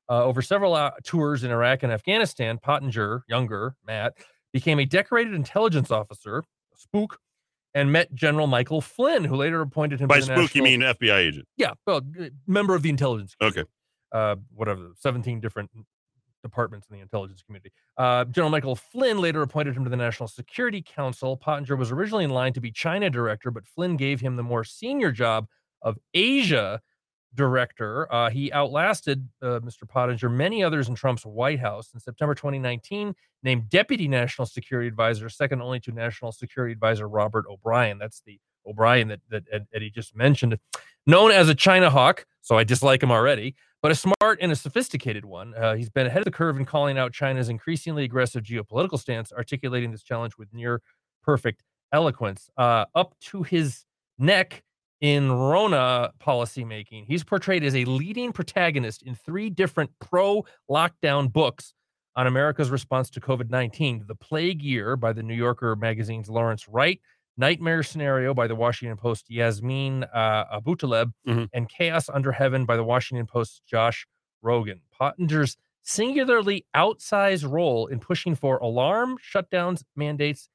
Uh, 0.08 0.22
over 0.22 0.42
several 0.42 0.74
uh, 0.74 0.90
tours 1.02 1.44
in 1.44 1.50
Iraq 1.50 1.82
and 1.82 1.90
Afghanistan, 1.90 2.58
Pottinger, 2.58 3.24
younger 3.26 3.74
Matt, 3.86 4.14
became 4.52 4.78
a 4.78 4.84
decorated 4.84 5.34
intelligence 5.34 5.90
officer, 5.90 6.44
spook, 6.76 7.18
and 7.74 7.90
met 7.90 8.14
General 8.14 8.46
Michael 8.46 8.80
Flynn, 8.80 9.24
who 9.24 9.34
later 9.34 9.60
appointed 9.62 10.00
him 10.00 10.06
By 10.06 10.20
to 10.20 10.26
the 10.26 10.36
spook, 10.36 10.54
you 10.54 10.62
mean 10.62 10.80
FBI 10.80 11.16
agent? 11.16 11.46
yeah, 11.56 11.72
well, 11.86 12.02
member 12.46 12.74
of 12.74 12.82
the 12.82 12.90
intelligence. 12.90 13.34
Okay. 13.42 13.64
Uh, 14.12 14.36
whatever, 14.54 14.92
17 14.96 15.40
different 15.40 15.70
departments 16.44 16.86
in 16.88 16.96
the 16.96 17.02
intelligence 17.02 17.42
community. 17.42 17.72
Uh, 17.96 18.24
General 18.26 18.50
Michael 18.50 18.76
Flynn 18.76 19.18
later 19.18 19.42
appointed 19.42 19.76
him 19.76 19.82
to 19.82 19.90
the 19.90 19.96
National 19.96 20.28
Security 20.28 20.82
Council. 20.82 21.36
Pottinger 21.36 21.74
was 21.74 21.90
originally 21.90 22.24
in 22.24 22.30
line 22.30 22.52
to 22.52 22.60
be 22.60 22.70
China 22.70 23.10
director, 23.10 23.50
but 23.50 23.66
Flynn 23.66 23.96
gave 23.96 24.20
him 24.20 24.36
the 24.36 24.42
more 24.44 24.62
senior 24.62 25.10
job 25.10 25.48
of 25.82 25.98
Asia 26.12 26.80
director. 27.34 28.12
Uh, 28.12 28.30
he 28.30 28.52
outlasted 28.52 29.28
uh, 29.42 29.58
Mr. 29.60 29.88
Pottinger, 29.88 30.28
many 30.28 30.62
others 30.62 30.88
in 30.88 30.94
Trump's 30.94 31.26
White 31.26 31.58
House. 31.58 31.90
In 31.94 31.98
September 31.98 32.34
2019, 32.34 33.14
named 33.42 33.68
Deputy 33.70 34.06
National 34.06 34.46
Security 34.46 34.86
Advisor, 34.86 35.28
second 35.28 35.60
only 35.60 35.80
to 35.80 35.92
National 35.92 36.30
Security 36.30 36.72
Advisor 36.72 37.08
Robert 37.08 37.46
O'Brien. 37.50 37.98
That's 37.98 38.22
the 38.24 38.38
O'Brien 38.66 39.08
that, 39.08 39.20
that 39.30 39.66
Eddie 39.74 39.90
just 39.90 40.14
mentioned. 40.14 40.58
Known 41.06 41.32
as 41.32 41.48
a 41.48 41.54
China 41.54 41.90
hawk, 41.90 42.26
so 42.40 42.56
I 42.56 42.64
dislike 42.64 43.02
him 43.02 43.10
already, 43.10 43.56
but 43.84 43.92
a 43.92 43.94
smart 43.94 44.38
and 44.40 44.50
a 44.50 44.56
sophisticated 44.56 45.26
one. 45.26 45.52
Uh, 45.54 45.74
he's 45.74 45.90
been 45.90 46.06
ahead 46.06 46.20
of 46.20 46.24
the 46.24 46.30
curve 46.30 46.56
in 46.56 46.64
calling 46.64 46.96
out 46.96 47.12
China's 47.12 47.50
increasingly 47.50 48.04
aggressive 48.04 48.42
geopolitical 48.42 48.98
stance, 48.98 49.30
articulating 49.30 49.90
this 49.90 50.02
challenge 50.02 50.38
with 50.38 50.50
near 50.54 50.80
perfect 51.22 51.62
eloquence. 51.92 52.48
Uh, 52.56 52.86
up 52.94 53.14
to 53.20 53.42
his 53.42 53.84
neck 54.18 54.62
in 55.02 55.30
Rona 55.30 56.12
policymaking. 56.18 57.04
He's 57.06 57.22
portrayed 57.22 57.62
as 57.62 57.76
a 57.76 57.84
leading 57.84 58.32
protagonist 58.32 59.02
in 59.02 59.14
three 59.14 59.50
different 59.50 59.90
pro 60.00 60.46
lockdown 60.70 61.30
books 61.30 61.74
on 62.16 62.26
America's 62.26 62.70
response 62.70 63.10
to 63.10 63.20
COVID 63.20 63.50
19 63.50 64.04
The 64.06 64.14
Plague 64.14 64.62
Year 64.62 64.96
by 64.96 65.12
the 65.12 65.22
New 65.22 65.34
Yorker 65.34 65.76
magazine's 65.76 66.30
Lawrence 66.30 66.66
Wright, 66.70 67.02
Nightmare 67.36 67.82
Scenario 67.82 68.32
by 68.34 68.46
the 68.46 68.54
Washington 68.54 68.96
Post 68.96 69.26
Yasmeen 69.30 70.06
uh, 70.14 70.60
Abutaleb, 70.60 71.12
Mhm. 71.26 71.48
and 71.52 71.68
Chaos 71.68 72.08
Under 72.08 72.32
Heaven 72.32 72.64
by 72.64 72.76
the 72.76 72.84
Washington 72.84 73.26
Post's 73.26 73.60
Josh 73.68 74.06
Rogin. 74.44 74.80
Pottinger's 74.92 75.56
singularly 75.82 76.64
outsized 76.74 77.50
role 77.50 77.86
in 77.86 77.98
pushing 78.00 78.34
for 78.34 78.56
alarm, 78.58 79.18
shutdowns, 79.18 79.82
mandates, 79.96 80.48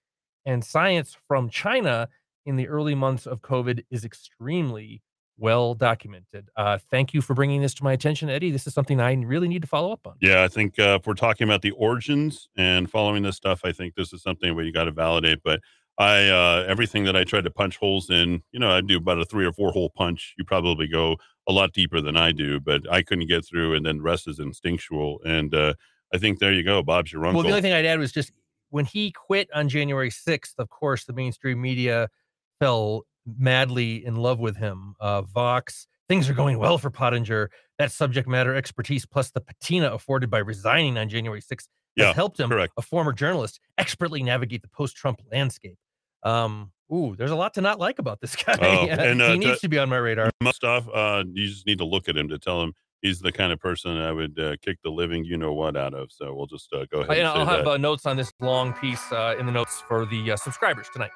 and 0.46 0.64
science 0.64 1.16
from 1.28 1.50
China 1.50 2.08
in 2.46 2.56
the 2.56 2.68
early 2.68 2.96
months 2.96 3.28
of 3.28 3.42
COVID 3.42 3.84
is 3.92 4.04
extremely 4.06 5.02
well 5.38 5.74
documented. 5.74 6.50
Uh, 6.58 6.78
thank 6.92 7.14
you 7.14 7.22
for 7.22 7.34
bringing 7.34 7.62
this 7.62 7.74
to 7.76 7.84
my 7.84 7.94
attention, 7.94 8.30
Eddie. 8.30 8.52
This 8.52 8.68
is 8.68 8.74
something 8.74 9.00
I 9.00 9.14
really 9.14 9.48
need 9.48 9.62
to 9.62 9.68
follow 9.68 9.92
up 9.94 10.06
on. 10.06 10.16
Yeah, 10.20 10.44
I 10.44 10.48
think 10.50 10.78
uh, 10.80 10.98
if 11.00 11.08
we're 11.08 11.14
talking 11.14 11.46
about 11.48 11.62
the 11.62 11.72
origins 11.72 12.50
and 12.58 12.90
following 12.90 13.24
this 13.24 13.38
stuff, 13.38 13.62
I 13.64 13.72
think 13.72 13.96
this 13.96 14.12
is 14.12 14.22
something 14.22 14.54
where 14.56 14.66
you 14.66 14.74
got 14.74 14.86
to 14.86 14.92
validate. 14.92 15.40
But 15.44 15.62
I, 16.00 16.30
uh, 16.30 16.66
everything 16.68 17.04
that 17.04 17.18
I 17.18 17.26
tried 17.26 17.44
to 17.44 17.52
punch 17.52 17.76
holes 17.78 18.10
in, 18.10 18.42
you 18.54 18.60
know, 18.60 18.72
I 18.72 18.80
do 18.80 18.98
about 18.98 19.20
a 19.20 19.26
three 19.26 19.46
or 19.46 19.52
four 19.52 19.72
hole 19.72 19.90
punch. 19.90 20.34
You 20.38 20.46
probably 20.46 20.88
go 20.88 21.18
a 21.48 21.52
lot 21.52 21.74
deeper 21.74 22.00
than 22.00 22.16
I 22.16 22.32
do, 22.32 22.60
but 22.62 22.90
I 22.90 23.02
couldn't 23.02 23.28
get 23.28 23.46
through, 23.46 23.76
and 23.76 23.86
then 23.86 23.98
the 23.98 24.04
rest 24.04 24.26
is 24.28 24.40
instinctual. 24.40 25.20
And 25.26 25.54
uh, 25.54 25.74
I 26.14 26.18
think 26.18 26.40
there 26.40 26.54
you 26.54 26.64
go. 26.64 26.82
Bob's 26.82 27.12
your 27.12 27.26
uncle. 27.26 27.40
Well, 27.40 27.44
the 27.44 27.50
only 27.50 27.62
thing 27.62 27.74
I'd 27.74 27.86
add 27.86 28.00
was 28.00 28.14
just 28.14 28.32
when 28.70 28.86
he 28.86 29.12
quit 29.12 29.50
on 29.54 29.68
January 29.68 30.10
6th, 30.10 30.54
of 30.58 30.70
course, 30.70 31.04
the 31.04 31.14
mainstream 31.14 31.62
media 31.62 32.08
fell 32.60 33.04
madly 33.38 34.06
in 34.06 34.16
love 34.16 34.40
with 34.40 34.56
him. 34.56 34.96
Uh, 35.02 35.24
Vox, 35.24 35.86
things 36.08 36.30
are 36.30 36.34
going 36.34 36.60
well 36.60 36.78
for 36.78 36.90
Pottinger. 36.90 37.50
That 37.78 37.92
subject 37.92 38.28
matter 38.28 38.56
expertise 38.56 39.06
plus 39.06 39.32
the 39.32 39.42
patina 39.42 39.92
afforded 39.92 40.30
by 40.30 40.40
resigning 40.40 40.98
on 40.98 41.10
January 41.10 41.42
6th 41.42 41.50
has 41.50 41.68
Yeah, 41.96 42.14
helped 42.14 42.40
him, 42.40 42.50
correct. 42.50 42.74
a 42.78 42.82
former 42.82 43.12
journalist, 43.12 43.60
expertly 43.78 44.24
navigate 44.24 44.62
the 44.62 44.68
post 44.70 44.96
Trump 44.96 45.22
landscape. 45.32 45.78
Um, 46.24 46.72
ooh, 46.94 47.16
there's 47.16 47.32
a 47.32 47.36
lot 47.36 47.54
to 47.56 47.62
not 47.62 47.80
like 47.80 48.00
about 48.00 48.22
this 48.22 48.36
guy. 48.46 48.58
Oh, 48.62 48.88
and, 48.88 49.22
uh, 49.22 49.32
he 49.32 49.40
needs 49.40 49.60
to 49.62 49.70
be 49.70 49.80
on 49.80 49.90
my 49.90 49.98
radar. 49.98 50.32
Most 50.42 50.64
off, 50.64 50.88
uh, 50.94 51.24
you 51.32 51.48
just 51.48 51.66
need 51.66 51.78
to 51.80 51.86
look 51.86 52.10
at 52.10 52.18
him 52.18 52.30
to 52.30 52.40
tell 52.40 52.62
him 52.62 52.74
he's 53.02 53.20
the 53.20 53.32
kind 53.32 53.52
of 53.52 53.60
person 53.60 53.98
I 53.98 54.12
would 54.12 54.40
uh, 54.40 54.56
kick 54.62 54.78
the 54.84 54.90
living 54.90 55.24
you 55.24 55.38
know 55.38 55.54
what 55.54 55.78
out 55.78 55.94
of. 55.94 56.12
So 56.12 56.34
we'll 56.34 56.48
just 56.48 56.72
uh, 56.74 56.86
go 56.92 57.00
ahead 57.00 57.12
And 57.12 57.20
and 57.20 57.28
I'll 57.28 57.46
have 57.46 57.68
uh, 57.68 57.78
notes 57.78 58.06
on 58.06 58.18
this 58.18 58.32
long 58.40 58.74
piece 58.74 59.12
uh, 59.12 59.36
in 59.40 59.46
the 59.46 59.52
notes 59.52 59.82
for 59.88 60.06
the 60.06 60.32
uh, 60.32 60.36
subscribers 60.36 60.88
tonight. 60.92 61.12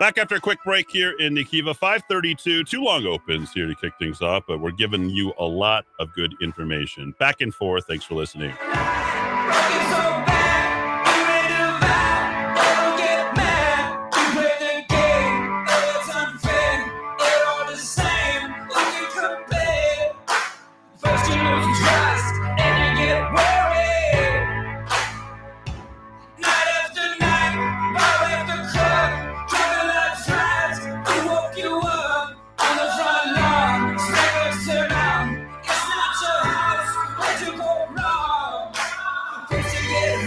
Back 0.00 0.18
after 0.18 0.34
a 0.34 0.40
quick 0.40 0.58
break 0.64 0.90
here 0.90 1.14
in 1.20 1.34
Nikiva, 1.34 1.76
532, 1.76 2.64
two 2.64 2.82
long 2.82 3.06
opens 3.06 3.52
here 3.52 3.68
to 3.68 3.74
kick 3.76 3.92
things 3.98 4.20
off, 4.20 4.42
but 4.48 4.60
we're 4.60 4.72
giving 4.72 5.08
you 5.08 5.32
a 5.38 5.44
lot 5.44 5.84
of 6.00 6.12
good 6.14 6.34
information. 6.42 7.14
Back 7.20 7.40
and 7.40 7.54
forth. 7.54 7.84
Thanks 7.86 8.04
for 8.04 8.14
listening. 8.14 8.52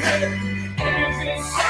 Hey 0.07 1.66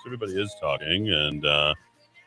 talks. 0.00 0.06
Everybody 0.06 0.40
is 0.40 0.54
talking, 0.60 1.10
and 1.10 1.44
uh, 1.44 1.74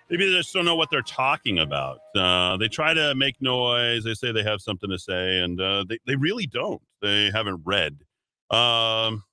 maybe 0.09 0.25
they 0.29 0.37
just 0.37 0.53
don't 0.53 0.65
know 0.65 0.75
what 0.75 0.89
they're 0.89 1.01
talking 1.01 1.59
about. 1.59 1.99
Uh, 2.15 2.57
they 2.57 2.67
try 2.67 2.93
to 2.93 3.15
make 3.15 3.41
noise. 3.41 4.03
They 4.03 4.13
say 4.13 4.31
they 4.31 4.43
have 4.43 4.61
something 4.61 4.89
to 4.89 4.99
say, 4.99 5.39
and 5.39 5.59
uh, 5.59 5.85
they 5.87 5.99
they 6.05 6.15
really 6.15 6.47
don't. 6.47 6.81
They 7.01 7.31
haven't 7.31 7.61
read. 7.65 7.93
Um, 8.49 9.23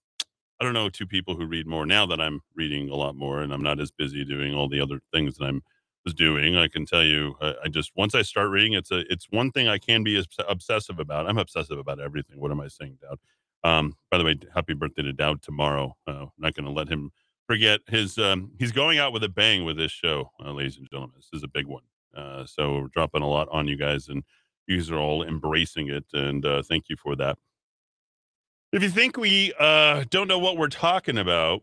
I 0.58 0.64
don't 0.64 0.74
know 0.74 0.88
two 0.88 1.06
people 1.06 1.36
who 1.36 1.46
read 1.46 1.66
more 1.66 1.86
now 1.86 2.06
that 2.06 2.20
I'm 2.20 2.40
reading 2.54 2.90
a 2.90 2.94
lot 2.94 3.16
more, 3.16 3.40
and 3.40 3.52
I'm 3.52 3.62
not 3.62 3.80
as 3.80 3.90
busy 3.90 4.24
doing 4.24 4.54
all 4.54 4.68
the 4.68 4.80
other 4.80 5.00
things 5.12 5.36
that 5.38 5.44
I'm 5.46 5.62
was 6.04 6.14
doing. 6.14 6.56
I 6.56 6.68
can 6.68 6.86
tell 6.86 7.02
you, 7.04 7.36
I, 7.42 7.54
I 7.64 7.68
just 7.68 7.92
once 7.96 8.14
I 8.14 8.22
start 8.22 8.50
reading, 8.50 8.74
it's 8.74 8.90
a 8.90 9.00
it's 9.12 9.26
one 9.30 9.50
thing 9.52 9.68
I 9.68 9.78
can 9.78 10.02
be 10.02 10.18
obs- 10.18 10.36
obsessive 10.48 10.98
about. 10.98 11.28
I'm 11.28 11.38
obsessive 11.38 11.78
about 11.78 12.00
everything. 12.00 12.40
What 12.40 12.50
am 12.50 12.60
I 12.60 12.68
saying, 12.68 12.98
Dowd? 13.02 13.18
Um, 13.62 13.94
by 14.10 14.16
the 14.16 14.24
way, 14.24 14.36
happy 14.54 14.72
birthday 14.72 15.02
to 15.02 15.12
Dowd 15.12 15.42
tomorrow. 15.42 15.94
Uh, 16.06 16.22
I'm 16.22 16.30
not 16.38 16.54
going 16.54 16.64
to 16.64 16.70
let 16.70 16.88
him 16.88 17.12
forget 17.50 17.80
his. 17.88 18.16
Um, 18.16 18.52
he's 18.60 18.70
going 18.70 19.00
out 19.00 19.12
with 19.12 19.24
a 19.24 19.28
bang 19.28 19.64
with 19.64 19.76
this 19.76 19.90
show, 19.90 20.30
uh, 20.38 20.52
ladies 20.52 20.76
and 20.76 20.88
gentlemen. 20.88 21.16
This 21.16 21.30
is 21.32 21.42
a 21.42 21.48
big 21.48 21.66
one. 21.66 21.82
Uh, 22.16 22.46
so 22.46 22.74
we're 22.74 22.88
dropping 22.94 23.22
a 23.22 23.28
lot 23.28 23.48
on 23.50 23.66
you 23.66 23.76
guys, 23.76 24.08
and 24.08 24.22
you 24.68 24.76
guys 24.76 24.88
are 24.88 25.00
all 25.00 25.24
embracing 25.24 25.88
it, 25.88 26.04
and 26.12 26.46
uh, 26.46 26.62
thank 26.62 26.84
you 26.88 26.94
for 26.94 27.16
that. 27.16 27.38
If 28.72 28.84
you 28.84 28.88
think 28.88 29.16
we 29.16 29.52
uh, 29.58 30.04
don't 30.10 30.28
know 30.28 30.38
what 30.38 30.58
we're 30.58 30.68
talking 30.68 31.18
about, 31.18 31.62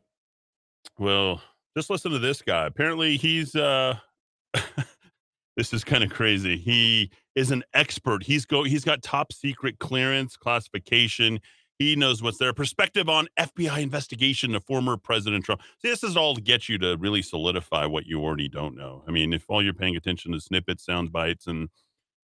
well, 0.99 1.41
just 1.77 1.89
listen 1.89 2.11
to 2.11 2.19
this 2.19 2.41
guy. 2.41 2.65
Apparently, 2.65 3.15
he's. 3.15 3.55
Uh, 3.55 3.95
this 5.55 5.71
is 5.71 5.85
kind 5.85 6.03
of 6.03 6.09
crazy. 6.09 6.57
He 6.57 7.11
is 7.33 7.51
an 7.51 7.63
expert. 7.73 8.23
He's 8.23 8.45
go. 8.45 8.65
He's 8.65 8.83
got 8.83 9.03
top 9.03 9.31
secret 9.31 9.79
clearance 9.79 10.35
classification. 10.35 11.39
He 11.79 11.95
knows 11.95 12.23
what's 12.23 12.39
there. 12.39 12.53
Perspective 12.53 13.07
on 13.07 13.27
FBI 13.37 13.81
investigation 13.81 14.55
of 14.55 14.63
former 14.65 14.97
President 14.97 15.45
Trump. 15.45 15.61
See, 15.79 15.89
this 15.89 16.03
is 16.03 16.17
all 16.17 16.33
to 16.33 16.41
get 16.41 16.67
you 16.67 16.77
to 16.79 16.97
really 16.97 17.21
solidify 17.21 17.85
what 17.85 18.07
you 18.07 18.21
already 18.21 18.49
don't 18.49 18.75
know. 18.75 19.03
I 19.07 19.11
mean, 19.11 19.31
if 19.31 19.45
all 19.47 19.63
you're 19.63 19.73
paying 19.73 19.95
attention 19.95 20.31
to 20.31 20.39
snippets, 20.39 20.85
sound 20.85 21.11
bites, 21.11 21.45
and 21.45 21.69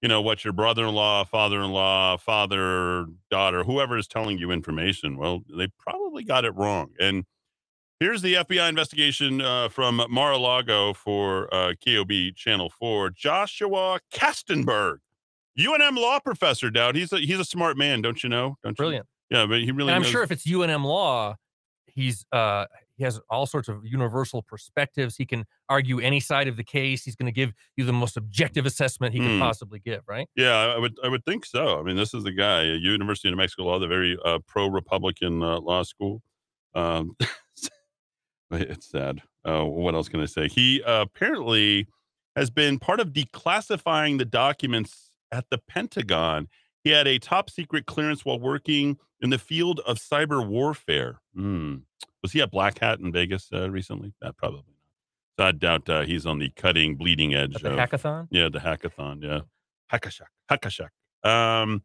you 0.00 0.08
know 0.08 0.22
what 0.22 0.42
your 0.44 0.54
brother-in-law, 0.54 1.26
father-in-law, 1.26 2.16
father, 2.16 3.06
daughter, 3.30 3.64
whoever 3.64 3.98
is 3.98 4.08
telling 4.08 4.38
you 4.38 4.50
information, 4.50 5.18
well, 5.18 5.42
they 5.54 5.68
probably 5.78 6.24
got 6.24 6.46
it 6.46 6.54
wrong. 6.56 6.92
And 6.98 7.24
here's 8.00 8.22
the 8.22 8.34
FBI 8.34 8.70
investigation 8.70 9.42
uh, 9.42 9.68
from 9.68 10.02
Mar-a-Lago 10.08 10.94
for 10.94 11.52
uh, 11.54 11.74
KOB 11.84 12.34
Channel 12.34 12.70
Four. 12.70 13.10
Joshua 13.10 14.00
Kastenberg, 14.12 14.96
UNM 15.58 15.98
law 15.98 16.18
professor. 16.20 16.70
Dowd, 16.70 16.96
he's 16.96 17.12
a 17.12 17.18
he's 17.18 17.38
a 17.38 17.44
smart 17.44 17.76
man, 17.76 18.00
don't 18.00 18.22
you 18.22 18.30
know? 18.30 18.56
Don't 18.64 18.72
you? 18.72 18.76
Brilliant. 18.76 19.06
Yeah, 19.32 19.46
but 19.46 19.60
he 19.62 19.70
really. 19.72 19.88
And 19.88 19.96
I'm 19.96 20.02
knows- 20.02 20.10
sure 20.10 20.22
if 20.22 20.30
it's 20.30 20.46
UNM 20.46 20.84
law, 20.84 21.36
he's 21.86 22.24
uh 22.32 22.66
he 22.96 23.04
has 23.04 23.18
all 23.30 23.46
sorts 23.46 23.68
of 23.68 23.84
universal 23.86 24.42
perspectives. 24.42 25.16
He 25.16 25.24
can 25.24 25.44
argue 25.68 25.98
any 25.98 26.20
side 26.20 26.46
of 26.46 26.56
the 26.56 26.62
case. 26.64 27.02
He's 27.04 27.16
going 27.16 27.26
to 27.26 27.32
give 27.32 27.52
you 27.76 27.84
the 27.84 27.92
most 27.92 28.16
objective 28.18 28.66
assessment 28.66 29.14
he 29.14 29.20
Hmm. 29.20 29.26
can 29.26 29.40
possibly 29.40 29.78
give, 29.80 30.02
right? 30.06 30.28
Yeah, 30.36 30.54
I 30.54 30.78
would 30.78 30.94
I 31.02 31.08
would 31.08 31.24
think 31.24 31.46
so. 31.46 31.80
I 31.80 31.82
mean, 31.82 31.96
this 31.96 32.12
is 32.14 32.22
the 32.24 32.32
guy, 32.32 32.62
University 32.64 33.28
of 33.28 33.32
New 33.32 33.38
Mexico 33.38 33.64
Law, 33.64 33.78
the 33.78 33.86
very 33.88 34.16
uh, 34.24 34.38
pro-Republican 34.46 35.42
uh, 35.42 35.58
law 35.60 35.82
school. 35.82 36.22
Um, 36.74 37.16
it's 38.50 38.90
sad. 38.90 39.22
Uh, 39.44 39.64
what 39.64 39.94
else 39.94 40.08
can 40.08 40.20
I 40.20 40.26
say? 40.26 40.48
He 40.48 40.82
uh, 40.82 41.02
apparently 41.02 41.86
has 42.36 42.50
been 42.50 42.78
part 42.78 43.00
of 43.00 43.08
declassifying 43.12 44.18
the 44.18 44.24
documents 44.24 45.10
at 45.32 45.46
the 45.50 45.58
Pentagon. 45.58 46.48
He 46.84 46.90
had 46.90 47.06
a 47.06 47.18
top 47.18 47.48
secret 47.50 47.86
clearance 47.86 48.24
while 48.24 48.38
working 48.40 48.98
in 49.20 49.30
the 49.30 49.38
field 49.38 49.80
of 49.86 49.98
cyber 49.98 50.46
warfare. 50.46 51.20
Hmm. 51.34 51.76
Was 52.22 52.32
he 52.32 52.40
at 52.40 52.50
Black 52.50 52.78
Hat 52.78 52.98
in 53.00 53.12
Vegas 53.12 53.48
uh, 53.52 53.70
recently? 53.70 54.14
Uh, 54.22 54.32
probably 54.32 54.58
not. 54.58 54.66
So 55.38 55.46
I 55.46 55.52
doubt 55.52 55.88
uh, 55.88 56.02
he's 56.02 56.26
on 56.26 56.38
the 56.38 56.50
cutting, 56.56 56.96
bleeding 56.96 57.34
edge 57.34 57.54
At 57.56 57.62
the 57.62 57.72
of 57.72 57.78
hackathon. 57.78 58.28
yeah, 58.30 58.48
the 58.48 58.58
hackathon. 58.58 59.22
Yeah, 59.22 59.40
hackashack, 59.92 60.26
hackashack. 60.50 60.90
Um, 61.28 61.82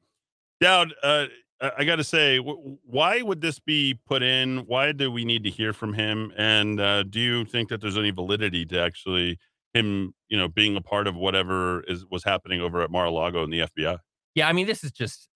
Dowd, 0.59 0.93
uh, 1.03 1.27
I, 1.61 1.71
I 1.79 1.83
got 1.85 1.95
to 1.97 2.03
say, 2.03 2.37
w- 2.37 2.77
why 2.83 3.21
would 3.21 3.41
this 3.41 3.59
be 3.59 3.99
put 4.07 4.21
in? 4.23 4.59
Why 4.67 4.91
do 4.91 5.11
we 5.11 5.23
need 5.25 5.43
to 5.45 5.49
hear 5.49 5.71
from 5.73 5.93
him? 5.93 6.33
And 6.37 6.79
uh, 6.79 7.03
do 7.03 7.19
you 7.19 7.45
think 7.45 7.69
that 7.69 7.79
there's 7.81 7.97
any 7.97 8.11
validity 8.11 8.65
to 8.65 8.79
actually 8.81 9.37
him, 9.73 10.13
you 10.27 10.37
know, 10.37 10.47
being 10.47 10.75
a 10.75 10.81
part 10.81 11.07
of 11.07 11.15
whatever 11.15 11.83
is 11.83 12.05
was 12.07 12.23
happening 12.23 12.61
over 12.61 12.81
at 12.81 12.89
Mar-a-Lago 12.91 13.43
and 13.43 13.53
the 13.53 13.59
FBI? 13.61 13.99
Yeah, 14.37 14.47
I 14.47 14.53
mean, 14.53 14.67
this 14.67 14.83
is 14.83 14.91
just 14.91 15.29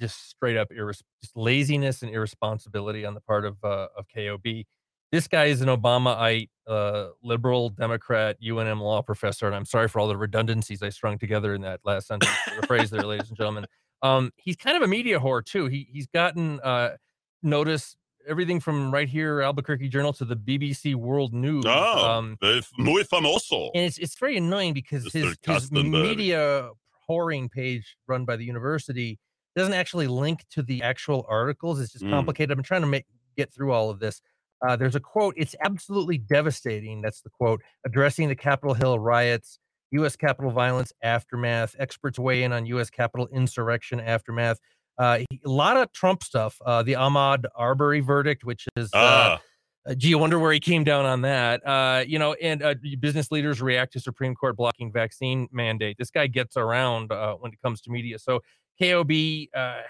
just 0.00 0.30
straight 0.30 0.56
up 0.56 0.70
irres- 0.70 1.02
just 1.20 1.36
laziness 1.36 2.00
and 2.00 2.10
irresponsibility 2.10 3.04
on 3.04 3.12
the 3.12 3.20
part 3.20 3.44
of 3.44 3.58
uh, 3.62 3.88
of 3.94 4.06
KOB. 4.14 4.64
This 5.12 5.28
guy 5.28 5.46
is 5.46 5.60
an 5.60 5.68
Obamaite, 5.68 6.48
uh, 6.66 7.08
liberal 7.22 7.68
Democrat, 7.68 8.38
UNM 8.42 8.80
law 8.80 9.02
professor, 9.02 9.46
and 9.46 9.54
I'm 9.54 9.66
sorry 9.66 9.88
for 9.88 10.00
all 10.00 10.08
the 10.08 10.16
redundancies 10.16 10.82
I 10.82 10.88
strung 10.88 11.18
together 11.18 11.52
in 11.52 11.60
that 11.62 11.80
last 11.84 12.06
sentence, 12.06 12.32
or 12.56 12.62
phrase 12.66 12.88
there, 12.88 13.02
ladies 13.02 13.28
and 13.28 13.36
gentlemen. 13.36 13.66
Um, 14.00 14.32
he's 14.36 14.56
kind 14.56 14.74
of 14.74 14.82
a 14.82 14.88
media 14.88 15.20
whore 15.20 15.44
too. 15.44 15.66
He 15.66 15.86
he's 15.92 16.06
gotten 16.06 16.60
uh, 16.60 16.96
notice 17.42 17.94
everything 18.26 18.58
from 18.58 18.90
right 18.90 19.08
here 19.08 19.42
Albuquerque 19.42 19.90
Journal 19.90 20.14
to 20.14 20.24
the 20.24 20.36
BBC 20.36 20.94
World 20.94 21.34
News. 21.34 21.64
Oh, 21.66 22.10
um, 22.10 22.38
muy 22.78 23.02
famoso. 23.02 23.70
and 23.74 23.84
it's 23.84 23.98
it's 23.98 24.14
very 24.14 24.38
annoying 24.38 24.72
because 24.72 25.04
Mr. 25.04 25.36
his, 25.46 25.68
his 25.68 25.72
media 25.72 26.70
whoring 27.10 27.50
page 27.50 27.96
run 28.06 28.24
by 28.24 28.36
the 28.36 28.44
university 28.44 29.18
doesn't 29.56 29.74
actually 29.74 30.06
link 30.06 30.44
to 30.52 30.62
the 30.62 30.80
actual 30.82 31.26
articles. 31.28 31.80
It's 31.80 31.92
just 31.92 32.04
Mm. 32.04 32.10
complicated. 32.10 32.56
I'm 32.56 32.62
trying 32.62 32.82
to 32.82 32.86
make 32.86 33.06
get 33.36 33.52
through 33.52 33.72
all 33.72 33.90
of 33.90 33.98
this. 34.00 34.20
Uh, 34.66 34.76
there's 34.76 34.94
a 34.94 35.00
quote. 35.00 35.34
It's 35.36 35.54
absolutely 35.64 36.18
devastating. 36.18 37.00
That's 37.00 37.22
the 37.22 37.30
quote. 37.30 37.62
Addressing 37.86 38.28
the 38.28 38.34
Capitol 38.36 38.74
Hill 38.74 38.98
riots, 38.98 39.58
U.S. 39.92 40.14
Capitol 40.16 40.50
violence 40.50 40.92
aftermath. 41.02 41.74
Experts 41.78 42.18
weigh 42.18 42.42
in 42.42 42.52
on 42.52 42.66
U.S. 42.66 42.90
Capitol 42.90 43.26
insurrection 43.32 43.98
aftermath. 44.00 44.58
Uh, 44.98 45.20
a 45.44 45.48
lot 45.48 45.76
of 45.78 45.90
Trump 45.92 46.22
stuff. 46.22 46.58
Uh, 46.64 46.82
the 46.82 46.92
Ahmaud 46.92 47.44
Arbery 47.56 48.00
verdict, 48.00 48.44
which 48.44 48.66
is 48.76 48.90
uh, 48.92 48.98
Ah, 48.98 49.40
uh, 49.86 49.94
gee, 49.94 50.14
I 50.14 50.18
wonder 50.18 50.38
where 50.38 50.52
he 50.52 50.60
came 50.60 50.84
down 50.84 51.06
on 51.06 51.22
that. 51.22 51.66
Uh, 51.66 52.04
you 52.06 52.18
know, 52.18 52.34
and 52.34 52.62
uh, 52.62 52.74
business 53.00 53.30
leaders 53.30 53.62
react 53.62 53.92
to 53.94 54.00
Supreme 54.00 54.34
Court 54.34 54.56
blocking 54.56 54.92
vaccine 54.92 55.48
mandate. 55.52 55.96
This 55.98 56.10
guy 56.10 56.26
gets 56.26 56.56
around 56.56 57.12
uh, 57.12 57.34
when 57.34 57.52
it 57.52 57.58
comes 57.62 57.80
to 57.82 57.90
media. 57.90 58.18
So 58.18 58.40
KOB 58.80 59.10
uh, 59.54 59.80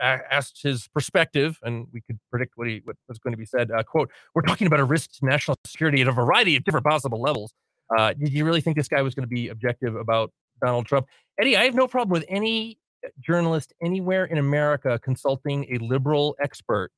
asked 0.00 0.60
his 0.62 0.88
perspective, 0.88 1.58
and 1.62 1.86
we 1.92 2.00
could 2.02 2.18
predict 2.30 2.52
what 2.56 2.68
he 2.68 2.80
what 2.84 2.96
was 3.08 3.18
going 3.18 3.32
to 3.32 3.38
be 3.38 3.46
said. 3.46 3.70
Uh, 3.70 3.82
quote: 3.82 4.10
"We're 4.34 4.42
talking 4.42 4.66
about 4.66 4.80
a 4.80 4.84
risk 4.84 5.12
to 5.18 5.26
national 5.26 5.56
security 5.66 6.02
at 6.02 6.08
a 6.08 6.12
variety 6.12 6.56
of 6.56 6.64
different 6.64 6.86
possible 6.86 7.20
levels. 7.20 7.52
Uh, 7.96 8.12
did 8.12 8.32
you 8.32 8.44
really 8.44 8.60
think 8.60 8.76
this 8.76 8.88
guy 8.88 9.02
was 9.02 9.14
going 9.14 9.24
to 9.24 9.34
be 9.34 9.48
objective 9.48 9.96
about 9.96 10.32
Donald 10.62 10.86
Trump, 10.86 11.06
Eddie? 11.38 11.56
I 11.56 11.64
have 11.64 11.74
no 11.74 11.88
problem 11.88 12.12
with 12.12 12.24
any 12.28 12.78
journalist 13.20 13.72
anywhere 13.82 14.26
in 14.26 14.38
America 14.38 14.98
consulting 14.98 15.66
a 15.70 15.78
liberal 15.78 16.36
expert 16.40 16.90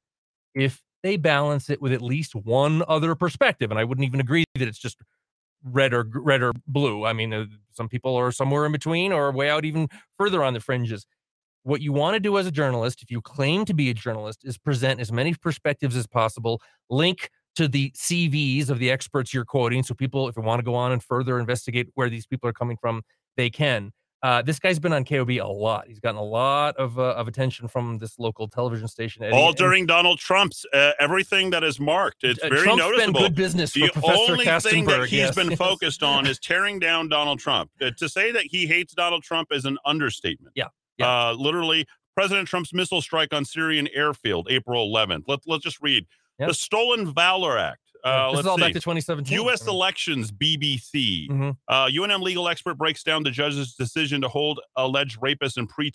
if 0.54 0.82
they 1.02 1.16
balance 1.16 1.70
it 1.70 1.80
with 1.80 1.92
at 1.92 2.02
least 2.02 2.34
one 2.34 2.82
other 2.88 3.14
perspective. 3.14 3.70
And 3.70 3.78
I 3.78 3.84
wouldn't 3.84 4.06
even 4.06 4.20
agree 4.20 4.44
that 4.54 4.68
it's 4.68 4.78
just 4.78 4.98
red 5.64 5.94
or 5.94 6.06
red 6.12 6.42
or 6.42 6.52
blue. 6.66 7.04
I 7.04 7.12
mean, 7.12 7.32
uh, 7.32 7.46
some 7.72 7.88
people 7.88 8.14
are 8.16 8.32
somewhere 8.32 8.66
in 8.66 8.72
between 8.72 9.12
or 9.12 9.30
way 9.32 9.50
out 9.50 9.64
even 9.64 9.88
further 10.18 10.42
on 10.42 10.54
the 10.54 10.60
fringes. 10.60 11.06
What 11.64 11.80
you 11.80 11.92
want 11.92 12.14
to 12.14 12.20
do 12.20 12.38
as 12.38 12.46
a 12.46 12.50
journalist, 12.50 13.02
if 13.02 13.10
you 13.10 13.20
claim 13.20 13.64
to 13.66 13.74
be 13.74 13.88
a 13.88 13.94
journalist, 13.94 14.40
is 14.44 14.58
present 14.58 15.00
as 15.00 15.12
many 15.12 15.34
perspectives 15.34 15.94
as 15.94 16.06
possible, 16.08 16.60
link 16.90 17.30
to 17.54 17.68
the 17.68 17.90
CVs 17.92 18.68
of 18.68 18.78
the 18.78 18.90
experts 18.90 19.32
you're 19.32 19.44
quoting. 19.44 19.82
So 19.82 19.94
people, 19.94 20.28
if 20.28 20.34
they 20.34 20.42
want 20.42 20.58
to 20.58 20.64
go 20.64 20.74
on 20.74 20.90
and 20.90 21.02
further 21.02 21.38
investigate 21.38 21.88
where 21.94 22.10
these 22.10 22.26
people 22.26 22.48
are 22.48 22.52
coming 22.52 22.76
from, 22.80 23.02
they 23.36 23.50
can. 23.50 23.92
Uh, 24.22 24.40
this 24.40 24.60
guy's 24.60 24.78
been 24.78 24.92
on 24.92 25.04
KOB 25.04 25.30
a 25.30 25.42
lot. 25.42 25.88
He's 25.88 25.98
gotten 25.98 26.18
a 26.18 26.24
lot 26.24 26.76
of 26.76 26.98
uh, 26.98 27.14
of 27.14 27.26
attention 27.26 27.66
from 27.66 27.98
this 27.98 28.18
local 28.20 28.46
television 28.46 28.86
station. 28.86 29.24
Eddie, 29.24 29.34
all 29.36 29.48
and- 29.48 29.56
during 29.56 29.86
Donald 29.86 30.18
Trump's 30.20 30.64
uh, 30.72 30.92
everything 31.00 31.50
that 31.50 31.64
is 31.64 31.80
marked. 31.80 32.22
It's 32.22 32.38
uh, 32.40 32.48
very 32.48 32.62
Trump's 32.62 32.78
noticeable. 32.78 33.12
been 33.14 33.22
good 33.22 33.34
business 33.34 33.72
the 33.72 33.88
for 33.88 34.00
Professor 34.00 34.32
only 34.32 34.44
thing 34.60 34.84
that 34.84 35.00
he's 35.08 35.12
yes, 35.12 35.34
been 35.34 35.56
focused 35.56 36.04
on 36.04 36.26
is 36.26 36.38
tearing 36.38 36.78
down 36.78 37.08
Donald 37.08 37.40
Trump. 37.40 37.70
Uh, 37.80 37.90
to 37.98 38.08
say 38.08 38.30
that 38.30 38.44
he 38.44 38.66
hates 38.66 38.94
Donald 38.94 39.24
Trump 39.24 39.48
is 39.50 39.64
an 39.64 39.76
understatement. 39.84 40.52
Yeah, 40.54 40.68
yeah. 40.98 41.30
Uh, 41.30 41.32
literally, 41.32 41.84
President 42.14 42.46
Trump's 42.46 42.72
missile 42.72 43.02
strike 43.02 43.32
on 43.34 43.44
Syrian 43.44 43.88
airfield, 43.92 44.46
April 44.50 44.88
11th. 44.88 45.24
Let, 45.26 45.40
let's 45.46 45.64
just 45.64 45.80
read. 45.80 46.06
Yeah. 46.38 46.46
The 46.46 46.54
Stolen 46.54 47.12
Valor 47.12 47.58
Act. 47.58 47.80
Uh, 48.04 48.26
this 48.28 48.36
let's 48.36 48.40
is 48.40 48.46
all 48.46 48.56
see. 48.56 48.62
back 48.62 48.72
to 48.72 48.80
2017. 48.80 49.34
U.S. 49.42 49.66
Elections, 49.66 50.32
BBC. 50.32 51.28
Mhm. 51.28 51.56
Uh, 51.68 51.86
UNM 51.86 52.20
legal 52.20 52.48
expert 52.48 52.74
breaks 52.74 53.02
down 53.02 53.22
the 53.22 53.30
judge's 53.30 53.74
decision 53.74 54.20
to 54.22 54.28
hold 54.28 54.60
alleged 54.76 55.18
rapist 55.20 55.56
in 55.58 55.66
pre 55.66 55.92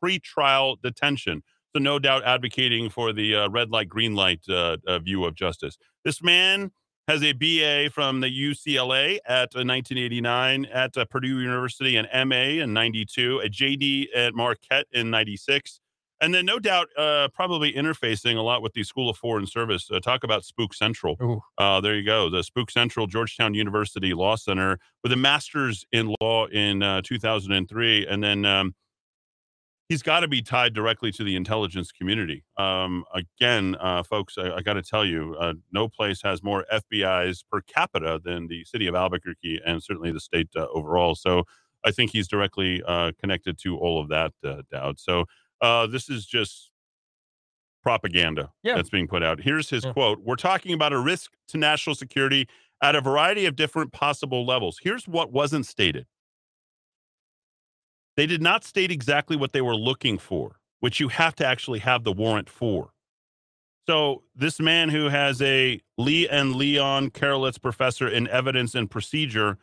pre-trial 0.00 0.76
detention. 0.82 1.42
So 1.74 1.80
no 1.80 1.98
doubt 1.98 2.24
advocating 2.24 2.90
for 2.90 3.12
the 3.12 3.34
uh, 3.34 3.48
red 3.48 3.70
light, 3.70 3.88
green 3.88 4.14
light 4.14 4.40
uh, 4.48 4.76
uh, 4.86 4.98
view 4.98 5.24
of 5.24 5.34
justice. 5.34 5.76
This 6.04 6.22
man 6.22 6.70
has 7.08 7.22
a 7.22 7.32
BA 7.32 7.90
from 7.90 8.20
the 8.20 8.28
UCLA 8.28 9.18
at 9.26 9.54
uh, 9.54 9.62
1989, 9.62 10.66
at 10.66 10.96
uh, 10.96 11.04
Purdue 11.04 11.38
University, 11.40 11.96
an 11.96 12.28
MA 12.28 12.62
in 12.62 12.72
92, 12.72 13.40
a 13.44 13.48
JD 13.48 14.08
at 14.14 14.34
Marquette 14.34 14.86
in 14.92 15.10
96. 15.10 15.80
And 16.20 16.32
then, 16.32 16.46
no 16.46 16.58
doubt, 16.58 16.88
uh, 16.96 17.28
probably 17.34 17.72
interfacing 17.74 18.36
a 18.36 18.40
lot 18.40 18.62
with 18.62 18.72
the 18.72 18.84
School 18.84 19.10
of 19.10 19.18
Foreign 19.18 19.46
Service. 19.46 19.90
Uh, 19.90 20.00
talk 20.00 20.24
about 20.24 20.44
Spook 20.44 20.72
Central. 20.72 21.16
Uh, 21.58 21.80
there 21.80 21.94
you 21.94 22.04
go. 22.04 22.30
The 22.30 22.42
Spook 22.42 22.70
Central 22.70 23.06
Georgetown 23.06 23.52
University 23.52 24.14
Law 24.14 24.36
Center 24.36 24.78
with 25.02 25.12
a 25.12 25.16
master's 25.16 25.84
in 25.92 26.14
law 26.20 26.46
in 26.46 26.82
uh, 26.82 27.02
2003. 27.04 28.06
And 28.06 28.24
then 28.24 28.46
um, 28.46 28.74
he's 29.88 30.02
got 30.02 30.20
to 30.20 30.28
be 30.28 30.42
tied 30.42 30.74
directly 30.74 31.12
to 31.12 31.24
the 31.24 31.36
intelligence 31.36 31.92
community. 31.92 32.44
Um, 32.56 33.04
again, 33.14 33.76
uh, 33.78 34.02
folks, 34.02 34.36
I, 34.38 34.52
I 34.52 34.62
got 34.62 34.74
to 34.74 34.82
tell 34.82 35.04
you, 35.04 35.36
uh, 35.38 35.54
no 35.72 35.88
place 35.88 36.22
has 36.22 36.42
more 36.42 36.64
FBI's 36.72 37.44
per 37.50 37.60
capita 37.60 38.20
than 38.22 38.48
the 38.48 38.64
city 38.64 38.86
of 38.86 38.94
Albuquerque 38.94 39.60
and 39.64 39.82
certainly 39.82 40.12
the 40.12 40.20
state 40.20 40.48
uh, 40.56 40.66
overall. 40.72 41.14
So 41.14 41.44
I 41.84 41.92
think 41.92 42.10
he's 42.10 42.26
directly 42.26 42.82
uh, 42.86 43.12
connected 43.20 43.58
to 43.62 43.76
all 43.76 44.00
of 44.00 44.08
that, 44.08 44.32
uh, 44.44 44.62
Dowd. 44.70 44.98
So 44.98 45.26
uh, 45.60 45.86
this 45.86 46.08
is 46.08 46.26
just 46.26 46.70
propaganda 47.82 48.52
Yeah. 48.62 48.74
that's 48.74 48.90
being 48.90 49.06
put 49.08 49.22
out. 49.22 49.40
Here's 49.40 49.70
his 49.70 49.84
Yeah. 49.84 49.92
quote 49.92 50.20
We're 50.20 50.36
talking 50.36 50.72
about 50.72 50.92
a 50.92 50.98
risk 50.98 51.32
to 51.48 51.58
national 51.58 51.94
security 51.94 52.48
at 52.82 52.94
a 52.96 53.00
variety 53.00 53.46
of 53.46 53.56
different 53.56 53.92
possible 53.92 54.44
levels. 54.44 54.78
Here's 54.82 55.06
what 55.08 55.32
wasn't 55.32 55.66
stated 55.66 56.06
they 58.16 58.26
did 58.26 58.40
not 58.42 58.64
state 58.64 58.90
exactly 58.90 59.36
what 59.36 59.52
they 59.52 59.60
were 59.60 59.76
looking 59.76 60.16
for, 60.18 60.58
which 60.80 61.00
you 61.00 61.08
have 61.08 61.34
to 61.36 61.46
actually 61.46 61.80
have 61.80 62.02
the 62.04 62.12
warrant 62.12 62.48
for. 62.48 62.92
So, 63.86 64.24
this 64.34 64.58
man 64.58 64.88
who 64.88 65.04
has 65.10 65.40
a 65.42 65.80
Lee 65.98 66.26
and 66.28 66.56
Leon 66.56 67.10
Karelitz 67.10 67.60
professor 67.60 68.08
in 68.08 68.26
evidence 68.28 68.74
and 68.74 68.90
procedure, 68.90 69.58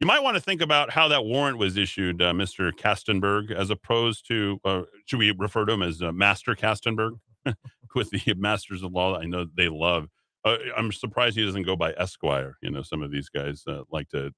you 0.00 0.06
might 0.06 0.22
want 0.22 0.36
to 0.36 0.40
think 0.40 0.60
about 0.62 0.90
how 0.90 1.08
that 1.08 1.24
warrant 1.24 1.58
was 1.58 1.76
issued, 1.76 2.22
uh, 2.22 2.32
Mr. 2.32 2.72
Kastenberg, 2.72 3.50
as 3.50 3.70
opposed 3.70 4.26
to, 4.28 4.58
uh, 4.64 4.82
should 5.04 5.18
we 5.18 5.32
refer 5.38 5.64
to 5.66 5.72
him 5.74 5.82
as 5.82 6.00
uh, 6.02 6.10
Master 6.12 6.54
Kastenberg 6.54 7.18
with 7.94 8.10
the 8.10 8.34
Masters 8.36 8.82
of 8.82 8.92
Law? 8.92 9.18
I 9.18 9.24
know 9.26 9.46
they 9.56 9.68
love. 9.68 10.08
Uh, 10.44 10.56
I'm 10.76 10.90
surprised 10.90 11.36
he 11.36 11.44
doesn't 11.44 11.64
go 11.64 11.76
by 11.76 11.92
Esquire. 11.98 12.56
You 12.62 12.70
know, 12.70 12.82
some 12.82 13.02
of 13.02 13.10
these 13.10 13.28
guys 13.28 13.62
uh, 13.68 13.82
like 13.90 14.08
to 14.10 14.26
uh, 14.28 14.30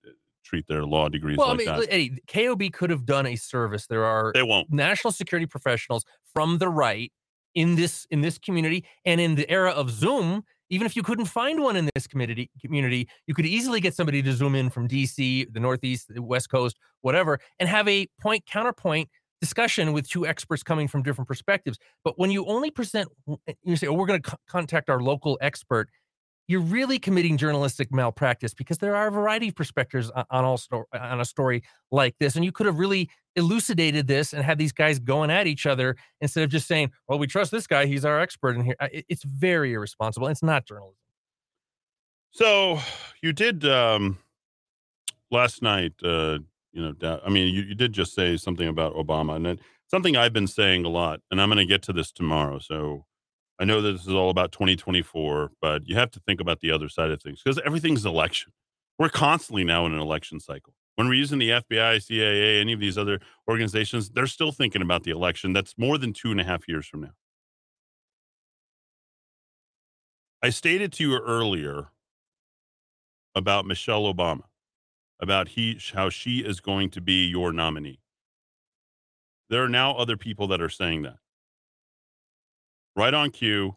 treat 0.45 0.67
their 0.67 0.85
law 0.85 1.09
degrees 1.09 1.37
Well, 1.39 1.49
like 1.55 1.69
I 1.69 1.73
mean, 1.73 1.81
that. 1.81 1.93
Eddie, 1.93 2.19
KOB 2.27 2.73
could 2.73 2.91
have 2.91 3.07
done 3.07 3.27
a 3.27 3.37
service. 3.37 3.87
There 3.87 4.05
are 4.05 4.33
They 4.35 4.43
won't. 4.43 4.73
national 4.73 5.13
security 5.13 5.47
professionals 5.47 6.05
from 6.33 6.59
the 6.59 6.69
right 6.69 7.13
in 7.55 7.77
this 7.77 8.07
in 8.11 8.23
this 8.23 8.39
community 8.39 8.85
and 9.05 9.21
in 9.21 9.37
the 9.37 9.49
era 9.49 9.71
of 9.71 9.91
Zoom. 9.91 10.43
Even 10.73 10.87
if 10.87 10.97
you 10.97 11.03
couldn't 11.03 11.27
find 11.27 11.61
one 11.61 11.77
in 11.77 11.91
this 11.95 12.07
community, 12.07 12.51
community, 12.59 13.07
you 13.27 13.35
could 13.35 13.45
easily 13.45 13.79
get 13.79 13.95
somebody 13.95 14.23
to 14.23 14.33
zoom 14.33 14.55
in 14.55 14.71
from 14.71 14.89
DC, 14.89 15.53
the 15.53 15.61
Northeast, 15.61 16.07
the 16.09 16.23
West 16.23 16.49
Coast, 16.51 16.79
whatever, 17.03 17.39
and 17.61 17.69
have 17.69 17.87
a 17.87 18.07
point 18.23 18.47
counterpoint 18.47 19.11
discussion 19.43 19.93
with 19.93 20.09
two 20.09 20.27
experts 20.27 20.63
coming 20.63 20.89
from 20.89 21.03
different 21.03 21.29
perspectives. 21.29 21.77
But 22.05 22.19
when 22.19 22.31
you 22.31 22.47
only 22.47 22.71
present, 22.71 23.11
eh, 23.47 23.53
you 23.63 23.77
say, 23.77 23.87
"Oh, 23.87 23.93
we're 23.93 24.07
going 24.07 24.23
to 24.23 24.37
contact 24.49 24.89
our 24.89 25.03
local 25.03 25.37
expert," 25.43 25.91
you're 26.49 26.61
really 26.61 26.99
committing 26.99 27.37
journalistic 27.37 27.93
malpractice 27.93 28.55
because 28.55 28.79
there 28.79 28.95
are 28.97 29.09
a 29.09 29.11
variety 29.11 29.49
of 29.49 29.55
perspectives 29.55 30.11
on, 30.11 30.45
all 30.45 30.59
sto- 30.59 30.85
on 30.93 31.21
a 31.21 31.25
story 31.25 31.63
like 31.91 32.15
this, 32.19 32.37
and 32.37 32.45
you 32.45 32.53
could 32.53 32.67
have 32.67 32.79
really 32.79 33.09
elucidated 33.37 34.07
this 34.07 34.33
and 34.33 34.45
had 34.45 34.59
these 34.59 34.73
guys 34.73 34.99
going 34.99 35.31
at 35.31 35.47
each 35.47 35.67
other 35.67 35.97
instead 36.21 36.45
of 36.45 36.51
just 36.51 36.67
saying, 36.67 36.91
"Well, 37.09 37.19
we 37.19 37.27
trust 37.27 37.51
this 37.51 37.67
guy; 37.67 37.87
he's 37.87 38.05
our 38.05 38.21
expert 38.21 38.57
in 38.57 38.65
here." 38.65 38.77
It's 38.81 39.25
very 39.25 39.73
irresponsible. 39.73 40.29
It's 40.29 40.43
not 40.43 40.67
journalism. 40.67 40.97
So 42.33 42.81
you 43.23 43.33
did 43.33 43.65
um, 43.65 44.19
last 45.31 45.63
night. 45.63 45.93
Uh, 46.03 46.39
you 46.73 46.83
know, 46.83 47.21
I 47.25 47.29
mean, 47.29 47.55
you, 47.55 47.63
you 47.63 47.75
did 47.75 47.93
just 47.93 48.15
say 48.15 48.37
something 48.37 48.67
about 48.67 48.95
Obama, 48.95 49.37
and 49.37 49.61
something 49.87 50.17
I've 50.17 50.33
been 50.33 50.47
saying 50.47 50.85
a 50.85 50.89
lot, 50.89 51.21
and 51.31 51.41
I'm 51.41 51.49
going 51.49 51.59
to 51.59 51.67
get 51.67 51.83
to 51.83 51.93
this 51.93 52.11
tomorrow. 52.11 52.59
So 52.59 53.05
I 53.59 53.65
know 53.65 53.81
that 53.81 53.93
this 53.93 54.03
is 54.07 54.13
all 54.13 54.31
about 54.31 54.53
2024, 54.53 55.53
but 55.61 55.87
you 55.87 55.95
have 55.97 56.11
to 56.13 56.21
think 56.21 56.41
about 56.41 56.61
the 56.61 56.71
other 56.71 56.89
side 56.89 57.11
of 57.11 57.23
things 57.23 57.41
because 57.43 57.61
everything's 57.65 58.05
election. 58.05 58.53
We're 58.99 59.09
constantly 59.09 59.65
now 59.65 59.87
in 59.87 59.93
an 59.93 60.01
election 60.01 60.41
cycle. 60.41 60.75
When 60.97 61.09
we're 61.09 61.15
using 61.15 61.39
the 61.39 61.51
FBI, 61.51 62.03
CIA, 62.03 62.61
any 62.61 62.73
of 62.73 62.81
these 62.81 62.99
other 62.99 63.21
organizations, 63.49 64.11
they're 64.11 64.27
still 64.27 64.53
thinking 64.53 64.83
about 64.83 65.05
the 65.05 65.11
election. 65.11 65.53
That's 65.53 65.75
more 65.79 65.97
than 65.97 66.13
two 66.13 66.31
and 66.31 66.41
a 66.41 66.45
half 66.45 66.69
years 66.69 66.87
from 66.87 67.03
now. 67.03 67.13
I 70.43 70.51
stated 70.51 70.93
to 70.95 71.09
you 71.09 71.19
earlier 71.19 71.89
about 73.35 73.65
Michelle 73.65 74.13
Obama, 74.13 74.43
about 75.21 75.49
he 75.49 75.79
how 75.95 76.11
she 76.11 76.39
is 76.39 76.61
going 76.61 76.91
to 76.91 77.01
be 77.01 77.27
your 77.27 77.53
nominee. 77.53 78.01
There 79.49 79.63
are 79.63 79.69
now 79.69 79.93
other 79.93 80.17
people 80.17 80.47
that 80.49 80.61
are 80.61 80.69
saying 80.69 81.03
that. 81.03 81.17
Right 82.95 83.15
on 83.15 83.31
cue 83.31 83.77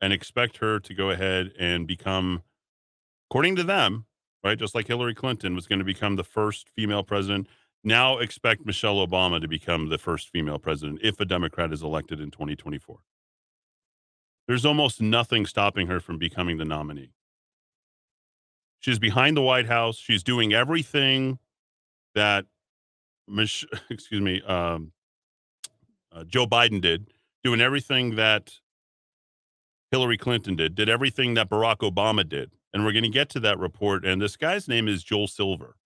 and 0.00 0.12
expect 0.12 0.58
her 0.58 0.78
to 0.80 0.94
go 0.94 1.10
ahead 1.10 1.52
and 1.58 1.86
become 1.86 2.42
according 3.30 3.56
to 3.56 3.64
them, 3.64 4.06
right, 4.44 4.58
just 4.58 4.74
like 4.74 4.86
Hillary 4.86 5.14
Clinton 5.14 5.54
was 5.54 5.66
going 5.66 5.78
to 5.78 5.84
become 5.84 6.16
the 6.16 6.24
first 6.24 6.68
female 6.70 7.02
president, 7.02 7.48
now 7.82 8.18
expect 8.18 8.66
Michelle 8.66 9.04
Obama 9.06 9.40
to 9.40 9.48
become 9.48 9.88
the 9.88 9.98
first 9.98 10.28
female 10.28 10.58
president 10.58 11.00
if 11.02 11.20
a 11.20 11.24
Democrat 11.24 11.72
is 11.72 11.82
elected 11.82 12.20
in 12.20 12.30
2024. 12.30 12.98
There's 14.46 14.64
almost 14.64 15.00
nothing 15.00 15.46
stopping 15.46 15.88
her 15.88 16.00
from 16.00 16.18
becoming 16.18 16.56
the 16.58 16.64
nominee. 16.64 17.10
She's 18.80 18.98
behind 18.98 19.36
the 19.36 19.42
White 19.42 19.66
House. 19.66 19.98
She's 19.98 20.22
doing 20.22 20.52
everything 20.52 21.38
that, 22.14 22.46
excuse 23.90 24.20
me, 24.20 24.42
um, 24.42 24.92
uh, 26.12 26.24
Joe 26.24 26.46
Biden 26.46 26.80
did, 26.80 27.08
doing 27.46 27.60
everything 27.60 28.16
that 28.16 28.54
Hillary 29.92 30.18
Clinton 30.18 30.56
did, 30.56 30.74
did 30.74 30.88
everything 30.88 31.34
that 31.34 31.48
Barack 31.48 31.76
Obama 31.76 32.28
did. 32.28 32.50
And 32.74 32.84
we're 32.84 32.90
going 32.90 33.04
to 33.04 33.08
get 33.08 33.28
to 33.30 33.40
that 33.40 33.56
report. 33.56 34.04
And 34.04 34.20
this 34.20 34.36
guy's 34.36 34.66
name 34.66 34.88
is 34.88 35.04
Joel 35.04 35.28
Silver. 35.28 35.76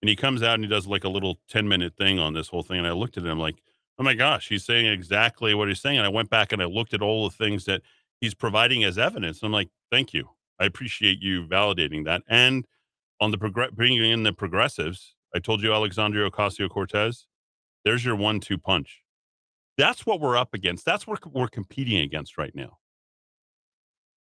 And 0.00 0.08
he 0.08 0.16
comes 0.16 0.42
out 0.42 0.54
and 0.54 0.64
he 0.64 0.70
does 0.70 0.86
like 0.86 1.04
a 1.04 1.10
little 1.10 1.38
10 1.50 1.68
minute 1.68 1.94
thing 1.94 2.18
on 2.18 2.32
this 2.32 2.48
whole 2.48 2.62
thing. 2.62 2.78
And 2.78 2.86
I 2.86 2.92
looked 2.92 3.18
at 3.18 3.26
him 3.26 3.38
like, 3.38 3.62
oh 3.98 4.02
my 4.02 4.14
gosh, 4.14 4.48
he's 4.48 4.64
saying 4.64 4.86
exactly 4.86 5.52
what 5.52 5.68
he's 5.68 5.82
saying. 5.82 5.98
And 5.98 6.06
I 6.06 6.08
went 6.08 6.30
back 6.30 6.52
and 6.52 6.62
I 6.62 6.64
looked 6.64 6.94
at 6.94 7.02
all 7.02 7.28
the 7.28 7.36
things 7.36 7.66
that 7.66 7.82
he's 8.22 8.34
providing 8.34 8.82
as 8.82 8.96
evidence. 8.96 9.42
I'm 9.42 9.52
like, 9.52 9.68
thank 9.90 10.14
you. 10.14 10.30
I 10.58 10.64
appreciate 10.64 11.20
you 11.20 11.44
validating 11.46 12.06
that. 12.06 12.22
And 12.30 12.64
on 13.20 13.30
the 13.30 13.70
bringing 13.74 14.10
in 14.10 14.22
the 14.22 14.32
progressives, 14.32 15.16
I 15.34 15.38
told 15.38 15.62
you 15.62 15.74
Alexandria 15.74 16.30
Ocasio 16.30 16.70
Cortez, 16.70 17.26
there's 17.84 18.06
your 18.06 18.16
one 18.16 18.40
two 18.40 18.56
punch. 18.56 19.02
That's 19.80 20.04
what 20.04 20.20
we're 20.20 20.36
up 20.36 20.52
against. 20.52 20.84
That's 20.84 21.06
what 21.06 21.24
we're 21.32 21.48
competing 21.48 22.00
against 22.00 22.36
right 22.36 22.54
now. 22.54 22.76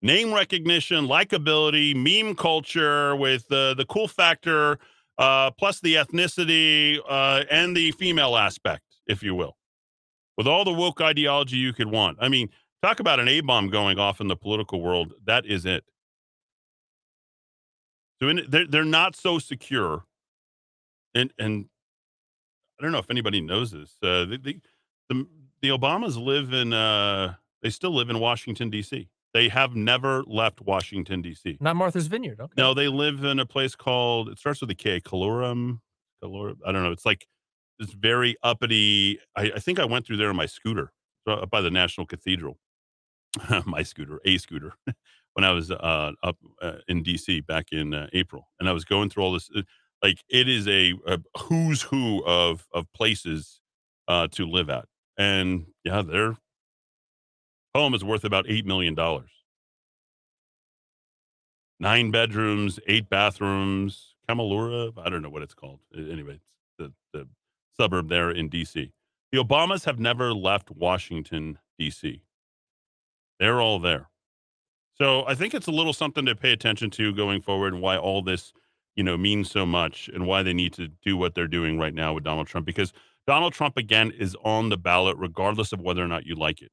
Name 0.01 0.33
recognition, 0.33 1.07
likability, 1.07 1.95
meme 1.95 2.35
culture 2.35 3.15
with 3.15 3.47
the, 3.47 3.73
the 3.77 3.85
cool 3.85 4.09
factor, 4.09 4.77
uh, 5.17 5.51
plus 5.51 5.79
the 5.79 5.95
ethnicity 5.95 6.99
uh, 7.09 7.45
and 7.49 7.77
the 7.77 7.91
female 7.93 8.35
aspect, 8.35 8.83
if 9.07 9.23
you 9.23 9.35
will, 9.35 9.55
with 10.37 10.47
all 10.47 10.65
the 10.65 10.73
woke 10.73 10.99
ideology 10.99 11.55
you 11.55 11.71
could 11.71 11.87
want. 11.89 12.17
I 12.19 12.27
mean, 12.27 12.49
talk 12.83 12.99
about 12.99 13.21
an 13.21 13.29
A 13.29 13.39
bomb 13.39 13.69
going 13.69 13.97
off 13.97 14.19
in 14.19 14.27
the 14.27 14.35
political 14.35 14.81
world. 14.81 15.13
That 15.23 15.45
is 15.45 15.65
it. 15.65 15.85
So 18.21 18.27
in, 18.27 18.45
they're, 18.49 18.67
they're 18.67 18.83
not 18.83 19.15
so 19.15 19.39
secure. 19.39 20.03
And, 21.15 21.31
and 21.39 21.67
I 22.77 22.83
don't 22.83 22.91
know 22.91 22.97
if 22.97 23.09
anybody 23.09 23.39
knows 23.39 23.71
this. 23.71 23.95
Uh, 24.03 24.25
the, 24.25 24.39
the, 24.43 24.59
the, 25.09 25.27
the 25.61 25.69
Obamas 25.69 26.21
live 26.23 26.53
in, 26.53 26.73
uh, 26.73 27.35
they 27.61 27.69
still 27.69 27.93
live 27.93 28.09
in 28.09 28.19
Washington, 28.19 28.69
D.C. 28.69 29.09
They 29.33 29.49
have 29.49 29.75
never 29.75 30.23
left 30.23 30.61
Washington, 30.61 31.21
D.C. 31.21 31.57
Not 31.59 31.75
Martha's 31.75 32.07
Vineyard. 32.07 32.39
Okay. 32.39 32.53
No, 32.57 32.73
they 32.73 32.87
live 32.87 33.23
in 33.23 33.39
a 33.39 33.45
place 33.45 33.75
called, 33.75 34.29
it 34.29 34.39
starts 34.39 34.61
with 34.61 34.69
a 34.71 34.75
K, 34.75 34.99
Calorum. 34.99 35.79
Calor, 36.23 36.53
I 36.65 36.71
don't 36.71 36.83
know. 36.83 36.91
It's 36.91 37.05
like 37.05 37.27
this 37.79 37.91
very 37.91 38.35
uppity. 38.41 39.19
I, 39.35 39.51
I 39.55 39.59
think 39.59 39.79
I 39.79 39.85
went 39.85 40.07
through 40.07 40.17
there 40.17 40.29
on 40.29 40.35
my 40.35 40.47
scooter 40.47 40.91
so 41.27 41.33
up 41.33 41.49
by 41.49 41.61
the 41.61 41.69
National 41.69 42.07
Cathedral. 42.07 42.57
my 43.65 43.83
scooter, 43.83 44.19
a 44.25 44.37
scooter, 44.37 44.73
when 45.33 45.43
I 45.43 45.51
was 45.51 45.69
uh, 45.69 46.11
up 46.23 46.37
uh, 46.61 46.77
in 46.87 47.03
DC 47.03 47.45
back 47.45 47.67
in 47.71 47.93
uh, 47.93 48.07
April. 48.13 48.47
And 48.59 48.67
I 48.67 48.71
was 48.71 48.85
going 48.85 49.09
through 49.09 49.23
all 49.23 49.33
this. 49.33 49.49
uh, 49.55 49.61
Like 50.01 50.23
it 50.29 50.47
is 50.47 50.67
a, 50.67 50.93
a 51.05 51.19
who's 51.37 51.81
who 51.83 52.23
of, 52.25 52.65
of 52.73 52.91
places 52.93 53.59
uh, 54.07 54.27
to 54.31 54.47
live 54.47 54.69
at. 54.69 54.85
And 55.17 55.65
yeah, 55.83 56.01
their 56.01 56.37
home 57.73 57.93
is 57.93 58.03
worth 58.03 58.23
about 58.23 58.45
$8 58.45 58.65
million. 58.65 58.95
Nine 61.79 62.11
bedrooms, 62.11 62.79
eight 62.87 63.09
bathrooms, 63.09 64.15
Kamalura. 64.27 64.93
I 64.97 65.09
don't 65.09 65.21
know 65.21 65.29
what 65.29 65.43
it's 65.43 65.53
called. 65.53 65.79
Anyway, 65.95 66.39
it's 66.39 66.43
the, 66.79 66.93
the 67.13 67.27
suburb 67.79 68.09
there 68.09 68.31
in 68.31 68.49
DC. 68.49 68.91
The 69.31 69.37
Obamas 69.37 69.85
have 69.85 69.99
never 69.99 70.33
left 70.33 70.71
Washington, 70.71 71.59
D.C., 71.77 72.21
they're 73.39 73.61
all 73.61 73.77
there. 73.77 74.09
So 74.95 75.23
I 75.27 75.35
think 75.35 75.53
it's 75.53 75.67
a 75.67 75.71
little 75.71 75.93
something 75.93 76.25
to 76.25 76.35
pay 76.35 76.51
attention 76.51 76.89
to 76.91 77.13
going 77.13 77.41
forward 77.41 77.73
and 77.73 77.81
why 77.81 77.97
all 77.97 78.23
this, 78.23 78.51
you 78.95 79.03
know, 79.03 79.15
means 79.15 79.51
so 79.51 79.65
much 79.65 80.09
and 80.11 80.25
why 80.25 80.41
they 80.41 80.53
need 80.53 80.73
to 80.73 80.87
do 80.87 81.15
what 81.15 81.35
they're 81.35 81.47
doing 81.47 81.77
right 81.77 81.93
now 81.93 82.13
with 82.13 82.23
Donald 82.23 82.47
Trump 82.47 82.65
because 82.65 82.93
Donald 83.27 83.53
Trump 83.53 83.77
again 83.77 84.11
is 84.17 84.35
on 84.43 84.69
the 84.69 84.77
ballot 84.77 85.17
regardless 85.17 85.73
of 85.73 85.81
whether 85.81 86.03
or 86.03 86.07
not 86.07 86.25
you 86.25 86.33
like 86.35 86.61
it. 86.61 86.71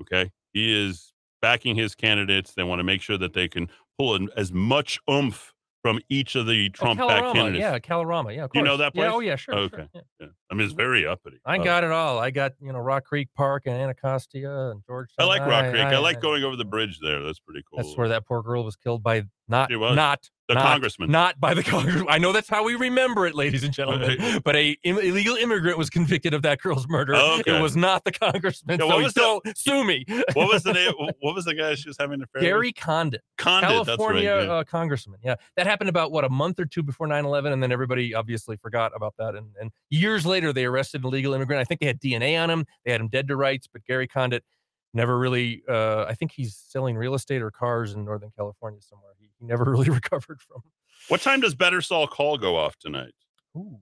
Okay? 0.00 0.30
He 0.52 0.86
is 0.86 1.12
backing 1.40 1.76
his 1.76 1.94
candidates. 1.94 2.52
They 2.54 2.64
want 2.64 2.80
to 2.80 2.84
make 2.84 3.00
sure 3.00 3.16
that 3.18 3.32
they 3.32 3.48
can 3.48 3.68
pull 3.98 4.16
in 4.16 4.28
as 4.36 4.52
much 4.52 4.98
oomph 5.08 5.52
from 5.82 6.00
each 6.08 6.34
of 6.34 6.46
the 6.46 6.70
Oh, 6.80 6.94
Trump 6.94 6.98
back 6.98 7.32
candidates. 7.34 7.60
Yeah, 7.60 7.78
Kalorama. 7.78 8.34
Yeah, 8.34 8.44
of 8.44 8.50
You 8.54 8.62
know 8.62 8.78
that 8.78 8.92
Yeah, 8.94 9.02
place? 9.02 9.12
oh 9.14 9.20
yeah, 9.20 9.36
sure. 9.36 9.54
sure, 9.54 9.62
Okay. 9.64 9.86
yeah. 9.94 10.00
Yeah. 10.18 10.26
I 10.50 10.54
mean, 10.54 10.64
it's 10.64 10.72
very 10.74 11.06
uppity. 11.06 11.38
I 11.44 11.58
Uh, 11.58 11.62
got 11.62 11.84
it 11.84 11.90
all. 11.90 12.18
I 12.18 12.30
got 12.30 12.52
you 12.60 12.72
know 12.72 12.78
Rock 12.78 13.04
Creek 13.04 13.28
Park 13.36 13.64
and 13.66 13.74
Anacostia 13.76 14.70
and 14.70 14.82
Georgetown. 14.86 15.14
I 15.18 15.24
like 15.28 15.42
Rock 15.42 15.70
Creek. 15.70 15.82
I, 15.82 15.98
like 15.98 16.20
going 16.22 16.42
over 16.42 16.56
the 16.56 16.64
bridge 16.64 16.98
there. 17.00 17.20
That's 17.22 17.38
pretty 17.38 17.62
cool. 17.70 17.76
That's 17.82 17.96
where 17.98 18.08
that 18.08 18.26
poor 18.26 18.42
girl 18.42 18.64
was 18.64 18.76
killed 18.76 19.02
by 19.02 19.24
not 19.48 19.70
not 19.70 20.30
the 20.48 20.54
not, 20.54 20.62
congressman. 20.64 21.10
not 21.10 21.40
by 21.40 21.54
the 21.54 21.62
congressman. 21.64 22.06
I 22.08 22.18
know 22.18 22.32
that's 22.32 22.48
how 22.48 22.64
we 22.64 22.74
remember 22.74 23.26
it, 23.26 23.34
ladies 23.34 23.64
and 23.64 23.72
gentlemen. 23.72 24.18
Right. 24.18 24.42
But 24.44 24.56
a 24.56 24.76
Im- 24.84 24.98
illegal 24.98 25.36
immigrant 25.36 25.78
was 25.78 25.88
convicted 25.88 26.34
of 26.34 26.42
that 26.42 26.60
girl's 26.60 26.86
murder. 26.86 27.14
Oh, 27.16 27.38
okay. 27.40 27.58
It 27.58 27.62
was 27.62 27.76
not 27.76 28.04
the 28.04 28.12
congressman. 28.12 28.78
Yeah, 28.78 28.86
so 28.86 28.88
what 28.88 29.02
was 29.02 29.14
the- 29.14 29.54
sue 29.56 29.84
me. 29.84 30.04
what 30.34 30.48
was 30.52 30.62
the 30.62 30.72
name? 30.74 30.92
What 31.20 31.34
was 31.34 31.46
the 31.46 31.54
guy 31.54 31.74
she 31.74 31.88
was 31.88 31.96
having 31.98 32.14
an 32.14 32.22
affair 32.24 32.40
with? 32.40 32.42
Gary 32.42 32.72
Condon, 32.72 33.20
with? 33.22 33.36
Condit. 33.38 33.70
California 33.70 34.22
That's 34.22 34.36
right. 34.40 34.46
yeah. 34.46 34.52
uh, 34.52 34.64
congressman. 34.64 35.20
Yeah, 35.24 35.36
that 35.56 35.66
happened 35.66 35.88
about 35.88 36.12
what 36.12 36.24
a 36.24 36.28
month 36.28 36.60
or 36.60 36.66
two 36.66 36.82
before 36.82 37.06
9/11, 37.06 37.52
and 37.52 37.62
then 37.62 37.72
everybody 37.72 38.14
obviously 38.14 38.56
forgot 38.56 38.92
about 38.94 39.14
that. 39.18 39.34
And, 39.34 39.48
and 39.60 39.70
years 39.90 40.26
later, 40.26 40.52
they 40.52 40.66
arrested 40.66 41.02
an 41.02 41.08
illegal 41.08 41.32
immigrant. 41.32 41.60
I 41.60 41.64
think 41.64 41.80
they 41.80 41.86
had 41.86 42.00
DNA 42.00 42.40
on 42.42 42.50
him. 42.50 42.66
They 42.84 42.92
had 42.92 43.00
him 43.00 43.08
dead 43.08 43.28
to 43.28 43.36
rights, 43.36 43.66
but 43.72 43.84
Gary 43.86 44.06
Condit 44.06 44.44
never 44.92 45.18
really. 45.18 45.62
Uh, 45.68 46.04
I 46.04 46.14
think 46.14 46.32
he's 46.32 46.54
selling 46.56 46.96
real 46.96 47.14
estate 47.14 47.40
or 47.40 47.50
cars 47.50 47.94
in 47.94 48.04
Northern 48.04 48.30
California 48.36 48.80
somewhere. 48.82 49.12
He, 49.40 49.46
never 49.46 49.64
really 49.70 49.90
recovered 49.90 50.40
from. 50.40 50.62
What 51.08 51.20
time 51.20 51.40
does 51.40 51.54
Better 51.54 51.80
Saul 51.80 52.06
Call 52.06 52.38
go 52.38 52.56
off 52.56 52.76
tonight? 52.78 53.12
Ooh. 53.56 53.78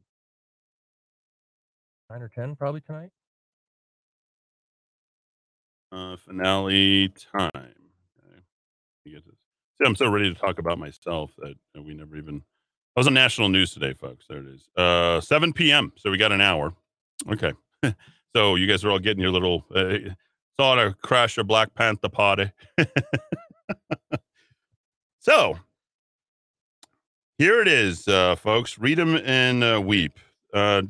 Nine 2.11 2.23
or 2.23 2.29
ten, 2.29 2.57
probably 2.57 2.81
tonight. 2.81 3.11
Uh, 5.91 6.17
finale 6.17 7.09
time. 7.09 7.51
Okay. 7.55 8.41
You 9.05 9.15
get 9.15 9.25
this. 9.27 9.35
See, 9.35 9.87
I'm 9.87 9.95
so 9.95 10.11
ready 10.11 10.33
to 10.33 10.39
talk 10.39 10.59
about 10.59 10.79
myself 10.79 11.33
that 11.39 11.55
we 11.83 11.95
never 11.95 12.17
even. 12.17 12.43
I 12.97 13.01
was 13.01 13.07
on 13.07 13.15
national 13.15 13.49
news 13.49 13.73
today, 13.73 13.95
folks. 13.95 14.27
There 14.29 14.39
it 14.39 14.47
is. 14.47 14.69
Uh, 14.77 15.21
7 15.21 15.53
p.m. 15.53 15.93
So 15.97 16.11
we 16.11 16.19
got 16.19 16.33
an 16.33 16.41
hour. 16.41 16.75
Okay. 17.31 17.53
so 18.37 18.55
you 18.57 18.67
guys 18.67 18.85
are 18.85 18.91
all 18.91 18.99
getting 18.99 19.23
your 19.23 19.33
little. 19.33 19.65
Uh, 19.75 19.97
saw 20.59 20.75
to 20.75 20.95
crash 21.03 21.39
a 21.39 21.45
Black 21.45 21.75
Panther 21.75 22.09
party. 22.09 22.51
so 25.23 25.59
here 27.39 27.61
it 27.63 27.69
is, 27.69 28.07
uh, 28.07 28.37
folks. 28.37 28.79
Read 28.79 28.99
them 28.99 29.17
and 29.25 29.65
uh, 29.65 29.81
weep. 29.83 30.19
Uh, 30.53 30.83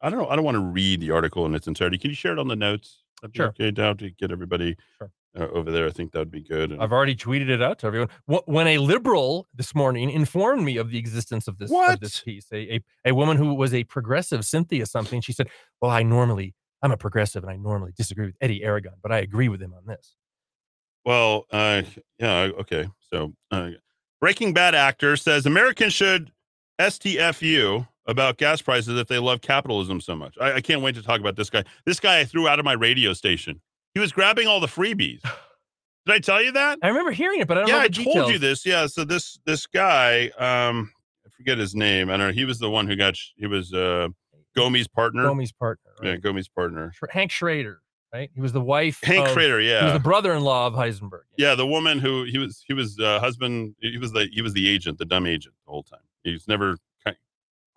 I 0.00 0.08
don't 0.10 0.18
know. 0.18 0.28
I 0.28 0.34
don't 0.36 0.44
want 0.44 0.54
to 0.56 0.60
read 0.62 1.00
the 1.00 1.10
article 1.10 1.44
in 1.46 1.54
its 1.54 1.66
entirety. 1.68 1.98
Can 1.98 2.10
you 2.10 2.16
share 2.16 2.32
it 2.32 2.38
on 2.38 2.48
the 2.48 2.56
notes? 2.56 3.02
That'd 3.20 3.36
Sure. 3.36 3.46
Okay, 3.48 3.70
down 3.70 3.98
to 3.98 4.10
get 4.10 4.32
everybody 4.32 4.76
Sure. 4.96 5.10
uh, 5.38 5.48
over 5.48 5.70
there. 5.70 5.86
I 5.86 5.90
think 5.90 6.12
that'd 6.12 6.30
be 6.30 6.40
good. 6.40 6.72
And- 6.72 6.82
I've 6.82 6.90
already 6.92 7.14
tweeted 7.14 7.50
it 7.50 7.60
out 7.60 7.78
to 7.80 7.86
everyone. 7.86 8.08
When 8.26 8.66
a 8.66 8.78
liberal 8.78 9.46
this 9.54 9.74
morning 9.74 10.08
informed 10.10 10.62
me 10.64 10.78
of 10.78 10.90
the 10.90 10.98
existence 10.98 11.46
of 11.46 11.58
this 11.58 11.70
of 11.70 12.00
this 12.00 12.20
piece, 12.20 12.46
a, 12.52 12.76
a 12.76 12.80
a 13.10 13.14
woman 13.14 13.36
who 13.36 13.52
was 13.54 13.74
a 13.74 13.84
progressive, 13.84 14.44
Cynthia 14.46 14.86
something, 14.86 15.20
she 15.20 15.32
said, 15.34 15.48
"Well, 15.82 15.90
I 15.90 16.02
normally 16.02 16.54
I'm 16.82 16.92
a 16.92 16.96
progressive 16.96 17.42
and 17.44 17.52
I 17.52 17.56
normally 17.56 17.92
disagree 17.94 18.24
with 18.26 18.36
Eddy 18.40 18.64
Aragon, 18.64 18.94
but 19.02 19.12
I 19.12 19.18
agree 19.18 19.50
with 19.50 19.60
him 19.60 19.74
on 19.74 19.84
this." 19.86 20.16
Well, 21.04 21.46
uh, 21.50 21.82
yeah, 22.18 22.50
okay. 22.60 22.86
So, 23.12 23.32
uh, 23.50 23.70
Breaking 24.20 24.52
Bad 24.52 24.74
actor 24.74 25.16
says 25.16 25.46
Americans 25.46 25.92
should 25.94 26.30
STFU 26.80 27.86
about 28.06 28.38
gas 28.38 28.60
prices 28.60 28.98
if 28.98 29.06
they 29.08 29.18
love 29.18 29.40
capitalism 29.40 30.00
so 30.00 30.14
much. 30.16 30.34
I, 30.40 30.54
I 30.54 30.60
can't 30.60 30.82
wait 30.82 30.94
to 30.96 31.02
talk 31.02 31.20
about 31.20 31.36
this 31.36 31.48
guy. 31.50 31.64
This 31.86 32.00
guy 32.00 32.20
I 32.20 32.24
threw 32.24 32.48
out 32.48 32.58
of 32.58 32.64
my 32.64 32.72
radio 32.72 33.12
station. 33.12 33.60
He 33.94 34.00
was 34.00 34.12
grabbing 34.12 34.46
all 34.46 34.60
the 34.60 34.66
freebies. 34.66 35.22
Did 36.06 36.14
I 36.14 36.18
tell 36.18 36.42
you 36.42 36.52
that? 36.52 36.78
I 36.82 36.88
remember 36.88 37.12
hearing 37.12 37.40
it, 37.40 37.48
but 37.48 37.58
I 37.58 37.60
don't 37.60 37.68
yeah, 37.68 37.76
I 37.76 37.88
the 37.88 38.04
told 38.04 38.32
you 38.32 38.38
this. 38.38 38.64
Yeah, 38.64 38.86
so 38.86 39.04
this 39.04 39.38
this 39.44 39.66
guy, 39.66 40.28
um, 40.38 40.90
I 41.26 41.30
forget 41.30 41.58
his 41.58 41.74
name. 41.74 42.08
I 42.08 42.16
don't 42.16 42.28
know. 42.28 42.32
He 42.32 42.44
was 42.44 42.58
the 42.58 42.70
one 42.70 42.86
who 42.86 42.96
got. 42.96 43.16
He 43.36 43.46
was 43.46 43.72
uh, 43.72 44.08
Gomi's 44.56 44.88
partner. 44.88 45.24
Gomi's 45.24 45.52
partner, 45.52 45.90
Yeah. 46.02 46.16
Gomi's 46.16 46.48
partner. 46.48 46.92
Hank 47.10 47.30
Schrader, 47.30 47.82
right? 48.12 48.30
He 48.34 48.40
was 48.40 48.52
the 48.52 48.60
wife. 48.60 49.00
Hank 49.02 49.28
of, 49.28 49.34
Crater. 49.34 49.60
He 49.60 49.68
was 49.68 49.92
the 49.92 50.00
brother-in-law 50.00 50.66
of 50.68 50.74
Heisenberg. 50.74 51.22
yeah, 51.36 51.54
the 51.54 51.66
woman 51.66 51.98
who 51.98 52.24
he 52.24 52.38
was. 52.38 52.62
He 52.66 52.74
was 52.74 52.98
uh, 52.98 53.20
husband. 53.20 53.74
He 53.80 53.98
was 53.98 54.12
the 54.12 54.28
he 54.32 54.42
was 54.42 54.52
the 54.52 54.68
agent, 54.68 54.98
the 54.98 55.04
dumb 55.04 55.26
agent, 55.26 55.54
the 55.66 55.72
whole 55.72 55.82
time. 55.82 56.00
He's 56.22 56.46
never 56.46 56.76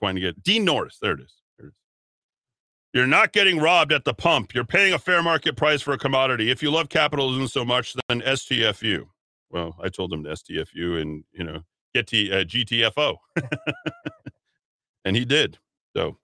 going 0.03 0.15
to 0.15 0.22
get 0.22 0.43
Dean 0.43 0.65
Norris. 0.65 0.97
There 1.01 1.14
it 1.14 1.22
is. 1.22 1.34
There 1.57 1.68
it 1.68 1.69
is. 1.69 1.76
You're 2.93 3.07
not 3.07 3.31
getting 3.31 3.60
robbed 3.60 3.91
at 3.91 4.03
the 4.03 4.14
pump. 4.14 4.53
You're 4.53 4.65
paying 4.65 4.93
a 4.93 4.99
fair 4.99 5.23
market 5.23 5.55
price 5.55 5.81
for 5.81 5.93
a 5.93 5.97
commodity. 5.97 6.51
If 6.51 6.61
you 6.61 6.72
love 6.72 6.89
capitalism 6.89 7.47
so 7.47 7.64
much, 7.65 7.95
then 8.07 8.22
STFU. 8.22 9.05
Well, 9.49 9.76
I 9.81 9.89
told 9.89 10.11
him 10.11 10.23
to 10.23 10.31
STFU 10.31 11.01
and 11.01 11.23
you 11.31 11.43
know 11.43 11.64
get 11.93 12.07
to 12.07 12.31
uh, 12.31 12.43
GTFO, 12.43 13.15
and 15.05 15.15
he 15.15 15.26
did. 15.26 15.57
So, 15.95 16.18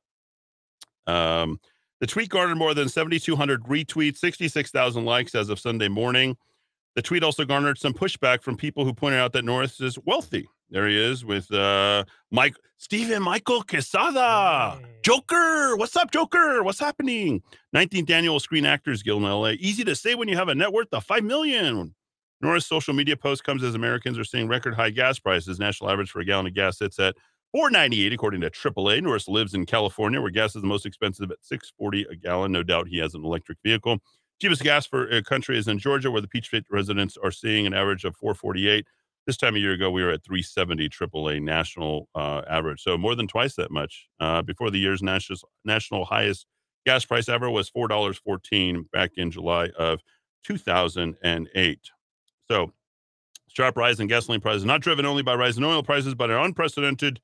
um, 1.08 1.60
the 2.00 2.08
tweet 2.08 2.30
garnered 2.30 2.58
more 2.58 2.74
than 2.74 2.90
7,200 2.90 3.64
retweets, 3.64 4.18
66,000 4.18 5.06
likes 5.06 5.36
as 5.36 5.50
of 5.50 5.60
Sunday 5.60 5.88
morning. 5.88 6.38
The 6.96 7.02
tweet 7.02 7.24
also 7.24 7.46
garnered 7.46 7.78
some 7.78 7.94
pushback 7.94 8.42
from 8.42 8.58
people 8.58 8.84
who 8.84 8.94
pointed 8.94 9.20
out 9.20 9.34
that 9.34 9.46
Norris 9.46 9.80
is 9.80 9.98
wealthy. 10.06 10.48
There 10.70 10.88
he 10.88 10.98
is 10.98 11.26
with 11.26 11.52
uh, 11.52 12.06
Mike 12.32 12.56
Steven 12.78 13.24
Michael 13.24 13.64
Quezada. 13.64 14.80
Hey. 14.80 14.86
Joker, 15.04 15.76
what's 15.76 15.96
up, 15.96 16.12
Joker? 16.12 16.64
What's 16.64 16.80
happening? 16.80 17.42
19th 17.76 18.10
annual 18.10 18.40
Screen 18.40 18.66
Actors 18.66 19.02
Guild 19.02 19.24
in 19.24 19.30
LA. 19.30 19.52
Easy 19.60 19.84
to 19.84 19.96
say 19.96 20.16
when 20.16 20.28
you 20.28 20.38
have 20.38 20.48
a 20.48 20.56
net 20.56 20.72
worth 20.72 20.94
of 20.94 21.04
five 21.04 21.24
million. 21.24 21.96
Norris' 22.42 22.68
social 22.68 22.94
media 22.94 23.18
post 23.18 23.44
comes 23.44 23.64
as 23.64 23.76
Americans 23.76 24.18
are 24.18 24.24
seeing 24.24 24.48
record 24.48 24.74
high 24.74 24.92
gas 24.92 25.20
prices. 25.20 25.60
National 25.60 25.90
average 25.90 26.12
for 26.12 26.20
a 26.20 26.26
gallon 26.26 26.48
of 26.48 26.54
gas 26.54 26.78
sits 26.78 26.98
at 27.00 27.16
498 27.52 28.14
according 28.14 28.42
to 28.42 28.50
AAA. 28.50 29.02
Norris 29.02 29.28
lives 29.28 29.54
in 29.54 29.66
California, 29.66 30.22
where 30.22 30.30
gas 30.30 30.56
is 30.56 30.62
the 30.62 30.68
most 30.68 30.86
expensive 30.86 31.32
at 31.32 31.38
640 31.42 32.06
a 32.12 32.16
gallon. 32.16 32.52
No 32.52 32.64
doubt 32.64 32.88
he 32.88 33.00
has 33.00 33.16
an 33.16 33.26
electric 33.26 33.58
vehicle. 33.64 33.98
Cheapest 34.40 34.64
gas 34.64 34.86
for 34.86 35.10
a 35.10 35.24
country 35.24 35.58
is 35.58 35.68
in 35.68 35.80
Georgia, 35.80 36.12
where 36.12 36.22
the 36.22 36.28
Peach 36.28 36.48
State 36.48 36.66
residents 36.70 37.18
are 37.22 37.32
seeing 37.32 37.66
an 37.66 37.74
average 37.74 38.06
of 38.06 38.16
448. 38.16 38.86
This 39.26 39.38
time 39.38 39.56
a 39.56 39.60
year 39.60 39.74
ago, 39.74 39.92
we 39.92 40.04
were 40.04 40.12
at 40.12 40.24
370 40.24 40.90
AAA 40.90 41.42
national 41.42 42.08
uh, 42.16 42.42
average, 42.50 42.82
so 42.82 42.98
more 42.98 43.16
than 43.16 43.28
twice 43.28 43.56
that 43.56 43.70
much. 43.70 44.08
Uh, 44.20 44.42
before 44.42 44.72
the 44.72 44.80
year's 44.80 45.04
national 45.04 45.40
national 45.66 46.06
highest 46.06 46.46
gas 46.86 47.04
price 47.06 47.28
ever 47.28 47.50
was 47.50 47.70
four 47.70 47.88
dollars 47.88 48.18
fourteen 48.18 48.86
back 48.94 49.12
in 49.18 49.30
July 49.30 49.70
of 49.78 50.00
2008. 50.46 51.80
So, 52.50 52.72
sharp 53.50 53.78
rise 53.78 54.00
in 54.00 54.08
gasoline 54.08 54.42
prices 54.42 54.66
not 54.66 54.82
driven 54.82 55.06
only 55.06 55.22
by 55.24 55.36
rising 55.36 55.64
oil 55.64 55.84
prices, 55.84 56.16
but 56.16 56.32
an 56.32 56.38
unprecedented 56.38 57.20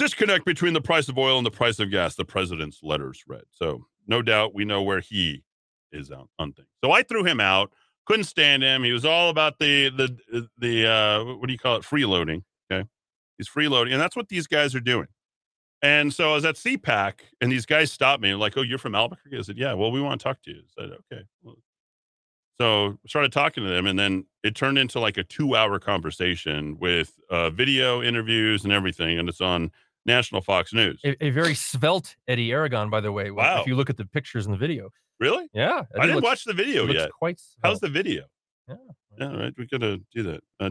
disconnect 0.00 0.46
between 0.46 0.72
the 0.72 0.80
price 0.80 1.08
of 1.08 1.18
oil 1.18 1.36
and 1.36 1.46
the 1.46 1.50
price 1.50 1.78
of 1.78 1.90
gas. 1.90 2.14
The 2.14 2.24
president's 2.24 2.80
letters 2.82 3.22
read. 3.26 3.44
So, 3.50 3.86
no 4.06 4.22
doubt 4.22 4.54
we 4.54 4.64
know 4.64 4.82
where 4.82 5.00
he 5.00 5.44
is 5.92 6.10
on, 6.10 6.26
on 6.38 6.52
things. 6.52 6.68
So 6.82 6.90
I 6.90 7.02
threw 7.02 7.24
him 7.24 7.38
out. 7.38 7.72
Couldn't 8.06 8.24
stand 8.24 8.62
him. 8.62 8.82
He 8.82 8.92
was 8.92 9.04
all 9.04 9.28
about 9.28 9.58
the 9.58 9.90
the 9.90 10.48
the 10.58 10.86
uh, 10.86 11.24
what 11.36 11.46
do 11.46 11.52
you 11.52 11.58
call 11.58 11.76
it? 11.76 11.82
Freeloading. 11.82 12.42
Okay, 12.72 12.88
he's 13.38 13.48
freeloading, 13.48 13.92
and 13.92 14.00
that's 14.00 14.16
what 14.16 14.28
these 14.28 14.46
guys 14.46 14.74
are 14.74 14.80
doing. 14.80 15.06
And 15.82 16.12
so 16.12 16.32
I 16.32 16.34
was 16.34 16.44
at 16.44 16.56
CPAC, 16.56 17.20
and 17.40 17.50
these 17.52 17.66
guys 17.66 17.92
stopped 17.92 18.22
me 18.22 18.30
and 18.30 18.40
like, 18.40 18.56
"Oh, 18.56 18.62
you're 18.62 18.78
from 18.78 18.94
Albuquerque?" 18.94 19.38
I 19.38 19.42
said, 19.42 19.58
"Yeah." 19.58 19.74
Well, 19.74 19.92
we 19.92 20.00
want 20.00 20.20
to 20.20 20.24
talk 20.24 20.42
to 20.42 20.50
you. 20.50 20.62
I 20.78 20.82
said, 20.82 20.90
"Okay." 21.12 21.22
Well, 21.42 21.56
so 22.58 22.98
started 23.06 23.32
talking 23.32 23.64
to 23.64 23.70
them, 23.70 23.86
and 23.86 23.98
then 23.98 24.24
it 24.42 24.56
turned 24.56 24.78
into 24.78 24.98
like 24.98 25.16
a 25.16 25.24
two-hour 25.24 25.78
conversation 25.78 26.78
with 26.78 27.18
uh, 27.30 27.50
video 27.50 28.02
interviews 28.02 28.64
and 28.64 28.72
everything, 28.72 29.18
and 29.18 29.28
it's 29.28 29.40
on 29.40 29.70
National 30.06 30.40
Fox 30.40 30.72
News. 30.72 31.00
A, 31.04 31.24
a 31.26 31.30
very 31.30 31.54
svelte 31.54 32.16
Eddy 32.28 32.50
Aragon, 32.52 32.90
by 32.90 33.00
the 33.00 33.12
way. 33.12 33.30
Wow. 33.30 33.60
If 33.60 33.66
you 33.66 33.74
look 33.76 33.90
at 33.90 33.96
the 33.96 34.06
pictures 34.06 34.46
in 34.46 34.52
the 34.52 34.58
video, 34.58 34.90
really? 35.18 35.48
yeah, 35.52 35.82
I 35.96 36.00
didn't 36.02 36.16
looks- 36.16 36.24
watch 36.24 36.44
the 36.44 36.54
video 36.54 36.86
yet. 36.86 37.10
Quite. 37.12 37.40
How's 37.62 37.80
the 37.80 37.88
video? 37.88 38.24
Yeah. 38.68 38.74
Yeah, 39.18 39.36
right. 39.36 39.54
We 39.58 39.66
gotta 39.66 40.00
do 40.14 40.22
that. 40.24 40.40
Uh, 40.60 40.70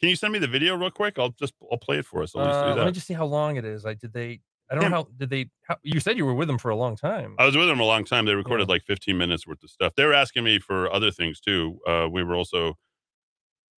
can 0.00 0.08
you 0.08 0.16
send 0.16 0.32
me 0.32 0.38
the 0.38 0.48
video 0.48 0.76
real 0.76 0.90
quick? 0.90 1.18
I'll 1.18 1.30
just 1.30 1.54
I'll 1.70 1.78
play 1.78 1.98
it 1.98 2.06
for 2.06 2.22
us. 2.22 2.34
I'll 2.34 2.44
just 2.44 2.58
Uh, 2.58 2.74
let 2.74 2.86
me 2.86 2.92
just 2.92 3.06
see 3.06 3.14
how 3.14 3.26
long 3.26 3.56
it 3.56 3.64
is. 3.64 3.86
I 3.86 3.94
did 3.94 4.12
they. 4.12 4.40
I 4.70 4.74
don't 4.74 4.82
Yeah. 4.84 4.88
know 4.90 4.96
how 4.96 5.08
did 5.16 5.30
they. 5.30 5.46
How, 5.66 5.76
you 5.82 5.98
said 6.00 6.16
you 6.16 6.24
were 6.26 6.34
with 6.34 6.48
them 6.48 6.58
for 6.58 6.70
a 6.70 6.76
long 6.76 6.96
time. 6.96 7.34
I 7.38 7.44
was 7.46 7.56
with 7.56 7.66
them 7.68 7.80
a 7.80 7.84
long 7.84 8.04
time. 8.04 8.24
They 8.24 8.34
recorded 8.34 8.68
Yeah. 8.68 8.72
like 8.74 8.82
15 8.84 9.16
minutes 9.18 9.46
worth 9.46 9.62
of 9.62 9.70
stuff. 9.70 9.94
They 9.96 10.04
were 10.04 10.12
asking 10.14 10.44
me 10.44 10.58
for 10.58 10.92
other 10.92 11.10
things 11.10 11.40
too. 11.40 11.80
Uh, 11.86 12.08
we 12.10 12.22
were 12.24 12.34
also 12.34 12.76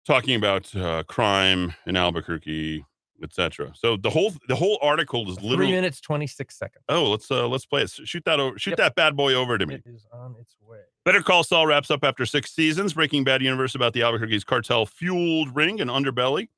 talking 0.06 0.34
about 0.34 0.74
uh, 0.74 1.02
crime 1.04 1.74
in 1.86 1.96
Albuquerque, 1.96 2.84
etc. 3.22 3.72
So 3.74 3.96
the 3.96 4.10
whole 4.10 4.32
the 4.48 4.56
whole 4.56 4.78
article 4.82 5.28
is 5.30 5.36
literally 5.40 5.66
Three 5.66 5.76
minutes, 5.76 6.00
26 6.00 6.56
seconds. 6.56 6.84
Oh, 6.88 7.10
let's 7.10 7.30
uh 7.30 7.46
let's 7.48 7.66
play 7.66 7.82
it. 7.82 7.90
Shoot 7.90 8.24
that 8.24 8.40
over. 8.40 8.58
Shoot 8.58 8.70
Yep. 8.72 8.78
that 8.78 8.94
bad 8.94 9.16
boy 9.16 9.34
over 9.34 9.58
to 9.58 9.66
me. 9.66 9.76
It 9.76 9.82
is 9.86 10.06
on 10.12 10.34
its 10.40 10.56
way. 10.62 10.78
Better 11.04 11.22
Call 11.22 11.44
Saul 11.44 11.66
wraps 11.66 11.90
up 11.90 12.04
after 12.04 12.26
six 12.26 12.52
seasons. 12.52 12.94
Breaking 12.94 13.24
Bad 13.24 13.42
universe 13.42 13.74
about 13.74 13.92
the 13.92 14.02
Albuquerque's 14.02 14.44
cartel 14.44 14.86
fueled 14.86 15.54
ring 15.56 15.80
and 15.80 15.90
underbelly 15.90 16.48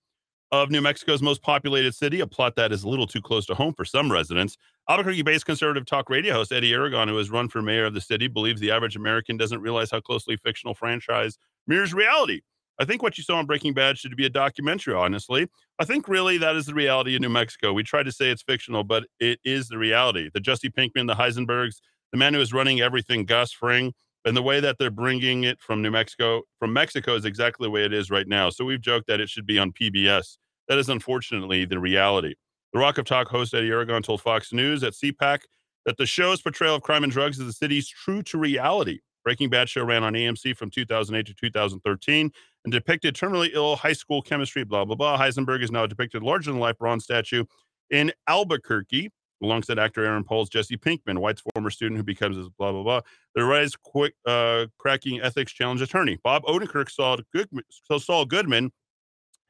of 0.51 0.71
New 0.71 0.83
Mexico's 0.83 1.23
most 1.23 1.41
populated 1.41 1.95
city, 1.95 2.21
a 2.21 2.27
plot 2.27 2.57
that 2.57 2.73
is 2.73 2.83
a 2.85 2.89
little 2.89 3.07
too 3.07 3.23
close 3.23 3.47
to 3.47 3.55
home 3.55 3.73
for 3.73 3.87
some 3.87 4.13
residents. 4.13 4.59
Albuquerque 4.89 5.23
based 5.23 5.47
conservative 5.47 5.87
talk 5.87 6.11
radio 6.11 6.35
host 6.35 6.53
Eddy 6.53 6.75
Aragon, 6.75 7.09
who 7.09 7.17
has 7.17 7.31
run 7.31 7.49
for 7.49 7.63
mayor 7.63 7.87
of 7.87 7.95
the 7.95 8.01
city, 8.03 8.29
believes 8.29 8.61
the 8.61 8.71
average 8.71 8.95
American 8.97 9.39
doesn't 9.39 9.61
realize 9.63 9.91
how 9.91 10.01
closely 10.01 10.37
fictional 10.37 10.75
franchise 10.75 11.39
mirrors 11.67 11.95
reality. 11.95 12.43
I 12.81 12.85
think 12.85 13.03
what 13.03 13.19
you 13.19 13.25
saw 13.25 13.37
on 13.37 13.47
Breaking 13.47 13.75
Bad 13.75 13.99
should 13.99 14.17
be 14.17 14.27
a 14.27 14.31
documentary, 14.31 14.95
honestly. 14.95 15.49
I 15.79 15.85
think 15.85 16.09
really 16.09 16.39
that 16.39 16.57
is 16.57 16.67
the 16.67 16.75
reality 16.75 17.15
in 17.15 17.23
New 17.23 17.29
Mexico. 17.29 17.73
We 17.73 17.83
try 17.83 18.03
to 18.03 18.13
say 18.13 18.31
it's 18.31 18.43
fictional, 18.43 18.83
but 18.83 19.05
it 19.21 19.39
is 19.45 19.69
the 19.69 19.79
reality. 19.79 20.31
The 20.33 20.41
Jesse 20.41 20.71
Pinkman, 20.71 21.07
the 21.07 21.15
Heisenbergs, 21.15 21.77
the 22.13 22.19
man 22.19 22.35
who 22.35 22.41
is 22.41 22.53
running 22.53 22.81
everything, 22.81 23.25
Gus 23.25 23.53
Fring, 23.53 23.93
and 24.25 24.37
the 24.37 24.43
way 24.43 24.61
that 24.61 24.77
they're 24.79 24.91
bringing 24.91 25.45
it 25.45 25.61
from 25.61 25.83
New 25.83 25.91
Mexico, 25.91 26.43
from 26.59 26.73
Mexico 26.73 27.15
is 27.15 27.25
exactly 27.25 27.67
the 27.67 27.71
way 27.71 27.85
it 27.85 27.93
is 27.93 28.11
right 28.11 28.29
now. 28.29 28.51
So 28.51 28.65
we've 28.65 28.81
joked 28.81 29.07
that 29.09 29.21
it 29.21 29.29
should 29.29 29.47
be 29.47 29.59
on 29.59 29.73
PBS. 29.73 30.37
That 30.69 30.79
is 30.79 30.89
unfortunately 30.89 31.65
the 31.65 31.79
reality. 31.79 32.35
The 32.73 32.79
Rock 32.79 32.99
of 32.99 33.05
Talk 33.05 33.29
host 33.29 33.53
Eddy 33.53 33.69
Aragon 33.69 34.03
told 34.03 34.23
Fox 34.23 34.53
News 34.53 34.83
at 34.83 34.95
CPAC 34.95 35.41
that 35.85 35.97
the 35.97 36.07
show's 36.07 36.41
portrayal 36.41 36.77
of 36.77 36.83
crime 36.83 37.03
and 37.03 37.13
drugs 37.13 37.39
is 37.39 37.47
the 37.47 37.53
city's 37.53 37.89
true 37.89 38.23
to 38.23 38.39
reality. 38.39 39.01
Breaking 39.25 39.51
Bad 39.51 39.69
show 39.69 39.85
ran 39.85 40.03
on 40.03 40.15
AMC 40.15 40.57
from 40.57 40.71
2008 40.71 41.27
to 41.27 41.35
2013 41.35 42.31
and 42.65 42.73
depicted 42.73 43.15
terminally 43.15 43.51
ill 43.53 43.77
high 43.77 43.93
school 43.93 44.23
chemistry, 44.23 44.65
blah, 44.65 44.85
blah, 44.85 44.97
blah. 44.97 45.19
Heisenberg 45.19 45.63
is 45.63 45.71
now 45.71 45.87
depicted 45.87 46.23
larger 46.23 46.51
than 46.51 46.61
life 46.61 46.79
bronze 46.79 47.05
statue 47.05 47.45
in 47.91 48.13
Albuquerque 48.27 49.11
alongside 49.43 49.79
actor 49.79 50.05
Aaron 50.05 50.25
Paul's 50.25 50.49
Jesse 50.49 50.77
Pinkman, 50.77 51.19
White's 51.19 51.43
former 51.53 51.71
student 51.71 51.99
who 51.99 52.05
becomes 52.05 52.37
his 52.37 52.49
blah, 52.49 52.73
blah, 52.73 52.83
blah. 52.83 53.01
The 53.35 53.45
rise 53.45 53.75
quick 53.77 54.15
uh, 54.27 54.67
cracking 54.79 55.21
ethics 55.21 55.53
challenge 55.53 55.83
attorney. 55.83 56.19
Bob 56.23 56.45
Odenkirk 56.45 56.91
saw 56.91 57.17
Goodman, 57.33 57.65
Saul 57.99 58.25
Goodman 58.25 58.71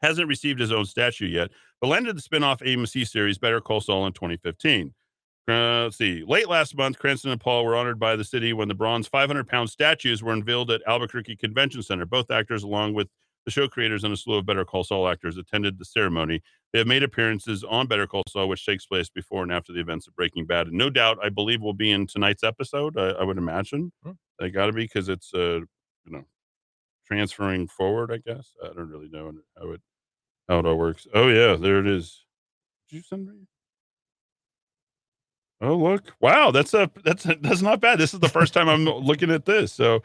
hasn't 0.01 0.28
received 0.28 0.61
his 0.61 0.73
own 0.73 0.85
statue 0.85 1.27
yet, 1.27 1.51
but 1.81 1.89
landed 1.89 2.16
the 2.16 2.23
spin-off 2.23 2.61
AMC 2.61 3.07
series 3.07 3.39
Better 3.39 3.61
Call 3.61 3.81
Saul 3.81 4.07
in 4.07 4.12
2015. 4.12 4.93
Uh, 5.48 5.85
let's 5.85 5.97
see. 5.97 6.23
Late 6.24 6.48
last 6.48 6.77
month, 6.77 6.98
Cranston 6.98 7.32
and 7.32 7.40
Paul 7.40 7.64
were 7.64 7.74
honored 7.74 7.98
by 7.98 8.14
the 8.14 8.24
city 8.24 8.52
when 8.52 8.69
the 8.69 8.74
bronze 8.74 9.09
500 9.09 9.48
pound 9.48 9.70
statues 9.70 10.23
were 10.23 10.32
unveiled 10.32 10.70
at 10.70 10.82
Albuquerque 10.86 11.36
Convention 11.36 11.82
Center. 11.82 12.06
Both 12.06 12.31
actors, 12.31 12.62
along 12.62 12.94
with 12.94 13.09
the 13.44 13.51
show 13.51 13.66
creators 13.66 14.05
and 14.05 14.14
a 14.14 14.16
slew 14.16 14.36
of 14.39 14.47
Better 14.47 14.64
Call 14.64 14.85
Saul 14.85 15.09
actors, 15.09 15.36
attended 15.36 15.78
the 15.78 15.85
ceremony. 15.85 16.40
They 16.73 16.78
have 16.78 16.86
made 16.86 17.02
appearances 17.02 17.64
on 17.64 17.89
Better 17.89 18.06
Call 18.06 18.23
Saul, 18.28 18.48
which 18.48 18.64
takes 18.64 18.86
place 18.86 19.09
before 19.10 19.43
and 19.43 19.52
after 19.52 19.73
the 19.73 19.81
events 19.81 20.06
of 20.06 20.14
Breaking 20.14 20.47
Bad. 20.47 20.69
And 20.69 20.78
no 20.78 20.89
doubt, 20.90 21.19
I 21.20 21.28
believe, 21.28 21.60
will 21.60 21.74
be 21.74 21.90
in 21.90 22.06
tonight's 22.06 22.44
episode. 22.44 22.97
I, 22.97 23.09
I 23.10 23.24
would 23.24 23.39
imagine 23.39 23.93
Hmm. 24.05 24.12
they 24.39 24.48
got 24.51 24.66
to 24.66 24.73
be 24.73 24.85
because 24.85 25.09
it's, 25.09 25.35
uh, 25.35 25.59
you 25.59 26.12
know, 26.12 26.24
transferring 27.06 27.66
forward. 27.66 28.12
I 28.12 28.19
guess 28.19 28.52
I 28.62 28.69
don't 28.69 28.89
really 28.89 29.09
know 29.09 29.32
how 29.59 29.70
it 29.73 29.81
how 30.48 30.60
it 30.60 30.66
all 30.66 30.77
works. 30.78 31.09
Oh 31.12 31.27
yeah, 31.28 31.56
there 31.56 31.81
it 31.81 31.86
is. 31.89 32.24
Did 32.89 32.97
you 32.97 33.02
send 33.02 33.27
me? 33.27 33.35
Oh 35.62 35.76
look! 35.76 36.12
Wow, 36.20 36.51
that's 36.51 36.74
a 36.74 36.90
that's 37.05 37.24
that's 37.40 37.62
not 37.62 37.80
bad. 37.80 37.98
This 37.98 38.12
is 38.12 38.20
the 38.20 38.28
first 38.28 38.52
time 38.52 38.68
I'm 38.68 38.84
looking 38.84 39.30
at 39.30 39.44
this, 39.47 39.72
so 39.72 40.02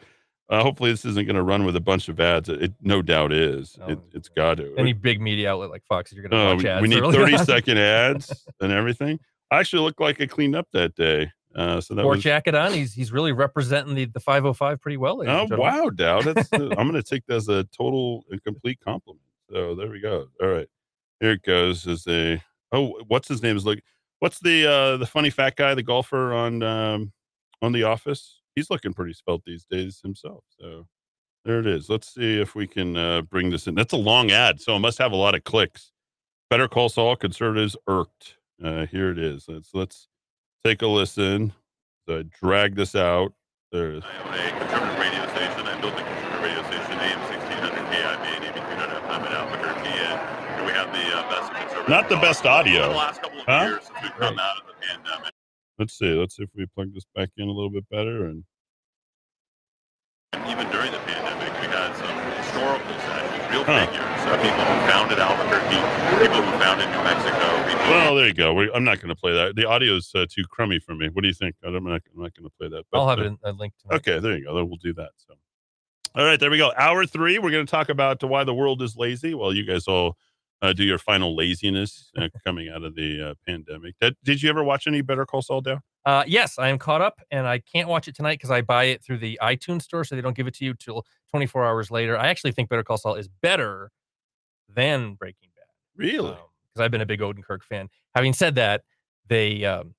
uh, 0.48 0.62
hopefully 0.62 0.90
this 0.92 1.04
isn't 1.04 1.26
going 1.26 1.36
to 1.36 1.42
run 1.42 1.64
with 1.64 1.74
a 1.76 1.80
bunch 1.80 2.08
of 2.08 2.18
ads. 2.20 2.48
It, 2.48 2.72
no 2.80 3.02
doubt 3.02 3.32
is. 3.32 3.76
Oh, 3.82 3.90
It, 3.90 3.98
it's 4.14 4.28
got 4.28 4.58
to. 4.58 4.72
Any 4.78 4.92
big 4.94 5.20
media 5.20 5.50
outlet 5.52 5.70
like 5.70 5.84
Fox, 5.84 6.12
you're 6.12 6.22
going 6.26 6.30
to 6.30 6.38
Oh, 6.38 6.54
watch 6.56 6.64
ads. 6.64 6.80
we 6.82 6.88
need 6.88 7.00
early 7.02 7.16
30 7.16 7.34
on. 7.36 7.44
second 7.44 7.78
ads 7.78 8.46
and 8.60 8.72
everything. 8.72 9.18
I 9.50 9.58
actually 9.58 9.82
looked 9.82 10.00
like 10.00 10.20
I 10.20 10.26
cleaned 10.26 10.54
up 10.56 10.68
that 10.72 10.94
day. 10.94 11.30
Uh, 11.56 11.80
so 11.80 11.94
that 11.94 12.06
was. 12.06 12.22
jacket 12.22 12.54
on. 12.54 12.72
He's 12.72 12.92
he's 12.94 13.10
really 13.10 13.32
representing 13.32 13.94
the, 13.96 14.04
the 14.04 14.20
505 14.20 14.80
pretty 14.80 14.96
well. 14.96 15.22
Oh 15.28 15.46
wow, 15.50 15.90
Dowd. 15.90 16.24
That's 16.24 16.52
uh, 16.52 16.56
I'm 16.78 16.88
going 16.88 16.92
to 16.92 17.02
take 17.02 17.26
that 17.26 17.34
as 17.36 17.48
a 17.48 17.64
total 17.64 18.24
and 18.30 18.42
complete 18.44 18.78
compliment. 18.80 19.22
So 19.50 19.74
there 19.74 19.88
we 19.90 19.98
go. 20.00 20.28
All 20.40 20.48
right, 20.48 20.68
here 21.20 21.32
it 21.32 21.42
goes. 21.42 21.86
Is 21.86 22.06
a 22.06 22.40
oh, 22.70 23.00
what's 23.08 23.26
his 23.28 23.42
name? 23.42 23.56
Is 23.56 23.66
like 23.66 23.82
what's 24.20 24.40
the 24.40 24.70
uh 24.70 24.96
the 24.96 25.06
funny 25.06 25.30
fat 25.30 25.56
guy, 25.56 25.74
the 25.74 25.82
golfer 25.82 26.32
on 26.32 26.62
um 26.62 27.12
on 27.62 27.72
The 27.72 27.84
Office? 27.84 28.40
He's 28.54 28.70
looking 28.70 28.92
pretty 28.92 29.12
spelt 29.12 29.42
these 29.44 29.64
days 29.70 30.00
himself. 30.02 30.44
So 30.58 30.86
there 31.44 31.60
it 31.60 31.66
is. 31.66 31.88
Let's 31.88 32.12
see 32.12 32.40
if 32.40 32.54
we 32.54 32.66
can 32.66 32.96
uh, 32.96 33.22
bring 33.22 33.50
this 33.50 33.66
in. 33.66 33.74
That's 33.74 33.92
a 33.92 33.98
long 33.98 34.30
ad, 34.30 34.60
so 34.60 34.76
it 34.76 34.80
must 34.80 34.98
have 34.98 35.12
a 35.12 35.16
lot 35.16 35.34
of 35.34 35.44
clicks. 35.44 35.92
Better 36.50 36.68
call 36.68 36.88
Saul. 36.88 37.16
Conservatives 37.16 37.76
irked. 37.86 38.36
Uh, 38.62 38.86
here 38.86 39.10
it 39.10 39.18
is. 39.18 39.44
Let's 39.48 39.70
let's 39.74 40.08
take 40.64 40.82
a 40.82 40.86
listen. 40.86 41.52
So 42.08 42.18
I 42.18 42.22
drag 42.40 42.74
this 42.74 42.94
out. 42.94 43.32
There 43.70 43.92
it 43.92 43.96
is. 43.98 44.04
I 44.04 44.18
own 44.26 44.34
a 44.34 44.58
conservative 44.58 44.98
radio 44.98 45.28
station. 45.28 45.66
I 45.66 45.80
built 45.80 45.96
conservative 45.96 46.42
radio 46.42 46.62
station, 46.64 46.98
AM 46.98 47.20
1600 47.20 47.84
KIB 47.92 48.24
and 48.34 48.44
AB 48.44 48.60
300 48.60 49.02
FM 49.04 49.26
in 49.26 49.32
Albuquerque. 49.32 49.88
And 49.88 50.56
here 50.56 50.66
we 50.66 50.72
have 50.72 50.92
the 50.92 51.16
uh, 51.16 51.28
best 51.28 51.52
conservative. 51.52 51.77
Not 51.88 52.10
the 52.10 52.16
best 52.16 52.44
audio. 52.44 52.90
the 52.90 52.94
last 52.96 53.22
couple 53.22 53.40
of 53.40 53.46
Huh? 53.46 53.64
years 53.64 53.84
since 53.84 53.98
we've 54.02 54.12
come 54.16 54.38
out 54.38 54.60
of 54.60 54.66
the 54.66 54.74
pandemic. 54.86 55.32
Let's 55.78 55.96
see. 55.96 56.12
Let's 56.12 56.36
see 56.36 56.42
if 56.42 56.50
we 56.54 56.66
plug 56.66 56.92
this 56.92 57.06
back 57.14 57.30
in 57.38 57.48
a 57.48 57.52
little 57.52 57.70
bit 57.70 57.88
better. 57.90 58.26
And 58.26 58.44
And 60.34 60.44
even 60.50 60.68
during 60.70 60.92
the 60.92 60.98
pandemic, 60.98 61.48
we 61.62 61.66
had 61.68 61.96
some 61.96 62.12
historical 62.36 62.92
sessions, 63.08 63.50
real 63.50 63.64
Huh. 63.64 63.86
figures. 63.86 64.04
Uh, 64.04 64.36
people 64.42 64.64
who 64.68 64.76
founded 64.86 65.18
Albuquerque, 65.18 65.80
people 66.20 66.42
who 66.42 66.58
founded 66.58 66.90
New 66.90 67.02
Mexico, 67.02 67.64
people 67.64 67.86
well, 67.88 68.14
there 68.16 68.26
you 68.26 68.34
go. 68.34 68.52
We, 68.52 68.70
I'm 68.74 68.84
not 68.84 69.00
going 69.00 69.08
to 69.08 69.16
play 69.16 69.32
that. 69.32 69.56
The 69.56 69.64
audio's 69.66 70.14
uh, 70.14 70.26
too 70.28 70.44
crummy 70.50 70.78
for 70.78 70.94
me. 70.94 71.08
What 71.08 71.22
do 71.22 71.28
you 71.28 71.34
think? 71.34 71.54
I'm 71.64 71.72
not. 71.72 72.02
I'm 72.14 72.22
not 72.22 72.34
going 72.34 72.44
to 72.44 72.50
play 72.58 72.68
that. 72.68 72.84
But, 72.92 72.98
I'll 72.98 73.08
have 73.08 73.18
uh, 73.18 73.22
it 73.22 73.26
in, 73.28 73.38
a 73.44 73.52
link 73.52 73.72
to 73.88 73.94
Okay, 73.94 74.18
there 74.18 74.36
you 74.36 74.44
go. 74.44 74.62
We'll 74.62 74.76
do 74.76 74.92
that. 74.92 75.12
So, 75.16 75.32
all 76.14 76.26
right, 76.26 76.38
there 76.38 76.50
we 76.50 76.58
go. 76.58 76.70
Hour 76.76 77.06
three. 77.06 77.38
We're 77.38 77.50
going 77.50 77.64
to 77.64 77.70
talk 77.70 77.88
about 77.88 78.22
why 78.22 78.44
the 78.44 78.52
world 78.52 78.82
is 78.82 78.94
lazy. 78.94 79.32
Well, 79.32 79.54
you 79.54 79.64
guys 79.64 79.88
all 79.88 80.18
uh, 80.62 80.72
do 80.72 80.84
your 80.84 80.98
final 80.98 81.36
laziness 81.36 82.10
uh, 82.18 82.28
coming 82.44 82.68
out 82.68 82.82
of 82.82 82.94
the 82.94 83.30
uh, 83.30 83.34
pandemic. 83.46 83.94
That, 84.00 84.14
did 84.24 84.42
you 84.42 84.50
ever 84.50 84.64
watch 84.64 84.86
any 84.86 85.00
Better 85.02 85.24
Call 85.24 85.42
Saul 85.42 85.60
down? 85.60 85.80
Uh, 86.04 86.24
yes, 86.26 86.58
I 86.58 86.68
am 86.68 86.78
caught 86.78 87.00
up, 87.00 87.20
and 87.30 87.46
I 87.46 87.58
can't 87.60 87.88
watch 87.88 88.08
it 88.08 88.16
tonight 88.16 88.34
because 88.38 88.50
I 88.50 88.62
buy 88.62 88.84
it 88.84 89.02
through 89.04 89.18
the 89.18 89.38
iTunes 89.42 89.82
store, 89.82 90.04
so 90.04 90.14
they 90.14 90.22
don't 90.22 90.36
give 90.36 90.46
it 90.46 90.54
to 90.54 90.64
you 90.64 90.74
till 90.74 91.04
24 91.30 91.66
hours 91.66 91.90
later. 91.90 92.18
I 92.18 92.28
actually 92.28 92.52
think 92.52 92.68
Better 92.68 92.82
Call 92.82 92.98
Saul 92.98 93.14
is 93.14 93.28
better 93.28 93.90
than 94.74 95.14
Breaking 95.14 95.50
Bad 95.54 95.64
Really? 95.96 96.30
because 96.30 96.84
I've 96.84 96.90
been 96.90 97.00
a 97.00 97.06
big 97.06 97.20
Odenkirk 97.20 97.62
fan. 97.62 97.88
Having 98.14 98.32
said 98.34 98.54
that, 98.56 98.82
they 99.28 99.64
um, 99.64 99.94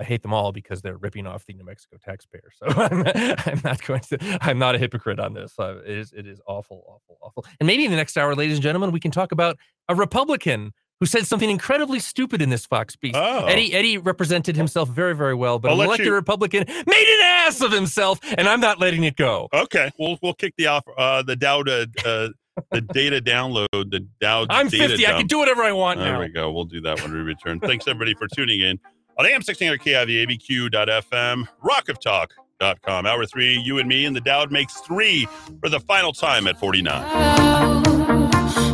I 0.00 0.04
hate 0.04 0.22
them 0.22 0.34
all 0.34 0.50
because 0.50 0.82
they're 0.82 0.96
ripping 0.96 1.26
off 1.26 1.46
the 1.46 1.54
New 1.54 1.64
Mexico 1.64 1.96
taxpayer. 2.04 2.50
So 2.56 2.66
I'm, 2.68 3.06
I'm 3.46 3.60
not 3.62 3.82
going 3.86 4.00
to. 4.00 4.38
I'm 4.40 4.58
not 4.58 4.74
a 4.74 4.78
hypocrite 4.78 5.20
on 5.20 5.34
this. 5.34 5.54
Uh, 5.58 5.78
it 5.84 5.98
is 5.98 6.12
it 6.12 6.26
is 6.26 6.40
awful, 6.46 6.84
awful, 6.88 7.18
awful. 7.22 7.44
And 7.60 7.66
maybe 7.66 7.84
in 7.84 7.90
the 7.90 7.96
next 7.96 8.16
hour, 8.16 8.34
ladies 8.34 8.56
and 8.56 8.62
gentlemen, 8.62 8.90
we 8.90 9.00
can 9.00 9.10
talk 9.10 9.30
about 9.32 9.56
a 9.88 9.94
Republican 9.94 10.72
who 11.00 11.06
said 11.06 11.26
something 11.26 11.50
incredibly 11.50 11.98
stupid 12.00 12.40
in 12.42 12.50
this 12.50 12.66
Fox 12.66 12.96
piece. 12.96 13.14
Oh. 13.14 13.46
Eddy 13.46 13.72
Eddy 13.74 13.98
represented 13.98 14.56
himself 14.56 14.88
very 14.88 15.14
very 15.14 15.34
well, 15.34 15.58
but 15.58 15.70
I'll 15.70 15.80
an 15.80 15.86
elected 15.86 16.06
you- 16.06 16.14
Republican 16.14 16.64
made 16.68 17.14
an 17.14 17.20
ass 17.46 17.60
of 17.60 17.70
himself, 17.70 18.18
and 18.36 18.48
I'm 18.48 18.60
not 18.60 18.80
letting 18.80 19.04
it 19.04 19.16
go. 19.16 19.48
Okay, 19.52 19.92
we'll 19.98 20.18
we'll 20.22 20.34
kick 20.34 20.54
the 20.56 20.66
off 20.66 20.84
uh, 20.96 21.22
the 21.22 21.36
Dowd 21.36 21.66
to, 21.66 21.88
uh, 22.04 22.28
the 22.72 22.80
data 22.80 23.20
download 23.20 23.68
the 23.72 24.06
Dowd. 24.20 24.48
I'm 24.50 24.68
data 24.68 24.88
50. 24.88 25.06
I 25.06 25.18
can 25.18 25.26
do 25.28 25.38
whatever 25.38 25.62
I 25.62 25.72
want 25.72 26.00
There 26.00 26.12
now. 26.12 26.20
we 26.20 26.28
go. 26.28 26.50
We'll 26.52 26.64
do 26.64 26.80
that 26.82 27.00
when 27.02 27.12
we 27.12 27.18
return. 27.20 27.60
Thanks 27.60 27.86
everybody 27.86 28.14
for 28.14 28.26
tuning 28.28 28.60
in 28.60 28.78
on 29.16 29.26
AM 29.26 29.42
1600 29.42 29.80
KIV, 29.80 30.26
ABQ.FM, 30.26 31.46
rockoftalk.com. 31.62 33.06
Hour 33.06 33.26
three, 33.26 33.54
you 33.64 33.78
and 33.78 33.88
me, 33.88 34.06
and 34.06 34.16
the 34.16 34.20
Dowd 34.20 34.50
makes 34.50 34.80
three 34.80 35.26
for 35.60 35.68
the 35.68 35.80
final 35.80 36.12
time 36.12 36.46
at 36.46 36.58
49. 36.58 37.02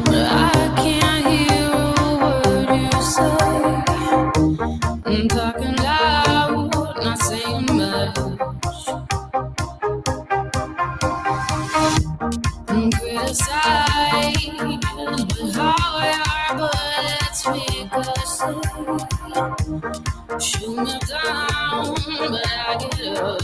But 0.05 0.15
I 0.15 0.75
can't 0.77 1.27
hear 1.27 1.71
a 1.73 2.19
word 2.21 2.69
you 2.81 2.91
say. 3.03 3.37
I'm 5.07 5.29
talking 5.29 5.77
loud, 5.77 6.71
not 7.03 7.19
saying 7.19 7.67
much. 7.77 8.19
I'm 12.69 12.91
criticized, 12.93 14.51
but 15.39 15.55
how 15.55 15.99
are 15.99 16.57
bullets 16.57 17.47
ricochet? 17.47 18.61
Shoot 20.41 20.71
me 20.71 20.85
down, 20.85 21.95
but 22.07 22.47
I 22.49 22.79
get 22.79 23.19
up. 23.19 23.43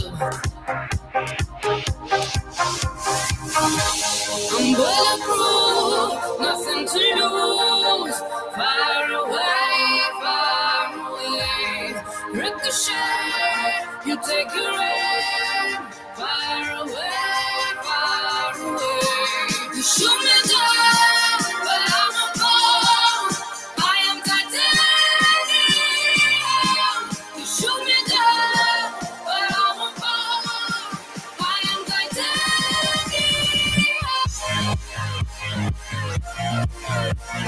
I'm 4.41 4.73
bulletproof, 4.75 6.39
nothing 6.41 6.87
to 6.87 6.99
lose. 6.99 8.19
Far 8.55 9.11
away, 9.13 10.01
far 10.21 10.95
away. 11.11 11.95
Ricochet, 12.33 13.71
you 14.07 14.17
take 14.27 14.55
your 14.55 14.81
aim. 14.81 15.83
Far 16.15 16.77
away, 16.81 17.73
far 17.83 18.57
away. 18.67 19.75
You 19.75 19.83
shoot 19.83 20.19
me 20.25 20.37
down, 20.49 20.66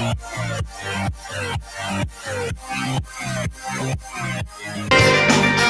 Thank 0.00 0.16
you. 5.64 5.69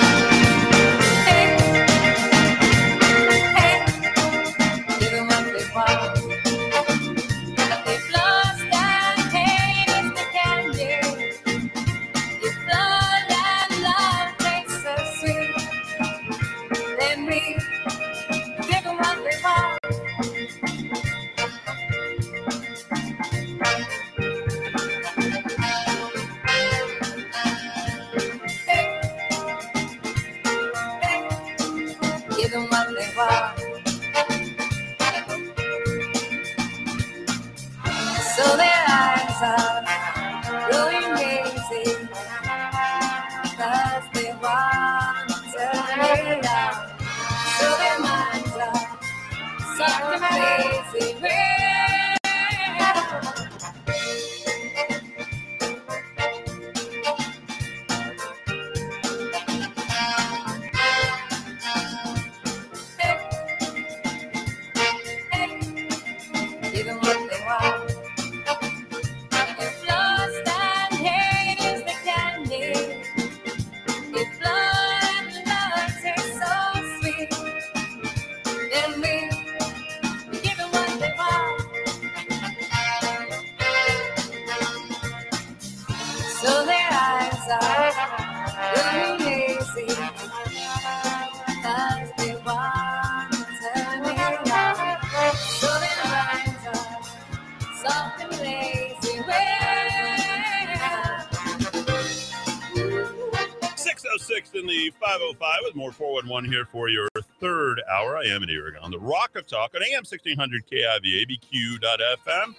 The 104.70 104.90
505 105.00 105.58
with 105.64 105.74
more 105.74 105.90
411 105.90 106.48
here 106.48 106.64
for 106.64 106.88
your 106.88 107.08
third 107.40 107.82
hour. 107.92 108.16
I 108.16 108.26
am 108.26 108.44
in 108.44 108.56
Oregon 108.56 108.80
on 108.80 108.92
the 108.92 109.00
Rock 109.00 109.34
of 109.34 109.44
Talk 109.48 109.74
on 109.74 109.82
AM 109.82 110.04
1600 110.04 110.64
KIV, 110.64 111.26
ABQ.FM. 111.26 112.54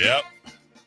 Yep. 0.00 0.24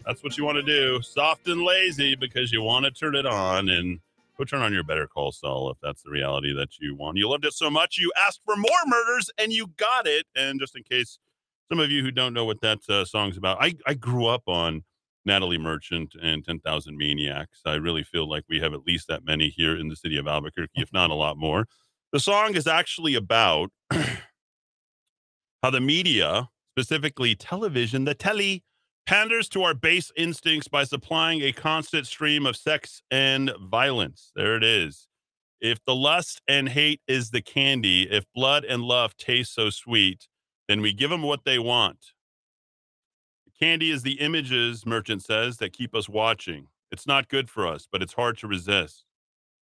That's 0.03 0.24
what 0.24 0.36
you 0.36 0.45
want 0.45 0.56
to 0.56 0.64
do. 0.64 0.99
Soft 1.03 1.48
and 1.48 1.61
lazy 1.61 2.15
because 2.15 2.52
you 2.52 2.64
want 2.64 2.86
to 2.86 2.91
turn 2.91 3.14
it 3.14 3.28
on 3.28 3.70
and 3.70 3.99
go 4.36 4.44
turn 4.44 4.64
on 4.64 4.74
your 4.74 4.84
Better 4.84 5.06
Call 5.06 5.32
Saul 5.32 5.70
if 5.70 5.78
that's 5.80 6.02
the 6.02 6.10
reality 6.10 6.56
that 6.56 6.80
you 6.80 6.95
want. 6.95 7.18
You 7.18 7.30
loved 7.30 7.45
it 7.45 7.53
so 7.53 7.70
much, 7.70 7.99
you 7.99 8.11
asked 8.18 8.41
for 8.44 8.56
more 8.56 8.84
murders 8.88 9.30
and 9.38 9.53
you 9.53 9.68
got 9.78 10.07
it. 10.07 10.26
And 10.36 10.60
just 10.60 10.76
in 10.76 10.82
case 10.82 11.20
some 11.70 11.80
of 11.80 11.91
you 11.91 12.02
who 12.02 12.10
don't 12.10 12.34
know 12.34 12.45
what 12.45 12.61
that 12.61 12.80
uh, 12.90 13.06
song's 13.06 13.38
about, 13.38 13.60
I, 13.61 13.76
I 13.86 13.94
grew 13.94 14.26
up 14.26 14.48
on 14.48 14.86
Natalie 15.25 15.57
Merchant 15.57 16.15
and 16.21 16.43
10,000 16.43 16.97
Maniacs. 16.97 17.61
I 17.65 17.75
really 17.75 18.03
feel 18.03 18.29
like 18.29 18.43
we 18.49 18.59
have 18.59 18.73
at 18.73 18.85
least 18.85 19.07
that 19.07 19.25
many 19.25 19.49
here 19.49 19.77
in 19.77 19.87
the 19.87 19.95
city 19.95 20.17
of 20.17 20.27
Albuquerque, 20.27 20.71
if 20.75 20.91
not 20.91 21.09
a 21.09 21.15
lot 21.15 21.37
more. 21.37 21.65
The 22.11 22.19
song 22.19 22.55
is 22.55 22.67
actually 22.67 23.15
about 23.15 23.71
how 23.91 25.69
the 25.71 25.81
media, 25.81 26.49
specifically 26.75 27.35
television, 27.35 28.05
the 28.05 28.13
telly, 28.13 28.63
panders 29.05 29.49
to 29.49 29.63
our 29.63 29.73
base 29.73 30.11
instincts 30.15 30.67
by 30.67 30.83
supplying 30.83 31.41
a 31.41 31.51
constant 31.51 32.07
stream 32.07 32.45
of 32.45 32.55
sex 32.55 33.01
and 33.11 33.51
violence. 33.61 34.31
There 34.35 34.55
it 34.55 34.63
is. 34.63 35.07
If 35.59 35.79
the 35.85 35.95
lust 35.95 36.41
and 36.47 36.69
hate 36.69 37.01
is 37.07 37.31
the 37.31 37.41
candy, 37.41 38.03
if 38.03 38.25
blood 38.35 38.65
and 38.65 38.83
love 38.83 39.15
taste 39.15 39.53
so 39.53 39.69
sweet, 39.69 40.27
then 40.67 40.81
we 40.81 40.93
give 40.93 41.09
them 41.09 41.21
what 41.21 41.45
they 41.45 41.59
want. 41.59 41.97
Candy 43.59 43.91
is 43.91 44.03
the 44.03 44.19
images, 44.19 44.85
Merchant 44.85 45.23
says, 45.23 45.57
that 45.57 45.73
keep 45.73 45.95
us 45.95 46.09
watching. 46.09 46.67
It's 46.91 47.07
not 47.07 47.30
good 47.30 47.49
for 47.49 47.67
us, 47.67 47.88
but 47.91 48.01
it's 48.01 48.13
hard 48.13 48.38
to 48.39 48.47
resist. 48.47 49.05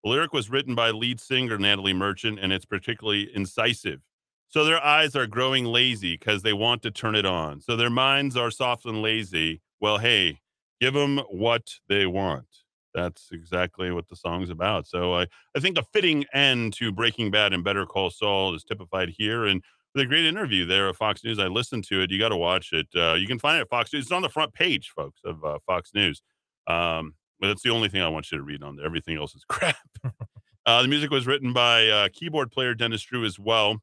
The 0.03 0.10
lyric 0.10 0.32
was 0.32 0.49
written 0.49 0.76
by 0.76 0.91
lead 0.91 1.20
singer 1.20 1.57
Natalie 1.57 1.94
Merchant, 1.94 2.40
and 2.40 2.53
it's 2.53 2.66
particularly 2.66 3.30
incisive. 3.36 4.02
So 4.48 4.64
their 4.64 4.84
eyes 4.84 5.16
are 5.16 5.28
growing 5.28 5.66
lazy 5.66 6.18
because 6.18 6.41
they 6.41 6.53
want 6.53 6.82
to 6.84 6.91
turn 6.91 7.16
it 7.16 7.26
on. 7.26 7.61
So 7.61 7.76
their 7.76 7.90
minds 7.90 8.36
are 8.38 8.49
soft 8.49 8.86
and 8.86 9.02
lazy. 9.02 9.61
Well, 9.80 9.98
hey, 9.99 10.40
give 10.80 10.94
them 10.94 11.20
what 11.30 11.76
they 11.88 12.06
want. 12.06 12.48
That's 12.94 13.30
exactly 13.32 13.91
what 13.91 14.07
the 14.07 14.16
song's 14.16 14.49
about. 14.49 14.88
So 14.88 15.14
I, 15.14 15.28
I 15.56 15.60
think 15.60 15.78
a 15.78 15.84
fitting 15.84 16.26
end 16.34 16.74
to 16.74 16.91
Breaking 16.91 17.30
Bad 17.30 17.53
and 17.53 17.64
Better 17.64 17.86
Call 17.86 18.10
Saul 18.10 18.56
is 18.56 18.64
typified 18.64 19.14
here. 19.18 19.45
And 19.45 19.64
with 19.94 20.03
a 20.03 20.07
great 20.07 20.26
interview 20.26 20.66
there 20.66 20.88
at 20.90 20.95
Fox 20.95 21.24
News, 21.24 21.40
I 21.40 21.48
listened 21.48 21.84
to 21.86 22.02
it. 22.02 22.11
You 22.11 22.20
got 22.20 22.30
to 22.30 22.38
watch 22.38 22.74
it. 22.74 22.88
Uh, 22.95 23.16
you 23.16 23.28
can 23.28 23.40
find 23.40 23.57
it 23.57 23.61
at 23.61 23.70
Fox 23.70 23.91
News. 23.91 24.03
It's 24.06 24.11
on 24.11 24.22
the 24.22 24.30
front 24.30 24.53
page, 24.53 24.91
folks, 24.95 25.22
of 25.24 25.44
uh, 25.44 25.60
Fox 25.66 25.91
News. 25.94 26.22
Um, 26.68 27.16
but 27.40 27.48
that's 27.48 27.64
the 27.64 27.72
only 27.72 27.90
thing 27.90 28.02
I 28.02 28.07
want 28.10 28.32
you 28.32 28.38
to 28.38 28.44
read 28.44 28.64
on 28.64 28.76
there. 28.76 28.86
Everything 28.86 29.18
else 29.18 29.36
is 29.36 29.44
crap. 29.49 29.78
uh, 30.66 30.82
the 30.82 30.88
music 30.88 31.10
was 31.10 31.26
written 31.26 31.53
by 31.53 31.88
uh, 31.88 32.10
keyboard 32.14 32.52
player 32.52 32.74
Dennis 32.74 33.02
Drew 33.02 33.26
as 33.26 33.40
well. 33.40 33.78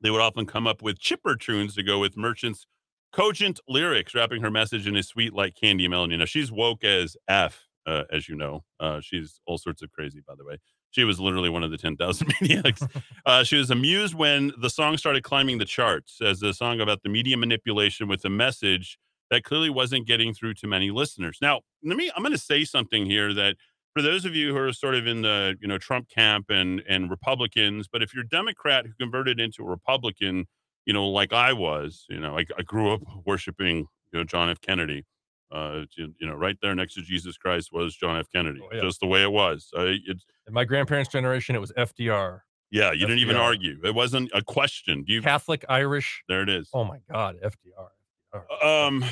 They 0.00 0.10
would 0.10 0.20
often 0.20 0.46
come 0.46 0.66
up 0.66 0.82
with 0.82 0.98
chipper 0.98 1.36
tunes 1.36 1.74
to 1.76 1.82
go 1.82 1.98
with 1.98 2.16
Merchant's 2.16 2.66
cogent 3.12 3.60
lyrics, 3.68 4.14
wrapping 4.14 4.42
her 4.42 4.50
message 4.50 4.86
in 4.86 4.96
a 4.96 5.02
sweet 5.02 5.32
like 5.32 5.54
candy 5.54 5.86
melody. 5.88 6.16
Now 6.16 6.24
she's 6.24 6.50
woke 6.50 6.82
as 6.84 7.16
F, 7.28 7.66
uh, 7.86 8.04
as 8.10 8.28
you 8.28 8.34
know. 8.34 8.64
Uh, 8.80 9.00
she's 9.00 9.40
all 9.46 9.58
sorts 9.58 9.82
of 9.82 9.90
crazy, 9.92 10.22
by 10.26 10.34
the 10.36 10.44
way. 10.44 10.58
She 10.92 11.04
was 11.04 11.18
literally 11.18 11.48
one 11.48 11.62
of 11.62 11.70
the 11.70 11.78
10,000 11.78 12.34
maniacs. 12.40 12.82
uh, 13.26 13.42
she 13.42 13.56
was 13.56 13.70
amused 13.70 14.14
when 14.14 14.52
the 14.58 14.70
song 14.70 14.96
started 14.96 15.24
climbing 15.24 15.58
the 15.58 15.64
charts 15.64 16.20
as 16.22 16.42
a 16.42 16.54
song 16.54 16.80
about 16.80 17.02
the 17.02 17.08
media 17.08 17.36
manipulation 17.36 18.08
with 18.08 18.24
a 18.24 18.30
message 18.30 18.98
that 19.30 19.42
clearly 19.42 19.70
wasn't 19.70 20.06
getting 20.06 20.34
through 20.34 20.54
to 20.54 20.66
many 20.66 20.90
listeners. 20.90 21.38
Now, 21.40 21.62
let 21.82 21.96
me, 21.96 22.10
I'm 22.14 22.22
going 22.22 22.32
to 22.32 22.38
say 22.38 22.64
something 22.64 23.06
here 23.06 23.32
that 23.32 23.56
for 23.94 24.02
those 24.02 24.24
of 24.26 24.34
you 24.34 24.52
who 24.52 24.58
are 24.58 24.72
sort 24.72 24.94
of 24.94 25.06
in 25.06 25.22
the, 25.22 25.56
you 25.60 25.66
know, 25.66 25.78
Trump 25.78 26.08
camp 26.08 26.46
and, 26.50 26.82
and 26.86 27.10
Republicans, 27.10 27.88
but 27.90 28.02
if 28.02 28.14
you're 28.14 28.24
a 28.24 28.28
Democrat 28.28 28.86
who 28.86 28.92
converted 29.00 29.40
into 29.40 29.62
a 29.62 29.66
Republican, 29.66 30.46
you 30.84 30.92
know, 30.92 31.08
like 31.08 31.32
I 31.32 31.54
was, 31.54 32.04
you 32.10 32.20
know, 32.20 32.38
I, 32.38 32.44
I 32.58 32.62
grew 32.62 32.92
up 32.92 33.00
worshiping, 33.24 33.86
you 34.12 34.18
know, 34.18 34.24
John 34.24 34.50
F. 34.50 34.60
Kennedy. 34.60 35.04
Uh, 35.52 35.84
you, 35.96 36.14
you 36.18 36.26
know, 36.26 36.34
right 36.34 36.56
there 36.62 36.74
next 36.74 36.94
to 36.94 37.02
Jesus 37.02 37.36
Christ 37.36 37.70
was 37.72 37.94
John 37.94 38.16
F. 38.18 38.26
Kennedy, 38.34 38.60
Oh, 38.62 38.68
yeah. 38.74 38.80
just 38.80 39.00
the 39.00 39.06
way 39.06 39.22
it 39.22 39.30
was. 39.32 39.68
Uh, 39.76 39.84
it's 40.06 40.24
In 40.46 40.54
my 40.54 40.64
grandparents' 40.64 41.10
generation, 41.10 41.54
it 41.54 41.60
was 41.60 41.72
FDR. 41.72 42.40
yeah, 42.70 42.90
you 42.92 43.00
didn't 43.00 43.18
even 43.18 43.36
argue. 43.36 43.78
It 43.84 43.94
wasn't 43.94 44.30
a 44.34 44.42
question. 44.42 45.04
Do 45.04 45.12
You 45.12 45.20
Catholic, 45.22 45.64
Irish. 45.68 46.22
there 46.28 46.42
it 46.42 46.48
is. 46.48 46.70
Oh 46.72 46.84
my 46.84 46.98
God, 47.10 47.36
FDR. 47.44 48.64
Um, 48.64 49.04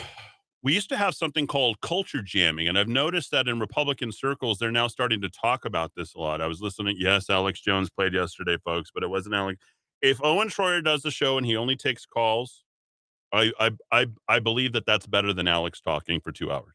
we 0.62 0.74
used 0.74 0.88
to 0.90 0.96
have 0.96 1.14
something 1.14 1.46
called 1.46 1.80
culture 1.80 2.22
jamming, 2.22 2.68
and 2.68 2.78
I've 2.78 2.88
noticed 2.88 3.30
that 3.32 3.48
in 3.48 3.60
Republican 3.60 4.12
circles, 4.12 4.58
they're 4.58 4.70
now 4.72 4.86
starting 4.88 5.20
to 5.22 5.28
talk 5.28 5.64
about 5.64 5.92
this 5.96 6.14
a 6.14 6.18
lot. 6.20 6.40
I 6.40 6.46
was 6.46 6.60
listening. 6.60 6.96
Yes, 6.98 7.28
Alex 7.30 7.60
Jones 7.60 7.90
played 7.90 8.14
yesterday, 8.14 8.56
folks, 8.64 8.90
but 8.92 9.02
it 9.02 9.08
wasn't 9.10 9.34
Alex. 9.34 9.60
If 10.02 10.22
Owen 10.22 10.48
Schroyer 10.48 10.82
does 10.82 11.02
the 11.02 11.10
show 11.10 11.36
and 11.36 11.46
he 11.46 11.56
only 11.56 11.76
takes 11.76 12.06
calls, 12.06 12.64
I 13.32 13.52
I 13.58 13.70
I, 13.92 14.06
I 14.28 14.38
believe 14.38 14.72
that 14.72 14.86
that's 14.86 15.06
better 15.06 15.32
than 15.32 15.48
Alex 15.48 15.80
talking 15.80 16.20
for 16.20 16.32
two 16.32 16.50
hours. 16.50 16.74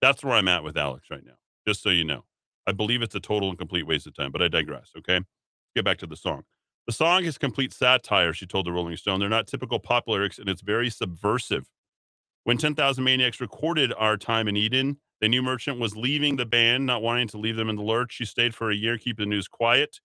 That's 0.00 0.24
where 0.24 0.34
I'm 0.34 0.48
at 0.48 0.64
with 0.64 0.76
Alex 0.76 1.08
right 1.10 1.24
now. 1.24 1.34
Just 1.66 1.82
so 1.82 1.90
you 1.90 2.04
know, 2.04 2.24
I 2.66 2.72
believe 2.72 3.02
it's 3.02 3.14
a 3.14 3.20
total 3.20 3.48
and 3.48 3.58
complete 3.58 3.86
waste 3.86 4.06
of 4.06 4.14
time. 4.14 4.32
But 4.32 4.42
I 4.42 4.48
digress. 4.48 4.90
Okay, 4.98 5.20
get 5.74 5.84
back 5.84 5.98
to 5.98 6.06
the 6.06 6.16
song. 6.16 6.44
The 6.86 6.92
song 6.92 7.24
is 7.24 7.38
complete 7.38 7.72
satire, 7.72 8.34
she 8.34 8.46
told 8.46 8.66
the 8.66 8.72
Rolling 8.72 8.96
Stone. 8.98 9.20
They're 9.20 9.28
not 9.30 9.46
typical 9.46 9.78
pop 9.78 10.06
lyrics, 10.06 10.38
and 10.38 10.50
it's 10.50 10.60
very 10.60 10.90
subversive. 10.90 11.64
When 12.44 12.58
10,000 12.58 13.02
Maniacs 13.02 13.40
recorded 13.40 13.94
Our 13.96 14.18
Time 14.18 14.48
in 14.48 14.56
Eden, 14.56 14.98
the 15.22 15.28
new 15.28 15.42
Merchant 15.42 15.80
was 15.80 15.96
leaving 15.96 16.36
the 16.36 16.44
band, 16.44 16.84
not 16.84 17.00
wanting 17.00 17.28
to 17.28 17.38
leave 17.38 17.56
them 17.56 17.70
in 17.70 17.76
the 17.76 17.82
lurch. 17.82 18.12
She 18.12 18.26
stayed 18.26 18.54
for 18.54 18.70
a 18.70 18.74
year, 18.74 18.98
keeping 18.98 19.30
the 19.30 19.34
news 19.34 19.48
quiet. 19.48 19.98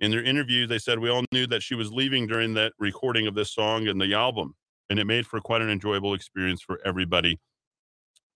In 0.00 0.10
their 0.10 0.24
interview, 0.24 0.66
they 0.66 0.80
said, 0.80 0.98
We 0.98 1.08
all 1.08 1.24
knew 1.30 1.46
that 1.46 1.62
she 1.62 1.76
was 1.76 1.92
leaving 1.92 2.26
during 2.26 2.54
that 2.54 2.72
recording 2.80 3.28
of 3.28 3.36
this 3.36 3.52
song 3.52 3.86
and 3.86 4.00
the 4.00 4.12
album, 4.12 4.56
and 4.90 4.98
it 4.98 5.04
made 5.06 5.26
for 5.26 5.40
quite 5.40 5.62
an 5.62 5.70
enjoyable 5.70 6.14
experience 6.14 6.60
for 6.62 6.78
everybody. 6.84 7.38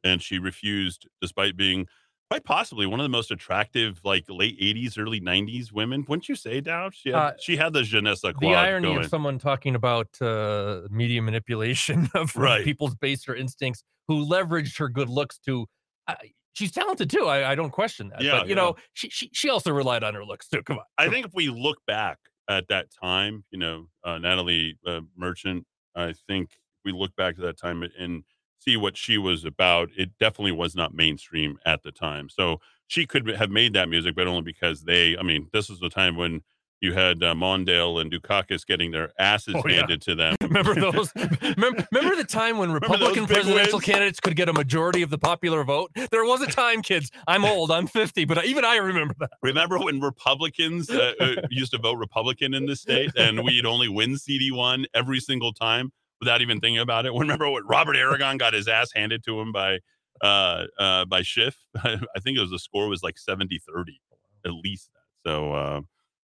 and 0.05 0.23
she 0.23 0.39
refused, 0.39 1.09
despite 1.21 1.57
being 1.57 1.87
quite 2.31 2.45
possibly 2.45 2.87
one 2.87 3.01
of 3.01 3.05
the 3.05 3.09
most 3.09 3.31
attractive, 3.33 4.01
like 4.05 4.25
late 4.29 4.59
'80s, 4.61 4.97
early 4.99 5.21
'90s 5.21 5.73
women. 5.73 6.05
Wouldn't 6.09 6.29
you 6.29 6.37
say, 6.37 6.61
Dowd? 6.61 6.95
She 6.95 7.09
had, 7.11 7.17
Uh, 7.19 7.33
she 7.41 7.57
had 7.57 7.73
the 7.73 7.83
je 7.83 8.01
ne 8.01 8.15
sais 8.15 8.33
quoi 8.35 8.49
the 8.51 8.55
irony 8.55 8.89
going. 8.89 8.99
of 9.01 9.07
someone 9.07 9.39
talking 9.39 9.75
about 9.75 10.09
uh, 10.23 10.83
media 10.91 11.21
manipulation 11.23 12.09
of 12.15 12.35
Right. 12.37 12.65
people's 12.65 12.95
baser 12.95 13.35
instincts 13.35 13.83
who 14.07 14.25
leveraged 14.25 14.79
her 14.79 14.89
good 14.89 15.09
looks 15.09 15.39
to. 15.47 15.67
Uh, 16.07 16.15
she's 16.55 16.71
talented 16.71 17.11
too. 17.11 17.27
I, 17.27 17.53
I 17.53 17.55
don't 17.57 17.71
question 17.71 18.11
that. 18.11 18.21
Yeah, 18.23 18.39
but 18.41 18.49
you 18.49 18.55
know, 18.55 18.77
she, 18.93 19.09
she 19.11 19.31
she 19.33 19.51
also 19.51 19.73
relied 19.73 20.05
on 20.05 20.15
her 20.15 20.25
looks 20.25 20.49
too. 20.49 20.63
Come 20.63 20.79
on. 20.79 20.85
I 20.97 21.09
think 21.09 21.27
if 21.27 21.33
we 21.35 21.49
look 21.49 21.79
back 21.87 22.19
at 22.49 22.69
that 22.69 22.87
time, 23.03 23.45
you 23.51 23.59
know, 23.59 23.89
uh, 24.05 24.19
Natalie 24.19 24.79
uh, 24.87 25.01
Merchant, 25.17 25.67
I 25.99 26.13
think 26.13 26.51
we 26.85 26.93
look 26.93 27.15
back 27.17 27.35
to 27.37 27.43
that 27.43 27.59
time 27.59 27.83
and 27.99 28.25
see 28.61 28.77
what 28.77 28.97
she 28.97 29.19
was 29.19 29.45
about, 29.45 29.91
it 29.97 30.11
definitely 30.19 30.53
was 30.53 30.75
not 30.75 30.95
mainstream 30.95 31.59
at 31.65 31.83
the 31.83 31.93
time. 31.93 32.29
So 32.29 32.61
she 32.87 33.07
could 33.07 33.27
have 33.29 33.51
made 33.51 33.73
that 33.75 33.89
music, 33.89 34.15
but 34.17 34.27
only 34.27 34.43
because 34.43 34.83
they, 34.83 35.17
I 35.17 35.23
mean, 35.23 35.49
this 35.53 35.69
was 35.69 35.79
the 35.81 35.91
time 35.91 36.17
when 36.17 36.43
you 36.81 36.93
had 36.93 37.23
uh, 37.23 37.35
Mondale 37.35 38.01
and 38.01 38.11
Dukakis 38.13 38.67
getting 38.67 38.91
their 38.91 39.11
asses 39.19 39.55
Oh, 39.57 39.63
yeah. 39.67 39.77
handed 39.77 40.01
to 40.03 40.15
them. 40.15 40.37
Remember 40.43 40.75
those? 40.75 41.13
remember, 41.43 41.87
remember 41.93 42.17
the 42.17 42.27
time 42.29 42.59
when 42.59 42.71
Republican 42.73 43.27
presidential 43.27 43.81
candidates 43.81 44.21
could 44.21 44.37
get 44.37 44.49
a 44.49 44.53
majority 44.53 45.03
of 45.03 45.11
the 45.11 45.19
popular 45.19 45.65
vote? 45.65 45.91
There 46.11 46.25
was 46.25 46.41
a 46.41 46.47
time, 46.47 46.83
kids. 46.83 47.11
I'm 47.27 47.45
old. 47.45 47.71
I'm 47.71 47.87
50, 47.87 48.25
but 48.25 48.45
even 48.45 48.65
I 48.65 48.77
remember 48.77 49.15
that. 49.19 49.31
Remember 49.43 49.79
when 49.79 50.01
Republicans 50.01 50.89
uh, 50.91 51.13
uh, 51.21 51.35
used 51.51 51.73
to 51.73 51.79
vote 51.79 51.95
Republican 51.97 52.55
in 52.55 52.67
this 52.67 52.81
state 52.81 53.11
and 53.17 53.43
we'd 53.45 53.67
only 53.67 53.89
win 53.89 54.13
CD1 54.15 54.85
every 54.95 55.21
single 55.21 55.53
time 55.53 55.93
without 56.21 56.41
even 56.43 56.61
thinking 56.61 56.79
about 56.79 57.07
it? 57.07 57.13
Remember 57.13 57.51
what 57.51 57.69
Robert 57.69 57.97
Aragon 57.97 58.37
got 58.39 58.53
his 58.55 58.69
ass 58.69 58.91
handed 58.95 59.25
to 59.25 59.41
him 59.41 59.53
by 59.53 59.79
uh, 60.23 60.65
uh, 60.79 61.05
by 61.05 61.23
Schiff? 61.23 61.57
I 61.77 61.99
think 62.21 62.39
it 62.39 62.41
was 62.41 62.51
the 62.51 62.59
score 62.59 62.89
was 62.89 63.03
like 63.03 63.19
70 63.19 63.59
30, 63.59 64.01
at 64.47 64.53
least. 64.53 64.91
So, 65.27 65.53
uh, 65.53 65.81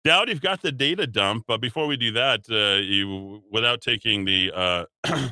Dowd, 0.03 0.29
you've 0.29 0.41
got 0.41 0.63
the 0.63 0.71
data 0.71 1.05
dump, 1.05 1.45
but 1.47 1.61
before 1.61 1.85
we 1.85 1.95
do 1.95 2.11
that, 2.13 2.41
uh, 2.49 2.81
you 2.81 3.43
without 3.51 3.81
taking 3.81 4.25
the 4.25 4.51
uh, 4.51 4.85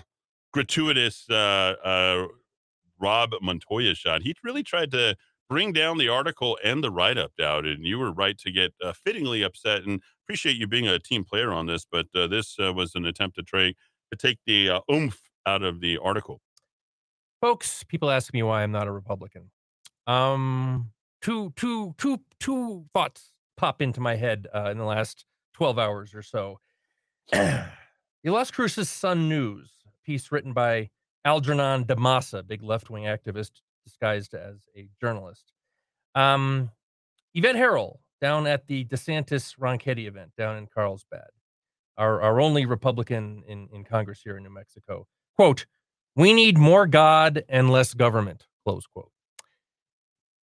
gratuitous 0.53 1.25
uh, 1.29 1.73
uh, 1.83 2.27
Rod 2.99 3.33
Montoya 3.41 3.95
shot, 3.95 4.21
he 4.21 4.35
really 4.43 4.61
tried 4.61 4.91
to 4.91 5.15
bring 5.49 5.73
down 5.73 5.97
the 5.97 6.07
article 6.07 6.59
and 6.63 6.83
the 6.83 6.91
write 6.91 7.17
up, 7.17 7.31
Dowd, 7.35 7.65
and 7.65 7.83
you 7.83 7.97
were 7.97 8.11
right 8.11 8.37
to 8.37 8.51
get 8.51 8.73
uh, 8.83 8.93
fittingly 8.93 9.41
upset. 9.41 9.83
And 9.83 10.03
appreciate 10.25 10.57
you 10.57 10.67
being 10.67 10.87
a 10.87 10.99
team 10.99 11.23
player 11.23 11.51
on 11.51 11.65
this, 11.65 11.87
but 11.91 12.05
uh, 12.13 12.27
this 12.27 12.55
was 12.59 12.93
an 12.93 13.05
attempt 13.05 13.37
to 13.37 13.43
try 13.43 13.73
to 14.11 14.17
take 14.17 14.37
the 14.45 14.81
oomph 14.91 15.19
out 15.47 15.63
of 15.63 15.81
the 15.81 15.97
article. 15.97 16.41
Folks, 17.41 17.83
people 17.83 18.11
ask 18.11 18.33
me 18.35 18.43
why 18.43 18.61
I'm 18.61 18.71
not 18.71 18.87
a 18.87 18.91
Republican. 18.91 19.49
Um, 20.05 20.91
two, 21.23 21.53
two, 21.55 21.95
two, 21.97 22.19
two 22.39 22.85
thoughts 22.93 23.31
pop 23.59 23.81
into 23.81 23.99
my 23.99 24.15
head 24.15 24.47
uh, 24.55 24.69
in 24.71 24.77
the 24.77 24.85
last 24.85 25.25
12 25.55 25.77
hours 25.77 26.15
or 26.15 26.21
so. 26.21 26.61
the 27.31 27.67
Las 28.23 28.51
Cruces 28.51 28.89
Sun 28.89 29.27
News 29.27 29.69
piece 30.05 30.31
written 30.31 30.53
by 30.53 30.89
Algernon 31.25 31.83
D'Ammassa, 31.83 32.47
big 32.47 32.63
left-wing 32.63 33.03
activist 33.03 33.51
disguised 33.85 34.33
as 34.33 34.55
a 34.77 34.87
journalist. 35.01 35.51
Um, 36.15 36.71
Yvette 37.33 37.57
Herrell 37.57 37.99
down 38.21 38.47
at 38.47 38.67
the 38.67 38.85
DeSantis 38.85 39.57
Ronchetti 39.57 40.07
event 40.07 40.31
down 40.37 40.55
in 40.55 40.65
Carlsbad, 40.65 41.27
our, 41.97 42.21
our 42.21 42.39
only 42.39 42.65
Republican 42.65 43.43
in, 43.45 43.67
in 43.73 43.83
Congress 43.83 44.21
here 44.23 44.37
in 44.37 44.43
New 44.43 44.53
Mexico. 44.53 45.05
Quote, 45.35 45.65
we 46.15 46.31
need 46.31 46.57
more 46.57 46.87
God 46.87 47.43
and 47.49 47.69
less 47.69 47.93
government, 47.93 48.47
close 48.65 48.87
quote. 48.87 49.11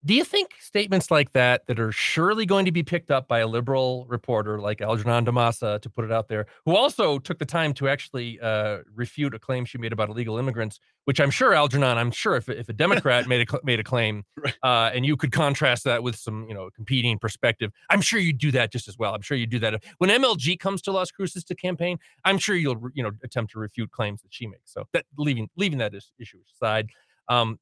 Do 0.07 0.15
you 0.15 0.23
think 0.23 0.55
statements 0.61 1.11
like 1.11 1.33
that, 1.33 1.67
that 1.67 1.81
are 1.81 1.91
surely 1.91 2.47
going 2.47 2.65
to 2.67 2.71
be 2.71 2.85
picked 2.85 3.11
up 3.11 3.27
by 3.27 3.41
a 3.41 3.47
liberal 3.49 4.07
reporter 4.09 4.61
like 4.61 4.81
Algernon 4.81 5.25
D'Ammassa, 5.25 5.81
to 5.81 5.91
put 5.91 6.05
it 6.05 6.13
out 6.13 6.29
there, 6.29 6.47
who 6.65 6.77
also 6.77 7.19
took 7.19 7.41
the 7.41 7.45
time 7.45 7.75
to 7.75 7.89
actually 7.89 8.39
uh, 8.39 8.79
refute 8.95 9.35
a 9.35 9.41
claim 9.41 9.65
she 9.65 9.79
made 9.79 9.93
about 9.93 10.09
illegal 10.09 10.39
immigrants, 10.39 10.79
which 11.07 11.21
I'm 11.21 11.33
sure 11.33 11.55
Algernon, 11.55 11.99
I'm 11.99 12.13
sure 12.13 12.37
if, 12.37 12.49
if 12.49 12.69
a 12.69 12.73
Democrat 12.73 13.27
made 13.27 13.51
a 13.51 13.59
made 13.65 13.81
a 13.81 13.85
claim, 13.85 14.23
uh, 14.63 14.93
and 14.95 15.05
you 15.05 15.17
could 15.17 15.33
contrast 15.33 15.83
that 15.85 16.05
with 16.05 16.15
some 16.15 16.47
you 16.49 16.55
know 16.55 16.71
competing 16.77 17.19
perspective, 17.19 17.73
I'm 17.91 18.01
sure 18.01 18.21
you'd 18.21 18.39
do 18.39 18.53
that 18.53 18.71
just 18.71 18.87
as 18.87 18.97
well. 18.97 19.13
I'm 19.13 19.23
sure 19.23 19.37
you'd 19.37 19.51
do 19.51 19.59
that 19.59 19.83
when 19.99 20.11
MLG 20.11 20.61
comes 20.61 20.83
to 20.83 20.93
Las 20.93 21.11
Cruces 21.11 21.43
to 21.45 21.57
campaign. 21.57 21.99
I'm 22.25 22.39
sure 22.39 22.55
you'll 22.55 22.91
you 22.95 23.03
know 23.03 23.11
attempt 23.25 23.53
to 23.55 23.59
refute 23.59 23.91
claims 23.91 24.23
that 24.23 24.33
she 24.33 24.47
makes. 24.47 24.73
So 24.73 24.85
that 24.93 25.05
leaving 25.19 25.49
leaving 25.57 25.79
that 25.79 25.95
is, 25.95 26.13
issue 26.21 26.39
aside, 26.55 26.91
um, 27.29 27.59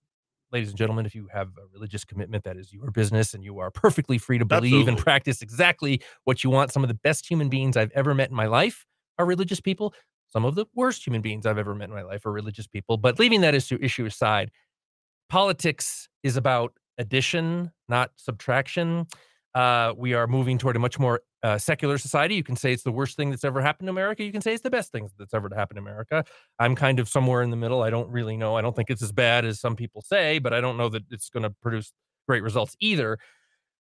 ladies 0.54 0.68
and 0.68 0.78
gentlemen, 0.78 1.04
if 1.04 1.16
you 1.16 1.28
have 1.32 1.48
a 1.58 1.66
religious 1.72 2.04
commitment, 2.04 2.44
that 2.44 2.56
is 2.56 2.72
your 2.72 2.92
business, 2.92 3.34
and 3.34 3.42
you 3.42 3.58
are 3.58 3.72
perfectly 3.72 4.18
free 4.18 4.38
to 4.38 4.44
believe 4.44 4.86
and 4.86 4.96
practice 4.96 5.42
exactly 5.42 6.00
what 6.22 6.44
you 6.44 6.48
want. 6.48 6.72
Some 6.72 6.84
of 6.84 6.88
the 6.88 6.94
best 6.94 7.28
human 7.28 7.48
beings 7.48 7.76
I've 7.76 7.90
ever 7.92 8.14
met 8.14 8.30
in 8.30 8.36
my 8.36 8.46
life 8.46 8.86
are 9.18 9.26
religious 9.26 9.60
people. 9.60 9.92
Some 10.28 10.44
of 10.44 10.54
the 10.54 10.66
worst 10.72 11.04
human 11.04 11.22
beings 11.22 11.44
I've 11.44 11.58
ever 11.58 11.74
met 11.74 11.88
in 11.88 11.94
my 11.94 12.02
life 12.02 12.24
are 12.24 12.32
religious 12.32 12.68
people. 12.68 12.96
But 12.96 13.18
leaving 13.18 13.40
that 13.40 13.54
issue 13.54 13.78
issue 13.80 14.06
aside, 14.06 14.52
politics 15.28 16.08
is 16.22 16.36
about 16.36 16.72
addition, 16.98 17.72
not 17.88 18.12
subtraction. 18.16 19.06
Uh, 19.54 19.92
we 19.96 20.14
are 20.14 20.26
moving 20.26 20.58
toward 20.58 20.74
a 20.76 20.78
much 20.80 20.98
more 20.98 21.20
uh, 21.44 21.56
secular 21.58 21.96
society. 21.96 22.34
You 22.34 22.42
can 22.42 22.56
say 22.56 22.72
it's 22.72 22.82
the 22.82 22.90
worst 22.90 23.16
thing 23.16 23.30
that's 23.30 23.44
ever 23.44 23.60
happened 23.60 23.86
to 23.86 23.90
America. 23.90 24.24
You 24.24 24.32
can 24.32 24.40
say 24.40 24.52
it's 24.52 24.62
the 24.62 24.70
best 24.70 24.90
thing 24.90 25.08
that's 25.18 25.32
ever 25.32 25.48
happened 25.54 25.76
to 25.76 25.82
America. 25.82 26.24
I'm 26.58 26.74
kind 26.74 26.98
of 26.98 27.08
somewhere 27.08 27.42
in 27.42 27.50
the 27.50 27.56
middle. 27.56 27.82
I 27.82 27.90
don't 27.90 28.10
really 28.10 28.36
know. 28.36 28.56
I 28.56 28.62
don't 28.62 28.74
think 28.74 28.90
it's 28.90 29.02
as 29.02 29.12
bad 29.12 29.44
as 29.44 29.60
some 29.60 29.76
people 29.76 30.02
say, 30.02 30.40
but 30.40 30.52
I 30.52 30.60
don't 30.60 30.76
know 30.76 30.88
that 30.88 31.04
it's 31.10 31.30
going 31.30 31.44
to 31.44 31.50
produce 31.62 31.92
great 32.26 32.42
results 32.42 32.76
either. 32.80 33.18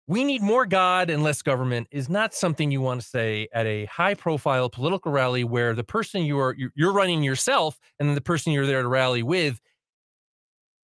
We 0.06 0.24
need 0.24 0.42
more 0.42 0.66
God 0.66 1.10
and 1.10 1.22
less 1.22 1.42
government 1.42 1.86
is 1.92 2.08
not 2.08 2.34
something 2.34 2.72
you 2.72 2.80
want 2.80 3.00
to 3.00 3.06
say 3.06 3.48
at 3.54 3.66
a 3.66 3.86
high 3.86 4.14
profile 4.14 4.68
political 4.68 5.12
rally 5.12 5.44
where 5.44 5.74
the 5.74 5.84
person 5.84 6.24
you 6.24 6.38
are 6.40 6.54
you're- 6.56 6.72
you're 6.74 6.92
running 6.92 7.22
yourself 7.22 7.78
and 7.98 8.08
then 8.08 8.16
the 8.16 8.20
person 8.20 8.52
you're 8.52 8.66
there 8.66 8.82
to 8.82 8.88
rally 8.88 9.22
with 9.22 9.60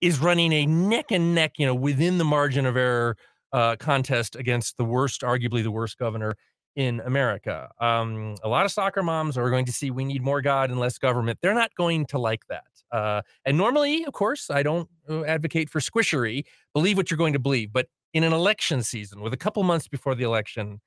is 0.02 0.19
running 0.19 0.52
a 0.52 0.65
neck 0.65 1.11
and 1.11 1.35
neck, 1.35 1.53
you 1.57 1.65
know, 1.65 1.76
within 1.76 2.18
the 2.18 2.26
margin 2.26 2.65
of 2.65 2.76
error 2.76 3.15
uh, 3.53 3.76
contest 3.78 4.36
against 4.36 4.78
the 4.78 4.86
worst, 4.86 5.22
arguably 5.22 5.64
the 5.64 5.72
worst 5.72 5.98
governor 5.98 6.36
in 6.76 7.02
America. 7.02 7.69
Um, 7.80 8.36
a 8.44 8.49
lot 8.49 8.65
of 8.65 8.72
soccer 8.72 9.03
moms 9.03 9.38
are 9.38 9.49
going 9.49 9.65
to 9.65 9.73
see 9.73 9.91
we 9.91 10.06
need 10.06 10.22
more 10.23 10.41
God 10.41 10.69
and 10.69 10.80
less 10.80 10.98
government. 10.98 11.40
They're 11.41 11.53
not 11.53 11.73
going 11.76 12.06
to 12.07 12.18
like 12.18 12.45
that. 12.48 12.64
Uh, 12.91 13.22
and 13.45 13.57
normally, 13.57 14.03
of 14.06 14.14
course, 14.14 14.49
I 14.49 14.64
don't 14.64 14.88
uh, 15.10 15.23
advocate 15.23 15.69
for 15.69 15.80
squishery. 15.80 16.45
Believe 16.73 16.98
what 16.98 17.11
you're 17.11 17.18
going 17.18 17.34
to 17.34 17.40
believe. 17.40 17.73
But 17.73 17.88
in 18.14 18.23
an 18.23 18.34
election 18.34 18.84
season, 18.84 19.22
with 19.22 19.34
a 19.34 19.38
couple 19.38 19.64
months 19.64 19.88
before 19.88 20.15
the 20.15 20.23
election, 20.23 20.82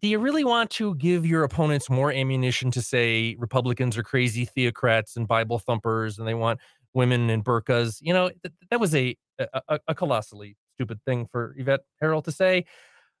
do 0.00 0.08
you 0.08 0.18
really 0.18 0.44
want 0.44 0.70
to 0.70 0.94
give 0.96 1.26
your 1.26 1.42
opponents 1.42 1.90
more 1.90 2.12
ammunition 2.12 2.70
to 2.72 2.82
say 2.82 3.34
Republicans 3.38 3.96
are 3.98 4.02
crazy 4.04 4.46
theocrats 4.46 5.16
and 5.16 5.26
Bible 5.26 5.58
thumpers 5.58 6.18
and 6.18 6.26
they 6.28 6.34
want 6.34 6.60
women 6.94 7.30
in 7.30 7.42
burqas? 7.42 7.98
You 8.00 8.12
know, 8.12 8.28
th- 8.28 8.54
that 8.70 8.78
was 8.78 8.94
a, 8.94 9.16
a, 9.40 9.60
a- 9.68 9.80
a 9.88 9.94
colossally 9.94 10.56
stupid 10.78 11.02
thing 11.04 11.26
for 11.26 11.54
Yvette 11.58 11.80
Herrell 12.00 12.22
to 12.22 12.30
say. 12.30 12.64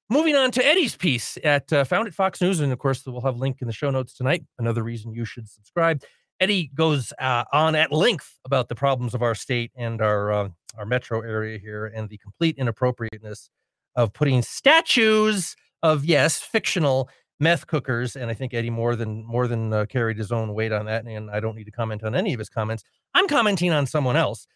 Moving 0.08 0.36
on 0.36 0.52
to 0.52 0.64
Eddy's 0.64 0.96
piece 0.96 1.36
at 1.42 1.72
uh, 1.72 1.84
found 1.84 2.06
at 2.06 2.14
Fox 2.14 2.40
News, 2.40 2.60
and 2.60 2.72
of 2.72 2.78
course 2.78 3.04
we'll 3.04 3.20
have 3.20 3.34
a 3.34 3.38
link 3.38 3.58
in 3.60 3.66
the 3.66 3.72
show 3.72 3.90
notes 3.90 4.14
tonight. 4.14 4.44
Another 4.58 4.82
reason 4.82 5.12
you 5.12 5.24
should 5.24 5.48
subscribe. 5.48 6.02
Eddy 6.40 6.70
goes 6.72 7.12
uh, 7.20 7.44
on 7.52 7.74
at 7.74 7.92
length 7.92 8.38
about 8.44 8.68
the 8.68 8.74
problems 8.76 9.12
of 9.12 9.22
our 9.22 9.34
state 9.34 9.72
and 9.76 10.00
our 10.00 10.32
uh, 10.32 10.48
our 10.78 10.86
metro 10.86 11.20
area 11.20 11.58
here, 11.58 11.86
and 11.86 12.08
the 12.08 12.16
complete 12.18 12.56
inappropriateness 12.56 13.50
of 13.96 14.12
putting 14.12 14.40
statues 14.40 15.56
of 15.82 16.04
yes, 16.04 16.38
fictional 16.38 17.10
meth 17.40 17.66
cookers. 17.66 18.16
And 18.16 18.30
I 18.30 18.34
think 18.34 18.54
Eddie 18.54 18.70
more 18.70 18.96
than 18.96 19.26
more 19.26 19.46
than 19.48 19.72
uh, 19.72 19.84
carried 19.86 20.16
his 20.16 20.32
own 20.32 20.54
weight 20.54 20.72
on 20.72 20.86
that. 20.86 21.04
And 21.06 21.30
I 21.30 21.40
don't 21.40 21.56
need 21.56 21.64
to 21.64 21.72
comment 21.72 22.04
on 22.04 22.14
any 22.14 22.32
of 22.32 22.38
his 22.38 22.48
comments. 22.48 22.84
I'm 23.14 23.28
commenting 23.28 23.72
on 23.72 23.86
someone 23.86 24.16
else. 24.16 24.46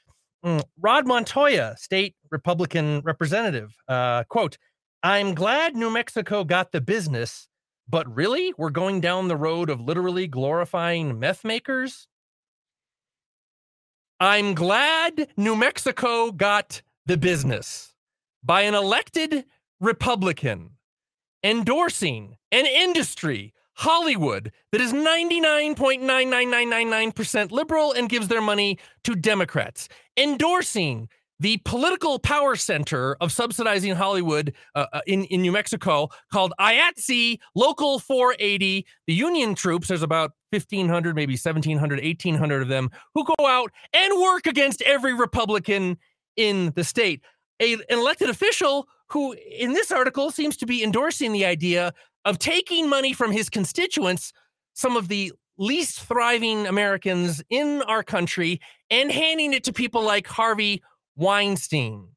Mm, 0.45 0.63
Rod 0.81 1.07
Montoya, 1.07 1.77
state 1.79 2.17
Republican 2.31 3.01
representative, 3.05 3.77
uh, 3.89 4.25
quote. 4.25 4.59
I'm 5.05 5.35
glad 5.35 5.75
New 5.75 5.91
Mexico 5.91 6.45
got 6.45 6.73
the 6.73 6.81
business, 6.81 7.49
but 7.89 8.13
really, 8.15 8.53
we're 8.57 8.71
going 8.71 9.01
down 9.01 9.29
the 9.29 9.37
road 9.37 9.71
of 9.71 9.81
literally 9.81 10.27
glorifying 10.27 11.19
meth 11.19 11.45
makers? 11.45 12.07
I'm 14.21 14.55
glad 14.55 15.29
New 15.37 15.57
Mexico 15.57 16.31
got 16.31 16.83
the 17.07 17.17
business 17.17 17.95
by 18.45 18.63
an 18.63 18.75
elected 18.75 19.45
Republican 19.81 20.71
endorsing 21.43 22.37
an 22.53 22.67
industry, 22.67 23.53
Hollywood, 23.75 24.53
that 24.71 24.81
is 24.81 24.93
99.99999% 24.93 27.51
liberal 27.51 27.93
and 27.93 28.09
gives 28.09 28.29
their 28.29 28.41
money 28.41 28.79
to 29.05 29.15
Democrats, 29.15 29.89
endorsing 30.17 31.09
the 31.43 31.57
political 31.65 32.21
power 32.21 32.55
center 32.55 33.17
of 33.21 33.33
subsidizing 33.33 33.97
Hollywood 33.97 34.55
uh, 34.77 34.87
uh, 34.93 35.01
in, 35.09 35.25
in 35.25 35.43
New 35.43 35.51
Mexico 35.51 36.09
called 36.33 36.55
IATSE 36.61 37.41
Local 37.57 37.99
480. 37.99 38.87
The 39.09 39.13
Union 39.13 39.57
troops, 39.57 39.89
there's 39.89 40.05
about 40.05 40.31
1,500, 40.51 41.17
maybe 41.17 41.33
1,700, 41.33 42.01
1,800 42.01 42.63
of 42.63 42.69
them, 42.69 42.91
who 43.15 43.25
go 43.25 43.47
out 43.47 43.73
and 43.93 44.21
work 44.21 44.47
against 44.47 44.83
every 44.83 45.15
Republican 45.15 45.99
in 46.37 46.73
the 46.77 46.85
state. 46.85 47.23
A, 47.59 47.75
an 47.75 47.81
elected 47.91 48.31
official 48.31 48.87
who, 49.09 49.33
in 49.33 49.73
this 49.73 49.91
article, 49.91 50.31
seems 50.31 50.57
to 50.59 50.67
be 50.67 50.85
endorsing 50.85 51.33
the 51.33 51.45
idea 51.45 51.93
of 52.25 52.39
taking 52.39 52.89
money 52.89 53.13
from 53.13 53.33
his 53.33 53.49
constituents, 53.49 54.33
some 54.75 54.97
of 54.97 55.09
the 55.09 55.33
least 55.59 56.01
thriving 56.01 56.67
Americans 56.67 57.43
in 57.51 57.83
our 57.83 58.03
country, 58.03 58.61
and 58.91 59.13
handing 59.13 59.53
it 59.53 59.65
to 59.65 59.73
people 59.73 60.03
like 60.03 60.27
Harvey 60.27 60.83
Weinstein. 61.17 62.09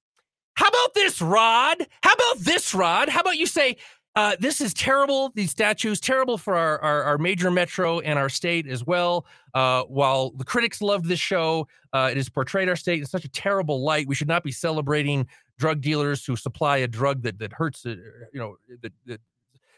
How 0.56 0.68
about 0.68 0.94
this, 0.94 1.22
Rod? 1.22 1.86
How 2.02 2.14
about 2.14 2.40
this, 2.40 2.74
Rod? 2.74 3.10
How 3.10 3.20
about 3.20 3.38
you 3.38 3.46
say, 3.46 3.76
uh, 4.16 4.38
this 4.40 4.62
is 4.62 4.74
terrible, 4.74 5.34
these 5.36 5.52
statues, 5.52 6.00
terrible 6.00 6.38
for 6.38 6.56
our, 6.56 6.80
our, 6.80 7.04
our 7.04 7.18
major 7.18 7.52
metro 7.52 8.00
and 8.00 8.18
our 8.18 8.30
state 8.30 8.66
as 8.66 8.86
well. 8.86 9.26
Uh, 9.54 9.84
while 9.84 10.32
the 10.32 10.46
critics 10.46 10.82
loved 10.82 11.06
this 11.06 11.20
show, 11.20 11.68
uh, 11.92 12.08
it 12.10 12.16
has 12.16 12.30
portrayed 12.30 12.70
our 12.70 12.78
state 12.78 13.00
in 13.00 13.06
such 13.06 13.26
a 13.26 13.30
terrible 13.30 13.84
light. 13.84 14.08
We 14.08 14.16
should 14.16 14.30
not 14.30 14.44
be 14.44 14.54
celebrating 14.54 15.28
drug 15.60 15.82
dealers 15.82 16.26
who 16.26 16.38
supply 16.38 16.78
a 16.78 16.88
drug 16.88 17.24
that, 17.24 17.40
that 17.40 17.52
hurts, 17.52 17.86
uh, 17.86 17.96
you 18.32 18.40
know, 18.40 18.56
that, 18.82 18.94
that 19.06 19.20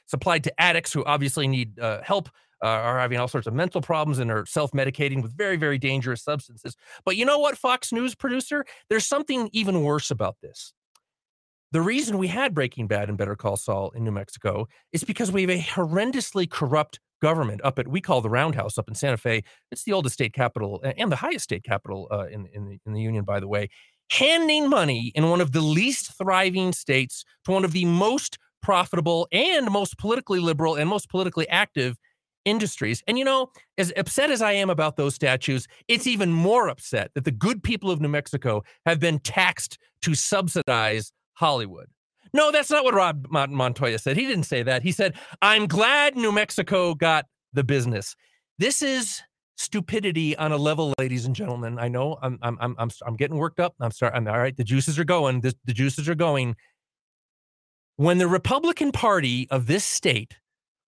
supplied 0.08 0.44
to 0.44 0.62
addicts 0.62 0.92
who 0.92 1.06
obviously 1.06 1.48
need 1.48 1.80
uh, 1.80 2.02
help 2.02 2.30
uh, 2.64 2.68
are 2.68 3.00
having 3.00 3.20
all 3.20 3.28
sorts 3.28 3.46
of 3.46 3.54
mental 3.54 3.82
problems 3.82 4.18
and 4.20 4.32
are 4.32 4.46
self-medicating 4.46 5.22
with 5.22 5.38
very 5.38 5.58
very 5.58 5.78
dangerous 5.78 6.24
substances. 6.24 6.76
But 7.06 7.16
you 7.16 7.26
know 7.26 7.40
what 7.40 7.58
fox 7.58 7.92
news 7.92 8.16
producer? 8.16 8.66
There's 8.90 9.06
something 9.06 9.50
even 9.54 9.84
worse 9.84 10.10
about 10.10 10.38
this. 10.42 10.74
The 11.72 11.82
reason 11.82 12.18
we 12.18 12.28
had 12.28 12.56
breaking 12.56 12.88
bad 12.88 13.10
and 13.10 13.18
better 13.18 13.36
call 13.36 13.58
saul 13.58 13.92
in 13.92 14.04
new 14.04 14.12
mexico 14.12 14.68
is 14.92 15.04
because 15.04 15.32
we 15.32 15.42
have 15.42 15.52
a 15.52 15.62
horrendously 15.62 16.50
corrupt 16.50 17.00
government 17.22 17.62
up 17.64 17.80
at 17.80 17.88
we 17.88 18.00
call 18.00 18.22
the 18.22 18.30
roundhouse 18.30 18.78
up 18.78 18.88
in 18.88 18.96
santa 18.96 19.18
fe. 19.18 19.44
It's 19.72 19.84
the 19.84 19.94
oldest 19.94 20.14
state 20.14 20.34
capital 20.34 20.82
and 20.84 21.12
the 21.12 21.16
highest 21.16 21.44
state 21.44 21.64
capital 21.64 22.08
uh, 22.12 22.28
in, 22.28 22.48
in, 22.54 22.66
the, 22.68 22.80
in 22.86 22.94
the 22.94 23.02
union 23.02 23.24
by 23.24 23.40
the 23.40 23.48
way 23.48 23.70
handing 24.12 24.70
money 24.70 25.12
in 25.16 25.30
one 25.30 25.42
of 25.42 25.52
the 25.52 25.62
least 25.62 26.18
thriving 26.18 26.72
states 26.72 27.26
to 27.46 27.52
one 27.52 27.66
of 27.66 27.74
the 27.74 27.86
most 27.86 28.38
profitable 28.62 29.28
and 29.32 29.70
most 29.72 29.98
politically 29.98 30.40
liberal 30.40 30.76
and 30.76 30.90
most 30.90 31.10
politically 31.10 31.48
active 31.50 31.98
industries. 32.46 33.04
And 33.08 33.18
you 33.18 33.26
know, 33.26 33.52
as 33.78 33.92
upset 33.98 34.32
as 34.32 34.42
I 34.42 34.54
am 34.54 34.70
about 34.70 34.96
those 34.96 35.16
statues, 35.16 35.68
it's 35.88 36.08
even 36.08 36.32
more 36.32 36.70
upset 36.70 37.12
that 37.16 37.26
the 37.26 37.32
good 37.32 37.62
people 37.62 37.92
of 37.92 38.02
New 38.02 38.08
Mexico 38.08 38.64
have 38.86 39.00
been 39.00 39.20
taxed 39.20 39.78
to 40.02 40.16
subsidize 40.16 41.12
Hollywood. 41.34 41.88
No, 42.34 42.52
that's 42.52 42.70
not 42.70 42.84
what 42.84 42.94
Rod 42.94 43.28
Montoya 43.30 44.00
said. 44.00 44.18
He 44.18 44.26
didn't 44.26 44.44
say 44.44 44.64
that. 44.64 44.84
He 44.84 44.92
said, 44.92 45.16
"I'm 45.42 45.68
glad 45.68 46.16
New 46.16 46.32
Mexico 46.32 46.94
got 46.94 47.26
the 47.54 47.64
business." 47.64 48.16
This 48.60 48.82
is 48.82 49.22
stupidity 49.58 50.36
on 50.38 50.52
a 50.52 50.58
level, 50.58 50.94
ladies 51.00 51.26
and 51.26 51.36
gentlemen. 51.36 51.80
I 51.80 51.88
know 51.88 52.18
I'm 52.22 52.38
I'm 52.42 52.58
I'm 52.60 52.90
I'm, 53.06 53.16
getting 53.16 53.38
worked 53.38 53.60
up. 53.60 53.76
I'm 53.80 53.92
sorry. 53.92 54.14
I'm 54.14 54.28
all 54.28 54.38
right. 54.38 54.56
The 54.56 54.64
juices 54.64 55.00
are 55.00 55.04
going. 55.04 55.42
The, 55.42 55.54
the 55.66 55.74
juices 55.74 56.08
are 56.08 56.16
going. 56.16 56.56
When 57.98 58.20
the 58.20 58.28
Republican 58.28 58.92
Party 58.92 59.48
of 59.50 59.66
this 59.66 59.84
state 59.84 60.36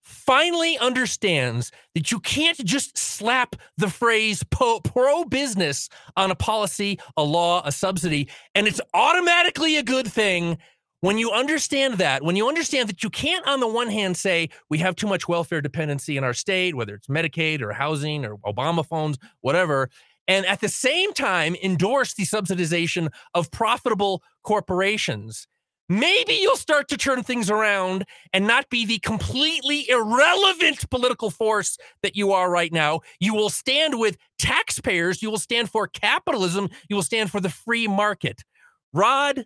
finally 0.00 0.78
understands 0.78 1.72
that 1.96 2.12
you 2.12 2.20
can't 2.20 2.64
just 2.64 2.96
slap 2.96 3.56
the 3.76 3.90
phrase 3.90 4.44
pro 4.48 5.24
business 5.24 5.88
on 6.16 6.30
a 6.30 6.36
policy, 6.36 7.00
a 7.16 7.24
law, 7.24 7.62
a 7.64 7.72
subsidy, 7.72 8.28
and 8.54 8.68
it's 8.68 8.80
automatically 8.94 9.76
a 9.76 9.82
good 9.82 10.06
thing. 10.06 10.56
When 11.00 11.18
you 11.18 11.32
understand 11.32 11.94
that, 11.94 12.22
when 12.22 12.36
you 12.36 12.46
understand 12.46 12.88
that 12.88 13.02
you 13.02 13.10
can't, 13.10 13.44
on 13.44 13.58
the 13.58 13.66
one 13.66 13.88
hand, 13.88 14.16
say 14.16 14.48
we 14.68 14.78
have 14.78 14.94
too 14.94 15.08
much 15.08 15.26
welfare 15.26 15.60
dependency 15.60 16.16
in 16.16 16.22
our 16.22 16.34
state, 16.34 16.76
whether 16.76 16.94
it's 16.94 17.08
Medicaid 17.08 17.60
or 17.60 17.72
housing 17.72 18.24
or 18.24 18.36
Obama 18.46 18.86
phones, 18.86 19.18
whatever, 19.40 19.90
and 20.28 20.46
at 20.46 20.60
the 20.60 20.68
same 20.68 21.12
time 21.12 21.56
endorse 21.60 22.14
the 22.14 22.22
subsidization 22.22 23.08
of 23.34 23.50
profitable 23.50 24.22
corporations 24.44 25.48
maybe 25.90 26.34
you'll 26.34 26.56
start 26.56 26.88
to 26.88 26.96
turn 26.96 27.22
things 27.22 27.50
around 27.50 28.06
and 28.32 28.46
not 28.46 28.70
be 28.70 28.86
the 28.86 29.00
completely 29.00 29.90
irrelevant 29.90 30.88
political 30.88 31.30
force 31.30 31.76
that 32.02 32.16
you 32.16 32.32
are 32.32 32.48
right 32.48 32.72
now. 32.72 33.00
You 33.18 33.34
will 33.34 33.50
stand 33.50 33.98
with 33.98 34.16
taxpayers, 34.38 35.20
you 35.20 35.30
will 35.30 35.38
stand 35.38 35.68
for 35.68 35.88
capitalism, 35.88 36.68
you 36.88 36.96
will 36.96 37.02
stand 37.02 37.30
for 37.30 37.40
the 37.40 37.50
free 37.50 37.88
market. 37.88 38.42
Rod, 38.92 39.44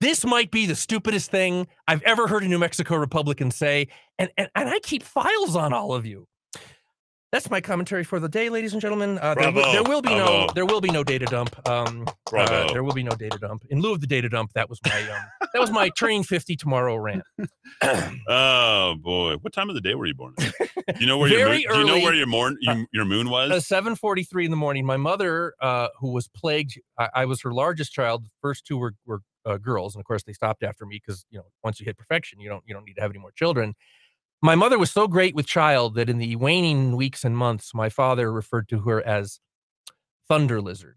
this 0.00 0.24
might 0.24 0.50
be 0.50 0.66
the 0.66 0.76
stupidest 0.76 1.30
thing 1.30 1.66
I've 1.88 2.02
ever 2.02 2.26
heard 2.26 2.44
a 2.44 2.48
New 2.48 2.58
Mexico 2.58 2.96
Republican 2.96 3.50
say, 3.50 3.88
and, 4.18 4.30
and, 4.36 4.48
and 4.54 4.68
I 4.68 4.78
keep 4.80 5.02
files 5.02 5.56
on 5.56 5.72
all 5.72 5.94
of 5.94 6.06
you. 6.06 6.26
That's 7.32 7.48
my 7.48 7.60
commentary 7.60 8.02
for 8.02 8.18
the 8.18 8.28
day, 8.28 8.48
ladies 8.48 8.72
and 8.72 8.82
gentlemen. 8.82 9.16
Uh, 9.18 9.34
there, 9.36 9.52
will, 9.52 9.72
there 9.72 9.82
will 9.84 10.02
be 10.02 10.10
no 10.10 10.48
there 10.52 10.66
will 10.66 10.80
be 10.80 10.90
no 10.90 11.04
data 11.04 11.26
dump. 11.26 11.68
Um, 11.68 12.04
uh, 12.32 12.72
there 12.72 12.82
will 12.82 12.92
be 12.92 13.04
no 13.04 13.12
data 13.12 13.38
dump. 13.38 13.64
In 13.70 13.80
lieu 13.80 13.92
of 13.92 14.00
the 14.00 14.06
data 14.08 14.28
dump, 14.28 14.52
that 14.54 14.68
was 14.68 14.80
my 14.84 15.00
um, 15.00 15.22
that 15.52 15.60
was 15.60 15.70
my 15.70 15.90
turning 15.90 16.24
fifty 16.24 16.56
tomorrow 16.56 16.96
rant. 16.96 17.22
Oh 18.28 18.96
boy, 19.00 19.36
what 19.36 19.52
time 19.52 19.68
of 19.70 19.74
the 19.74 19.80
day 19.80 19.94
were 19.94 20.06
you 20.06 20.14
born? 20.14 20.34
Do 20.36 20.48
you 20.98 21.06
know 21.06 21.18
where 21.18 21.28
your 21.28 21.38
Very 21.38 21.64
moon, 21.66 21.72
do 21.72 21.78
you 21.78 21.86
know 21.86 22.04
where 22.04 22.14
your 22.14 22.26
morn 22.26 22.58
your, 22.60 22.84
your 22.92 23.04
moon 23.04 23.30
was? 23.30 23.50
Uh, 23.50 23.60
seven 23.60 23.94
forty 23.94 24.22
three 24.22 24.44
in 24.44 24.50
the 24.50 24.56
morning. 24.56 24.84
My 24.84 24.96
mother, 24.96 25.54
uh, 25.60 25.88
who 25.98 26.12
was 26.12 26.28
plagued, 26.28 26.80
I, 26.98 27.08
I 27.14 27.24
was 27.26 27.40
her 27.42 27.52
largest 27.52 27.92
child. 27.92 28.24
The 28.24 28.30
first 28.42 28.66
two 28.66 28.76
were 28.76 28.94
were 29.06 29.22
uh, 29.46 29.56
girls, 29.56 29.94
and 29.94 30.00
of 30.00 30.06
course 30.06 30.24
they 30.24 30.32
stopped 30.32 30.62
after 30.62 30.84
me 30.84 31.00
because 31.04 31.24
you 31.30 31.38
know 31.38 31.44
once 31.64 31.80
you 31.80 31.86
hit 31.86 31.96
perfection, 31.96 32.40
you 32.40 32.48
don't 32.48 32.64
you 32.66 32.74
don't 32.74 32.84
need 32.84 32.94
to 32.94 33.00
have 33.00 33.10
any 33.10 33.20
more 33.20 33.32
children. 33.32 33.74
My 34.42 34.54
mother 34.54 34.78
was 34.78 34.90
so 34.90 35.06
great 35.06 35.34
with 35.34 35.46
child 35.46 35.94
that 35.96 36.08
in 36.08 36.18
the 36.18 36.36
waning 36.36 36.96
weeks 36.96 37.24
and 37.24 37.36
months, 37.36 37.74
my 37.74 37.88
father 37.90 38.32
referred 38.32 38.68
to 38.70 38.80
her 38.80 39.06
as 39.06 39.38
Thunder 40.28 40.60
Lizard, 40.60 40.96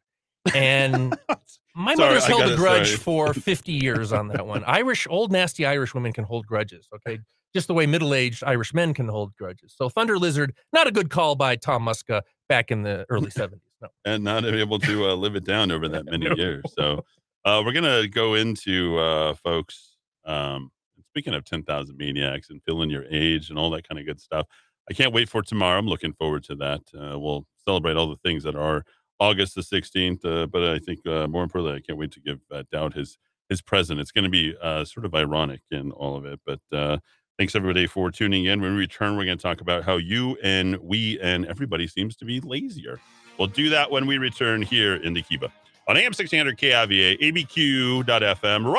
and 0.55 1.09
my 1.75 1.95
Sorry, 1.95 2.07
mother's 2.09 2.25
held 2.25 2.51
a 2.51 2.55
grudge 2.55 2.87
sorry. 2.87 2.97
for 2.97 3.33
fifty 3.33 3.73
years 3.73 4.13
on 4.13 4.27
that 4.29 4.45
one. 4.47 4.63
Irish, 4.65 5.07
old 5.09 5.31
nasty 5.31 5.65
Irish 5.65 5.93
women 5.93 6.13
can 6.13 6.23
hold 6.23 6.47
grudges. 6.47 6.87
Okay, 6.95 7.19
just 7.53 7.67
the 7.67 7.73
way 7.73 7.85
middle-aged 7.85 8.43
Irish 8.45 8.73
men 8.73 8.93
can 8.93 9.07
hold 9.07 9.35
grudges. 9.35 9.73
So 9.77 9.89
Thunder 9.89 10.17
Lizard, 10.17 10.53
not 10.71 10.87
a 10.87 10.91
good 10.91 11.09
call 11.09 11.35
by 11.35 11.55
Tom 11.57 11.85
Muska 11.85 12.21
back 12.47 12.71
in 12.71 12.83
the 12.83 13.05
early 13.09 13.29
seventies. 13.31 13.59
No. 13.81 13.89
and 14.05 14.23
not 14.23 14.45
able 14.45 14.79
to 14.79 15.09
uh, 15.09 15.15
live 15.15 15.35
it 15.35 15.43
down 15.43 15.69
over 15.69 15.89
that 15.89 16.05
many 16.05 16.25
No. 16.29 16.35
years. 16.35 16.63
So 16.77 17.03
uh, 17.43 17.61
we're 17.65 17.73
gonna 17.73 18.07
go 18.07 18.35
into 18.35 18.97
uh, 18.99 19.33
folks. 19.33 19.97
Um, 20.23 20.71
speaking 21.13 21.35
of 21.35 21.45
ten 21.45 21.61
thousand 21.61 21.95
maniacs 21.97 22.49
and 22.49 22.59
filling 22.63 22.89
your 22.89 23.05
age 23.11 23.51
and 23.51 23.59
all 23.59 23.69
that 23.69 23.87
kind 23.87 23.99
of 23.99 24.05
good 24.07 24.19
stuff, 24.19 24.47
I 24.89 24.93
can't 24.93 25.13
wait 25.13 25.29
for 25.29 25.43
tomorrow. 25.43 25.77
I'm 25.77 25.85
looking 25.85 26.13
forward 26.13 26.43
to 26.45 26.55
that. 26.55 26.81
Uh, 26.99 27.19
we'll 27.19 27.45
celebrate 27.63 27.95
all 27.95 28.09
the 28.09 28.17
things 28.17 28.43
that 28.43 28.55
are 28.55 28.83
August 29.19 29.53
the 29.53 29.61
16th. 29.61 30.25
Uh, 30.25 30.47
but 30.47 30.63
I 30.63 30.79
think 30.79 31.05
uh, 31.05 31.27
more 31.27 31.43
importantly, 31.43 31.77
I 31.77 31.81
can't 31.85 31.99
wait 31.99 32.11
to 32.13 32.19
give 32.19 32.39
Dowd 32.71 32.95
his 32.95 33.19
his 33.47 33.61
present. 33.61 33.99
It's 33.99 34.11
going 34.11 34.23
to 34.23 34.31
be 34.31 34.55
uh, 34.59 34.85
sort 34.85 35.05
of 35.05 35.13
ironic 35.13 35.61
in 35.71 35.91
all 35.91 36.15
of 36.17 36.25
it, 36.25 36.39
but. 36.45 36.59
Uh, 36.71 36.97
Thanks 37.39 37.55
everybody 37.55 37.87
for 37.87 38.11
tuning 38.11 38.45
in. 38.45 38.61
When 38.61 38.73
we 38.73 38.77
return, 38.77 39.17
we're 39.17 39.25
going 39.25 39.39
to 39.39 39.41
talk 39.41 39.59
about 39.59 39.83
how 39.83 39.97
you 39.97 40.37
and 40.43 40.77
we 40.77 41.19
and 41.19 41.47
everybody 41.47 41.87
seems 41.87 42.15
to 42.17 42.25
be 42.25 42.39
lazier. 42.39 42.99
We'll 43.39 43.47
do 43.47 43.69
that 43.69 43.89
when 43.89 44.05
we 44.05 44.19
return 44.19 44.61
here 44.61 44.97
in 44.97 45.15
the 45.15 45.23
Kiva 45.23 45.51
on 45.87 45.97
AM 45.97 46.13
1600 46.13 46.57
KIVA, 46.57 47.17
ABQ.FM, 47.17 48.71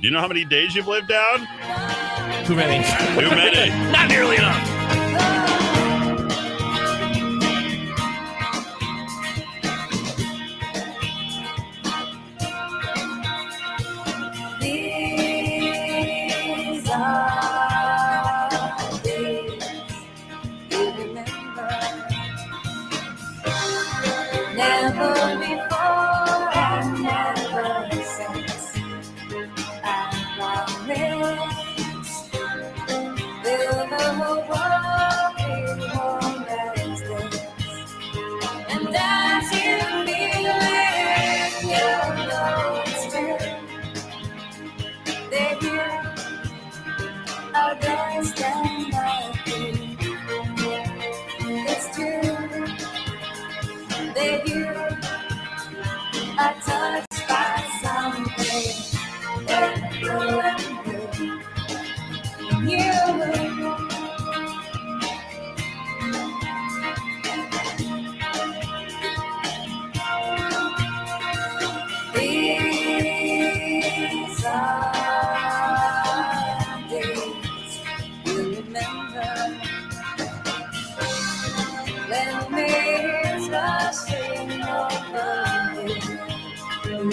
Do 0.00 0.06
you 0.06 0.12
know 0.12 0.20
how 0.20 0.28
many 0.28 0.44
days 0.44 0.74
you've 0.74 0.88
lived 0.88 1.08
down? 1.08 1.40
Too 2.46 2.54
many. 2.56 2.84
Too 3.20 3.30
many. 3.30 3.70
Not 3.92 4.08
nearly 4.08 4.36
enough. 4.36 4.73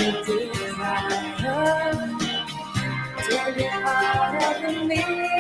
To 0.02 0.08
Take 3.30 3.58
it 3.58 3.72
out 3.86 4.66
of 4.66 4.88
me. 4.88 5.31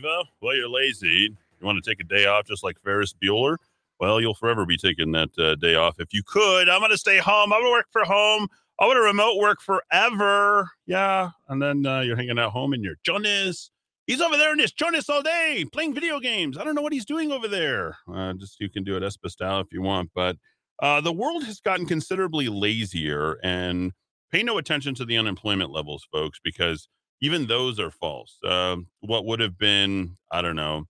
Well, 0.00 0.56
you're 0.56 0.68
lazy. 0.68 1.36
You 1.60 1.66
want 1.66 1.82
to 1.82 1.90
take 1.90 2.00
a 2.00 2.04
day 2.04 2.26
off, 2.26 2.46
just 2.46 2.64
like 2.64 2.80
Ferris 2.82 3.14
Bueller. 3.22 3.56
Well, 4.00 4.20
you'll 4.20 4.34
forever 4.34 4.66
be 4.66 4.76
taking 4.76 5.12
that 5.12 5.30
uh, 5.38 5.54
day 5.54 5.74
off. 5.76 6.00
If 6.00 6.12
you 6.12 6.22
could, 6.26 6.68
I'm 6.68 6.80
going 6.80 6.90
to 6.90 6.98
stay 6.98 7.18
home. 7.18 7.52
I'm 7.52 7.60
going 7.60 7.72
to 7.72 7.78
work 7.78 7.86
for 7.92 8.04
home. 8.04 8.48
I 8.80 8.86
want 8.86 8.96
to 8.96 9.02
remote 9.02 9.38
work 9.38 9.60
forever. 9.60 10.68
Yeah, 10.86 11.30
and 11.48 11.62
then 11.62 11.86
uh, 11.86 12.00
you're 12.00 12.16
hanging 12.16 12.38
out 12.38 12.50
home 12.50 12.72
and 12.72 12.82
you're 12.82 12.96
Jonas. 13.04 13.70
He's 14.08 14.20
over 14.20 14.36
there 14.36 14.52
in 14.52 14.58
his 14.58 14.72
Jonas 14.72 15.08
all 15.08 15.22
day 15.22 15.64
playing 15.72 15.94
video 15.94 16.18
games. 16.18 16.58
I 16.58 16.64
don't 16.64 16.74
know 16.74 16.82
what 16.82 16.92
he's 16.92 17.04
doing 17.04 17.30
over 17.30 17.46
there. 17.46 17.96
Uh, 18.12 18.32
just 18.32 18.58
you 18.58 18.68
can 18.68 18.82
do 18.82 18.96
it 18.96 19.04
Espa 19.04 19.30
style 19.30 19.60
if 19.60 19.72
you 19.72 19.82
want, 19.82 20.10
but 20.14 20.36
uh, 20.82 21.00
the 21.00 21.12
world 21.12 21.44
has 21.44 21.60
gotten 21.60 21.86
considerably 21.86 22.48
lazier 22.48 23.38
and 23.44 23.92
pay 24.32 24.42
no 24.42 24.58
attention 24.58 24.96
to 24.96 25.04
the 25.04 25.16
unemployment 25.16 25.70
levels, 25.70 26.04
folks, 26.10 26.40
because 26.42 26.88
even 27.22 27.46
those 27.46 27.80
are 27.80 27.90
false. 27.90 28.36
Um, 28.44 28.88
what 29.00 29.24
would 29.24 29.40
have 29.40 29.56
been, 29.56 30.18
I 30.30 30.42
don't 30.42 30.56
know, 30.56 30.84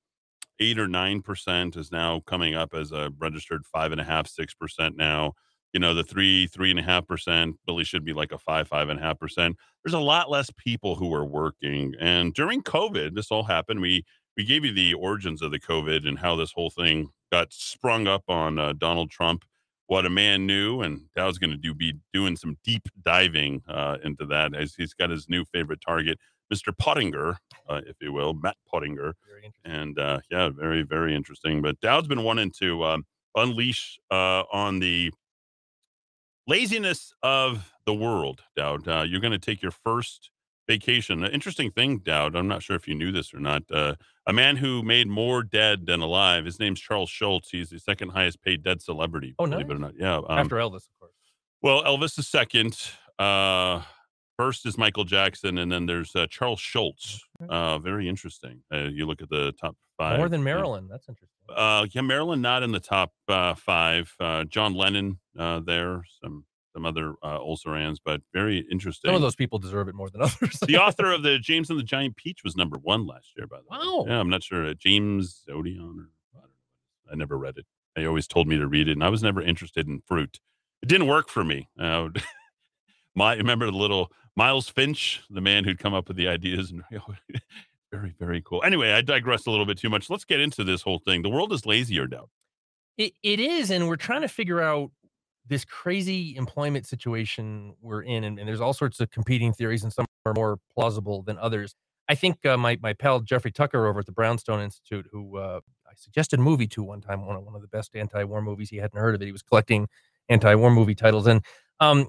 eight 0.59 0.79
or 0.79 0.89
nine 0.89 1.21
percent 1.23 1.77
is 1.77 1.93
now 1.93 2.21
coming 2.27 2.55
up 2.55 2.75
as 2.75 2.91
a 2.91 3.13
registered 3.19 3.65
five 3.67 3.93
and 3.93 4.01
a 4.01 4.05
half, 4.05 4.27
six 4.27 4.55
percent 4.55 4.97
now. 4.97 5.35
You 5.75 5.81
know, 5.81 5.95
the 5.95 6.05
three, 6.05 6.47
three 6.49 6.71
and 6.71 6.79
a 6.79 6.83
half 6.83 7.07
percent 7.07 7.57
really 7.69 7.85
should 7.85 8.05
be 8.05 8.13
like 8.13 8.33
a 8.33 8.39
five, 8.39 8.69
five 8.69 8.89
and 8.89 8.99
a 8.99 9.03
half 9.03 9.19
percent. 9.19 9.57
There's 9.85 9.95
a 9.95 10.01
lot 10.01 10.31
less 10.31 10.51
people 10.57 10.97
who 10.97 11.15
are 11.15 11.25
working. 11.25 11.95
And 12.01 12.35
during 12.35 12.63
COVID, 12.63 13.15
this 13.15 13.31
all 13.31 13.45
happened. 13.45 13.81
We 13.81 14.05
we 14.37 14.45
gave 14.45 14.65
you 14.65 14.73
the 14.73 14.95
origins 14.95 15.43
of 15.43 15.51
the 15.51 15.61
COVID 15.61 16.09
and 16.09 16.19
how 16.19 16.37
this 16.37 16.53
whole 16.53 16.71
thing 16.71 17.11
got 17.31 17.53
sprung 17.53 18.07
up 18.07 18.25
on 18.29 18.59
uh, 18.59 18.73
Donald 18.73 19.11
Trump. 19.11 19.45
What 19.87 20.07
a 20.07 20.11
man 20.11 20.47
knew, 20.47 20.81
and 20.81 21.03
Dowd's 21.15 21.39
going 21.39 21.51
to 21.51 21.57
do 21.57 21.75
be 21.75 21.95
doing 22.13 22.37
some 22.37 22.57
deep 22.65 22.89
diving 23.05 23.63
uh, 23.69 23.99
into 24.03 24.25
that 24.27 24.55
as 24.55 24.75
he's 24.75 24.95
got 24.95 25.11
his 25.11 25.29
new 25.29 25.45
favorite 25.45 25.81
target, 25.87 26.19
Mr. 26.53 26.77
Pottinger, 26.77 27.37
uh, 27.69 27.81
if 27.87 27.97
you 28.01 28.13
will, 28.13 28.35
Matt 28.35 28.57
Pottinger. 28.71 29.15
And 29.65 29.99
uh, 29.99 30.21
yeah, 30.31 30.51
very, 30.51 30.83
very 30.83 31.15
interesting. 31.15 31.63
But 31.63 31.81
Dowd's 31.81 32.09
been 32.09 32.23
wanting 32.23 32.53
to 32.61 32.85
um, 32.85 33.05
unleash 33.35 33.99
uh, 34.11 34.45
on 34.53 34.79
the 34.79 35.13
laziness 36.47 37.13
of 37.23 37.73
the 37.87 37.95
world, 37.95 38.43
Dowd. 38.57 38.87
Uh, 38.87 39.05
you're 39.07 39.21
going 39.21 39.33
to 39.33 39.39
take 39.39 39.63
your 39.63 39.73
first 39.73 40.31
vacation. 40.67 41.25
An 41.25 41.31
interesting 41.33 41.71
thing, 41.71 41.99
Dowd. 41.99 42.37
I'm 42.37 42.49
not 42.49 42.63
sure 42.63 42.77
if 42.77 42.87
you 42.89 42.95
knew 42.95 43.13
this 43.13 43.35
or 43.35 43.41
not. 43.41 43.63
Uh, 43.71 43.95
a 44.27 44.33
man 44.33 44.57
who 44.57 44.83
made 44.83 45.09
more 45.09 45.43
dead 45.43 45.87
than 45.87 46.01
alive. 46.01 46.45
His 46.45 46.59
name's 46.61 46.81
Charles 46.81 47.11
Schulz. 47.11 47.49
He's 47.51 47.71
the 47.71 47.79
second 47.79 48.11
highest 48.11 48.43
paid 48.43 48.63
dead 48.63 48.81
celebrity. 48.83 49.35
Oh, 49.39 49.47
believe 49.47 49.71
it 49.71 49.75
or 49.75 49.79
not. 49.79 49.95
Yeah. 49.99 50.17
um, 50.17 50.25
After 50.31 50.57
Elvis, 50.57 50.77
of 50.89 50.99
course. 51.01 51.13
well, 51.61 51.83
Elvis 51.85 52.19
is 52.19 52.29
second. 52.29 52.79
Uh, 53.19 53.83
first 54.39 54.65
is 54.67 54.79
Michael 54.79 55.05
Jackson, 55.05 55.59
and 55.59 55.71
then 55.71 55.87
there's 55.87 56.15
uh, 56.15 56.27
Charles 56.31 56.61
Schulz. 56.61 57.23
Okay. 57.43 57.49
Uh, 57.53 57.79
very 57.79 58.09
interesting. 58.09 58.63
Uh, 58.73 58.85
you 58.93 59.07
look 59.07 59.21
at 59.23 59.29
the 59.29 59.53
top 59.61 59.77
five. 59.99 60.19
More 60.19 60.29
than. 60.29 60.43
Marilyn. 60.43 60.89
That's 60.89 61.09
interesting. 61.09 61.29
Uh, 61.55 61.87
yeah, 61.91 62.01
Marilyn 62.03 62.41
not 62.41 62.63
in 62.63 62.71
the 62.73 62.81
top 62.81 63.13
uh, 63.29 63.55
five. 63.55 64.15
Uh, 64.21 64.45
John 64.45 64.75
Lennon 64.75 65.19
uh, 65.39 65.61
there. 65.61 66.05
Some 66.23 66.45
some 66.73 66.87
other 66.87 67.15
uh, 67.23 67.39
Ulcerans, 67.39 67.99
but 68.05 68.23
very 68.33 68.67
interesting. 68.71 69.09
Some 69.09 69.15
of 69.15 69.23
those 69.23 69.37
people 69.37 69.59
deserve 69.59 69.89
it 69.89 69.95
more 69.95 70.11
than 70.11 70.23
others. 70.23 70.59
the 70.67 70.79
author 70.79 71.13
of 71.13 71.23
the 71.23 71.39
James 71.39 71.71
and 71.71 71.79
the 71.79 71.85
Giant 71.85 72.17
Peach 72.17 72.43
was 72.45 72.57
number 72.57 72.79
one 72.79 73.07
last 73.07 73.33
year, 73.37 73.47
by 73.47 73.59
the 73.59 73.65
way. 73.71 73.79
Wow. 73.79 74.05
Yeah, 74.09 74.21
I'm 74.21 74.31
not 74.31 74.43
sure. 74.43 74.67
Uh, 74.67 74.75
James 74.75 75.45
Odeon 75.51 75.81
or 75.81 76.11
I 76.35 76.41
don't 76.41 76.51
know. 76.51 77.13
I 77.13 77.15
never 77.17 77.37
read 77.39 77.59
it. 77.59 77.67
They 77.95 78.07
always 78.07 78.27
told 78.27 78.49
me 78.49 78.57
to 78.57 78.67
read 78.67 78.89
it, 78.89 78.93
and 78.93 79.05
I 79.05 79.11
was 79.11 79.23
never 79.23 79.43
interested 79.43 79.87
in 79.87 80.03
fruit. 80.07 80.41
It 80.83 80.89
didn't 80.89 81.07
work 81.09 81.29
for 81.29 81.45
me. 81.45 81.69
Uh, 81.79 82.09
my 83.15 83.35
remember 83.35 83.67
the 83.67 83.77
little 83.77 84.11
Miles 84.35 84.69
Finch, 84.69 85.23
the 85.31 85.41
man 85.41 85.65
who'd 85.65 85.79
come 85.79 85.95
up 85.95 86.09
with 86.09 86.17
the 86.17 86.29
ideas, 86.29 86.71
and 86.71 86.83
very 87.93 88.15
very 88.19 88.43
cool. 88.43 88.63
Anyway, 88.65 88.93
I 88.93 89.03
digress 89.03 89.47
a 89.47 89.51
little 89.51 89.67
bit 89.67 89.79
too 89.79 89.91
much. 89.91 90.09
Let's 90.09 90.25
get 90.25 90.41
into 90.41 90.65
this 90.65 90.83
whole 90.83 90.99
thing. 90.99 91.23
The 91.23 91.29
world 91.29 91.53
is 91.53 91.67
lazier 91.67 92.09
now. 92.09 92.29
It, 92.99 93.15
it 93.23 93.41
is, 93.41 93.71
and 93.71 93.89
we're 93.89 93.97
trying 93.97 94.21
to 94.23 94.29
figure 94.29 94.61
out 94.61 94.91
this 95.47 95.65
crazy 95.65 96.37
employment 96.37 96.87
situation 96.87 97.75
we're 97.81 98.03
in, 98.03 98.25
and, 98.25 98.39
and 98.39 98.49
there's 98.49 98.61
all 98.61 98.73
sorts 98.73 99.01
of 99.01 99.11
competing 99.11 99.53
theories, 99.53 99.83
and 99.83 99.93
some 99.93 100.07
are 100.25 100.35
more 100.35 100.59
plausible 100.73 101.23
than 101.23 101.39
others. 101.39 101.75
I 102.09 102.15
think 102.15 102.45
uh, 102.47 102.57
my 102.57 102.79
my 102.83 102.93
pal 102.93 103.21
Jeffrey 103.21 103.53
Tucker 103.53 103.87
over 103.87 104.01
at 104.01 104.07
the 104.07 104.13
Brownstone 104.13 104.61
Institute, 104.61 105.07
who 105.11 105.39
uh, 105.39 105.61
I 105.87 105.93
suggested 105.97 106.39
a 106.39 106.43
movie 106.43 106.67
to 106.69 106.83
one 106.83 107.01
time, 107.01 107.27
one 107.27 107.37
of 107.37 107.43
one 107.45 107.55
of 107.55 107.63
the 107.63 107.69
best 107.69 107.95
anti-war 107.95 108.43
movies. 108.43 108.71
He 108.71 108.77
hadn't 108.77 108.99
heard 108.99 109.15
of 109.15 109.23
it. 109.23 109.27
He 109.27 109.33
was 109.33 109.43
collecting 109.43 109.89
anti-war 110.29 110.71
movie 110.71 110.95
titles, 110.95 111.27
and 111.27 111.45
um, 111.81 112.09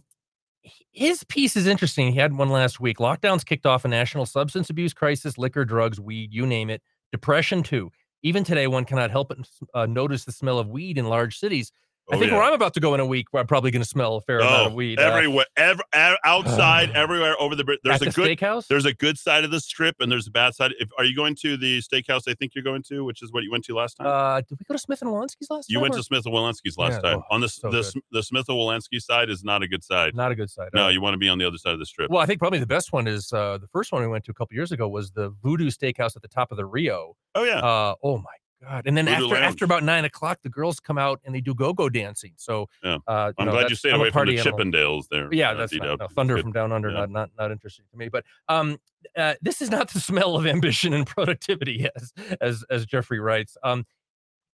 his 0.91 1.23
piece 1.23 1.55
is 1.55 1.67
interesting. 1.67 2.11
He 2.11 2.19
had 2.19 2.37
one 2.37 2.49
last 2.49 2.79
week. 2.79 2.97
Lockdowns 2.97 3.45
kicked 3.45 3.65
off 3.65 3.85
a 3.85 3.87
national 3.87 4.25
substance 4.25 4.69
abuse 4.69 4.93
crisis, 4.93 5.37
liquor, 5.37 5.65
drugs, 5.65 5.99
weed, 5.99 6.33
you 6.33 6.45
name 6.45 6.69
it. 6.69 6.81
Depression 7.11 7.63
too. 7.63 7.91
Even 8.21 8.43
today, 8.43 8.67
one 8.67 8.85
cannot 8.85 9.11
help 9.11 9.29
but 9.29 9.39
uh, 9.73 9.85
notice 9.85 10.23
the 10.23 10.31
smell 10.31 10.59
of 10.59 10.69
weed 10.69 10.97
in 10.97 11.05
large 11.05 11.37
cities. 11.37 11.71
I 12.11 12.15
Oh, 12.15 12.19
think 12.19 12.31
yeah. 12.31 12.37
where 12.37 12.45
I'm 12.45 12.53
about 12.53 12.73
to 12.73 12.81
go 12.81 12.93
in 12.93 12.99
a 12.99 13.05
week, 13.05 13.27
where 13.31 13.39
I'm 13.39 13.47
probably 13.47 13.71
going 13.71 13.81
to 13.81 13.87
smell 13.87 14.17
a 14.17 14.21
fair 14.21 14.39
amount 14.39 14.67
of 14.67 14.71
Oh, 14.73 14.75
weed. 14.75 14.99
uh, 14.99 15.03
everywhere, 15.03 15.45
ev- 15.55 15.79
ev- 15.93 16.17
outside, 16.25 16.91
everywhere 16.95 17.39
over 17.41 17.55
the 17.55 17.63
bridge. 17.63 17.79
There's 17.81 18.01
a 18.01 18.05
the 18.05 18.11
good 18.11 18.37
steakhouse. 18.37 18.67
there's 18.67 18.83
a 18.85 18.93
good 18.93 19.17
side 19.17 19.45
of 19.45 19.51
the 19.51 19.61
strip 19.61 19.95
and 20.01 20.11
there's 20.11 20.27
a 20.27 20.31
bad 20.31 20.53
side. 20.53 20.73
If 20.79 20.89
are 20.97 21.05
you 21.05 21.15
going 21.15 21.33
to 21.41 21.55
the 21.55 21.79
steakhouse? 21.81 22.23
I 22.27 22.33
think 22.33 22.55
you're 22.55 22.63
going 22.63 22.83
to, 22.89 23.05
which 23.05 23.23
is 23.23 23.31
what 23.31 23.43
you 23.43 23.51
went 23.51 23.63
to 23.65 23.75
last 23.75 23.95
time. 23.95 24.07
Uh, 24.07 24.41
did 24.41 24.59
we 24.59 24.65
go 24.67 24.73
to 24.73 24.77
Smith 24.79 25.01
and 25.01 25.11
Wollensky's 25.11 25.49
last 25.49 25.69
you 25.69 25.75
time? 25.75 25.79
You 25.79 25.81
went 25.81 25.93
or- 25.93 25.97
to 25.99 26.03
Smith 26.03 26.25
and 26.25 26.35
Wollensky's 26.35 26.77
last 26.77 26.99
Yeah, 27.01 27.11
time. 27.11 27.19
oh, 27.19 27.35
on 27.35 27.39
the 27.39 27.47
so 27.47 27.69
the, 27.71 28.01
the 28.11 28.21
Smith 28.21 28.49
and 28.49 28.57
Wollensky 28.57 29.01
side 29.01 29.29
is 29.29 29.45
not 29.45 29.63
a 29.63 29.67
good 29.69 29.83
side. 29.83 30.13
Not 30.13 30.31
a 30.31 30.35
good 30.35 30.49
side. 30.49 30.71
no, 30.73 30.87
uh, 30.87 30.89
you 30.89 30.99
want 30.99 31.13
to 31.13 31.17
be 31.19 31.29
on 31.29 31.37
the 31.37 31.45
other 31.47 31.57
side 31.57 31.71
of 31.73 31.79
the 31.79 31.85
strip. 31.85 32.11
Well, 32.11 32.21
I 32.21 32.25
think 32.25 32.39
probably 32.39 32.59
the 32.59 32.65
best 32.67 32.91
one 32.91 33.07
is 33.07 33.31
uh, 33.31 33.59
the 33.59 33.67
first 33.67 33.93
one 33.93 34.01
we 34.01 34.09
went 34.09 34.25
to 34.25 34.31
a 34.31 34.33
couple 34.33 34.55
years 34.55 34.73
ago 34.73 34.89
was 34.89 35.11
the 35.11 35.29
Voodoo 35.41 35.69
Steakhouse 35.69 36.17
at 36.17 36.21
the 36.21 36.27
top 36.27 36.51
of 36.51 36.57
the 36.57 36.65
Rio. 36.65 37.15
oh 37.35 37.43
yeah, 37.45 37.59
Uh, 37.59 37.95
oh 38.03 38.17
my 38.17 38.23
god! 38.63 38.83
And 38.87 38.97
then 38.97 39.05
Voodoo 39.05 39.15
after 39.25 39.27
Lounge. 39.35 39.45
after 39.45 39.65
about 39.65 39.83
nine 39.83 40.05
o'clock, 40.05 40.39
the 40.41 40.49
girls 40.49 40.79
come 40.79 40.97
out 40.97 41.19
and 41.25 41.33
they 41.35 41.41
do 41.41 41.53
go-go 41.53 41.89
dancing. 41.89 42.33
So 42.37 42.69
Yeah. 42.83 42.97
uh, 43.07 43.31
I'm 43.37 43.45
know, 43.45 43.51
glad 43.51 43.69
you 43.69 43.75
stayed 43.75 43.93
I'm 43.93 43.99
away 43.99 44.11
from 44.11 44.27
the 44.27 44.37
animal. 44.39 44.57
Chippendales 44.59 45.03
there. 45.09 45.29
Yeah, 45.33 45.51
uh, 45.51 45.53
that's 45.55 45.71
D-Dub. 45.71 45.99
No, 45.99 46.07
Thunder 46.07 46.37
from 46.39 46.51
Down 46.51 46.71
Under, 46.71 46.89
Yeah. 46.89 46.99
not 47.01 47.11
not 47.11 47.29
not 47.37 47.51
interesting 47.51 47.85
to 47.91 47.97
me. 47.97 48.09
But 48.09 48.25
um, 48.49 48.77
uh, 49.17 49.35
this 49.41 49.61
is 49.61 49.69
not 49.69 49.89
the 49.91 49.99
smell 50.09 50.35
of 50.35 50.45
ambition 50.47 50.93
and 50.93 51.05
productivity, 51.05 51.87
as 51.95 52.13
as 52.41 52.63
as 52.69 52.85
Jeffrey 52.85 53.19
writes. 53.19 53.57
Um, 53.63 53.85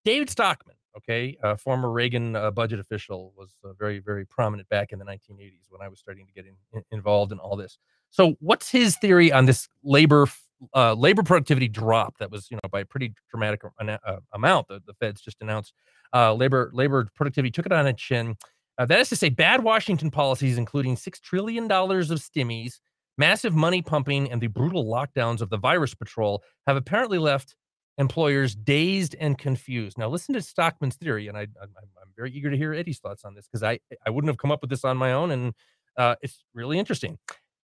David 0.05 0.30
Stockman, 0.30 0.76
okay, 0.97 1.36
uh, 1.43 1.56
former 1.56 1.90
Reagan 1.90 2.35
uh, 2.36 2.51
budget 2.51 2.78
official, 2.80 3.32
was 3.36 3.55
uh, 3.64 3.72
very 3.74 3.98
very 3.98 4.24
prominent 4.24 4.68
back 4.68 4.93
in 4.93 4.98
the 4.98 5.05
1980s 5.05 5.66
when 5.70 5.82
I 5.82 5.89
was 5.89 5.98
starting 5.98 6.26
to 6.26 6.32
get 6.32 6.47
in, 6.47 6.55
in- 6.72 6.85
involved 6.93 7.32
in 7.32 7.39
all 7.39 7.56
this. 7.56 7.78
So, 8.10 8.36
what's 8.40 8.70
his 8.70 8.97
theory 8.97 9.30
on 9.32 9.44
this 9.47 9.68
labor 9.82 10.26
uh, 10.74 10.94
labor 10.94 11.22
productivity 11.22 11.68
drop 11.68 12.18
that 12.18 12.30
was 12.30 12.51
you 12.51 12.56
know 12.56 12.68
by 12.70 12.80
a 12.80 12.85
pretty 12.85 13.12
dramatic 13.30 13.60
uh, 13.80 14.16
amount? 14.32 14.68
The, 14.68 14.80
the 14.86 14.94
Feds 14.94 15.20
just 15.20 15.39
announced 15.40 15.72
uh, 16.14 16.35
labor 16.35 16.70
labor 16.72 17.09
productivity 17.14 17.51
took 17.51 17.66
it 17.66 17.72
on 17.72 17.86
its 17.86 18.02
chin. 18.02 18.36
Uh, 18.78 18.86
that 18.86 19.01
is 19.01 19.09
to 19.09 19.16
say, 19.16 19.28
bad 19.28 19.64
Washington 19.64 20.09
policies, 20.10 20.56
including 20.56 20.94
$6 20.94 21.20
trillion 21.20 21.64
of 21.64 21.70
stimmies, 21.70 22.74
massive 23.16 23.52
money 23.52 23.82
pumping, 23.82 24.30
and 24.30 24.40
the 24.40 24.47
brutal 24.47 24.85
lockdowns 24.85 25.40
of 25.40 25.51
the 25.51 25.59
virus 25.59 25.94
patrol, 25.94 26.44
have 26.66 26.76
apparently 26.76 27.18
left 27.18 27.56
employers 27.98 28.55
dazed 28.55 29.16
and 29.18 29.36
confused. 29.36 29.98
Now, 29.98 30.09
listen 30.09 30.32
to 30.35 30.40
Stockman's 30.40 30.94
theory, 30.94 31.26
and 31.26 31.36
I, 31.36 31.43
I'm, 31.43 31.70
I'm 32.01 32.12
very 32.16 32.30
eager 32.30 32.51
to 32.51 32.56
hear 32.56 32.72
Eddy's 32.72 33.01
thoughts 33.01 33.24
on 33.24 33.35
this 33.35 33.48
because 33.48 33.64
I, 33.64 33.80
I 34.06 34.10
wouldn't 34.10 34.30
have 34.30 34.39
come 34.39 34.52
up 34.52 34.60
with 34.60 34.70
this 34.70 34.85
on 34.85 34.97
my 34.97 35.12
own, 35.12 35.32
and 35.32 35.52
uh, 35.97 36.14
it's 36.22 36.44
really 36.55 36.78
interesting. 36.78 37.18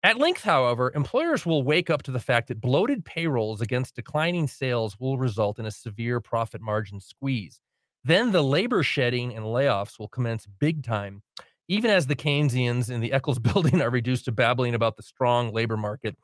At 0.05 0.19
length, 0.19 0.45
however, 0.45 0.93
employers 0.95 1.45
will 1.45 1.65
wake 1.65 1.91
up 1.91 2.05
to 2.05 2.13
the 2.13 2.21
fact 2.21 2.49
that 2.49 2.61
bloated 2.61 3.05
payrolls 3.05 3.61
against 3.61 3.97
declining 3.97 4.47
sales 4.47 4.99
will 5.01 5.19
result 5.19 5.59
in 5.59 5.67
a 5.67 5.73
severe 5.73 6.21
profit 6.21 6.61
margin 6.61 7.01
squeeze. 7.01 7.61
Then 8.05 8.31
the 8.31 8.43
labor 8.43 8.85
shedding 8.85 9.35
and 9.35 9.45
layoffs 9.45 9.99
will 9.99 10.09
commence 10.09 10.47
big 10.47 10.85
time, 10.85 11.23
even 11.67 11.91
as 11.91 12.07
the 12.07 12.15
Keynesians 12.15 12.91
in 12.91 13.01
the 13.01 13.13
Eccles 13.13 13.39
building 13.41 13.83
are 13.83 13.91
reduced 13.91 14.27
to 14.27 14.33
babbling 14.33 14.75
about 14.75 14.97
the 14.97 15.03
strong 15.03 15.53
labor 15.53 15.77
market, 15.77 16.17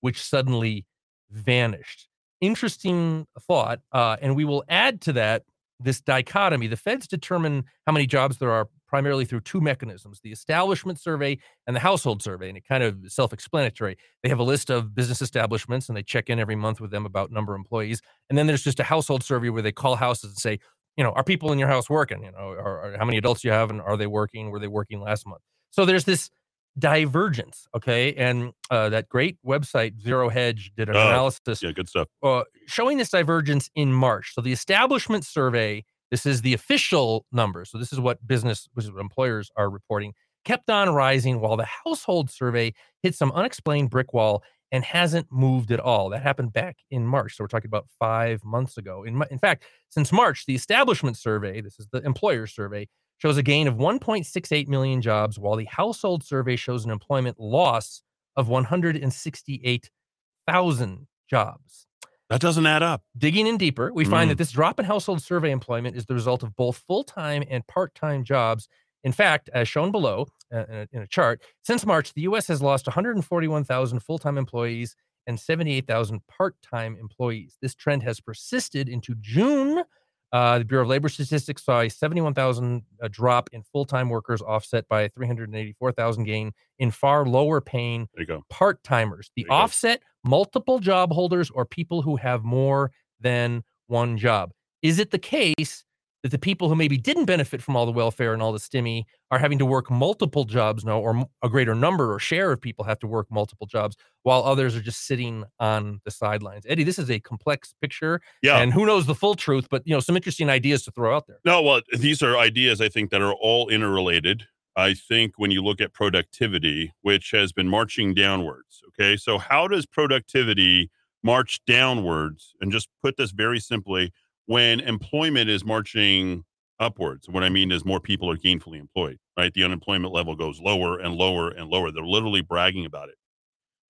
which 0.00 0.22
suddenly 0.22 0.86
vanished. 1.30 2.08
Interesting 2.40 3.26
thought. 3.46 3.80
Uh, 3.92 4.16
and 4.22 4.36
we 4.36 4.46
will 4.46 4.64
add 4.68 5.02
to 5.02 5.12
that 5.12 5.42
this 5.80 6.00
dichotomy. 6.00 6.66
The 6.66 6.76
feds 6.76 7.06
determine 7.06 7.64
how 7.86 7.92
many 7.92 8.06
jobs 8.06 8.38
there 8.38 8.50
are 8.50 8.68
primarily 8.88 9.24
through 9.24 9.40
two 9.40 9.60
mechanisms 9.60 10.20
the 10.22 10.32
establishment 10.32 10.98
survey 10.98 11.38
and 11.66 11.76
the 11.76 11.80
household 11.80 12.22
survey. 12.22 12.48
And 12.48 12.56
it 12.58 12.64
kind 12.66 12.82
of 12.82 12.96
self 13.08 13.32
explanatory. 13.32 13.96
They 14.22 14.28
have 14.28 14.38
a 14.38 14.44
list 14.44 14.70
of 14.70 14.94
business 14.94 15.20
establishments 15.22 15.88
and 15.88 15.96
they 15.96 16.02
check 16.02 16.30
in 16.30 16.38
every 16.38 16.56
month 16.56 16.80
with 16.80 16.90
them 16.90 17.06
about 17.06 17.30
number 17.30 17.54
of 17.54 17.58
employees. 17.58 18.00
And 18.28 18.36
then 18.38 18.46
there's 18.46 18.64
just 18.64 18.80
a 18.80 18.84
household 18.84 19.22
survey 19.22 19.50
where 19.50 19.62
they 19.62 19.72
call 19.72 19.96
houses 19.96 20.30
and 20.30 20.38
say, 20.38 20.58
you 20.96 21.04
know, 21.04 21.10
are 21.12 21.22
people 21.22 21.52
in 21.52 21.58
your 21.60 21.68
house 21.68 21.88
working? 21.88 22.24
You 22.24 22.32
know, 22.32 22.92
how 22.98 23.04
many 23.04 23.18
adults 23.18 23.44
you 23.44 23.52
have 23.52 23.70
and 23.70 23.80
are 23.80 23.96
they 23.96 24.08
working? 24.08 24.50
Were 24.50 24.58
they 24.58 24.66
working 24.66 25.00
last 25.00 25.26
month? 25.26 25.42
So 25.70 25.84
there's 25.84 26.04
this 26.04 26.30
divergence. 26.78 27.66
Okay. 27.76 28.14
And 28.14 28.52
uh, 28.70 28.88
that 28.90 29.08
great 29.08 29.36
website, 29.44 30.00
Zero 30.00 30.28
Hedge, 30.28 30.72
did 30.76 30.88
an 30.88 30.96
Oh, 30.96 31.08
analysis 31.08 31.62
Yeah, 31.62 31.72
good 31.72 31.88
stuff. 31.88 32.08
uh, 32.22 32.44
showing 32.66 32.98
this 32.98 33.10
divergence 33.10 33.68
in 33.74 33.92
March. 33.92 34.32
So 34.34 34.40
the 34.40 34.52
establishment 34.52 35.24
survey, 35.24 35.84
this 36.10 36.26
is 36.26 36.42
the 36.42 36.54
official 36.54 37.26
number. 37.32 37.64
So 37.64 37.78
this 37.78 37.92
is 37.92 38.00
what 38.00 38.26
business, 38.26 38.68
is 38.76 38.90
what 38.90 39.00
employers 39.00 39.50
are 39.56 39.70
reporting, 39.70 40.14
kept 40.44 40.70
on 40.70 40.94
rising 40.94 41.40
while 41.40 41.56
the 41.56 41.66
household 41.84 42.30
survey 42.30 42.72
hit 43.02 43.14
some 43.14 43.32
unexplained 43.32 43.90
brick 43.90 44.12
wall 44.12 44.42
and 44.70 44.84
hasn't 44.84 45.26
moved 45.30 45.72
at 45.72 45.80
all. 45.80 46.10
That 46.10 46.22
happened 46.22 46.52
back 46.52 46.76
in 46.90 47.06
March. 47.06 47.36
So 47.36 47.44
we're 47.44 47.48
talking 47.48 47.68
about 47.68 47.86
five 47.98 48.44
months 48.44 48.76
ago. 48.76 49.04
In, 49.04 49.22
in 49.30 49.38
fact, 49.38 49.64
since 49.88 50.12
March, 50.12 50.44
the 50.46 50.54
establishment 50.54 51.16
survey, 51.16 51.60
this 51.60 51.78
is 51.78 51.86
the 51.90 52.02
employer 52.02 52.46
survey, 52.46 52.88
shows 53.18 53.36
a 53.36 53.42
gain 53.42 53.66
of 53.66 53.74
1.68 53.76 54.68
million 54.68 55.02
jobs, 55.02 55.38
while 55.38 55.56
the 55.56 55.64
household 55.64 56.22
survey 56.22 56.56
shows 56.56 56.84
an 56.84 56.90
employment 56.90 57.40
loss 57.40 58.02
of 58.36 58.48
168,000 58.48 61.06
jobs. 61.28 61.87
That 62.30 62.40
doesn't 62.40 62.66
add 62.66 62.82
up. 62.82 63.02
Digging 63.16 63.46
in 63.46 63.56
deeper, 63.56 63.90
we 63.92 64.04
find 64.04 64.28
Mm. 64.28 64.32
that 64.32 64.38
this 64.38 64.52
drop 64.52 64.78
in 64.78 64.84
household 64.84 65.22
survey 65.22 65.50
employment 65.50 65.96
is 65.96 66.06
the 66.06 66.14
result 66.14 66.42
of 66.42 66.54
both 66.56 66.76
full 66.86 67.02
time 67.04 67.42
and 67.48 67.66
part 67.66 67.94
time 67.94 68.22
jobs. 68.24 68.68
In 69.04 69.12
fact, 69.12 69.48
as 69.54 69.68
shown 69.68 69.90
below 69.92 70.26
uh, 70.52 70.64
in, 70.68 70.74
a, 70.74 70.88
in 70.92 71.02
a 71.02 71.06
chart, 71.06 71.40
since 71.62 71.86
March, 71.86 72.12
the 72.12 72.22
U.S. 72.22 72.46
has 72.48 72.60
lost 72.60 72.86
141,000 72.86 74.00
full 74.00 74.18
time 74.18 74.36
employees 74.36 74.94
and 75.26 75.38
78,000 75.38 76.20
part 76.26 76.56
time 76.62 76.96
employees. 77.00 77.56
This 77.62 77.74
trend 77.74 78.02
has 78.02 78.20
persisted 78.20 78.88
into 78.88 79.14
June. 79.20 79.84
Uh, 80.32 80.58
the 80.58 80.64
Bureau 80.64 80.82
of 80.82 80.88
Labor 80.88 81.08
Statistics 81.08 81.64
saw 81.64 81.80
a 81.80 81.88
71,000 81.88 82.82
uh, 83.02 83.08
drop 83.10 83.48
in 83.52 83.62
full 83.62 83.84
time 83.86 84.08
workers, 84.10 84.42
offset 84.42 84.86
by 84.88 85.02
a 85.02 85.08
384,000 85.08 86.24
gain 86.24 86.52
in 86.78 86.90
far 86.90 87.24
lower 87.24 87.60
paying 87.60 88.08
There 88.14 88.22
you 88.22 88.26
go. 88.26 88.44
part 88.50 88.82
timers. 88.84 89.30
The 89.36 89.42
you 89.42 89.48
go. 89.48 89.54
offset, 89.54 90.02
multiple 90.24 90.78
job 90.78 91.12
holders 91.12 91.50
or 91.50 91.64
people 91.64 92.02
who 92.02 92.16
have 92.16 92.44
more 92.44 92.92
than 93.20 93.64
one 93.86 94.18
job. 94.18 94.52
Is 94.82 94.98
it 94.98 95.10
the 95.10 95.18
case 95.18 95.84
that 96.22 96.30
the 96.30 96.38
people 96.38 96.68
who 96.68 96.74
maybe 96.74 96.96
didn't 96.96 97.26
benefit 97.26 97.62
from 97.62 97.76
all 97.76 97.86
the 97.86 97.92
welfare 97.92 98.32
and 98.32 98.42
all 98.42 98.52
the 98.52 98.58
stimmy 98.58 99.04
are 99.30 99.38
having 99.38 99.58
to 99.58 99.64
work 99.66 99.90
multiple 99.90 100.44
jobs 100.44 100.84
now, 100.84 100.98
or 100.98 101.24
a 101.42 101.48
greater 101.48 101.74
number 101.74 102.12
or 102.12 102.18
share 102.18 102.50
of 102.50 102.60
people 102.60 102.84
have 102.84 102.98
to 102.98 103.06
work 103.06 103.26
multiple 103.30 103.66
jobs 103.66 103.96
while 104.22 104.42
others 104.42 104.74
are 104.74 104.80
just 104.80 105.06
sitting 105.06 105.44
on 105.60 106.00
the 106.04 106.10
sidelines? 106.10 106.64
Eddy, 106.68 106.82
this 106.82 106.98
is 106.98 107.10
a 107.10 107.20
complex 107.20 107.74
picture, 107.80 108.20
Yeah. 108.42 108.58
and 108.58 108.72
who 108.72 108.84
knows 108.84 109.06
the 109.06 109.14
full 109.14 109.34
truth, 109.34 109.68
but 109.70 109.82
you 109.86 109.94
know 109.94 110.00
some 110.00 110.16
interesting 110.16 110.50
ideas 110.50 110.82
to 110.84 110.90
throw 110.90 111.14
out 111.14 111.26
there. 111.28 111.38
No, 111.44 111.62
well, 111.62 111.80
these 111.96 112.22
are 112.22 112.36
ideas 112.36 112.80
I 112.80 112.88
think 112.88 113.10
that 113.10 113.22
are 113.22 113.32
all 113.34 113.68
interrelated. 113.68 114.46
I 114.76 114.94
think 114.94 115.34
when 115.38 115.50
you 115.50 115.62
look 115.62 115.80
at 115.80 115.92
productivity, 115.92 116.92
which 117.02 117.30
has 117.32 117.52
been 117.52 117.68
marching 117.68 118.14
downwards, 118.14 118.80
okay? 118.88 119.16
So, 119.16 119.38
how 119.38 119.66
does 119.68 119.86
productivity 119.86 120.90
march 121.22 121.60
downwards? 121.66 122.54
And 122.60 122.70
just 122.70 122.88
put 123.02 123.16
this 123.16 123.30
very 123.32 123.58
simply 123.60 124.12
when 124.48 124.80
employment 124.80 125.50
is 125.50 125.62
marching 125.62 126.42
upwards, 126.80 127.28
what 127.28 127.44
I 127.44 127.50
mean 127.50 127.70
is 127.70 127.84
more 127.84 128.00
people 128.00 128.30
are 128.30 128.36
gainfully 128.36 128.80
employed, 128.80 129.18
right? 129.36 129.52
The 129.52 129.62
unemployment 129.62 130.14
level 130.14 130.34
goes 130.34 130.58
lower 130.58 130.98
and 130.98 131.14
lower 131.14 131.50
and 131.50 131.68
lower. 131.68 131.92
They're 131.92 132.02
literally 132.02 132.40
bragging 132.40 132.86
about 132.86 133.10
it. 133.10 133.16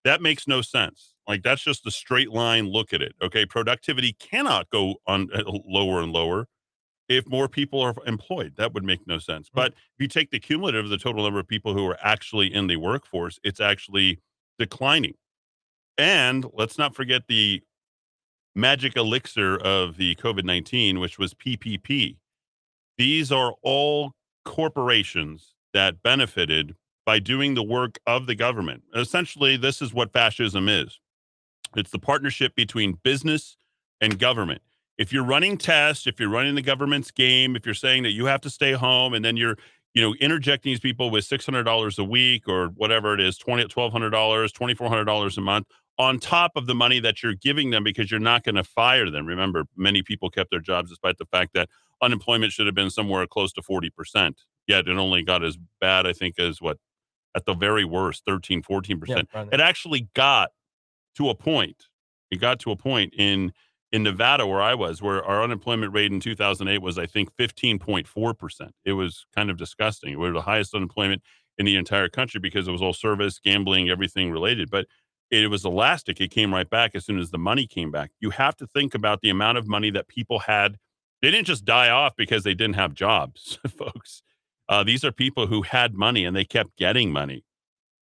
That 0.02 0.20
makes 0.20 0.48
no 0.48 0.60
sense. 0.60 1.14
Like, 1.28 1.44
that's 1.44 1.62
just 1.62 1.86
a 1.86 1.92
straight 1.92 2.30
line 2.32 2.66
look 2.66 2.92
at 2.92 3.02
it, 3.02 3.14
okay? 3.22 3.46
Productivity 3.46 4.16
cannot 4.18 4.68
go 4.70 4.96
on 5.06 5.28
uh, 5.32 5.44
lower 5.46 6.02
and 6.02 6.12
lower 6.12 6.48
if 7.08 7.28
more 7.28 7.48
people 7.48 7.80
are 7.80 7.94
employed. 8.04 8.54
That 8.56 8.74
would 8.74 8.84
make 8.84 9.06
no 9.06 9.20
sense. 9.20 9.48
But 9.54 9.74
if 9.74 10.00
you 10.00 10.08
take 10.08 10.32
the 10.32 10.40
cumulative 10.40 10.86
of 10.86 10.90
the 10.90 10.98
total 10.98 11.22
number 11.22 11.38
of 11.38 11.46
people 11.46 11.72
who 11.72 11.86
are 11.86 11.98
actually 12.02 12.52
in 12.52 12.66
the 12.66 12.76
workforce, 12.76 13.38
it's 13.44 13.60
actually 13.60 14.18
declining. 14.58 15.14
And 15.96 16.44
let's 16.52 16.78
not 16.78 16.96
forget 16.96 17.22
the 17.28 17.62
magic 18.54 18.96
elixir 18.96 19.56
of 19.56 19.96
the 19.96 20.14
COVID 20.16 20.44
19, 20.44 21.00
which 21.00 21.18
was 21.18 21.34
PPP. 21.34 22.16
These 22.96 23.30
are 23.30 23.54
all 23.62 24.12
corporations 24.44 25.54
that 25.72 26.02
benefited 26.02 26.74
by 27.06 27.18
doing 27.18 27.54
the 27.54 27.62
work 27.62 27.98
of 28.06 28.26
the 28.26 28.34
government. 28.34 28.82
Essentially, 28.94 29.56
this 29.56 29.80
is 29.80 29.94
what 29.94 30.12
fascism 30.12 30.68
is 30.68 31.00
it's 31.76 31.90
the 31.90 31.98
partnership 31.98 32.54
between 32.54 32.98
business 33.02 33.56
and 34.00 34.18
government 34.18 34.62
if 34.98 35.12
you're 35.12 35.24
running 35.24 35.56
tests, 35.56 36.06
if 36.06 36.18
you're 36.18 36.28
running 36.28 36.56
the 36.56 36.62
government's 36.62 37.12
game, 37.12 37.54
if 37.54 37.64
you're 37.64 37.74
saying 37.74 38.02
that 38.02 38.10
you 38.10 38.26
have 38.26 38.40
to 38.42 38.50
stay 38.50 38.72
home 38.72 39.14
and 39.14 39.24
then 39.24 39.36
you're, 39.36 39.56
you 39.94 40.02
know, 40.02 40.14
interjecting 40.16 40.72
these 40.72 40.80
people 40.80 41.08
with 41.08 41.24
$600 41.24 41.98
a 41.98 42.04
week 42.04 42.48
or 42.48 42.68
whatever 42.70 43.14
it 43.14 43.20
is, 43.20 43.38
$20, 43.38 43.68
$1,200, 43.68 44.10
$2,400 44.10 45.38
a 45.38 45.40
month 45.40 45.66
on 45.98 46.18
top 46.18 46.52
of 46.54 46.66
the 46.66 46.74
money 46.74 47.00
that 47.00 47.22
you're 47.22 47.34
giving 47.34 47.70
them 47.70 47.82
because 47.82 48.10
you're 48.10 48.20
not 48.20 48.44
going 48.44 48.54
to 48.54 48.64
fire 48.64 49.10
them. 49.10 49.26
Remember, 49.26 49.64
many 49.76 50.02
people 50.02 50.30
kept 50.30 50.50
their 50.50 50.60
jobs 50.60 50.90
despite 50.90 51.18
the 51.18 51.26
fact 51.26 51.52
that 51.54 51.68
unemployment 52.00 52.52
should 52.52 52.66
have 52.66 52.74
been 52.74 52.90
somewhere 52.90 53.26
close 53.26 53.52
to 53.54 53.62
40%. 53.62 54.34
Yet 54.66 54.86
it 54.86 54.96
only 54.96 55.22
got 55.22 55.44
as 55.44 55.58
bad, 55.80 56.06
I 56.06 56.12
think, 56.12 56.38
as 56.38 56.60
what, 56.60 56.78
at 57.34 57.46
the 57.46 57.54
very 57.54 57.84
worst, 57.84 58.22
13, 58.26 58.62
14%. 58.62 59.26
Yeah, 59.34 59.44
It 59.50 59.60
actually 59.60 60.08
got 60.14 60.50
to 61.16 61.30
a 61.30 61.34
point. 61.34 61.86
It 62.30 62.36
got 62.36 62.60
to 62.60 62.70
a 62.70 62.76
point 62.76 63.14
in 63.16 63.52
in 63.90 64.02
Nevada, 64.02 64.46
where 64.46 64.60
I 64.60 64.74
was, 64.74 65.00
where 65.00 65.24
our 65.24 65.42
unemployment 65.42 65.94
rate 65.94 66.12
in 66.12 66.20
2008 66.20 66.82
was, 66.82 66.98
I 66.98 67.06
think, 67.06 67.34
15.4%. 67.36 68.70
It 68.84 68.92
was 68.92 69.26
kind 69.34 69.50
of 69.50 69.56
disgusting. 69.56 70.10
We 70.18 70.26
were 70.26 70.32
the 70.32 70.42
highest 70.42 70.74
unemployment 70.74 71.22
in 71.56 71.64
the 71.64 71.76
entire 71.76 72.08
country 72.08 72.38
because 72.38 72.68
it 72.68 72.70
was 72.72 72.82
all 72.82 72.92
service, 72.92 73.38
gambling, 73.38 73.88
everything 73.88 74.30
related. 74.30 74.70
But 74.70 74.86
it 75.30 75.50
was 75.50 75.64
elastic. 75.64 76.20
It 76.20 76.30
came 76.30 76.52
right 76.52 76.68
back 76.68 76.94
as 76.94 77.04
soon 77.04 77.18
as 77.18 77.30
the 77.30 77.38
money 77.38 77.66
came 77.66 77.90
back. 77.90 78.10
You 78.20 78.30
have 78.30 78.56
to 78.56 78.66
think 78.66 78.94
about 78.94 79.20
the 79.20 79.30
amount 79.30 79.58
of 79.58 79.66
money 79.66 79.90
that 79.90 80.08
people 80.08 80.40
had. 80.40 80.78
They 81.20 81.30
didn't 81.30 81.46
just 81.46 81.64
die 81.64 81.90
off 81.90 82.14
because 82.16 82.44
they 82.44 82.54
didn't 82.54 82.76
have 82.76 82.94
jobs, 82.94 83.58
folks. 83.76 84.22
Uh, 84.68 84.84
these 84.84 85.04
are 85.04 85.12
people 85.12 85.46
who 85.46 85.62
had 85.62 85.94
money 85.94 86.24
and 86.24 86.36
they 86.36 86.44
kept 86.44 86.76
getting 86.76 87.10
money. 87.10 87.44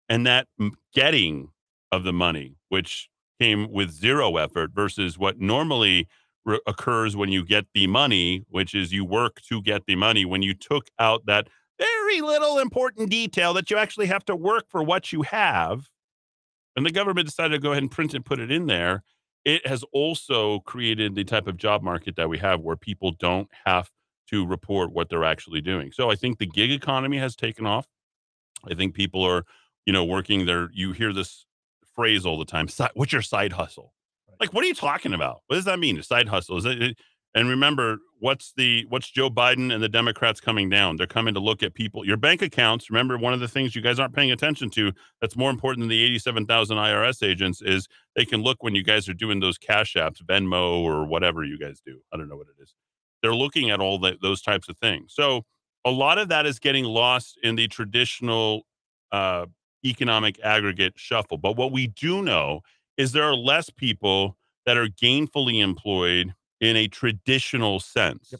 And 0.08 0.26
that 0.26 0.46
getting 0.94 1.50
of 1.90 2.04
the 2.04 2.12
money, 2.12 2.56
which 2.68 3.08
came 3.40 3.70
with 3.70 3.90
zero 3.90 4.36
effort 4.36 4.70
versus 4.74 5.18
what 5.18 5.40
normally 5.40 6.08
re- 6.44 6.60
occurs 6.66 7.16
when 7.16 7.30
you 7.30 7.44
get 7.44 7.66
the 7.74 7.86
money, 7.86 8.44
which 8.48 8.74
is 8.74 8.92
you 8.92 9.04
work 9.04 9.40
to 9.48 9.60
get 9.62 9.86
the 9.86 9.96
money. 9.96 10.24
When 10.24 10.42
you 10.42 10.54
took 10.54 10.86
out 10.98 11.26
that 11.26 11.48
very 11.78 12.20
little 12.20 12.58
important 12.58 13.10
detail 13.10 13.52
that 13.54 13.70
you 13.70 13.76
actually 13.76 14.06
have 14.06 14.24
to 14.26 14.36
work 14.36 14.64
for 14.68 14.82
what 14.82 15.12
you 15.12 15.22
have, 15.22 15.88
and 16.76 16.84
the 16.86 16.92
government 16.92 17.26
decided 17.26 17.54
to 17.54 17.58
go 17.58 17.72
ahead 17.72 17.82
and 17.82 17.90
print 17.90 18.14
and 18.14 18.24
put 18.24 18.38
it 18.38 18.50
in 18.50 18.66
there, 18.66 19.02
it 19.44 19.66
has 19.66 19.84
also 19.92 20.60
created 20.60 21.14
the 21.14 21.24
type 21.24 21.46
of 21.46 21.56
job 21.56 21.82
market 21.82 22.16
that 22.16 22.28
we 22.28 22.38
have 22.38 22.60
where 22.60 22.76
people 22.76 23.12
don't 23.12 23.48
have 23.64 23.90
to 24.28 24.44
report 24.44 24.92
what 24.92 25.08
they're 25.08 25.24
actually 25.24 25.60
doing. 25.60 25.92
So 25.92 26.10
I 26.10 26.16
think 26.16 26.38
the 26.38 26.46
gig 26.46 26.70
economy 26.70 27.18
has 27.18 27.36
taken 27.36 27.64
off. 27.64 27.86
I 28.68 28.74
think 28.74 28.94
people 28.94 29.22
are, 29.22 29.44
you 29.84 29.92
know, 29.92 30.04
working 30.04 30.46
there. 30.46 30.68
You 30.72 30.92
hear 30.92 31.12
this 31.12 31.46
phrase 31.94 32.26
all 32.26 32.38
the 32.38 32.44
time. 32.44 32.68
What's 32.94 33.12
your 33.12 33.22
side 33.22 33.52
hustle? 33.52 33.94
Like, 34.40 34.52
what 34.52 34.64
are 34.64 34.66
you 34.66 34.74
talking 34.74 35.14
about? 35.14 35.42
What 35.46 35.56
does 35.56 35.64
that 35.64 35.78
mean? 35.78 35.96
A 35.98 36.02
side 36.02 36.28
hustle? 36.28 36.58
Is 36.58 36.64
it? 36.66 36.98
And 37.36 37.50
remember, 37.50 37.98
what's 38.18 38.54
the 38.56 38.86
what's 38.88 39.10
Joe 39.10 39.28
Biden 39.28 39.70
and 39.70 39.82
the 39.82 39.90
Democrats 39.90 40.40
coming 40.40 40.70
down? 40.70 40.96
They're 40.96 41.06
coming 41.06 41.34
to 41.34 41.40
look 41.40 41.62
at 41.62 41.74
people, 41.74 42.02
your 42.02 42.16
bank 42.16 42.40
accounts. 42.40 42.88
Remember, 42.88 43.18
one 43.18 43.34
of 43.34 43.40
the 43.40 43.46
things 43.46 43.76
you 43.76 43.82
guys 43.82 44.00
aren't 44.00 44.14
paying 44.14 44.32
attention 44.32 44.70
to 44.70 44.90
that's 45.20 45.36
more 45.36 45.50
important 45.50 45.82
than 45.82 45.90
the 45.90 46.02
87,000 46.02 46.78
IRS 46.78 47.22
agents 47.22 47.60
is 47.60 47.88
they 48.16 48.24
can 48.24 48.42
look 48.42 48.62
when 48.62 48.74
you 48.74 48.82
guys 48.82 49.06
are 49.06 49.14
doing 49.14 49.40
those 49.40 49.58
cash 49.58 49.96
apps, 49.96 50.22
Venmo 50.22 50.82
or 50.82 51.04
whatever 51.04 51.44
you 51.44 51.58
guys 51.58 51.82
do. 51.84 52.00
I 52.10 52.16
don't 52.16 52.30
know 52.30 52.36
what 52.36 52.46
it 52.46 52.62
is. 52.62 52.74
They're 53.22 53.34
looking 53.34 53.70
at 53.70 53.80
all 53.80 53.98
the, 53.98 54.16
those 54.22 54.40
types 54.40 54.70
of 54.70 54.78
things. 54.78 55.12
So 55.14 55.42
a 55.84 55.90
lot 55.90 56.16
of 56.16 56.30
that 56.30 56.46
is 56.46 56.58
getting 56.58 56.86
lost 56.86 57.38
in 57.42 57.56
the 57.56 57.68
traditional 57.68 58.62
uh, 59.12 59.44
economic 59.84 60.40
aggregate 60.42 60.94
shuffle. 60.96 61.36
But 61.36 61.58
what 61.58 61.70
we 61.70 61.86
do 61.86 62.22
know 62.22 62.62
is 62.96 63.12
there 63.12 63.24
are 63.24 63.36
less 63.36 63.68
people 63.68 64.38
that 64.64 64.78
are 64.78 64.88
gainfully 64.88 65.62
employed 65.62 66.34
in 66.60 66.76
a 66.76 66.88
traditional 66.88 67.80
sense. 67.80 68.34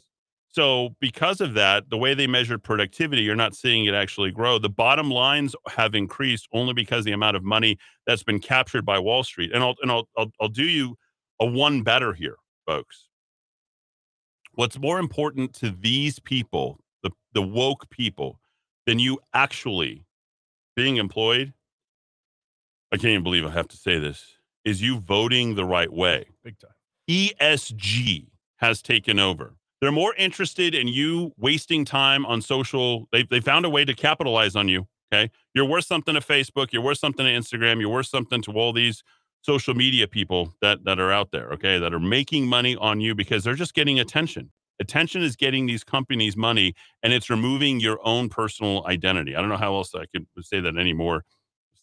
So, 0.49 0.95
because 0.99 1.39
of 1.39 1.53
that, 1.53 1.89
the 1.89 1.97
way 1.97 2.15
they 2.15 2.25
measure 2.25 2.57
productivity, 2.57 3.21
you're 3.21 3.35
not 3.35 3.55
seeing 3.55 3.85
it 3.85 3.93
actually 3.93 4.31
grow. 4.31 4.57
The 4.57 4.69
bottom 4.69 5.11
lines 5.11 5.55
have 5.67 5.93
increased 5.93 6.47
only 6.51 6.73
because 6.73 7.05
the 7.05 7.11
amount 7.11 7.37
of 7.37 7.43
money 7.43 7.77
that's 8.07 8.23
been 8.23 8.39
captured 8.39 8.83
by 8.83 8.97
Wall 8.97 9.23
Street. 9.23 9.51
And 9.53 9.63
I'll 9.63 9.75
and 9.81 9.91
I'll 9.91 10.07
I'll, 10.17 10.31
I'll 10.41 10.49
do 10.49 10.63
you 10.63 10.97
a 11.39 11.45
one 11.45 11.83
better 11.83 12.13
here, 12.13 12.37
folks. 12.65 13.07
What's 14.53 14.79
more 14.79 14.97
important 14.97 15.53
to 15.55 15.69
these 15.69 16.17
people, 16.17 16.79
the 17.03 17.11
the 17.33 17.43
woke 17.43 17.87
people, 17.91 18.39
than 18.87 18.97
you 18.97 19.19
actually 19.35 20.07
being 20.75 20.97
employed? 20.97 21.53
I 22.91 22.95
can't 22.95 23.11
even 23.11 23.23
believe 23.23 23.45
I 23.45 23.51
have 23.51 23.67
to 23.67 23.77
say 23.77 23.99
this. 23.99 24.25
Is 24.65 24.81
you 24.81 24.99
voting 24.99 25.53
the 25.53 25.65
right 25.65 25.91
way? 25.91 26.29
Big 26.43 26.57
time. 26.57 26.71
ESG 27.09 28.27
has 28.57 28.81
taken 28.81 29.19
over. 29.19 29.55
They're 29.79 29.91
more 29.91 30.15
interested 30.15 30.73
in 30.73 30.87
you 30.87 31.33
wasting 31.37 31.85
time 31.85 32.25
on 32.25 32.41
social. 32.41 33.07
They, 33.11 33.23
they 33.23 33.39
found 33.39 33.65
a 33.65 33.69
way 33.69 33.85
to 33.85 33.93
capitalize 33.93 34.55
on 34.55 34.67
you. 34.67 34.87
Okay. 35.13 35.31
You're 35.53 35.65
worth 35.65 35.85
something 35.85 36.15
to 36.15 36.19
Facebook. 36.19 36.73
You're 36.73 36.81
worth 36.81 36.97
something 36.97 37.25
to 37.25 37.31
Instagram. 37.31 37.79
You're 37.79 37.89
worth 37.89 38.07
something 38.07 38.41
to 38.43 38.51
all 38.53 38.73
these 38.73 39.03
social 39.41 39.73
media 39.73 40.07
people 40.07 40.53
that, 40.61 40.83
that 40.83 40.99
are 40.99 41.11
out 41.11 41.31
there. 41.31 41.49
Okay. 41.51 41.77
That 41.77 41.93
are 41.93 41.99
making 41.99 42.47
money 42.47 42.75
on 42.75 42.99
you 42.99 43.15
because 43.15 43.43
they're 43.43 43.55
just 43.55 43.73
getting 43.73 43.99
attention. 43.99 44.51
Attention 44.79 45.21
is 45.21 45.35
getting 45.35 45.65
these 45.65 45.83
companies 45.83 46.35
money 46.35 46.73
and 47.01 47.13
it's 47.13 47.29
removing 47.29 47.79
your 47.79 47.99
own 48.05 48.29
personal 48.29 48.85
identity. 48.87 49.35
I 49.35 49.39
don't 49.39 49.49
know 49.49 49.57
how 49.57 49.75
else 49.75 49.93
I 49.95 50.05
could 50.13 50.27
say 50.41 50.59
that 50.59 50.77
any 50.77 50.93
more 50.93 51.23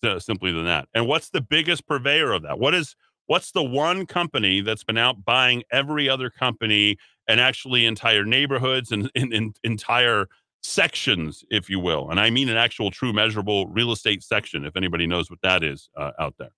uh, 0.05 0.19
simply 0.19 0.53
than 0.53 0.65
that. 0.67 0.89
And 0.95 1.07
what's 1.07 1.31
the 1.31 1.41
biggest 1.41 1.87
purveyor 1.87 2.33
of 2.33 2.43
that? 2.43 2.59
What 2.59 2.75
is 2.75 2.95
what's 3.27 3.53
the 3.53 3.63
one 3.63 4.07
company 4.07 4.61
that's 4.61 4.85
been 4.85 4.99
out 4.99 5.25
buying 5.25 5.63
every 5.71 6.09
other 6.09 6.31
company 6.31 6.97
and 7.29 7.41
actually 7.41 7.87
entire 7.87 8.25
neighborhoods 8.25 8.93
and, 8.93 9.11
and, 9.15 9.33
and 9.33 9.57
entire 9.65 10.29
sections, 10.63 11.45
if 11.51 11.71
you 11.71 11.81
will? 11.81 12.11
And 12.11 12.21
I 12.21 12.31
mean 12.31 12.49
an 12.49 12.57
actual 12.57 12.91
true 12.91 13.13
measurable 13.13 13.67
real 13.69 13.93
estate 13.93 14.23
section, 14.23 14.65
if 14.65 14.77
anybody 14.77 15.07
knows 15.07 15.31
what 15.31 15.41
that 15.43 15.63
is 15.63 15.89
uh, 15.97 16.13
out 16.19 16.35
there. 16.39 16.53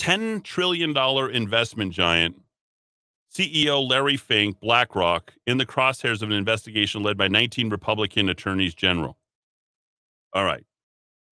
$10 0.00 0.42
trillion 0.44 0.96
investment 1.34 1.92
giant, 1.92 2.40
CEO 3.34 3.88
Larry 3.88 4.16
Fink, 4.16 4.60
BlackRock, 4.60 5.32
in 5.46 5.58
the 5.58 5.66
crosshairs 5.66 6.22
of 6.22 6.30
an 6.30 6.36
investigation 6.36 7.02
led 7.02 7.16
by 7.16 7.28
19 7.28 7.70
Republican 7.70 8.28
attorneys 8.28 8.74
general. 8.74 9.18
All 10.32 10.44
right. 10.44 10.64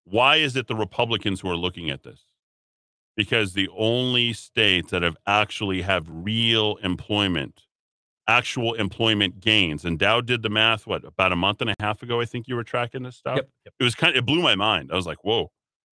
Why 0.04 0.36
is 0.36 0.56
it 0.56 0.66
the 0.66 0.74
Republicans 0.74 1.40
who 1.40 1.48
are 1.48 1.56
looking 1.56 1.90
at 1.90 2.02
this? 2.02 2.20
Because 3.16 3.52
the 3.52 3.68
only 3.76 4.32
states 4.32 4.90
that 4.90 5.02
have 5.02 5.16
actually 5.26 5.82
have 5.82 6.06
real 6.08 6.76
employment, 6.82 7.62
actual 8.26 8.74
employment 8.74 9.38
gains, 9.40 9.84
and 9.84 9.98
Dowd 9.98 10.26
did 10.26 10.42
the 10.42 10.48
math. 10.48 10.86
What 10.86 11.04
about 11.04 11.30
a 11.30 11.36
month 11.36 11.60
and 11.60 11.70
a 11.70 11.74
half 11.78 12.02
ago? 12.02 12.20
I 12.20 12.24
think 12.24 12.48
you 12.48 12.56
were 12.56 12.64
tracking 12.64 13.04
this 13.04 13.16
stuff. 13.16 13.36
Yep. 13.36 13.48
yep. 13.66 13.74
It 13.78 13.84
was 13.84 13.94
kind. 13.94 14.16
Of, 14.16 14.18
it 14.22 14.26
blew 14.26 14.42
my 14.42 14.56
mind. 14.56 14.90
I 14.92 14.96
was 14.96 15.06
like, 15.06 15.22
"Whoa, 15.22 15.52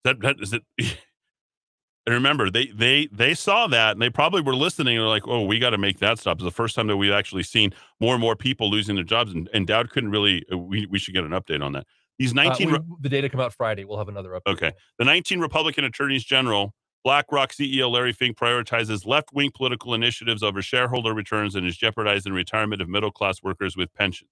that 0.03 0.21
that 0.23 0.37
is 0.41 0.53
it." 0.53 0.63
and 0.79 2.15
remember, 2.15 2.51
they 2.51 2.67
they 2.67 3.09
they 3.13 3.33
saw 3.35 3.67
that, 3.69 3.93
and 3.93 4.03
they 4.03 4.11
probably 4.11 4.43
were 4.43 4.57
listening. 4.57 4.97
And 4.97 5.03
they're 5.03 5.09
like, 5.09 5.27
"Oh, 5.29 5.45
we 5.45 5.59
got 5.59 5.71
to 5.71 5.79
make 5.79 6.01
that 6.01 6.19
stop." 6.19 6.39
It's 6.39 6.45
the 6.45 6.51
first 6.51 6.75
time 6.75 6.87
that 6.89 6.97
we've 6.97 7.13
actually 7.13 7.45
seen 7.45 7.73
more 8.01 8.15
and 8.15 8.21
more 8.21 8.37
people 8.37 8.69
losing 8.71 8.97
their 8.97 9.05
jobs, 9.05 9.33
and, 9.33 9.49
and 9.55 9.67
Dowd 9.67 9.91
couldn't 9.91 10.11
really. 10.11 10.45
uh, 10.53 10.59
We 10.59 10.87
we 10.87 10.99
should 10.99 11.15
get 11.15 11.25
an 11.25 11.31
update 11.31 11.63
on 11.63 11.73
that. 11.73 11.87
These 12.19 12.33
Uh, 12.33 12.43
19 12.45 12.73
we- 12.73 12.79
the 13.01 13.09
data 13.09 13.29
come 13.29 13.41
out 13.41 13.53
Friday. 13.55 13.85
We'll 13.85 13.99
have 13.99 14.09
another 14.09 14.31
update. 14.31 14.53
Okay. 14.55 14.73
The 14.99 15.05
19 15.05 15.41
Republican 15.41 15.85
attorneys 15.85 16.25
general, 16.25 16.75
BlackRock 17.05 17.53
CEO 17.53 17.91
Larry 17.91 18.15
Fink 18.15 18.39
prioritizes 18.39 19.07
left 19.07 19.31
wing 19.35 19.51
political 19.55 19.93
initiatives 19.93 20.43
over 20.43 20.63
shareholder 20.63 21.13
returns 21.13 21.55
and 21.55 21.67
is 21.67 21.77
jeopardizing 21.77 22.33
retirement 22.33 22.81
of 22.81 22.89
middle 22.89 23.11
class 23.11 23.43
workers 23.43 23.77
with 23.77 23.93
pensions. 23.93 24.31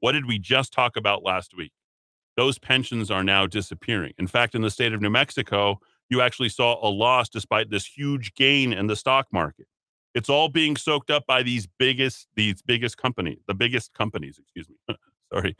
What 0.00 0.12
did 0.12 0.26
we 0.26 0.38
just 0.38 0.72
talk 0.72 0.96
about 0.96 1.22
last 1.22 1.56
week? 1.56 1.72
Those 2.36 2.58
pensions 2.58 3.10
are 3.10 3.24
now 3.24 3.46
disappearing. 3.46 4.12
In 4.18 4.26
fact, 4.26 4.54
in 4.54 4.60
the 4.60 4.70
state 4.70 4.92
of 4.92 5.00
New 5.00 5.10
Mexico, 5.10 5.80
you 6.10 6.20
actually 6.20 6.50
saw 6.50 6.78
a 6.86 6.90
loss 6.90 7.28
despite 7.30 7.70
this 7.70 7.86
huge 7.86 8.34
gain 8.34 8.72
in 8.72 8.86
the 8.86 8.96
stock 8.96 9.26
market. 9.32 9.66
It's 10.14 10.28
all 10.28 10.48
being 10.48 10.76
soaked 10.76 11.10
up 11.10 11.24
by 11.26 11.42
these 11.42 11.68
biggest, 11.78 12.28
these 12.34 12.60
biggest 12.62 12.98
companies, 12.98 13.38
the 13.46 13.54
biggest 13.54 13.94
companies, 13.94 14.38
excuse 14.38 14.68
me. 14.68 14.96
Sorry. 15.32 15.56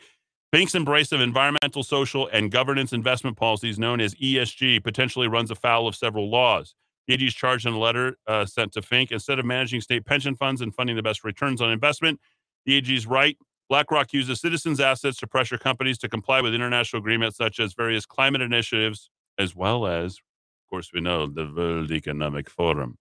Fink's 0.53 0.75
embrace 0.75 1.13
of 1.13 1.21
environmental, 1.21 1.85
social, 1.85 2.27
and 2.33 2.51
governance 2.51 2.93
investment 2.93 3.37
policies 3.37 3.79
known 3.79 4.01
as 4.01 4.15
ESG 4.17 4.83
potentially 4.83 5.29
runs 5.29 5.51
afoul 5.51 5.87
of 5.87 5.95
several 5.95 6.29
laws. 6.29 6.75
DG 7.09 7.27
is 7.29 7.35
charged 7.35 7.67
in 7.67 7.73
a 7.73 7.79
letter 7.79 8.17
uh, 8.27 8.45
sent 8.45 8.73
to 8.73 8.83
Fink. 8.83 9.13
Instead 9.13 9.39
of 9.39 9.45
managing 9.45 9.81
state 9.81 10.05
pension 10.05 10.35
funds 10.35 10.61
and 10.61 10.75
funding 10.75 10.97
the 10.97 11.03
best 11.03 11.23
returns 11.23 11.61
on 11.61 11.71
investment, 11.71 12.21
the 12.67 13.05
right. 13.07 13.39
BlackRock 13.69 14.13
uses 14.13 14.41
citizens' 14.41 14.81
assets 14.81 15.19
to 15.19 15.29
pressure 15.29 15.57
companies 15.57 15.97
to 15.99 16.09
comply 16.09 16.41
with 16.41 16.53
international 16.53 16.99
agreements 16.99 17.37
such 17.37 17.61
as 17.61 17.73
various 17.73 18.05
climate 18.05 18.41
initiatives, 18.41 19.11
as 19.39 19.55
well 19.55 19.87
as, 19.87 20.15
of 20.15 20.71
course, 20.71 20.91
we 20.93 21.01
know 21.01 21.27
the 21.27 21.53
World 21.57 21.93
Economic 21.93 22.51
Forum. 22.51 22.99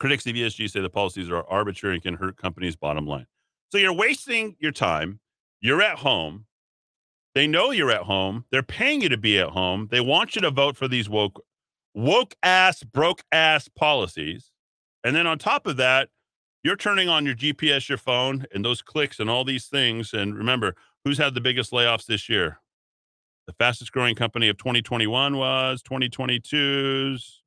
Critics 0.00 0.26
of 0.26 0.34
ESG 0.34 0.68
say 0.68 0.80
the 0.80 0.90
policies 0.90 1.30
are 1.30 1.44
arbitrary 1.48 1.94
and 1.94 2.02
can 2.02 2.14
hurt 2.14 2.36
companies' 2.36 2.74
bottom 2.74 3.06
line. 3.06 3.26
So 3.70 3.78
you're 3.78 3.92
wasting 3.92 4.56
your 4.58 4.72
time. 4.72 5.20
You're 5.64 5.80
at 5.80 6.00
home. 6.00 6.44
They 7.34 7.46
know 7.46 7.70
you're 7.70 7.90
at 7.90 8.02
home. 8.02 8.44
They're 8.50 8.62
paying 8.62 9.00
you 9.00 9.08
to 9.08 9.16
be 9.16 9.38
at 9.38 9.48
home. 9.48 9.88
They 9.90 9.98
want 9.98 10.36
you 10.36 10.42
to 10.42 10.50
vote 10.50 10.76
for 10.76 10.88
these 10.88 11.08
woke, 11.08 11.42
woke 11.94 12.34
ass, 12.42 12.82
broke 12.82 13.22
ass 13.32 13.68
policies. 13.68 14.52
And 15.02 15.16
then 15.16 15.26
on 15.26 15.38
top 15.38 15.66
of 15.66 15.78
that, 15.78 16.10
you're 16.62 16.76
turning 16.76 17.08
on 17.08 17.24
your 17.24 17.34
GPS, 17.34 17.88
your 17.88 17.96
phone, 17.96 18.44
and 18.52 18.62
those 18.62 18.82
clicks 18.82 19.18
and 19.18 19.30
all 19.30 19.42
these 19.42 19.64
things. 19.64 20.12
And 20.12 20.36
remember, 20.36 20.74
who's 21.02 21.16
had 21.16 21.32
the 21.32 21.40
biggest 21.40 21.72
layoffs 21.72 22.04
this 22.04 22.28
year? 22.28 22.60
The 23.46 23.54
fastest 23.54 23.90
growing 23.90 24.16
company 24.16 24.50
of 24.50 24.58
2021 24.58 25.38
was 25.38 25.82
2022's 25.82 27.42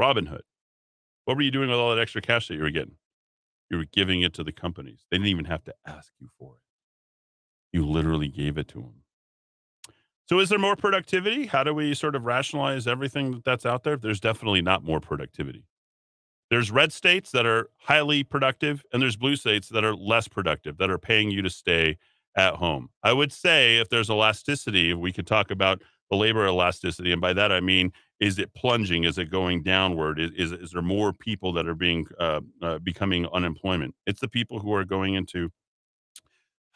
Robinhood. 0.00 0.44
What 1.26 1.36
were 1.36 1.42
you 1.42 1.50
doing 1.50 1.68
with 1.68 1.78
all 1.78 1.94
that 1.94 2.00
extra 2.00 2.22
cash 2.22 2.48
that 2.48 2.54
you 2.54 2.62
were 2.62 2.70
getting? 2.70 2.96
You 3.68 3.76
were 3.76 3.86
giving 3.92 4.22
it 4.22 4.32
to 4.32 4.44
the 4.44 4.50
companies. 4.50 5.04
They 5.10 5.18
didn't 5.18 5.28
even 5.28 5.44
have 5.44 5.64
to 5.64 5.74
ask 5.86 6.10
you 6.18 6.30
for 6.38 6.54
it. 6.54 6.69
You 7.72 7.86
literally 7.86 8.28
gave 8.28 8.58
it 8.58 8.68
to 8.68 8.80
them. 8.80 8.94
So, 10.26 10.38
is 10.38 10.48
there 10.48 10.58
more 10.58 10.76
productivity? 10.76 11.46
How 11.46 11.64
do 11.64 11.74
we 11.74 11.92
sort 11.94 12.14
of 12.14 12.24
rationalize 12.24 12.86
everything 12.86 13.32
that 13.32 13.44
that's 13.44 13.66
out 13.66 13.82
there? 13.82 13.96
There's 13.96 14.20
definitely 14.20 14.62
not 14.62 14.84
more 14.84 15.00
productivity. 15.00 15.64
There's 16.50 16.70
red 16.70 16.92
states 16.92 17.30
that 17.30 17.46
are 17.46 17.70
highly 17.78 18.24
productive, 18.24 18.84
and 18.92 19.00
there's 19.00 19.16
blue 19.16 19.36
states 19.36 19.68
that 19.68 19.84
are 19.84 19.94
less 19.94 20.28
productive, 20.28 20.78
that 20.78 20.90
are 20.90 20.98
paying 20.98 21.30
you 21.30 21.42
to 21.42 21.50
stay 21.50 21.96
at 22.36 22.54
home. 22.54 22.90
I 23.02 23.12
would 23.12 23.32
say 23.32 23.78
if 23.78 23.88
there's 23.88 24.10
elasticity, 24.10 24.94
we 24.94 25.12
could 25.12 25.26
talk 25.26 25.50
about 25.50 25.82
the 26.10 26.16
labor 26.16 26.46
elasticity. 26.46 27.12
And 27.12 27.20
by 27.20 27.32
that, 27.32 27.52
I 27.52 27.60
mean, 27.60 27.92
is 28.18 28.38
it 28.38 28.52
plunging? 28.54 29.04
Is 29.04 29.16
it 29.16 29.30
going 29.30 29.62
downward? 29.62 30.18
Is, 30.18 30.30
is, 30.36 30.52
is 30.52 30.70
there 30.72 30.82
more 30.82 31.12
people 31.12 31.52
that 31.52 31.68
are 31.68 31.74
being 31.74 32.06
uh, 32.18 32.40
uh, 32.60 32.78
becoming 32.78 33.26
unemployment? 33.32 33.94
It's 34.06 34.20
the 34.20 34.28
people 34.28 34.58
who 34.58 34.74
are 34.74 34.84
going 34.84 35.14
into. 35.14 35.50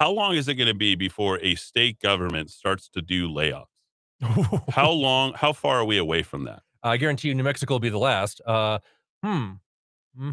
How 0.00 0.10
long 0.10 0.34
is 0.34 0.48
it 0.48 0.54
going 0.54 0.68
to 0.68 0.74
be 0.74 0.94
before 0.94 1.38
a 1.40 1.54
state 1.54 2.00
government 2.00 2.50
starts 2.50 2.88
to 2.90 3.02
do 3.02 3.28
layoffs? 3.28 3.66
How 4.70 4.90
long? 4.92 5.34
How 5.34 5.52
far 5.52 5.78
are 5.78 5.84
we 5.84 5.98
away 5.98 6.22
from 6.22 6.44
that? 6.44 6.62
I 6.82 6.96
guarantee 6.96 7.28
you, 7.28 7.34
New 7.34 7.42
Mexico 7.42 7.74
will 7.74 7.80
be 7.80 7.88
the 7.88 7.98
last. 7.98 8.40
Uh, 8.44 8.78
hmm. 9.22 9.52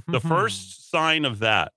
The 0.07 0.19
first 0.19 0.91
sign 0.91 1.25
of 1.25 1.39
that 1.39 1.71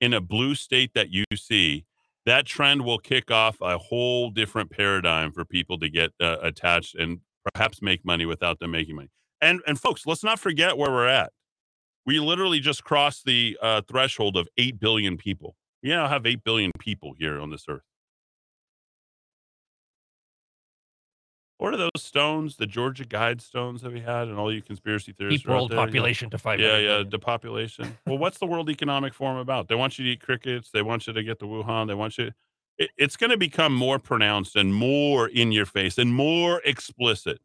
in 0.00 0.14
a 0.14 0.20
blue 0.20 0.54
state 0.54 0.92
that 0.94 1.10
you 1.10 1.24
see, 1.34 1.84
that 2.26 2.46
trend 2.46 2.84
will 2.84 2.98
kick 2.98 3.30
off 3.30 3.58
a 3.60 3.78
whole 3.78 4.30
different 4.30 4.70
paradigm 4.70 5.32
for 5.32 5.44
people 5.44 5.78
to 5.78 5.88
get 5.88 6.12
uh, 6.20 6.38
attached 6.42 6.94
and 6.94 7.20
perhaps 7.52 7.82
make 7.82 8.04
money 8.04 8.26
without 8.26 8.58
them 8.58 8.72
making 8.72 8.96
money. 8.96 9.10
And 9.40 9.60
and 9.66 9.78
folks, 9.78 10.06
let's 10.06 10.24
not 10.24 10.38
forget 10.38 10.76
where 10.76 10.90
we're 10.90 11.08
at. 11.08 11.32
We 12.06 12.18
literally 12.18 12.60
just 12.60 12.82
crossed 12.82 13.24
the 13.24 13.56
uh, 13.62 13.82
threshold 13.88 14.36
of 14.36 14.48
eight 14.56 14.80
billion 14.80 15.16
people. 15.16 15.56
We 15.82 15.90
now 15.90 16.08
have 16.08 16.26
eight 16.26 16.44
billion 16.44 16.72
people 16.78 17.14
here 17.18 17.40
on 17.40 17.50
this 17.50 17.64
earth. 17.68 17.82
What 21.60 21.74
are 21.74 21.76
those 21.76 21.90
stones? 21.98 22.56
The 22.56 22.66
Georgia 22.66 23.04
Guide 23.04 23.42
stones 23.42 23.82
that 23.82 23.92
we 23.92 24.00
had, 24.00 24.28
and 24.28 24.38
all 24.38 24.50
you 24.50 24.62
conspiracy 24.62 25.12
theorists. 25.12 25.42
keep 25.42 25.50
world 25.50 25.70
there, 25.70 25.76
you 25.76 25.80
know? 25.80 25.86
population 25.86 26.30
to 26.30 26.38
five. 26.38 26.58
Yeah, 26.58 26.78
yeah, 26.78 27.02
depopulation. 27.06 27.98
well, 28.06 28.16
what's 28.18 28.38
the 28.38 28.46
World 28.46 28.70
Economic 28.70 29.12
Forum 29.12 29.36
about? 29.36 29.68
They 29.68 29.74
want 29.74 29.98
you 29.98 30.06
to 30.06 30.10
eat 30.12 30.22
crickets. 30.22 30.70
They 30.70 30.80
want 30.80 31.06
you 31.06 31.12
to 31.12 31.22
get 31.22 31.38
the 31.38 31.46
Wuhan. 31.46 31.86
They 31.86 31.94
want 31.94 32.16
you. 32.16 32.32
It, 32.78 32.90
it's 32.96 33.14
going 33.18 33.28
to 33.28 33.36
become 33.36 33.74
more 33.74 33.98
pronounced 33.98 34.56
and 34.56 34.74
more 34.74 35.28
in 35.28 35.52
your 35.52 35.66
face 35.66 35.98
and 35.98 36.14
more 36.14 36.62
explicit. 36.64 37.40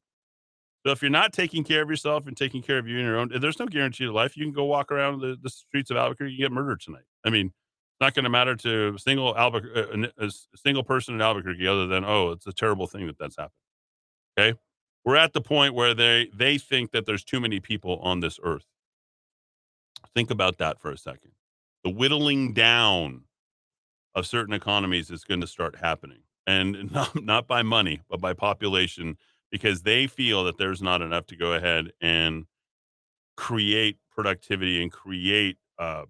So 0.86 0.94
if 0.94 1.02
you're 1.02 1.12
not 1.12 1.34
taking 1.34 1.66
care 1.66 1.82
of 1.82 1.90
yourself 1.90 2.26
and 2.26 2.38
taking 2.38 2.62
care 2.62 2.78
of 2.78 2.88
you 2.88 2.98
and 2.98 3.06
your 3.06 3.18
own, 3.18 3.32
there's 3.42 3.60
no 3.60 3.66
guarantee 3.66 4.06
to 4.06 4.14
life. 4.14 4.38
You 4.38 4.46
can 4.46 4.54
go 4.54 4.64
walk 4.64 4.94
around 4.94 5.20
the, 5.20 5.36
the 5.42 5.50
streets 5.50 5.92
of 5.92 5.98
Albuquerque 5.98 6.32
and 6.32 6.40
get 6.40 6.52
murdered 6.54 6.80
tonight. 6.80 7.04
I 7.26 7.32
mean, 7.32 7.52
not 8.00 8.14
going 8.14 8.24
to 8.24 8.30
matter 8.30 8.56
to 8.56 8.98
single 8.98 9.38
Albuquerque, 9.38 9.80
uh, 9.80 9.84
a, 9.84 10.04
uh, 10.04 10.08
a 10.20 10.26
uh, 10.26 10.30
single 10.56 10.84
person 10.84 11.16
in 11.16 11.22
Albuquerque, 11.22 11.68
other 11.68 11.88
than 11.88 12.04
oh, 12.04 12.32
it's 12.32 12.48
a 12.48 12.54
terrible 12.54 12.88
thing 12.88 13.08
that 13.08 13.18
that's 13.18 13.38
happened. 13.38 13.54
Okay, 14.38 14.58
we're 15.04 15.16
at 15.16 15.34
the 15.34 15.42
point 15.42 15.74
where 15.74 15.94
they 15.94 16.30
they 16.34 16.58
think 16.58 16.92
that 16.92 17.06
there's 17.06 17.24
too 17.24 17.40
many 17.40 17.60
people 17.60 18.00
on 18.00 18.20
this 18.20 18.40
earth. 18.44 18.66
Think 20.14 20.32
about 20.32 20.58
that 20.58 20.80
for 20.80 20.92
a 20.92 20.98
second. 20.98 21.32
The 21.84 21.90
whittling 21.90 22.54
down 22.54 23.24
of 24.14 24.26
certain 24.26 24.54
economies 24.54 25.12
is 25.12 25.24
going 25.24 25.42
to 25.42 25.48
start 25.48 25.76
happening, 25.78 26.24
and 26.48 26.92
not, 26.94 27.24
not 27.24 27.48
by 27.48 27.62
money, 27.62 28.02
but 28.10 28.20
by 28.20 28.34
population, 28.34 29.18
because 29.52 29.84
they 29.84 30.08
feel 30.08 30.44
that 30.46 30.58
there's 30.58 30.82
not 30.82 31.02
enough 31.02 31.26
to 31.28 31.36
go 31.36 31.54
ahead 31.54 31.92
and 32.02 32.46
create 33.38 33.98
productivity 34.10 34.82
and 34.82 34.92
create 34.92 35.58
uh, 35.78 36.04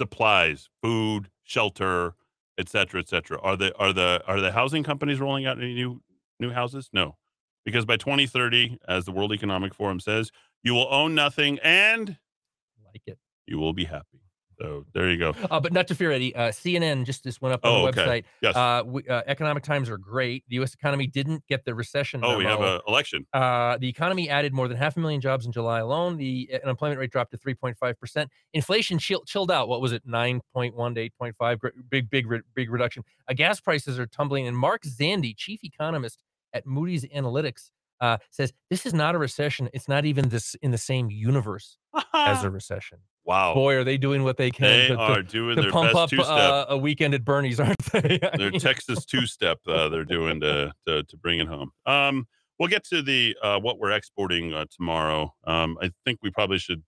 supplies, 0.00 0.70
food, 0.82 1.28
shelter, 1.44 2.14
et 2.56 2.70
cetera, 2.70 3.00
et 3.00 3.08
cetera. 3.08 3.38
Are 3.42 3.54
the 3.54 3.76
are 3.76 3.92
the 3.92 4.22
are 4.26 4.40
the 4.40 4.50
housing 4.52 4.82
companies 4.82 5.20
rolling 5.20 5.44
out 5.44 5.58
any 5.58 5.74
new 5.74 6.00
new 6.38 6.50
houses? 6.50 6.88
No, 6.90 7.18
because 7.66 7.84
by 7.84 7.98
2030, 7.98 8.78
as 8.88 9.04
the 9.04 9.12
World 9.12 9.30
Economic 9.34 9.74
Forum 9.74 10.00
says, 10.00 10.32
you 10.62 10.72
will 10.72 10.88
own 10.90 11.14
nothing 11.14 11.58
and 11.62 12.16
like 12.86 13.02
it. 13.04 13.18
you 13.46 13.58
will 13.58 13.74
be 13.74 13.84
happy. 13.84 14.22
So 14.60 14.84
there 14.92 15.10
you 15.10 15.16
go. 15.16 15.34
Uh, 15.50 15.58
but 15.58 15.72
not 15.72 15.88
to 15.88 15.94
fear, 15.94 16.12
Eddy. 16.12 16.34
Uh, 16.34 16.48
CNN 16.50 17.06
just 17.06 17.24
this 17.24 17.40
went 17.40 17.54
up 17.54 17.64
on 17.64 17.72
Oh, 17.72 17.82
the 17.82 17.88
okay. 17.88 18.02
website. 18.04 18.24
Yes. 18.42 18.54
Uh, 18.56 18.82
we, 18.84 19.08
uh, 19.08 19.22
economic 19.26 19.62
times 19.62 19.88
are 19.88 19.96
great. 19.96 20.44
The 20.48 20.56
U.S. 20.56 20.74
economy 20.74 21.06
didn't 21.06 21.46
get 21.46 21.64
the 21.64 21.74
recession. 21.74 22.20
oh, 22.22 22.36
we 22.36 22.44
have 22.44 22.60
an 22.60 22.80
election. 22.86 23.26
Uh, 23.32 23.78
the 23.78 23.88
economy 23.88 24.28
added 24.28 24.52
more 24.52 24.68
than 24.68 24.76
half 24.76 24.96
a 24.96 25.00
million 25.00 25.20
jobs 25.20 25.46
in 25.46 25.52
July 25.52 25.78
alone. 25.78 26.18
The 26.18 26.50
uh, 26.52 26.58
unemployment 26.64 27.00
rate 27.00 27.10
dropped 27.10 27.30
to 27.30 27.38
3.5%. 27.38 28.26
Inflation 28.52 28.98
chill, 28.98 29.22
chilled 29.24 29.50
out. 29.50 29.68
What 29.68 29.80
was 29.80 29.92
it? 29.92 30.06
9.1 30.06 30.94
to 30.94 31.10
8.5. 31.32 31.70
Big, 31.88 32.10
big, 32.10 32.26
big 32.54 32.70
reduction. 32.70 33.02
Uh, 33.28 33.32
gas 33.32 33.60
prices 33.60 33.98
are 33.98 34.06
tumbling. 34.06 34.46
And 34.46 34.56
Mark 34.56 34.82
Zandi, 34.82 35.34
chief 35.36 35.64
economist 35.64 36.22
at 36.52 36.66
Moody's 36.66 37.04
Analytics, 37.06 37.70
uh, 38.00 38.18
says 38.30 38.52
this 38.68 38.84
is 38.86 38.92
not 38.94 39.14
a 39.14 39.18
recession. 39.18 39.68
It's 39.72 39.88
not 39.88 40.04
even 40.04 40.28
this 40.30 40.54
in 40.62 40.70
the 40.70 40.78
same 40.78 41.10
universe 41.10 41.76
as 42.14 42.44
a 42.44 42.50
recession. 42.58 42.98
Wow. 43.24 43.54
Boy, 43.54 43.74
are 43.76 43.84
they 43.84 43.96
doing 43.96 44.24
what 44.24 44.36
they 44.36 44.50
can 44.50 44.66
they 44.66 44.88
to, 44.88 44.96
to- 44.96 45.00
are 45.00 45.22
doing 45.22 45.56
to 45.56 45.62
their 45.62 45.70
pump 45.70 45.92
best 45.92 46.14
up 46.14 46.28
uh, 46.28 46.66
a 46.68 46.76
weekend 46.76 47.14
at 47.14 47.24
Bernie's, 47.24 47.60
aren't 47.60 47.78
they? 47.92 48.18
Their 48.36 48.50
Texas 48.52 49.04
two 49.04 49.26
step 49.26 49.58
uh, 49.66 49.88
they're 49.88 50.04
doing 50.04 50.40
to, 50.40 50.72
to 50.86 51.02
to 51.04 51.16
bring 51.16 51.38
it 51.40 51.48
home. 51.48 51.70
Um, 51.86 52.26
we'll 52.58 52.68
get 52.68 52.84
to 52.84 53.02
the 53.02 53.36
uh, 53.42 53.58
what 53.58 53.78
we're 53.78 53.92
exporting 53.92 54.52
uh, 54.52 54.66
tomorrow. 54.74 55.34
Um, 55.44 55.78
I 55.82 55.90
think 56.04 56.20
we 56.22 56.30
probably 56.30 56.58
should 56.58 56.82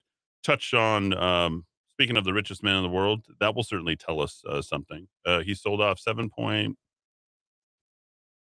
touch 0.44 0.74
on. 0.74 1.14
Um, 1.14 1.64
speaking 1.90 2.16
of 2.16 2.24
the 2.24 2.32
richest 2.32 2.62
man 2.62 2.76
in 2.76 2.82
the 2.82 2.88
world, 2.88 3.26
that 3.40 3.54
will 3.54 3.62
certainly 3.62 3.96
tell 3.96 4.20
us 4.20 4.42
uh, 4.48 4.62
something. 4.62 5.08
Uh, 5.26 5.40
he 5.40 5.54
sold 5.54 5.80
off 5.80 5.98
seven 5.98 6.28
point 6.30 6.76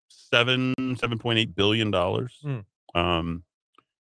seven 0.09 0.75
seven 0.99 1.19
point 1.19 1.39
eight 1.39 1.55
billion 1.55 1.91
dollars. 1.91 2.41
Um, 2.95 3.45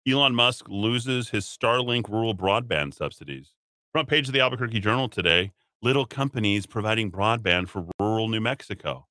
Elon 0.07 0.36
Musk 0.36 0.66
loses 0.70 1.30
his 1.30 1.45
Starlink 1.45 2.07
rural 2.10 2.36
broadband 2.36 2.94
subsidies. 2.94 3.55
Front 3.96 4.10
page 4.10 4.28
of 4.28 4.34
the 4.34 4.42
Albuquerque 4.42 4.82
Journal 4.82 5.08
today 5.08 5.54
little 5.82 6.06
companies 6.06 6.66
providing 6.66 7.10
broadband 7.10 7.70
for 7.70 7.86
rural 7.98 8.28
New 8.28 8.42
Mexico. 8.42 9.08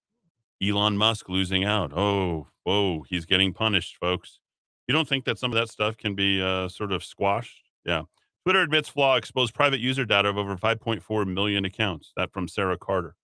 Elon 0.63 0.99
Musk 0.99 1.31
losing 1.31 1.65
out. 1.65 1.91
Oh, 1.97 2.49
whoa, 2.65 3.03
he's 3.09 3.25
getting 3.25 3.55
punished, 3.55 3.97
folks. 3.97 4.41
You 4.87 4.93
don't 4.93 5.09
think 5.09 5.25
that 5.25 5.39
some 5.39 5.51
of 5.51 5.57
that 5.57 5.71
stuff 5.71 5.97
can 5.97 6.15
be 6.15 6.43
uh, 6.43 6.69
sort 6.69 6.93
of 6.93 7.03
squashed? 7.03 7.63
Yeah. 7.87 8.03
Twitter 8.45 8.61
admits 8.61 8.91
flaw 8.91 9.17
exposed 9.17 9.55
private 9.55 9.81
user 9.81 10.05
data 10.05 10.29
of 10.29 10.37
over 10.37 10.55
5.4 10.55 11.33
million 11.33 11.65
accounts. 11.65 12.13
That 12.19 12.31
from 12.31 12.47
Sarah 12.47 12.77
Carter. 12.77 13.17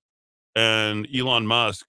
And 0.57 1.07
Elon 1.15 1.47
Musk 1.47 1.89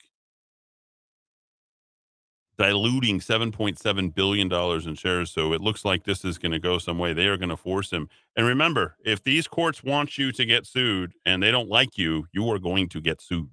diluting 2.57 3.19
$7.7 3.19 4.13
billion 4.13 4.51
in 4.51 4.95
shares. 4.95 5.31
So 5.31 5.53
it 5.53 5.61
looks 5.61 5.83
like 5.83 6.03
this 6.03 6.23
is 6.23 6.37
going 6.37 6.51
to 6.51 6.59
go 6.59 6.77
some 6.77 6.97
way. 6.97 7.13
They 7.13 7.27
are 7.27 7.37
going 7.37 7.49
to 7.49 7.57
force 7.57 7.91
him. 7.91 8.09
And 8.35 8.45
remember, 8.45 8.95
if 9.03 9.23
these 9.23 9.47
courts 9.47 9.83
want 9.83 10.17
you 10.17 10.31
to 10.31 10.45
get 10.45 10.65
sued 10.65 11.13
and 11.25 11.41
they 11.41 11.51
don't 11.51 11.69
like 11.69 11.97
you, 11.97 12.27
you 12.31 12.49
are 12.51 12.59
going 12.59 12.89
to 12.89 13.01
get 13.01 13.21
sued. 13.21 13.49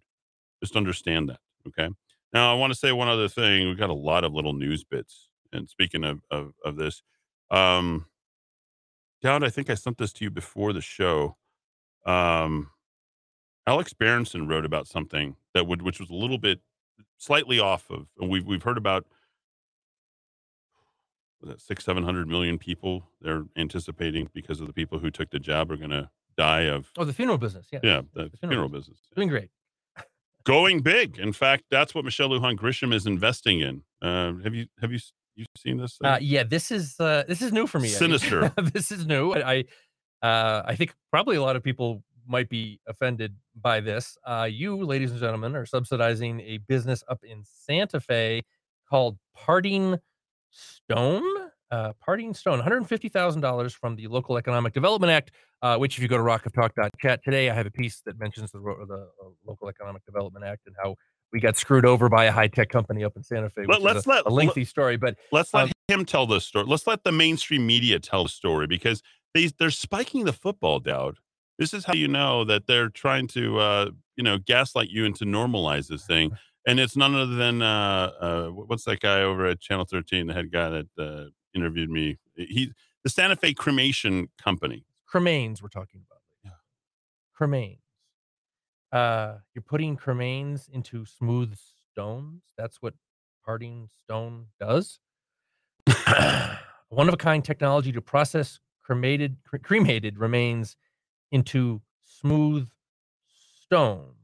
Just 0.63 0.77
understand 0.77 1.29
that. 1.29 1.41
Okay. 1.67 1.89
Now, 2.33 2.53
I 2.53 2.57
want 2.57 2.73
to 2.73 2.79
say 2.79 2.93
one 2.93 3.09
other 3.09 3.29
thing. 3.29 3.67
We've 3.67 3.79
got 3.79 3.91
a 3.91 3.95
lot 3.95 4.25
of 4.25 4.35
little 4.35 4.53
news 4.53 4.85
bits. 4.85 5.29
And 5.53 5.69
speaking 5.69 6.05
of, 6.05 6.21
of, 6.31 6.53
of 6.65 6.77
this, 6.77 7.03
um, 7.51 8.07
Dowd, 9.23 9.43
I 9.43 9.49
think 9.49 9.71
I 9.71 9.75
sent 9.75 9.99
this 9.99 10.13
to 10.15 10.25
you 10.25 10.31
before 10.31 10.73
the 10.73 10.81
show. 10.81 11.37
Um, 12.07 12.71
Alex 13.67 13.93
Berenson 13.93 14.47
wrote 14.47 14.65
about 14.65 14.87
something 14.87 15.37
that 15.55 15.67
would, 15.67 15.83
which 15.83 15.99
was 15.99 16.11
a 16.11 16.15
little 16.15 16.39
bit 16.39 16.61
slightly 17.19 17.59
off 17.59 17.91
of, 17.91 18.07
and 18.19 18.31
we've 18.31 18.47
we've 18.47 18.63
heard 18.63 18.79
about 18.79 19.07
six 21.57 21.85
seven 21.85 22.03
hundred 22.03 22.29
million 22.29 22.59
people 22.59 23.05
they're 23.21 23.45
anticipating 23.57 24.29
because 24.33 24.61
of 24.61 24.67
the 24.67 24.73
people 24.73 24.99
who 24.99 25.11
took 25.11 25.31
the 25.31 25.39
jab 25.39 25.71
are 25.71 25.77
going 25.77 25.91
to 25.91 26.09
die 26.37 26.63
of 26.63 26.91
oh, 26.97 27.05
the 27.05 27.13
funeral 27.13 27.39
business. 27.39 27.67
Yeah. 27.73 27.81
yeah 27.83 28.01
the 28.15 28.31
funeral 28.39 28.39
funeral 28.41 28.69
business 28.69 28.99
Doing 29.15 29.29
great. 29.29 29.51
going 30.45 30.81
big. 30.81 31.19
In 31.19 31.33
fact, 31.33 31.65
that's 31.71 31.95
what 31.95 32.05
Michelle 32.05 32.31
Lujan 32.31 32.57
Grisham 32.57 32.95
is 32.95 33.07
investing 33.07 33.61
in. 33.61 33.83
Uh, 34.01 34.35
have 34.43 34.55
you 34.55 34.67
have 34.81 34.93
you 34.93 34.99
you 35.35 35.45
seen 35.57 35.79
this? 35.79 35.99
Uh, 36.03 36.19
yeah, 36.21 36.43
this 36.43 36.71
is 36.71 36.99
uh, 36.99 37.25
this 37.29 37.43
is 37.43 37.53
new 37.53 37.67
for 37.67 37.79
me. 37.79 37.89
Sinister. 37.89 38.53
this 38.73 38.91
is 38.91 39.07
new. 39.07 39.33
I 39.33 39.65
I, 40.23 40.27
uh, 40.27 40.63
I 40.67 40.75
think 40.75 40.95
probably 41.11 41.37
a 41.37 41.43
lot 41.43 41.57
of 41.57 41.63
people 41.63 42.03
might 42.29 42.49
be 42.49 42.81
offended 42.87 43.35
by 43.61 43.81
this. 43.81 44.17
Uh, 44.25 44.49
you, 44.51 44.77
ladies 44.85 45.11
and 45.11 45.21
gentlemen, 45.21 45.57
are 45.57 45.67
subsidizing 45.67 46.41
a 46.41 46.59
business 46.59 47.03
up 47.09 47.21
in 47.25 47.43
Santa 47.45 48.01
Fe 48.01 48.43
called 48.89 49.19
Parting 49.35 49.99
Stone. 50.51 51.23
Uh, 51.71 51.93
Parting 52.03 52.33
Stone, 52.33 52.61
$150,000 52.63 53.73
from 53.73 53.95
the 53.95 54.07
Local 54.07 54.39
Economic 54.39 54.73
Development 54.73 55.11
Act, 55.11 55.33
uh, 55.61 55.77
which 55.77 55.97
if 55.99 56.03
you 56.03 56.09
go 56.09 56.17
to 56.17 56.23
rockoftalk.chat 56.23 57.23
today, 57.23 57.51
I 57.51 57.55
have 57.55 57.67
a 57.67 57.71
piece 57.71 58.01
that 58.07 58.19
mentions 58.19 58.51
the, 58.53 58.59
the 58.59 59.09
uh, 59.23 59.29
Local 59.47 59.69
Economic 59.69 60.03
Development 60.07 60.45
Act 60.47 60.63
and 60.67 60.75
how 60.83 60.97
we 61.31 61.41
got 61.41 61.59
screwed 61.59 61.85
over 61.85 62.09
by 62.09 62.25
a 62.25 62.33
high-tech 62.33 62.71
company 62.71 63.05
up 63.05 63.13
in 63.17 63.23
Santa 63.23 63.51
Fe. 63.51 63.63
Let- 63.67 63.69
which 63.69 63.79
is 63.81 63.85
let's 63.85 64.07
a, 64.07 64.09
let- 64.09 64.27
a 64.27 64.31
lengthy 64.31 64.65
story, 64.65 64.97
but 64.97 65.17
Let's 65.31 65.53
let 65.53 65.65
Um, 65.65 65.73
him 65.89 66.05
tell 66.07 66.27
the 66.27 66.41
story. 66.41 66.65
Let's 66.67 66.87
let 66.87 67.05
the 67.05 67.13
mainstream 67.13 67.67
media 67.67 67.99
tell 67.99 68.23
the 68.23 68.29
story 68.31 68.67
because 68.67 69.03
they 69.35 69.49
they're 69.59 69.71
spiking 69.71 70.25
the 70.25 70.33
football, 70.33 70.81
Dowd. 70.81 71.19
This 71.59 71.75
is 71.75 71.85
how 71.85 71.95
you 71.95 72.09
know 72.09 72.45
that 72.45 72.67
they're 72.67 72.89
trying 72.89 73.27
to 73.29 73.59
uh, 73.59 73.91
you 74.17 74.25
know 74.25 74.39
gaslight 74.39 74.91
you 74.91 75.05
into 75.05 75.25
normalize 75.25 75.89
this 75.89 76.05
thing. 76.07 76.33
And 76.67 76.79
it's 76.79 76.97
none 76.97 77.15
other 77.15 77.35
than 77.35 77.63
uh, 77.63 78.11
uh, 78.21 78.49
what's 78.49 78.85
that 78.85 79.01
guy 79.01 79.23
over 79.23 79.47
at 79.47 79.59
Channel 79.59 79.87
13, 79.87 80.27
the 80.27 80.35
head 80.35 80.53
guy 80.53 80.69
that 80.69 80.87
uh, 80.99 81.31
interviewed 81.55 81.89
me. 81.89 82.19
He 82.35 82.73
the 83.05 83.09
Santa 83.09 83.37
Fe 83.37 83.55
Cremation 83.55 84.29
Company, 84.37 84.85
cremains 85.11 85.63
we're 85.63 85.69
talking 85.69 86.03
about. 86.07 86.21
Yeah. 86.45 86.51
Cremains. 87.41 87.79
Uh, 88.93 89.39
you're 89.55 89.63
putting 89.63 89.97
cremains 89.97 90.69
into 90.69 91.07
smooth 91.07 91.57
stones. 91.91 92.43
That's 92.59 92.83
what 92.83 92.93
parting 93.45 93.89
stone 94.05 94.47
does. 94.61 95.01
One 96.91 97.09
of 97.09 97.15
a 97.15 97.19
kind 97.19 97.43
technology 97.43 97.93
to 97.93 98.03
process 98.03 98.61
cremated 98.83 99.37
cre- 99.47 99.57
cremated 99.59 100.19
remains 100.19 100.77
into 101.33 101.81
smooth 102.03 102.69
stones. 103.65 104.15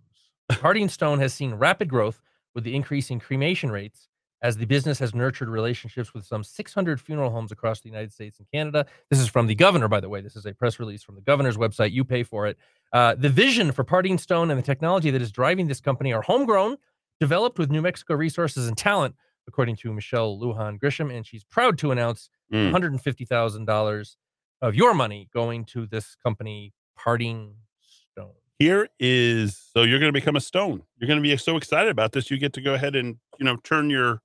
Parting 0.51 0.89
Stone 0.89 1.19
has 1.21 1.33
seen 1.35 1.55
rapid 1.55 1.89
growth 1.89 2.21
with 2.55 2.65
the 2.65 2.75
increase 2.75 3.11
in 3.11 3.19
cremation 3.21 3.71
rates 3.71 4.09
as 4.43 4.57
the 4.59 4.67
business 4.67 4.99
has 4.99 5.15
nurtured 5.15 5.49
relationships 5.49 6.13
with 6.13 6.25
some 6.27 6.45
600 6.45 7.01
funeral 7.01 7.31
homes 7.31 7.51
across 7.51 7.81
the 7.81 7.89
United 7.89 8.13
States 8.13 8.39
and 8.39 8.47
Canada. 8.53 8.85
This 9.11 9.19
is 9.19 9.29
from 9.29 9.47
the 9.47 9.55
governor, 9.55 9.89
by 9.89 10.01
the 10.01 10.09
way. 10.09 10.21
This 10.21 10.37
is 10.37 10.45
a 10.45 10.53
press 10.53 10.79
release 10.79 11.03
from 11.03 11.15
the 11.15 11.23
governor's 11.23 11.57
website. 11.57 11.93
You 11.93 12.05
pay 12.05 12.23
for 12.25 12.47
it. 12.47 12.59
Uh, 12.93 13.15
the 13.15 13.31
vision 13.31 13.73
for 13.73 13.85
Parting 13.85 14.19
Stone 14.19 14.51
and 14.51 14.59
the 14.59 14.65
technology 14.65 15.11
that 15.11 15.23
is 15.23 15.33
driving 15.33 15.67
this 15.67 15.81
company 15.81 16.13
are 16.13 16.21
homegrown, 16.23 16.77
developed 17.21 17.59
with 17.59 17.71
New 17.71 17.81
Mexico 17.81 18.15
resources 18.15 18.69
and 18.69 18.77
talent, 18.77 19.15
according 19.49 19.77
to 19.77 19.93
Michelle 19.95 20.39
Lujan 20.39 20.79
Grisham. 20.79 21.15
And 21.15 21.27
she's 21.27 21.45
proud 21.45 21.79
to 21.79 21.91
announce 21.91 22.29
Mm. 22.53 22.73
$150,000 22.73 24.17
of 24.61 24.75
your 24.75 24.93
money 24.95 25.29
going 25.33 25.65
to 25.65 25.87
this 25.87 26.15
company, 26.23 26.73
Parting 26.97 27.55
Stone. 27.81 28.33
Here 28.59 28.89
is 28.99 29.57
so 29.73 29.83
you're 29.83 29.99
going 29.99 30.13
to 30.13 30.19
become 30.19 30.37
a 30.37 30.41
stone. 30.41 30.83
You're 30.99 31.09
going 31.09 31.19
to 31.19 31.23
be 31.23 31.37
so 31.37 31.57
excited 31.57 31.91
about 31.91 32.13
this. 32.13 32.31
You 32.31 32.39
get 32.39 32.53
to 32.55 32.61
go 32.61 32.75
ahead 32.75 32.95
and 32.97 33.17
you 33.39 33.45
know 33.45 33.57
turn 33.57 33.91
your 33.91 34.21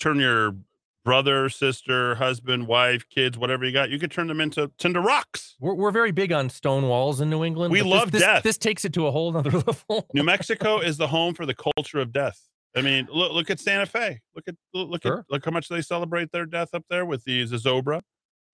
turn 0.00 0.18
your 0.18 0.56
brother, 1.04 1.50
sister, 1.50 2.14
husband, 2.14 2.66
wife, 2.66 3.06
kids, 3.10 3.36
whatever 3.36 3.64
you 3.66 3.72
got. 3.72 3.90
You 3.90 3.98
could 3.98 4.10
turn 4.10 4.26
them 4.26 4.40
into 4.40 4.70
into 4.82 5.00
rocks. 5.00 5.54
We're, 5.60 5.74
we're 5.74 5.90
very 5.90 6.10
big 6.12 6.32
on 6.32 6.48
stone 6.50 6.88
walls 6.88 7.20
in 7.20 7.28
New 7.30 7.44
England. 7.44 7.72
We 7.72 7.82
love 7.82 8.10
this, 8.10 8.22
death. 8.22 8.42
This 8.42 8.56
takes 8.58 8.84
it 8.84 8.92
to 8.94 9.06
a 9.06 9.10
whole 9.10 9.30
nother 9.32 9.50
level. 9.66 10.06
New 10.14 10.22
Mexico 10.24 10.78
is 10.80 10.96
the 10.96 11.08
home 11.08 11.34
for 11.34 11.44
the 11.46 11.54
culture 11.54 12.00
of 12.00 12.12
death. 12.12 12.40
I 12.76 12.80
mean, 12.82 13.06
look 13.12 13.32
look 13.32 13.50
at 13.50 13.60
Santa 13.60 13.86
Fe. 13.86 14.20
Look 14.34 14.48
at 14.48 14.54
look 14.72 15.02
Sure. 15.02 15.18
at 15.20 15.24
look 15.30 15.44
how 15.44 15.50
much 15.52 15.68
they 15.68 15.80
celebrate 15.82 16.32
their 16.32 16.46
death 16.46 16.70
up 16.72 16.84
there 16.90 17.04
with 17.04 17.22
the 17.24 17.44
Zozobra. 17.44 18.00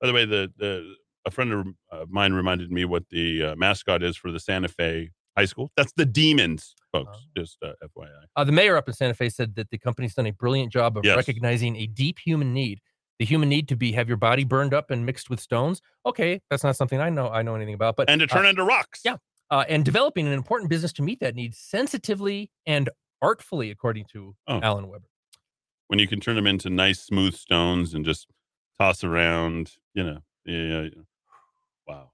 By 0.00 0.08
the 0.08 0.12
way, 0.12 0.24
the 0.26 0.52
the 0.58 0.94
a 1.26 1.30
friend 1.30 1.52
of 1.90 2.10
mine 2.10 2.32
reminded 2.32 2.70
me 2.70 2.84
what 2.84 3.04
the 3.10 3.42
uh, 3.44 3.56
mascot 3.56 4.02
is 4.02 4.16
for 4.16 4.30
the 4.32 4.40
Santa 4.40 4.68
Fe 4.68 5.10
High 5.36 5.44
School. 5.44 5.70
That's 5.76 5.92
the 5.96 6.04
Demons, 6.06 6.74
folks. 6.92 7.16
Oh. 7.20 7.20
Just 7.36 7.58
uh, 7.62 7.72
FYI. 7.84 8.08
Uh, 8.36 8.44
the 8.44 8.52
mayor 8.52 8.76
up 8.76 8.88
in 8.88 8.94
Santa 8.94 9.14
Fe 9.14 9.28
said 9.28 9.54
that 9.56 9.70
the 9.70 9.78
company's 9.78 10.14
done 10.14 10.26
a 10.26 10.32
brilliant 10.32 10.72
job 10.72 10.96
of 10.96 11.04
Yes. 11.04 11.16
recognizing 11.16 11.76
a 11.76 11.86
deep 11.86 12.18
human 12.24 12.52
need. 12.54 12.80
The 13.18 13.26
human 13.26 13.48
need 13.50 13.68
to 13.68 13.76
be 13.76 13.92
have 13.92 14.08
your 14.08 14.16
body 14.16 14.44
burned 14.44 14.72
up 14.72 14.90
and 14.90 15.04
mixed 15.04 15.28
with 15.28 15.40
stones. 15.40 15.82
Okay, 16.06 16.40
that's 16.50 16.64
not 16.64 16.74
something 16.76 17.00
I 17.00 17.10
know 17.10 17.28
I 17.28 17.42
know 17.42 17.54
anything 17.54 17.74
about, 17.74 17.96
but 17.96 18.08
And 18.08 18.20
to 18.20 18.24
uh, 18.24 18.28
turn 18.34 18.46
into 18.46 18.64
rocks. 18.64 19.00
yeah. 19.04 19.16
uh, 19.50 19.64
and 19.68 19.84
developing 19.84 20.26
an 20.26 20.32
important 20.32 20.70
business 20.70 20.92
to 20.94 21.02
meet 21.02 21.20
that 21.20 21.34
need 21.34 21.54
sensitively 21.54 22.50
and 22.66 22.88
artfully, 23.20 23.70
according 23.70 24.06
to 24.12 24.34
Oh. 24.48 24.60
Alan 24.62 24.88
Webber. 24.88 25.08
when 25.88 25.98
you 25.98 26.08
can 26.08 26.18
turn 26.20 26.36
them 26.36 26.46
into 26.46 26.70
nice 26.70 27.00
smooth 27.02 27.34
stones 27.34 27.92
and 27.94 28.04
just 28.06 28.26
toss 28.78 29.04
around, 29.04 29.72
you 29.92 30.02
know. 30.02 30.18
Yeah. 30.46 30.88
Wow. 31.90 32.10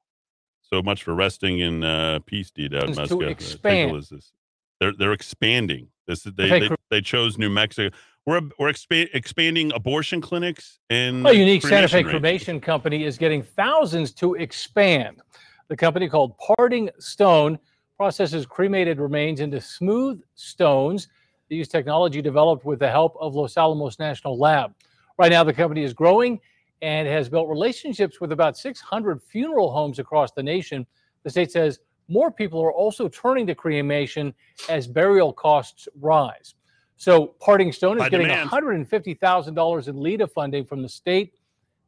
So 0.63 0.83
much 0.83 1.03
for 1.03 1.15
resting 1.15 1.61
in 1.61 1.85
uh, 1.85 2.19
peace, 2.27 2.51
D. 2.51 2.69
Dowd 2.69 2.89
To 2.89 2.95
Muscat. 2.95 3.23
Uh, 3.23 3.27
expand. 3.27 3.97
Is 3.97 4.09
this. 4.09 4.33
They're 4.81 4.93
they're 4.93 5.13
expanding. 5.13 5.89
This 6.07 6.27
is 6.27 6.33
they 6.35 6.45
Okay, 6.45 6.69
they, 6.69 6.75
they 6.91 7.01
chose 7.01 7.39
New 7.39 7.51
Mexico. 7.51 7.97
We're 8.27 8.43
we're 8.59 8.73
expa- 8.73 9.09
expanding 9.15 9.73
abortion 9.73 10.21
clinics 10.21 10.81
and 10.91 11.27
A 11.27 11.35
unique 11.35 11.63
Santa 11.63 11.89
Fe 11.89 12.03
cremation 12.03 12.61
company 12.61 13.05
is 13.05 13.17
getting 13.17 13.43
thousands 13.43 14.13
to 14.15 14.35
expand. 14.35 15.23
The 15.69 15.77
company 15.77 16.09
called 16.09 16.37
Parting 16.39 16.91
Stone 16.99 17.59
processes 17.97 18.45
cremated 18.45 18.99
remains 19.01 19.41
into 19.41 19.61
smooth 19.61 20.21
stones. 20.35 21.09
They 21.49 21.57
use 21.57 21.69
technology 21.69 22.21
developed 22.21 22.65
with 22.65 22.81
the 22.81 22.91
help 22.91 23.17
of 23.21 23.35
Los 23.35 23.57
Alamos 23.57 23.99
National 23.99 24.39
Lab. 24.39 24.75
Right 25.19 25.31
now, 25.31 25.45
the 25.45 25.53
company 25.53 25.83
is 25.83 25.95
growing 25.95 26.41
and 26.83 27.09
has 27.09 27.29
built 27.29 27.49
relationships 27.49 28.21
with 28.21 28.33
about 28.33 28.57
600 28.57 29.23
funeral 29.23 29.73
homes 29.73 29.99
across 29.99 30.33
the 30.33 30.43
nation. 30.43 30.87
The 31.23 31.31
state 31.31 31.51
says 31.51 31.81
more 32.09 32.31
people 32.31 32.61
are 32.61 32.73
also 32.73 33.09
turning 33.09 33.47
to 33.47 33.55
cremation 33.55 34.35
as 34.69 34.87
burial 34.87 35.33
costs 35.33 35.89
rise. 36.01 36.55
So, 36.99 37.35
Parting 37.41 37.73
Stone 37.73 37.99
is 37.99 38.05
By 38.05 38.09
getting 38.09 38.29
demand. 38.29 38.51
$150,000 38.51 39.89
in 39.89 39.97
LEDA 40.01 40.27
funding 40.29 40.65
from 40.65 40.83
the 40.83 40.89
state. 40.89 41.35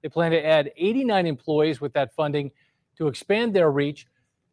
They 0.02 0.08
plan 0.08 0.32
to 0.32 0.44
add 0.44 0.70
89 0.76 1.26
employees 1.26 1.80
with 1.80 1.92
that 1.94 2.14
funding 2.14 2.50
to 2.98 3.08
expand 3.08 3.54
their 3.54 3.70
reach. 3.70 4.06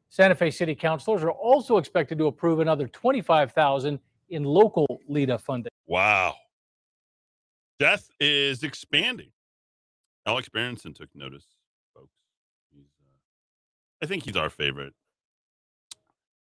Santa 0.09 0.35
Fe 0.35 0.49
City 0.51 0.73
councilors 0.73 1.23
are 1.23 1.31
also 1.31 1.77
expected 1.77 2.17
to 2.19 2.27
approve 2.27 2.59
another 2.61 2.88
25,000 2.88 3.99
in 4.30 4.43
local 4.43 5.01
LEDA 5.09 5.38
funding. 5.38 5.72
Wow. 5.88 6.35
Death 7.80 8.09
is 8.19 8.64
expanding. 8.64 9.31
Alex 10.25 10.49
Berenson 10.49 10.93
took 10.93 11.09
notice, 11.13 11.45
folks. 11.93 12.13
He's, 12.71 12.85
uh, 12.99 14.03
I 14.03 14.07
think 14.07 14.23
he's 14.23 14.35
our 14.35 14.49
favorite. 14.49 14.93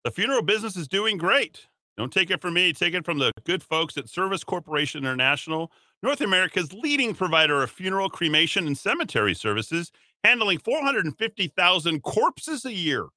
The 0.04 0.12
funeral 0.12 0.42
business 0.42 0.76
is 0.76 0.88
doing 0.88 1.18
great. 1.18 1.68
Don't 1.98 2.14
take 2.14 2.32
it 2.32 2.42
from 2.42 2.54
me. 2.54 2.72
Take 2.72 2.94
it 2.94 3.04
from 3.04 3.20
the 3.20 3.32
good 3.44 3.62
folks 3.62 3.98
at 3.98 4.08
Service 4.08 4.44
Corporation 4.44 5.00
International, 5.00 5.72
North 6.02 6.22
America's 6.22 6.72
leading 6.72 7.14
provider 7.14 7.62
of 7.62 7.70
funeral, 7.70 8.10
cremation, 8.10 8.66
and 8.66 8.78
cemetery 8.78 9.36
services, 9.36 9.92
handling 10.24 10.60
450,000 10.60 12.02
corpses 12.02 12.64
a 12.64 12.74
year. 12.74 13.08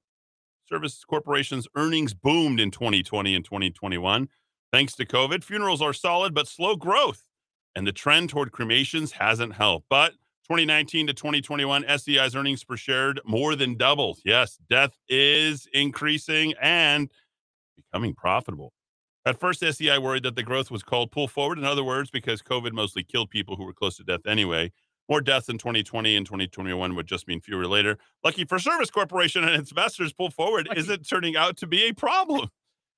Service 0.67 1.03
Corporation's 1.05 1.67
earnings 1.75 2.13
boomed 2.13 2.59
in 2.59 2.71
2020 2.71 3.35
and 3.35 3.45
2021. 3.45 4.27
Thanks 4.73 4.95
to 4.95 5.05
COVID, 5.05 5.43
funerals 5.43 5.81
are 5.81 5.93
solid 5.93 6.33
but 6.33 6.47
slow 6.47 6.75
growth, 6.75 7.23
and 7.75 7.87
the 7.87 7.91
trend 7.91 8.29
toward 8.29 8.51
cremations 8.51 9.13
hasn't 9.13 9.53
helped. 9.53 9.85
But 9.89 10.13
2019 10.43 11.07
to 11.07 11.13
2021, 11.13 11.85
SCI's 11.97 12.35
earnings 12.35 12.63
per 12.63 12.75
share 12.75 13.13
more 13.25 13.55
than 13.55 13.75
doubled. 13.75 14.19
Yes, 14.25 14.59
death 14.69 14.97
is 15.07 15.67
increasing 15.73 16.53
and 16.61 17.11
becoming 17.75 18.13
profitable. 18.13 18.73
At 19.25 19.39
first, 19.39 19.61
SEI 19.61 19.99
worried 19.99 20.23
that 20.23 20.35
the 20.35 20.43
growth 20.43 20.69
was 20.69 20.83
called 20.83 21.11
pull 21.11 21.29
forward. 21.29 21.57
In 21.57 21.63
other 21.63 21.83
words, 21.83 22.09
because 22.09 22.41
COVID 22.41 22.73
mostly 22.73 23.03
killed 23.03 23.29
people 23.29 23.55
who 23.55 23.63
were 23.63 23.73
close 23.73 23.95
to 23.97 24.03
death 24.03 24.25
anyway. 24.27 24.71
More 25.09 25.21
deaths 25.21 25.49
in 25.49 25.57
2020 25.57 26.15
and 26.15 26.25
2021 26.25 26.95
would 26.95 27.07
just 27.07 27.27
mean 27.27 27.41
fewer 27.41 27.67
later. 27.67 27.97
Lucky 28.23 28.45
for 28.45 28.59
Service 28.59 28.89
Corporation 28.89 29.43
and 29.43 29.53
its 29.53 29.71
investors, 29.71 30.13
pull 30.13 30.29
forward 30.29 30.67
isn't 30.75 31.07
turning 31.07 31.35
out 31.35 31.57
to 31.57 31.67
be 31.67 31.83
a 31.83 31.93
problem. 31.93 32.49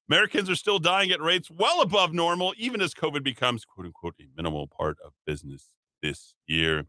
Americans 0.07 0.49
are 0.49 0.55
still 0.55 0.77
dying 0.77 1.11
at 1.11 1.21
rates 1.21 1.49
well 1.49 1.81
above 1.81 2.13
normal, 2.13 2.53
even 2.57 2.79
as 2.79 2.93
COVID 2.93 3.23
becomes 3.23 3.65
"quote 3.65 3.87
unquote" 3.87 4.15
a 4.19 4.25
minimal 4.35 4.67
part 4.67 4.97
of 5.03 5.13
business 5.25 5.69
this 6.03 6.35
year. 6.47 6.85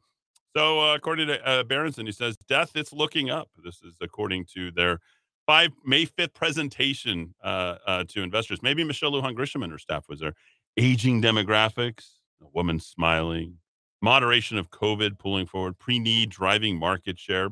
So, 0.57 0.81
uh, 0.81 0.94
according 0.94 1.28
to 1.28 1.47
uh, 1.47 1.65
Berenson, 1.65 2.07
he 2.07 2.12
says 2.12 2.39
death 2.49 2.76
it's 2.76 2.91
looking 2.91 3.28
up. 3.28 3.51
This 3.62 3.83
is 3.83 3.97
according 4.01 4.47
to 4.55 4.70
their 4.70 5.01
five 5.44 5.73
May 5.85 6.07
fifth 6.07 6.33
presentation 6.33 7.35
uh, 7.44 7.76
uh, 7.86 8.05
to 8.09 8.23
investors. 8.23 8.62
Maybe 8.62 8.83
Michelle 8.83 9.12
Lujan 9.12 9.36
Grisham 9.36 9.62
and 9.62 9.70
her 9.70 9.78
staff 9.78 10.07
was 10.09 10.20
there. 10.20 10.33
Aging 10.78 11.20
demographics, 11.20 12.07
a 12.43 12.47
woman 12.55 12.81
smiling, 12.81 13.59
moderation 14.01 14.57
of 14.57 14.70
COVID 14.70 15.18
pulling 15.18 15.44
forward, 15.44 15.78
pre-need 15.78 16.31
driving 16.31 16.78
market 16.78 17.18
share. 17.18 17.51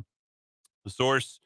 The 0.85 0.91
source 0.91 1.41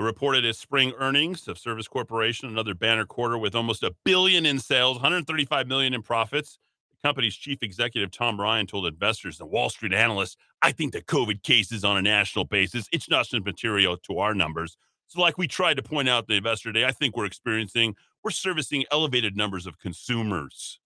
uh, 0.00 0.04
reported 0.04 0.46
its 0.46 0.58
spring 0.58 0.94
earnings 0.98 1.48
of 1.48 1.58
Service 1.58 1.86
Corporation, 1.86 2.48
another 2.48 2.74
banner 2.74 3.04
quarter 3.04 3.36
with 3.36 3.54
almost 3.54 3.82
a 3.82 3.94
billion 4.06 4.46
in 4.46 4.58
sales, 4.58 4.96
135 4.96 5.66
million 5.66 5.92
in 5.92 6.00
profits. 6.00 6.58
Company's 7.04 7.36
chief 7.36 7.62
executive 7.62 8.10
Tom 8.10 8.40
Ryan 8.40 8.66
told 8.66 8.86
investors 8.86 9.38
and 9.38 9.50
Wall 9.50 9.68
Street 9.68 9.92
analysts, 9.92 10.38
"I 10.62 10.72
think 10.72 10.94
the 10.94 11.02
COVID 11.02 11.42
cases 11.42 11.84
on 11.84 11.98
a 11.98 12.02
national 12.02 12.46
basis, 12.46 12.88
it's 12.92 13.10
not 13.10 13.28
just 13.28 13.44
material 13.44 13.98
to 13.98 14.18
our 14.20 14.34
numbers. 14.34 14.78
So, 15.08 15.20
like 15.20 15.36
we 15.36 15.46
tried 15.46 15.76
to 15.76 15.82
point 15.82 16.08
out 16.08 16.28
the 16.28 16.34
investor 16.36 16.72
day, 16.72 16.86
I 16.86 16.92
think 16.92 17.14
we're 17.14 17.26
experiencing, 17.26 17.94
we're 18.22 18.30
servicing 18.30 18.86
elevated 18.90 19.36
numbers 19.36 19.66
of 19.66 19.78
consumers. 19.78 20.80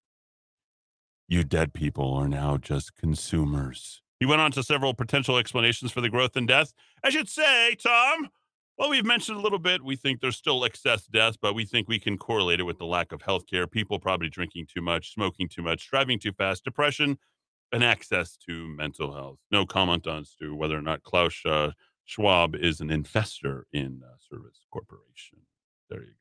You 1.29 1.45
dead 1.45 1.73
people 1.73 2.13
are 2.15 2.29
now 2.29 2.57
just 2.57 2.97
consumers." 2.97 4.03
He 4.19 4.27
went 4.27 4.41
on 4.41 4.51
to 4.53 4.65
several 4.65 4.95
potential 4.95 5.39
explanations 5.39 5.93
for 5.93 6.01
the 6.01 6.11
growth 6.11 6.35
and 6.35 6.49
death. 6.49 6.73
I 7.05 7.11
should 7.11 7.29
say, 7.29 7.77
Tom, 7.77 8.31
well, 8.79 8.91
we've 8.91 9.05
mentioned 9.05 9.37
a 9.39 9.41
little 9.41 9.59
bit. 9.59 9.83
We 9.85 9.97
think 9.97 10.21
there's 10.21 10.37
still 10.37 10.65
excess 10.65 11.07
deaths, 11.07 11.37
but 11.41 11.55
we 11.55 11.65
think 11.65 11.89
we 11.89 11.99
can 11.99 12.17
correlate 12.17 12.61
it 12.61 12.63
with 12.65 12.79
the 12.79 12.87
lack 12.87 13.13
of 13.13 13.23
health 13.23 13.47
care, 13.49 13.67
people 13.67 13.99
probably 13.99 14.29
drinking 14.29 14.67
too 14.73 14.81
much, 14.81 15.13
smoking 15.13 15.49
too 15.49 15.63
much, 15.63 15.89
driving 15.91 16.19
too 16.19 16.33
fast, 16.33 16.65
depression, 16.65 17.19
and 17.73 17.83
access 17.85 18.37
to 18.49 18.69
mental 18.69 19.13
health. 19.15 19.39
No 19.51 19.67
comment 19.67 20.07
on 20.07 20.21
as 20.21 20.35
to 20.41 20.55
whether 20.55 20.79
or 20.79 20.83
not 20.83 21.03
Klaus 21.03 21.41
uh, 21.45 21.73
Schwab 22.05 22.55
is 22.55 22.81
an 22.81 22.91
investor 22.91 23.67
in 23.73 24.01
uh, 24.05 24.15
Service 24.31 24.61
Corporation. 24.73 25.41
There 25.91 26.01
you 26.01 26.07
go. 26.07 26.13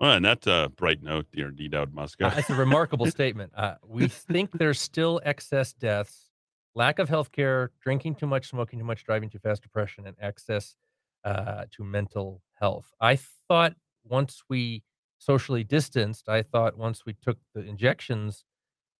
Well, 0.00 0.12
and 0.12 0.24
that's 0.24 0.46
a 0.46 0.72
bright 0.74 1.02
note, 1.02 1.26
dear 1.30 1.50
D. 1.50 1.68
Dowd 1.68 1.88
Uh, 1.88 1.94
Muscat. 1.94 2.34
That's 2.34 2.48
a 2.48 2.54
remarkable 2.54 3.04
statement. 3.10 3.52
Uh, 3.54 3.74
we 3.86 4.08
think 4.08 4.52
there's 4.52 4.80
still 4.80 5.20
excess 5.24 5.74
deaths, 5.74 6.29
lack 6.74 6.98
of 6.98 7.08
health 7.08 7.32
care, 7.32 7.70
drinking 7.82 8.14
too 8.14 8.26
much, 8.26 8.48
smoking 8.48 8.78
too 8.78 8.84
much, 8.84 9.04
driving 9.04 9.28
too 9.30 9.38
fast, 9.38 9.62
depression, 9.62 10.06
and 10.06 10.16
access 10.20 10.76
uh, 11.24 11.64
to 11.70 11.84
mental 11.84 12.42
health. 12.58 12.92
I 13.00 13.16
thought 13.48 13.74
once 14.04 14.42
we 14.48 14.82
socially 15.18 15.64
distanced, 15.64 16.28
I 16.28 16.42
thought 16.42 16.78
once 16.78 17.04
we 17.04 17.14
took 17.14 17.38
the 17.54 17.60
injections, 17.60 18.44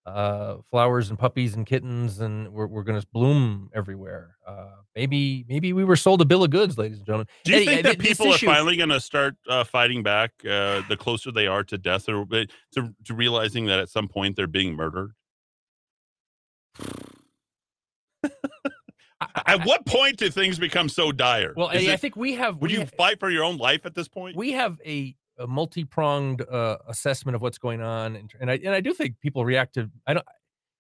uh, 0.07 0.57
flowers 0.71 1.11
and 1.11 1.19
puppies 1.19 1.55
and 1.55 1.67
kittens, 1.67 2.21
and 2.21 2.53
we're, 2.53 2.67
we're 2.67 2.83
going 2.83 3.01
to 3.01 3.07
bloom 3.13 3.71
everywhere. 3.75 4.37
Uh, 4.47 4.71
maybe 4.97 5.45
maybe 5.49 5.73
we 5.73 5.85
were 5.85 5.97
sold 5.97 6.21
a 6.21 6.25
bill 6.25 6.43
of 6.43 6.51
goods, 6.51 6.77
ladies 6.77 6.99
and 6.99 7.07
gentlemen. 7.07 7.27
Do 7.45 7.53
you 7.53 7.59
Eddy, 7.59 7.67
think 7.67 7.83
that 7.83 7.99
th- 7.99 8.09
people 8.09 8.33
issue- 8.33 8.47
are 8.49 8.55
finally 8.55 8.77
going 8.77 8.89
to 8.89 9.01
start 9.01 9.37
uh, 9.49 9.63
fighting 9.63 10.03
back 10.03 10.33
uh, 10.45 10.83
the 10.89 10.97
closer 10.99 11.31
they 11.31 11.47
are 11.47 11.63
to 11.65 11.79
death, 11.79 12.09
or 12.09 12.27
to, 12.27 12.95
to 13.05 13.15
realizing 13.15 13.67
that 13.67 13.79
at 13.79 13.89
some 13.89 14.09
point 14.09 14.37
they're 14.37 14.47
being 14.47 14.75
murdered? 14.75 15.13
At 19.47 19.67
what 19.67 19.85
point 19.87 20.17
do 20.17 20.31
things 20.31 20.59
become 20.59 20.89
so 20.89 21.13
dire? 21.13 21.53
Well, 21.57 21.71
Is 21.71 21.87
I 21.89 21.93
it- 21.93 22.01
think 22.01 22.17
we 22.17 22.35
have. 22.35 22.57
would 22.59 22.71
we 22.71 22.79
you 22.79 22.85
ha- 22.85 22.91
fight 22.97 23.21
for 23.21 23.31
your 23.31 23.45
own 23.45 23.57
life 23.59 23.85
at 23.87 23.95
this 23.95 24.09
point? 24.09 24.37
we 24.37 24.53
have 24.53 24.81
a, 24.87 25.15
a 25.39 25.47
multi-pronged 25.47 26.43
uh, 26.43 26.79
assessment 26.89 27.37
of 27.37 27.43
what's 27.43 27.59
going 27.59 27.81
on 27.81 28.17
and, 28.17 28.33
and 28.41 28.51
i 28.51 28.55
and 28.65 28.75
i 28.75 28.81
do 28.81 28.93
think 28.93 29.19
people 29.21 29.45
react 29.45 29.75
to 29.75 29.91
i 30.07 30.13
don't 30.15 30.27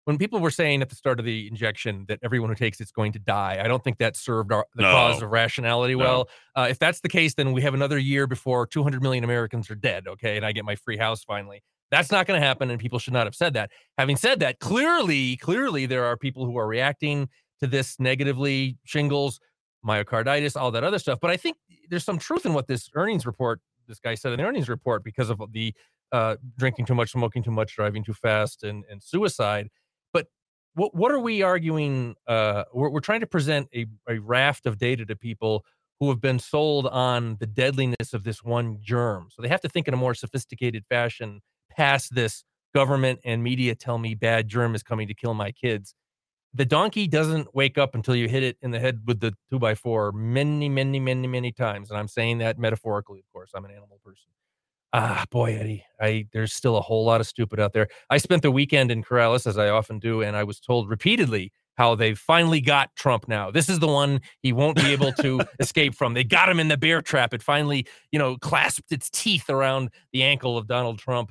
when 0.05 0.19
people 0.19 0.41
were 0.41 0.51
saying 0.51 0.83
at 0.83 0.89
the 0.89 0.95
start 0.97 1.19
of 1.19 1.25
the 1.25 1.47
injection 1.49 2.05
that 2.09 2.19
everyone 2.23 2.51
who 2.51 2.57
takes 2.57 2.81
it's 2.81 2.91
going 2.93 3.13
to 3.13 3.19
die 3.19 3.59
i 3.63 3.69
don't 3.69 3.83
think 3.85 3.97
that 3.99 4.17
served 4.17 4.53
our, 4.53 4.67
the 4.75 4.83
cause 4.83 5.23
of 5.23 5.31
rationality 5.31 5.95
No. 5.95 6.05
well 6.05 6.29
uh, 6.57 6.67
if 6.71 6.79
that's 6.79 7.01
the 7.01 7.09
case 7.09 7.35
then 7.35 7.53
we 7.53 7.63
have 7.63 7.75
another 7.75 7.99
year 7.99 8.27
before 8.27 8.67
200 8.67 9.03
million 9.03 9.25
americans 9.25 9.71
are 9.71 9.75
dead 9.77 10.07
okay 10.09 10.37
and 10.37 10.45
i 10.45 10.53
get 10.53 10.65
my 10.65 10.75
free 10.77 10.97
house 10.99 11.25
finally 11.25 11.63
that's 11.91 12.11
not 12.13 12.27
going 12.27 12.41
to 12.41 12.47
happen 12.47 12.71
and 12.71 12.79
people 12.79 12.99
should 12.99 13.13
not 13.15 13.27
have 13.27 13.35
said 13.35 13.55
that 13.55 13.71
having 13.99 14.17
said 14.17 14.41
that 14.41 14.59
clearly 14.61 15.37
clearly 15.39 15.87
there 15.87 16.05
are 16.05 16.17
people 16.17 16.45
who 16.45 16.57
are 16.59 16.67
reacting 16.67 17.29
to 17.61 17.67
this 17.67 17.99
negatively 17.99 18.79
shingles 18.85 19.41
myocarditis 19.87 20.57
all 20.61 20.71
that 20.71 20.85
other 20.85 20.99
stuff 20.99 21.19
but 21.21 21.31
i 21.31 21.37
think 21.37 21.57
there's 21.89 22.05
some 22.05 22.19
truth 22.19 22.45
in 22.45 22.53
what 22.53 22.67
this 22.67 22.91
earnings 22.95 23.25
report 23.25 23.61
this 23.91 24.01
guy 24.01 24.15
said 24.15 24.33
in 24.33 24.39
the 24.39 24.45
earnings 24.45 24.69
report 24.69 25.05
because 25.05 25.29
of 25.29 25.41
the 25.53 25.75
uh, 26.13 26.37
drinking 26.59 26.87
too 26.87 26.95
much, 26.95 27.13
smoking 27.13 27.43
too 27.43 27.51
much, 27.51 27.77
driving 27.77 28.03
too 28.03 28.15
fast, 28.15 28.63
and 28.65 28.85
and 28.91 29.03
suicide. 29.03 29.69
But 30.13 30.27
what 30.75 30.95
what 30.95 31.13
are 31.13 31.21
we 31.21 31.43
arguing? 31.43 32.15
Uh, 32.27 32.65
we're 32.73 32.91
we're 32.91 33.01
trying 33.01 33.21
to 33.21 33.27
present 33.27 33.69
a 33.75 33.87
a 34.09 34.19
raft 34.19 34.67
of 34.67 34.79
data 34.79 35.05
to 35.07 35.17
people 35.17 35.65
who 35.99 36.09
have 36.09 36.21
been 36.21 36.39
sold 36.39 36.87
on 36.87 37.37
the 37.41 37.47
deadliness 37.47 38.15
of 38.15 38.25
this 38.25 38.43
one 38.43 38.79
germ. 38.81 39.29
So 39.31 39.43
they 39.43 39.49
have 39.49 39.61
to 39.61 39.69
think 39.69 39.87
in 39.87 39.93
a 39.93 39.99
more 39.99 40.15
sophisticated 40.15 40.85
fashion 40.89 41.43
past 41.71 42.15
this 42.15 42.43
government 42.75 43.21
and 43.25 43.43
media 43.43 43.75
tell 43.75 43.99
me 43.99 44.15
bad 44.15 44.49
germ 44.49 44.75
is 44.75 44.83
coming 44.83 45.09
to 45.09 45.15
kill 45.15 45.35
my 45.35 45.53
kids. 45.53 45.95
The 46.55 46.65
donkey 46.65 47.07
doesn't 47.07 47.55
wake 47.55 47.79
up 47.79 47.95
until 47.95 48.17
you 48.17 48.29
hit 48.29 48.43
it 48.43 48.57
in 48.61 48.73
the 48.73 48.81
head 48.81 49.03
with 49.07 49.21
the 49.21 49.35
two 49.51 49.59
by 49.59 49.75
four 49.75 50.13
many, 50.13 50.69
many, 50.69 50.99
many, 50.99 51.29
many 51.29 51.53
times. 51.53 51.91
And 51.91 51.99
I'm 51.99 52.09
saying 52.09 52.39
that 52.39 52.59
metaphorically, 52.59 53.21
of 53.21 53.33
course. 53.33 53.53
I'm 53.55 53.65
an 53.65 53.71
animal 53.71 54.01
person. 54.05 54.31
Ah, 54.93 55.25
boy, 55.31 55.55
Eddy, 55.55 55.85
I 56.01 56.27
there's 56.33 56.53
still 56.53 56.77
a 56.77 56.81
whole 56.81 57.05
lot 57.05 57.21
of 57.21 57.27
stupid 57.29 57.61
out 57.61 57.73
there. 57.73 57.87
I 58.11 58.19
spent 58.19 58.43
the 58.43 58.51
weekend 58.51 58.91
in 58.91 59.05
Corrales, 59.05 59.47
as 59.47 59.57
I 59.57 59.69
often 59.69 60.01
do, 60.01 60.23
and 60.23 60.37
I 60.37 60.43
was 60.43 60.59
told 60.59 60.91
repeatedly 60.91 61.53
how 61.77 61.95
they've 61.95 62.19
finally 62.19 62.61
got 62.61 62.95
Trump 62.97 63.29
now. 63.29 63.53
This 63.53 63.69
is 63.69 63.79
the 63.79 63.87
one 63.87 64.21
he 64.43 64.53
won't 64.53 64.77
be 64.77 64.93
able 64.93 65.13
to 65.13 65.41
escape 65.61 65.95
from. 65.95 66.15
They 66.15 66.25
got 66.25 66.49
him 66.49 66.59
in 66.59 66.69
the 66.69 66.77
bear 66.77 67.01
trap. 67.03 67.33
It 67.33 67.43
finally, 67.43 67.87
you 68.11 68.19
know, 68.19 68.37
clasped 68.37 68.91
its 68.91 69.09
teeth 69.09 69.49
around 69.49 69.91
the 70.13 70.25
ankle 70.25 70.59
of 70.59 70.67
Donald 70.67 70.99
Trump. 70.99 71.31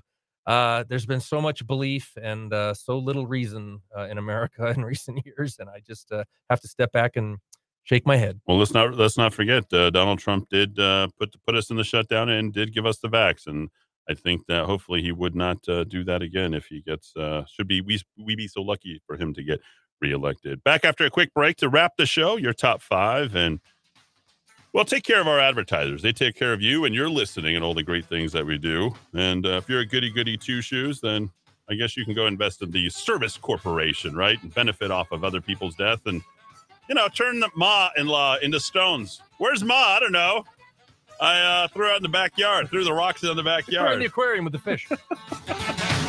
Uh, 0.49 0.83
there's 0.89 1.05
been 1.05 1.19
so 1.19 1.39
much 1.39 1.65
belief 1.67 2.11
and 2.19 2.51
uh, 2.51 2.73
so 2.73 2.97
little 2.97 3.27
reason 3.27 3.81
uh, 3.95 4.07
in 4.07 4.17
America 4.17 4.67
in 4.75 4.83
recent 4.83 5.23
years, 5.23 5.57
and 5.59 5.69
I 5.69 5.79
just 5.85 6.11
uh, 6.11 6.23
have 6.49 6.59
to 6.61 6.67
step 6.67 6.91
back 6.91 7.15
and 7.15 7.37
shake 7.83 8.07
my 8.07 8.17
head. 8.17 8.41
Well, 8.47 8.57
let's 8.57 8.73
not 8.73 8.95
let's 8.95 9.15
not 9.15 9.31
forget 9.31 9.71
uh, 9.71 9.91
Donald 9.91 10.17
Trump 10.17 10.49
did 10.49 10.79
uh, 10.79 11.09
put 11.19 11.35
put 11.45 11.53
us 11.53 11.69
in 11.69 11.77
the 11.77 11.83
shutdown 11.83 12.29
and 12.29 12.51
did 12.51 12.73
give 12.73 12.87
us 12.87 12.97
the 12.97 13.09
vax, 13.09 13.45
and 13.45 13.69
I 14.09 14.15
think 14.15 14.47
that 14.47 14.65
hopefully 14.65 15.03
he 15.03 15.11
would 15.11 15.35
not 15.35 15.61
do 15.87 16.03
that 16.05 16.23
again 16.23 16.55
if 16.55 16.65
he 16.65 16.81
gets. 16.81 17.13
Should 17.53 17.67
be 17.67 17.81
we 17.81 18.01
we 18.17 18.35
be 18.35 18.47
so 18.47 18.63
lucky 18.63 18.99
for 19.05 19.17
him 19.17 19.35
to 19.35 19.43
get 19.43 19.61
reelected. 20.01 20.63
Back 20.63 20.83
after 20.83 21.05
a 21.05 21.11
quick 21.11 21.31
break 21.35 21.57
to 21.57 21.69
wrap 21.69 21.93
the 21.95 22.07
show. 22.07 22.37
Your 22.37 22.53
top 22.53 22.81
five 22.81 23.35
and. 23.35 23.59
Well, 24.71 24.85
take 24.85 25.03
care 25.03 25.19
of 25.19 25.27
our 25.27 25.39
advertisers. 25.39 26.01
They 26.01 26.11
take 26.11 26.35
care 26.35 26.53
of 26.53 26.61
you, 26.61 26.85
and 26.85 26.93
you're 26.93 27.09
listening 27.09 27.55
and 27.55 27.65
all 27.65 27.73
the 27.73 27.83
great 27.83 28.05
things 28.05 28.31
that 28.33 28.45
we 28.45 28.57
do. 28.57 28.93
And 29.13 29.45
uh, 29.45 29.57
if 29.57 29.67
you're 29.67 29.79
a 29.79 29.85
goody 29.85 30.11
goody 30.11 30.37
two 30.37 30.61
shoes, 30.61 31.01
then 31.01 31.31
I 31.69 31.73
guess 31.73 31.97
you 31.97 32.05
can 32.05 32.13
go 32.13 32.27
invest 32.27 32.61
in 32.61 32.71
the 32.71 32.89
Service 32.89 33.37
Corporation, 33.37 34.15
right? 34.15 34.41
And 34.43 34.53
benefit 34.53 34.91
off 34.91 35.11
of 35.11 35.23
other 35.23 35.41
people's 35.41 35.75
death 35.75 36.05
and 36.05 36.21
you 36.89 36.95
know, 36.95 37.07
turn 37.07 37.39
the 37.39 37.49
ma-in-law 37.55 38.37
into 38.41 38.59
stones. 38.59 39.21
Where's 39.37 39.63
ma? 39.63 39.75
I 39.75 39.99
don't 39.99 40.11
know. 40.11 40.43
I 41.21 41.39
uh, 41.39 41.67
threw 41.67 41.85
out 41.85 41.97
in 41.97 42.03
the 42.03 42.09
backyard, 42.09 42.69
threw 42.69 42.83
the 42.83 42.93
rocks 42.93 43.23
in 43.23 43.35
the 43.35 43.43
it 43.89 43.93
in 43.93 43.99
the 43.99 44.05
aquarium 44.05 44.45
with 44.45 44.53
the 44.53 44.59
fish. 44.59 44.89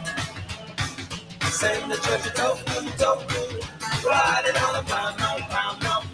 Send 1.50 1.90
the 1.90 1.96
treasure 1.96 2.30
token, 2.30 2.86
token. 2.98 3.60
Write 4.04 4.44
it 4.46 4.62
on 4.62 4.74
a 4.76 4.82
pound 4.84 5.18
pound. 5.18 6.06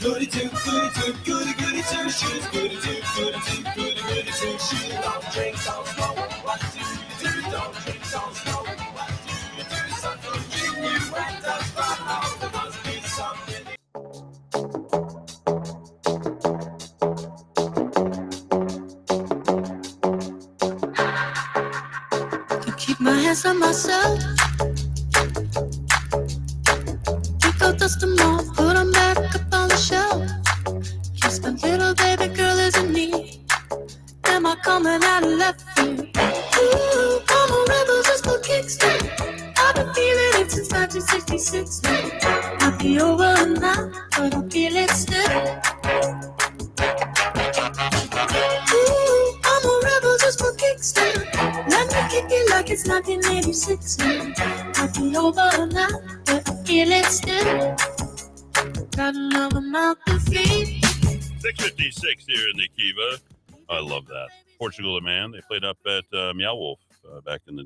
Goody 0.00 0.26
two, 0.26 0.48
goody 0.64 0.90
two, 0.94 1.12
goody 1.24 1.52
goody 1.54 1.82
two 1.82 2.10
shoes. 2.10 2.46
Goody 2.52 2.76
two, 2.76 3.02
goody 3.16 3.40
two, 3.46 3.62
goody 3.74 4.02
goody 4.02 4.32
two 4.32 4.58
shoes. 4.58 4.94
Don't 5.02 5.32
drink, 5.32 5.56
don't 5.64 5.86
smoke. 5.88 6.16
Do 7.20 7.28
you 7.28 7.42
do? 7.42 7.50
Don't 7.50 7.74
drink, 7.74 7.85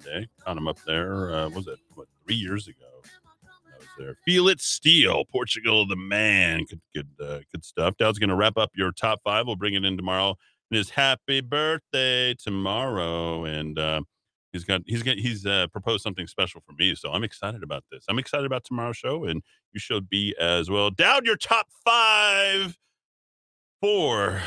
day. 0.01 0.29
Found 0.45 0.57
them 0.57 0.69
up 0.69 0.79
there. 0.87 1.33
Uh, 1.33 1.49
was 1.51 1.67
it 1.67 1.79
what 1.95 2.09
three 2.25 2.35
years 2.37 2.69
ago? 2.69 3.03
I 3.05 3.79
was 3.79 3.87
there. 3.99 4.17
Feel 4.25 4.49
It 4.49 4.61
Still. 4.61 5.25
Portugal 5.25 5.87
the 5.87 5.97
Man. 5.97 6.65
Good, 6.65 6.81
good, 6.95 7.09
uh, 7.20 7.39
good 7.53 7.65
stuff. 7.65 7.97
Dowd's 7.97 8.19
going 8.19 8.31
to 8.31 8.37
wrap 8.37 8.57
up 8.57 8.70
your 8.75 8.93
top 8.93 9.20
five. 9.25 9.47
We'll 9.47 9.57
bring 9.57 9.75
it 9.75 9.85
in 9.85 9.97
tomorrow. 9.97 10.37
And 10.70 10.77
his 10.79 10.91
happy 10.91 11.41
birthday 11.41 12.35
tomorrow, 12.35 13.45
and 13.45 13.77
uh, 13.79 14.03
he's 14.53 14.65
got 14.65 14.83
he's 14.87 15.03
got 15.03 15.17
he's 15.17 15.45
uh, 15.45 15.67
proposed 15.73 16.03
something 16.03 16.29
special 16.29 16.61
for 16.65 16.73
me. 16.79 16.95
So 16.95 17.11
I'm 17.12 17.25
excited 17.25 17.62
about 17.65 17.85
this. 17.91 18.05
I'm 18.09 18.19
excited 18.20 18.47
about 18.47 18.65
tomorrow's 18.65 18.97
show, 18.97 19.25
and 19.25 19.43
you 19.73 19.81
should 19.81 20.09
be 20.09 20.35
as 20.39 20.70
well. 20.70 20.91
Dowd, 20.91 21.27
your 21.27 21.37
top 21.37 21.67
five 21.85 22.79
for 23.81 24.41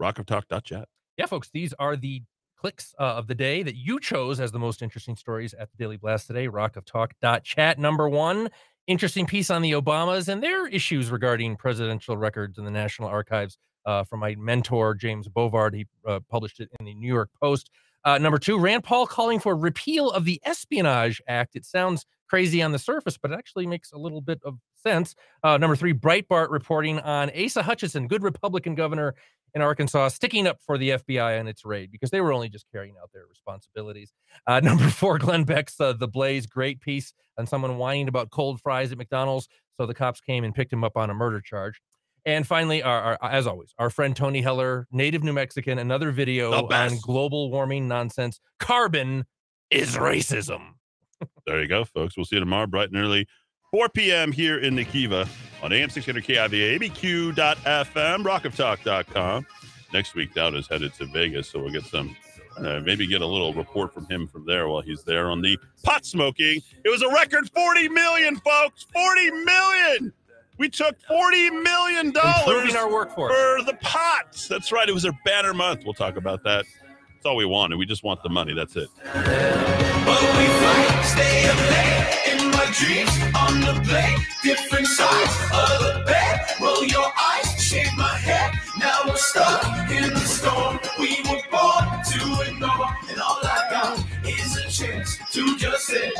rockoftalk.chat. 0.00 0.88
yeah, 1.16 1.26
folks, 1.26 1.50
these 1.52 1.72
are 1.78 1.96
the 1.96 2.22
clicks 2.60 2.94
uh, 2.98 3.04
of 3.04 3.26
the 3.26 3.34
day 3.34 3.62
that 3.62 3.74
you 3.74 3.98
chose 3.98 4.38
as 4.38 4.52
the 4.52 4.58
most 4.58 4.82
interesting 4.82 5.16
stories 5.16 5.54
at 5.54 5.70
the 5.70 5.78
Daily 5.78 5.96
Blast 5.96 6.26
today. 6.26 6.46
Rock 6.46 6.76
of 6.76 6.84
Talk 6.84 7.14
chat 7.42 7.78
number 7.78 8.06
one 8.06 8.50
interesting 8.86 9.24
piece 9.24 9.50
on 9.50 9.62
the 9.62 9.72
Obamas 9.72 10.28
and 10.28 10.42
their 10.42 10.66
issues 10.66 11.10
regarding 11.10 11.56
presidential 11.56 12.18
records 12.18 12.58
in 12.58 12.64
the 12.64 12.70
National 12.70 13.08
Archives 13.08 13.56
uh, 13.86 14.04
from 14.04 14.20
my 14.20 14.34
mentor, 14.34 14.94
James 14.94 15.26
Bovard. 15.26 15.74
He 15.74 15.86
uh, 16.06 16.20
published 16.28 16.60
it 16.60 16.68
in 16.78 16.84
the 16.84 16.94
New 16.94 17.08
York 17.08 17.30
Post. 17.40 17.70
Uh, 18.04 18.18
number 18.18 18.38
two, 18.38 18.58
Rand 18.58 18.84
Paul 18.84 19.06
calling 19.06 19.40
for 19.40 19.56
repeal 19.56 20.10
of 20.10 20.26
the 20.26 20.38
Espionage 20.44 21.22
Act. 21.28 21.56
It 21.56 21.64
sounds 21.64 22.04
crazy 22.28 22.62
on 22.62 22.72
the 22.72 22.78
surface, 22.78 23.16
but 23.16 23.30
it 23.30 23.34
actually 23.38 23.66
makes 23.66 23.90
a 23.92 23.98
little 23.98 24.20
bit 24.20 24.40
of 24.44 24.58
sense. 24.76 25.14
Uh, 25.42 25.56
number 25.56 25.76
three, 25.76 25.94
Breitbart 25.94 26.50
reporting 26.50 27.00
on 27.00 27.30
Asa 27.30 27.62
Hutchinson, 27.62 28.06
good 28.06 28.22
Republican 28.22 28.74
governor 28.74 29.14
in 29.54 29.62
Arkansas, 29.62 30.08
sticking 30.08 30.46
up 30.46 30.58
for 30.64 30.78
the 30.78 30.90
FBI 30.90 31.38
on 31.38 31.48
its 31.48 31.64
raid 31.64 31.90
because 31.90 32.10
they 32.10 32.20
were 32.20 32.32
only 32.32 32.48
just 32.48 32.66
carrying 32.72 32.94
out 33.02 33.10
their 33.12 33.26
responsibilities. 33.28 34.12
Uh, 34.46 34.60
number 34.64 34.88
four, 34.88 35.18
Glenn 35.18 35.44
Beck's 35.44 35.80
uh, 35.80 35.92
The 35.92 36.08
Blaze, 36.08 36.46
great 36.46 36.80
piece 36.80 37.12
on 37.38 37.46
someone 37.46 37.78
whining 37.78 38.08
about 38.08 38.30
cold 38.30 38.60
fries 38.60 38.92
at 38.92 38.98
McDonald's. 38.98 39.48
So 39.78 39.86
the 39.86 39.94
cops 39.94 40.20
came 40.20 40.44
and 40.44 40.54
picked 40.54 40.72
him 40.72 40.84
up 40.84 40.96
on 40.96 41.10
a 41.10 41.14
murder 41.14 41.40
charge. 41.40 41.80
And 42.26 42.46
finally, 42.46 42.82
our, 42.82 43.18
our, 43.22 43.30
as 43.30 43.46
always, 43.46 43.74
our 43.78 43.88
friend 43.88 44.14
Tony 44.14 44.42
Heller, 44.42 44.86
native 44.92 45.24
New 45.24 45.32
Mexican, 45.32 45.78
another 45.78 46.10
video 46.10 46.52
on 46.52 46.98
global 47.00 47.50
warming 47.50 47.88
nonsense. 47.88 48.40
Carbon 48.58 49.24
is 49.70 49.96
racism. 49.96 50.72
There 51.46 51.60
you 51.60 51.68
go, 51.68 51.84
folks. 51.84 52.16
We'll 52.16 52.26
see 52.26 52.36
you 52.36 52.40
tomorrow, 52.40 52.66
bright 52.66 52.90
and 52.90 52.98
early, 52.98 53.26
4 53.72 53.88
p.m. 53.90 54.32
here 54.32 54.58
in 54.58 54.74
the 54.74 54.84
Kiva 54.84 55.28
on 55.62 55.72
AM 55.72 55.90
600 55.90 56.24
KIVA, 56.24 56.78
ABQ.FM, 56.80 58.24
rockoftalk.com. 58.24 59.46
Next 59.92 60.14
week, 60.14 60.34
Dowd 60.34 60.54
is 60.56 60.66
headed 60.66 60.92
to 60.94 61.06
Vegas, 61.06 61.48
so 61.48 61.60
we'll 61.60 61.70
get 61.72 61.84
some, 61.84 62.16
uh, 62.58 62.80
maybe 62.84 63.06
get 63.06 63.22
a 63.22 63.26
little 63.26 63.54
report 63.54 63.94
from 63.94 64.06
him 64.06 64.26
from 64.26 64.44
there 64.44 64.68
while 64.68 64.80
he's 64.80 65.04
there 65.04 65.30
on 65.30 65.40
the 65.40 65.56
pot 65.84 66.04
smoking. 66.04 66.60
It 66.84 66.88
was 66.90 67.02
a 67.02 67.08
record 67.12 67.48
40 67.54 67.88
million, 67.90 68.36
folks. 68.36 68.86
40 68.92 69.30
million. 69.30 70.12
We 70.58 70.68
took 70.68 71.00
40 71.08 71.50
million 71.50 72.10
dollars 72.10 72.42
Improving 72.46 72.76
our 72.76 72.90
workforce. 72.92 73.32
for 73.32 73.62
the 73.64 73.78
pots. 73.80 74.46
That's 74.48 74.72
right. 74.72 74.88
It 74.88 74.92
was 74.92 75.04
a 75.06 75.12
banner 75.24 75.54
month. 75.54 75.84
We'll 75.84 75.94
talk 75.94 76.16
about 76.16 76.42
that. 76.44 76.64
That's 77.14 77.26
all 77.26 77.36
we 77.36 77.46
wanted. 77.46 77.76
We 77.78 77.86
just 77.86 78.02
want 78.04 78.22
the 78.22 78.28
money. 78.30 78.52
That's 78.52 78.74
it. 78.76 78.88
My 82.60 82.66
dreams 82.72 83.10
on 83.34 83.60
the 83.62 83.80
blade, 83.88 84.18
different 84.42 84.86
sides 84.86 85.34
of 85.50 85.80
the 85.80 86.04
bed. 86.04 86.40
Roll 86.60 86.84
your 86.84 87.10
eyes, 87.18 87.48
shake 87.58 87.88
my 87.96 88.14
head. 88.18 88.52
Now 88.78 89.00
we're 89.06 89.16
stuck 89.16 89.64
in 89.90 90.12
the 90.12 90.20
storm. 90.20 90.78
We 90.98 91.22
were 91.24 91.40
born 91.50 91.84
to 92.12 92.50
ignore, 92.50 92.88
and 93.08 93.18
all 93.18 93.40
I 93.42 93.66
got 93.70 94.04
is 94.28 94.58
a 94.58 94.68
chance 94.68 95.16
to 95.32 95.56
just 95.56 95.86
sit. 95.86 96.12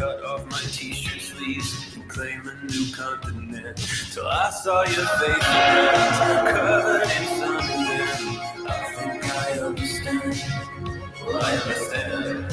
Cut 0.00 0.24
off 0.24 0.46
my 0.50 0.58
t-shirt 0.72 1.20
sleeves 1.20 1.94
and 1.94 2.08
claim 2.08 2.40
a 2.48 2.72
new 2.72 2.90
continent. 2.90 3.76
Till 4.10 4.26
I 4.26 4.48
saw 4.48 4.80
your 4.84 5.06
face 5.20 5.48
covered 6.56 7.02
in 7.02 7.24
something. 7.36 8.38
I 8.66 8.82
think 8.96 9.24
I 9.36 9.58
understand. 9.60 10.42
Well, 11.22 11.44
I 11.44 11.52
understand. 11.52 12.46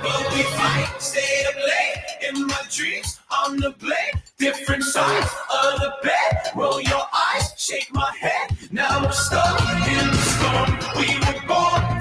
But 0.00 0.32
we 0.32 0.42
fight, 0.44 0.94
stay 0.98 1.44
up 1.46 1.56
late 1.56 2.30
in 2.30 2.46
my 2.46 2.62
dreams 2.70 3.20
on 3.30 3.58
the 3.58 3.72
blade, 3.72 4.22
different 4.38 4.82
sides 4.82 5.30
of 5.52 5.78
the 5.78 5.92
bed. 6.02 6.52
Roll 6.56 6.80
your 6.80 7.04
eyes, 7.12 7.52
shake 7.58 7.92
my 7.92 8.10
head. 8.18 8.56
Now 8.70 9.02
we're 9.02 9.12
stuck 9.12 9.60
in 9.60 10.06
the 10.08 10.22
storm. 10.32 10.70
We 10.96 11.18
were 11.20 11.46
born 11.46 11.91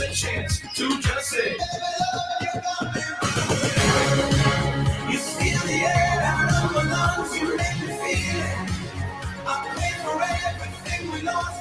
a 0.00 0.12
chance 0.12 0.60
to 0.76 1.00
just 1.00 1.28
say. 1.30 1.56
You 5.10 5.18
steal 5.18 5.60
the 5.66 5.80
air 5.84 6.20
out 6.22 6.64
of 6.64 6.74
my 6.74 6.82
lungs, 6.90 7.36
you 7.38 7.56
make 7.56 7.80
me 7.80 7.88
feel 7.88 8.36
it. 8.44 8.70
I 9.46 9.74
pay 9.76 9.94
for 10.04 10.22
everything 10.22 11.12
we 11.12 11.22
lost. 11.22 11.57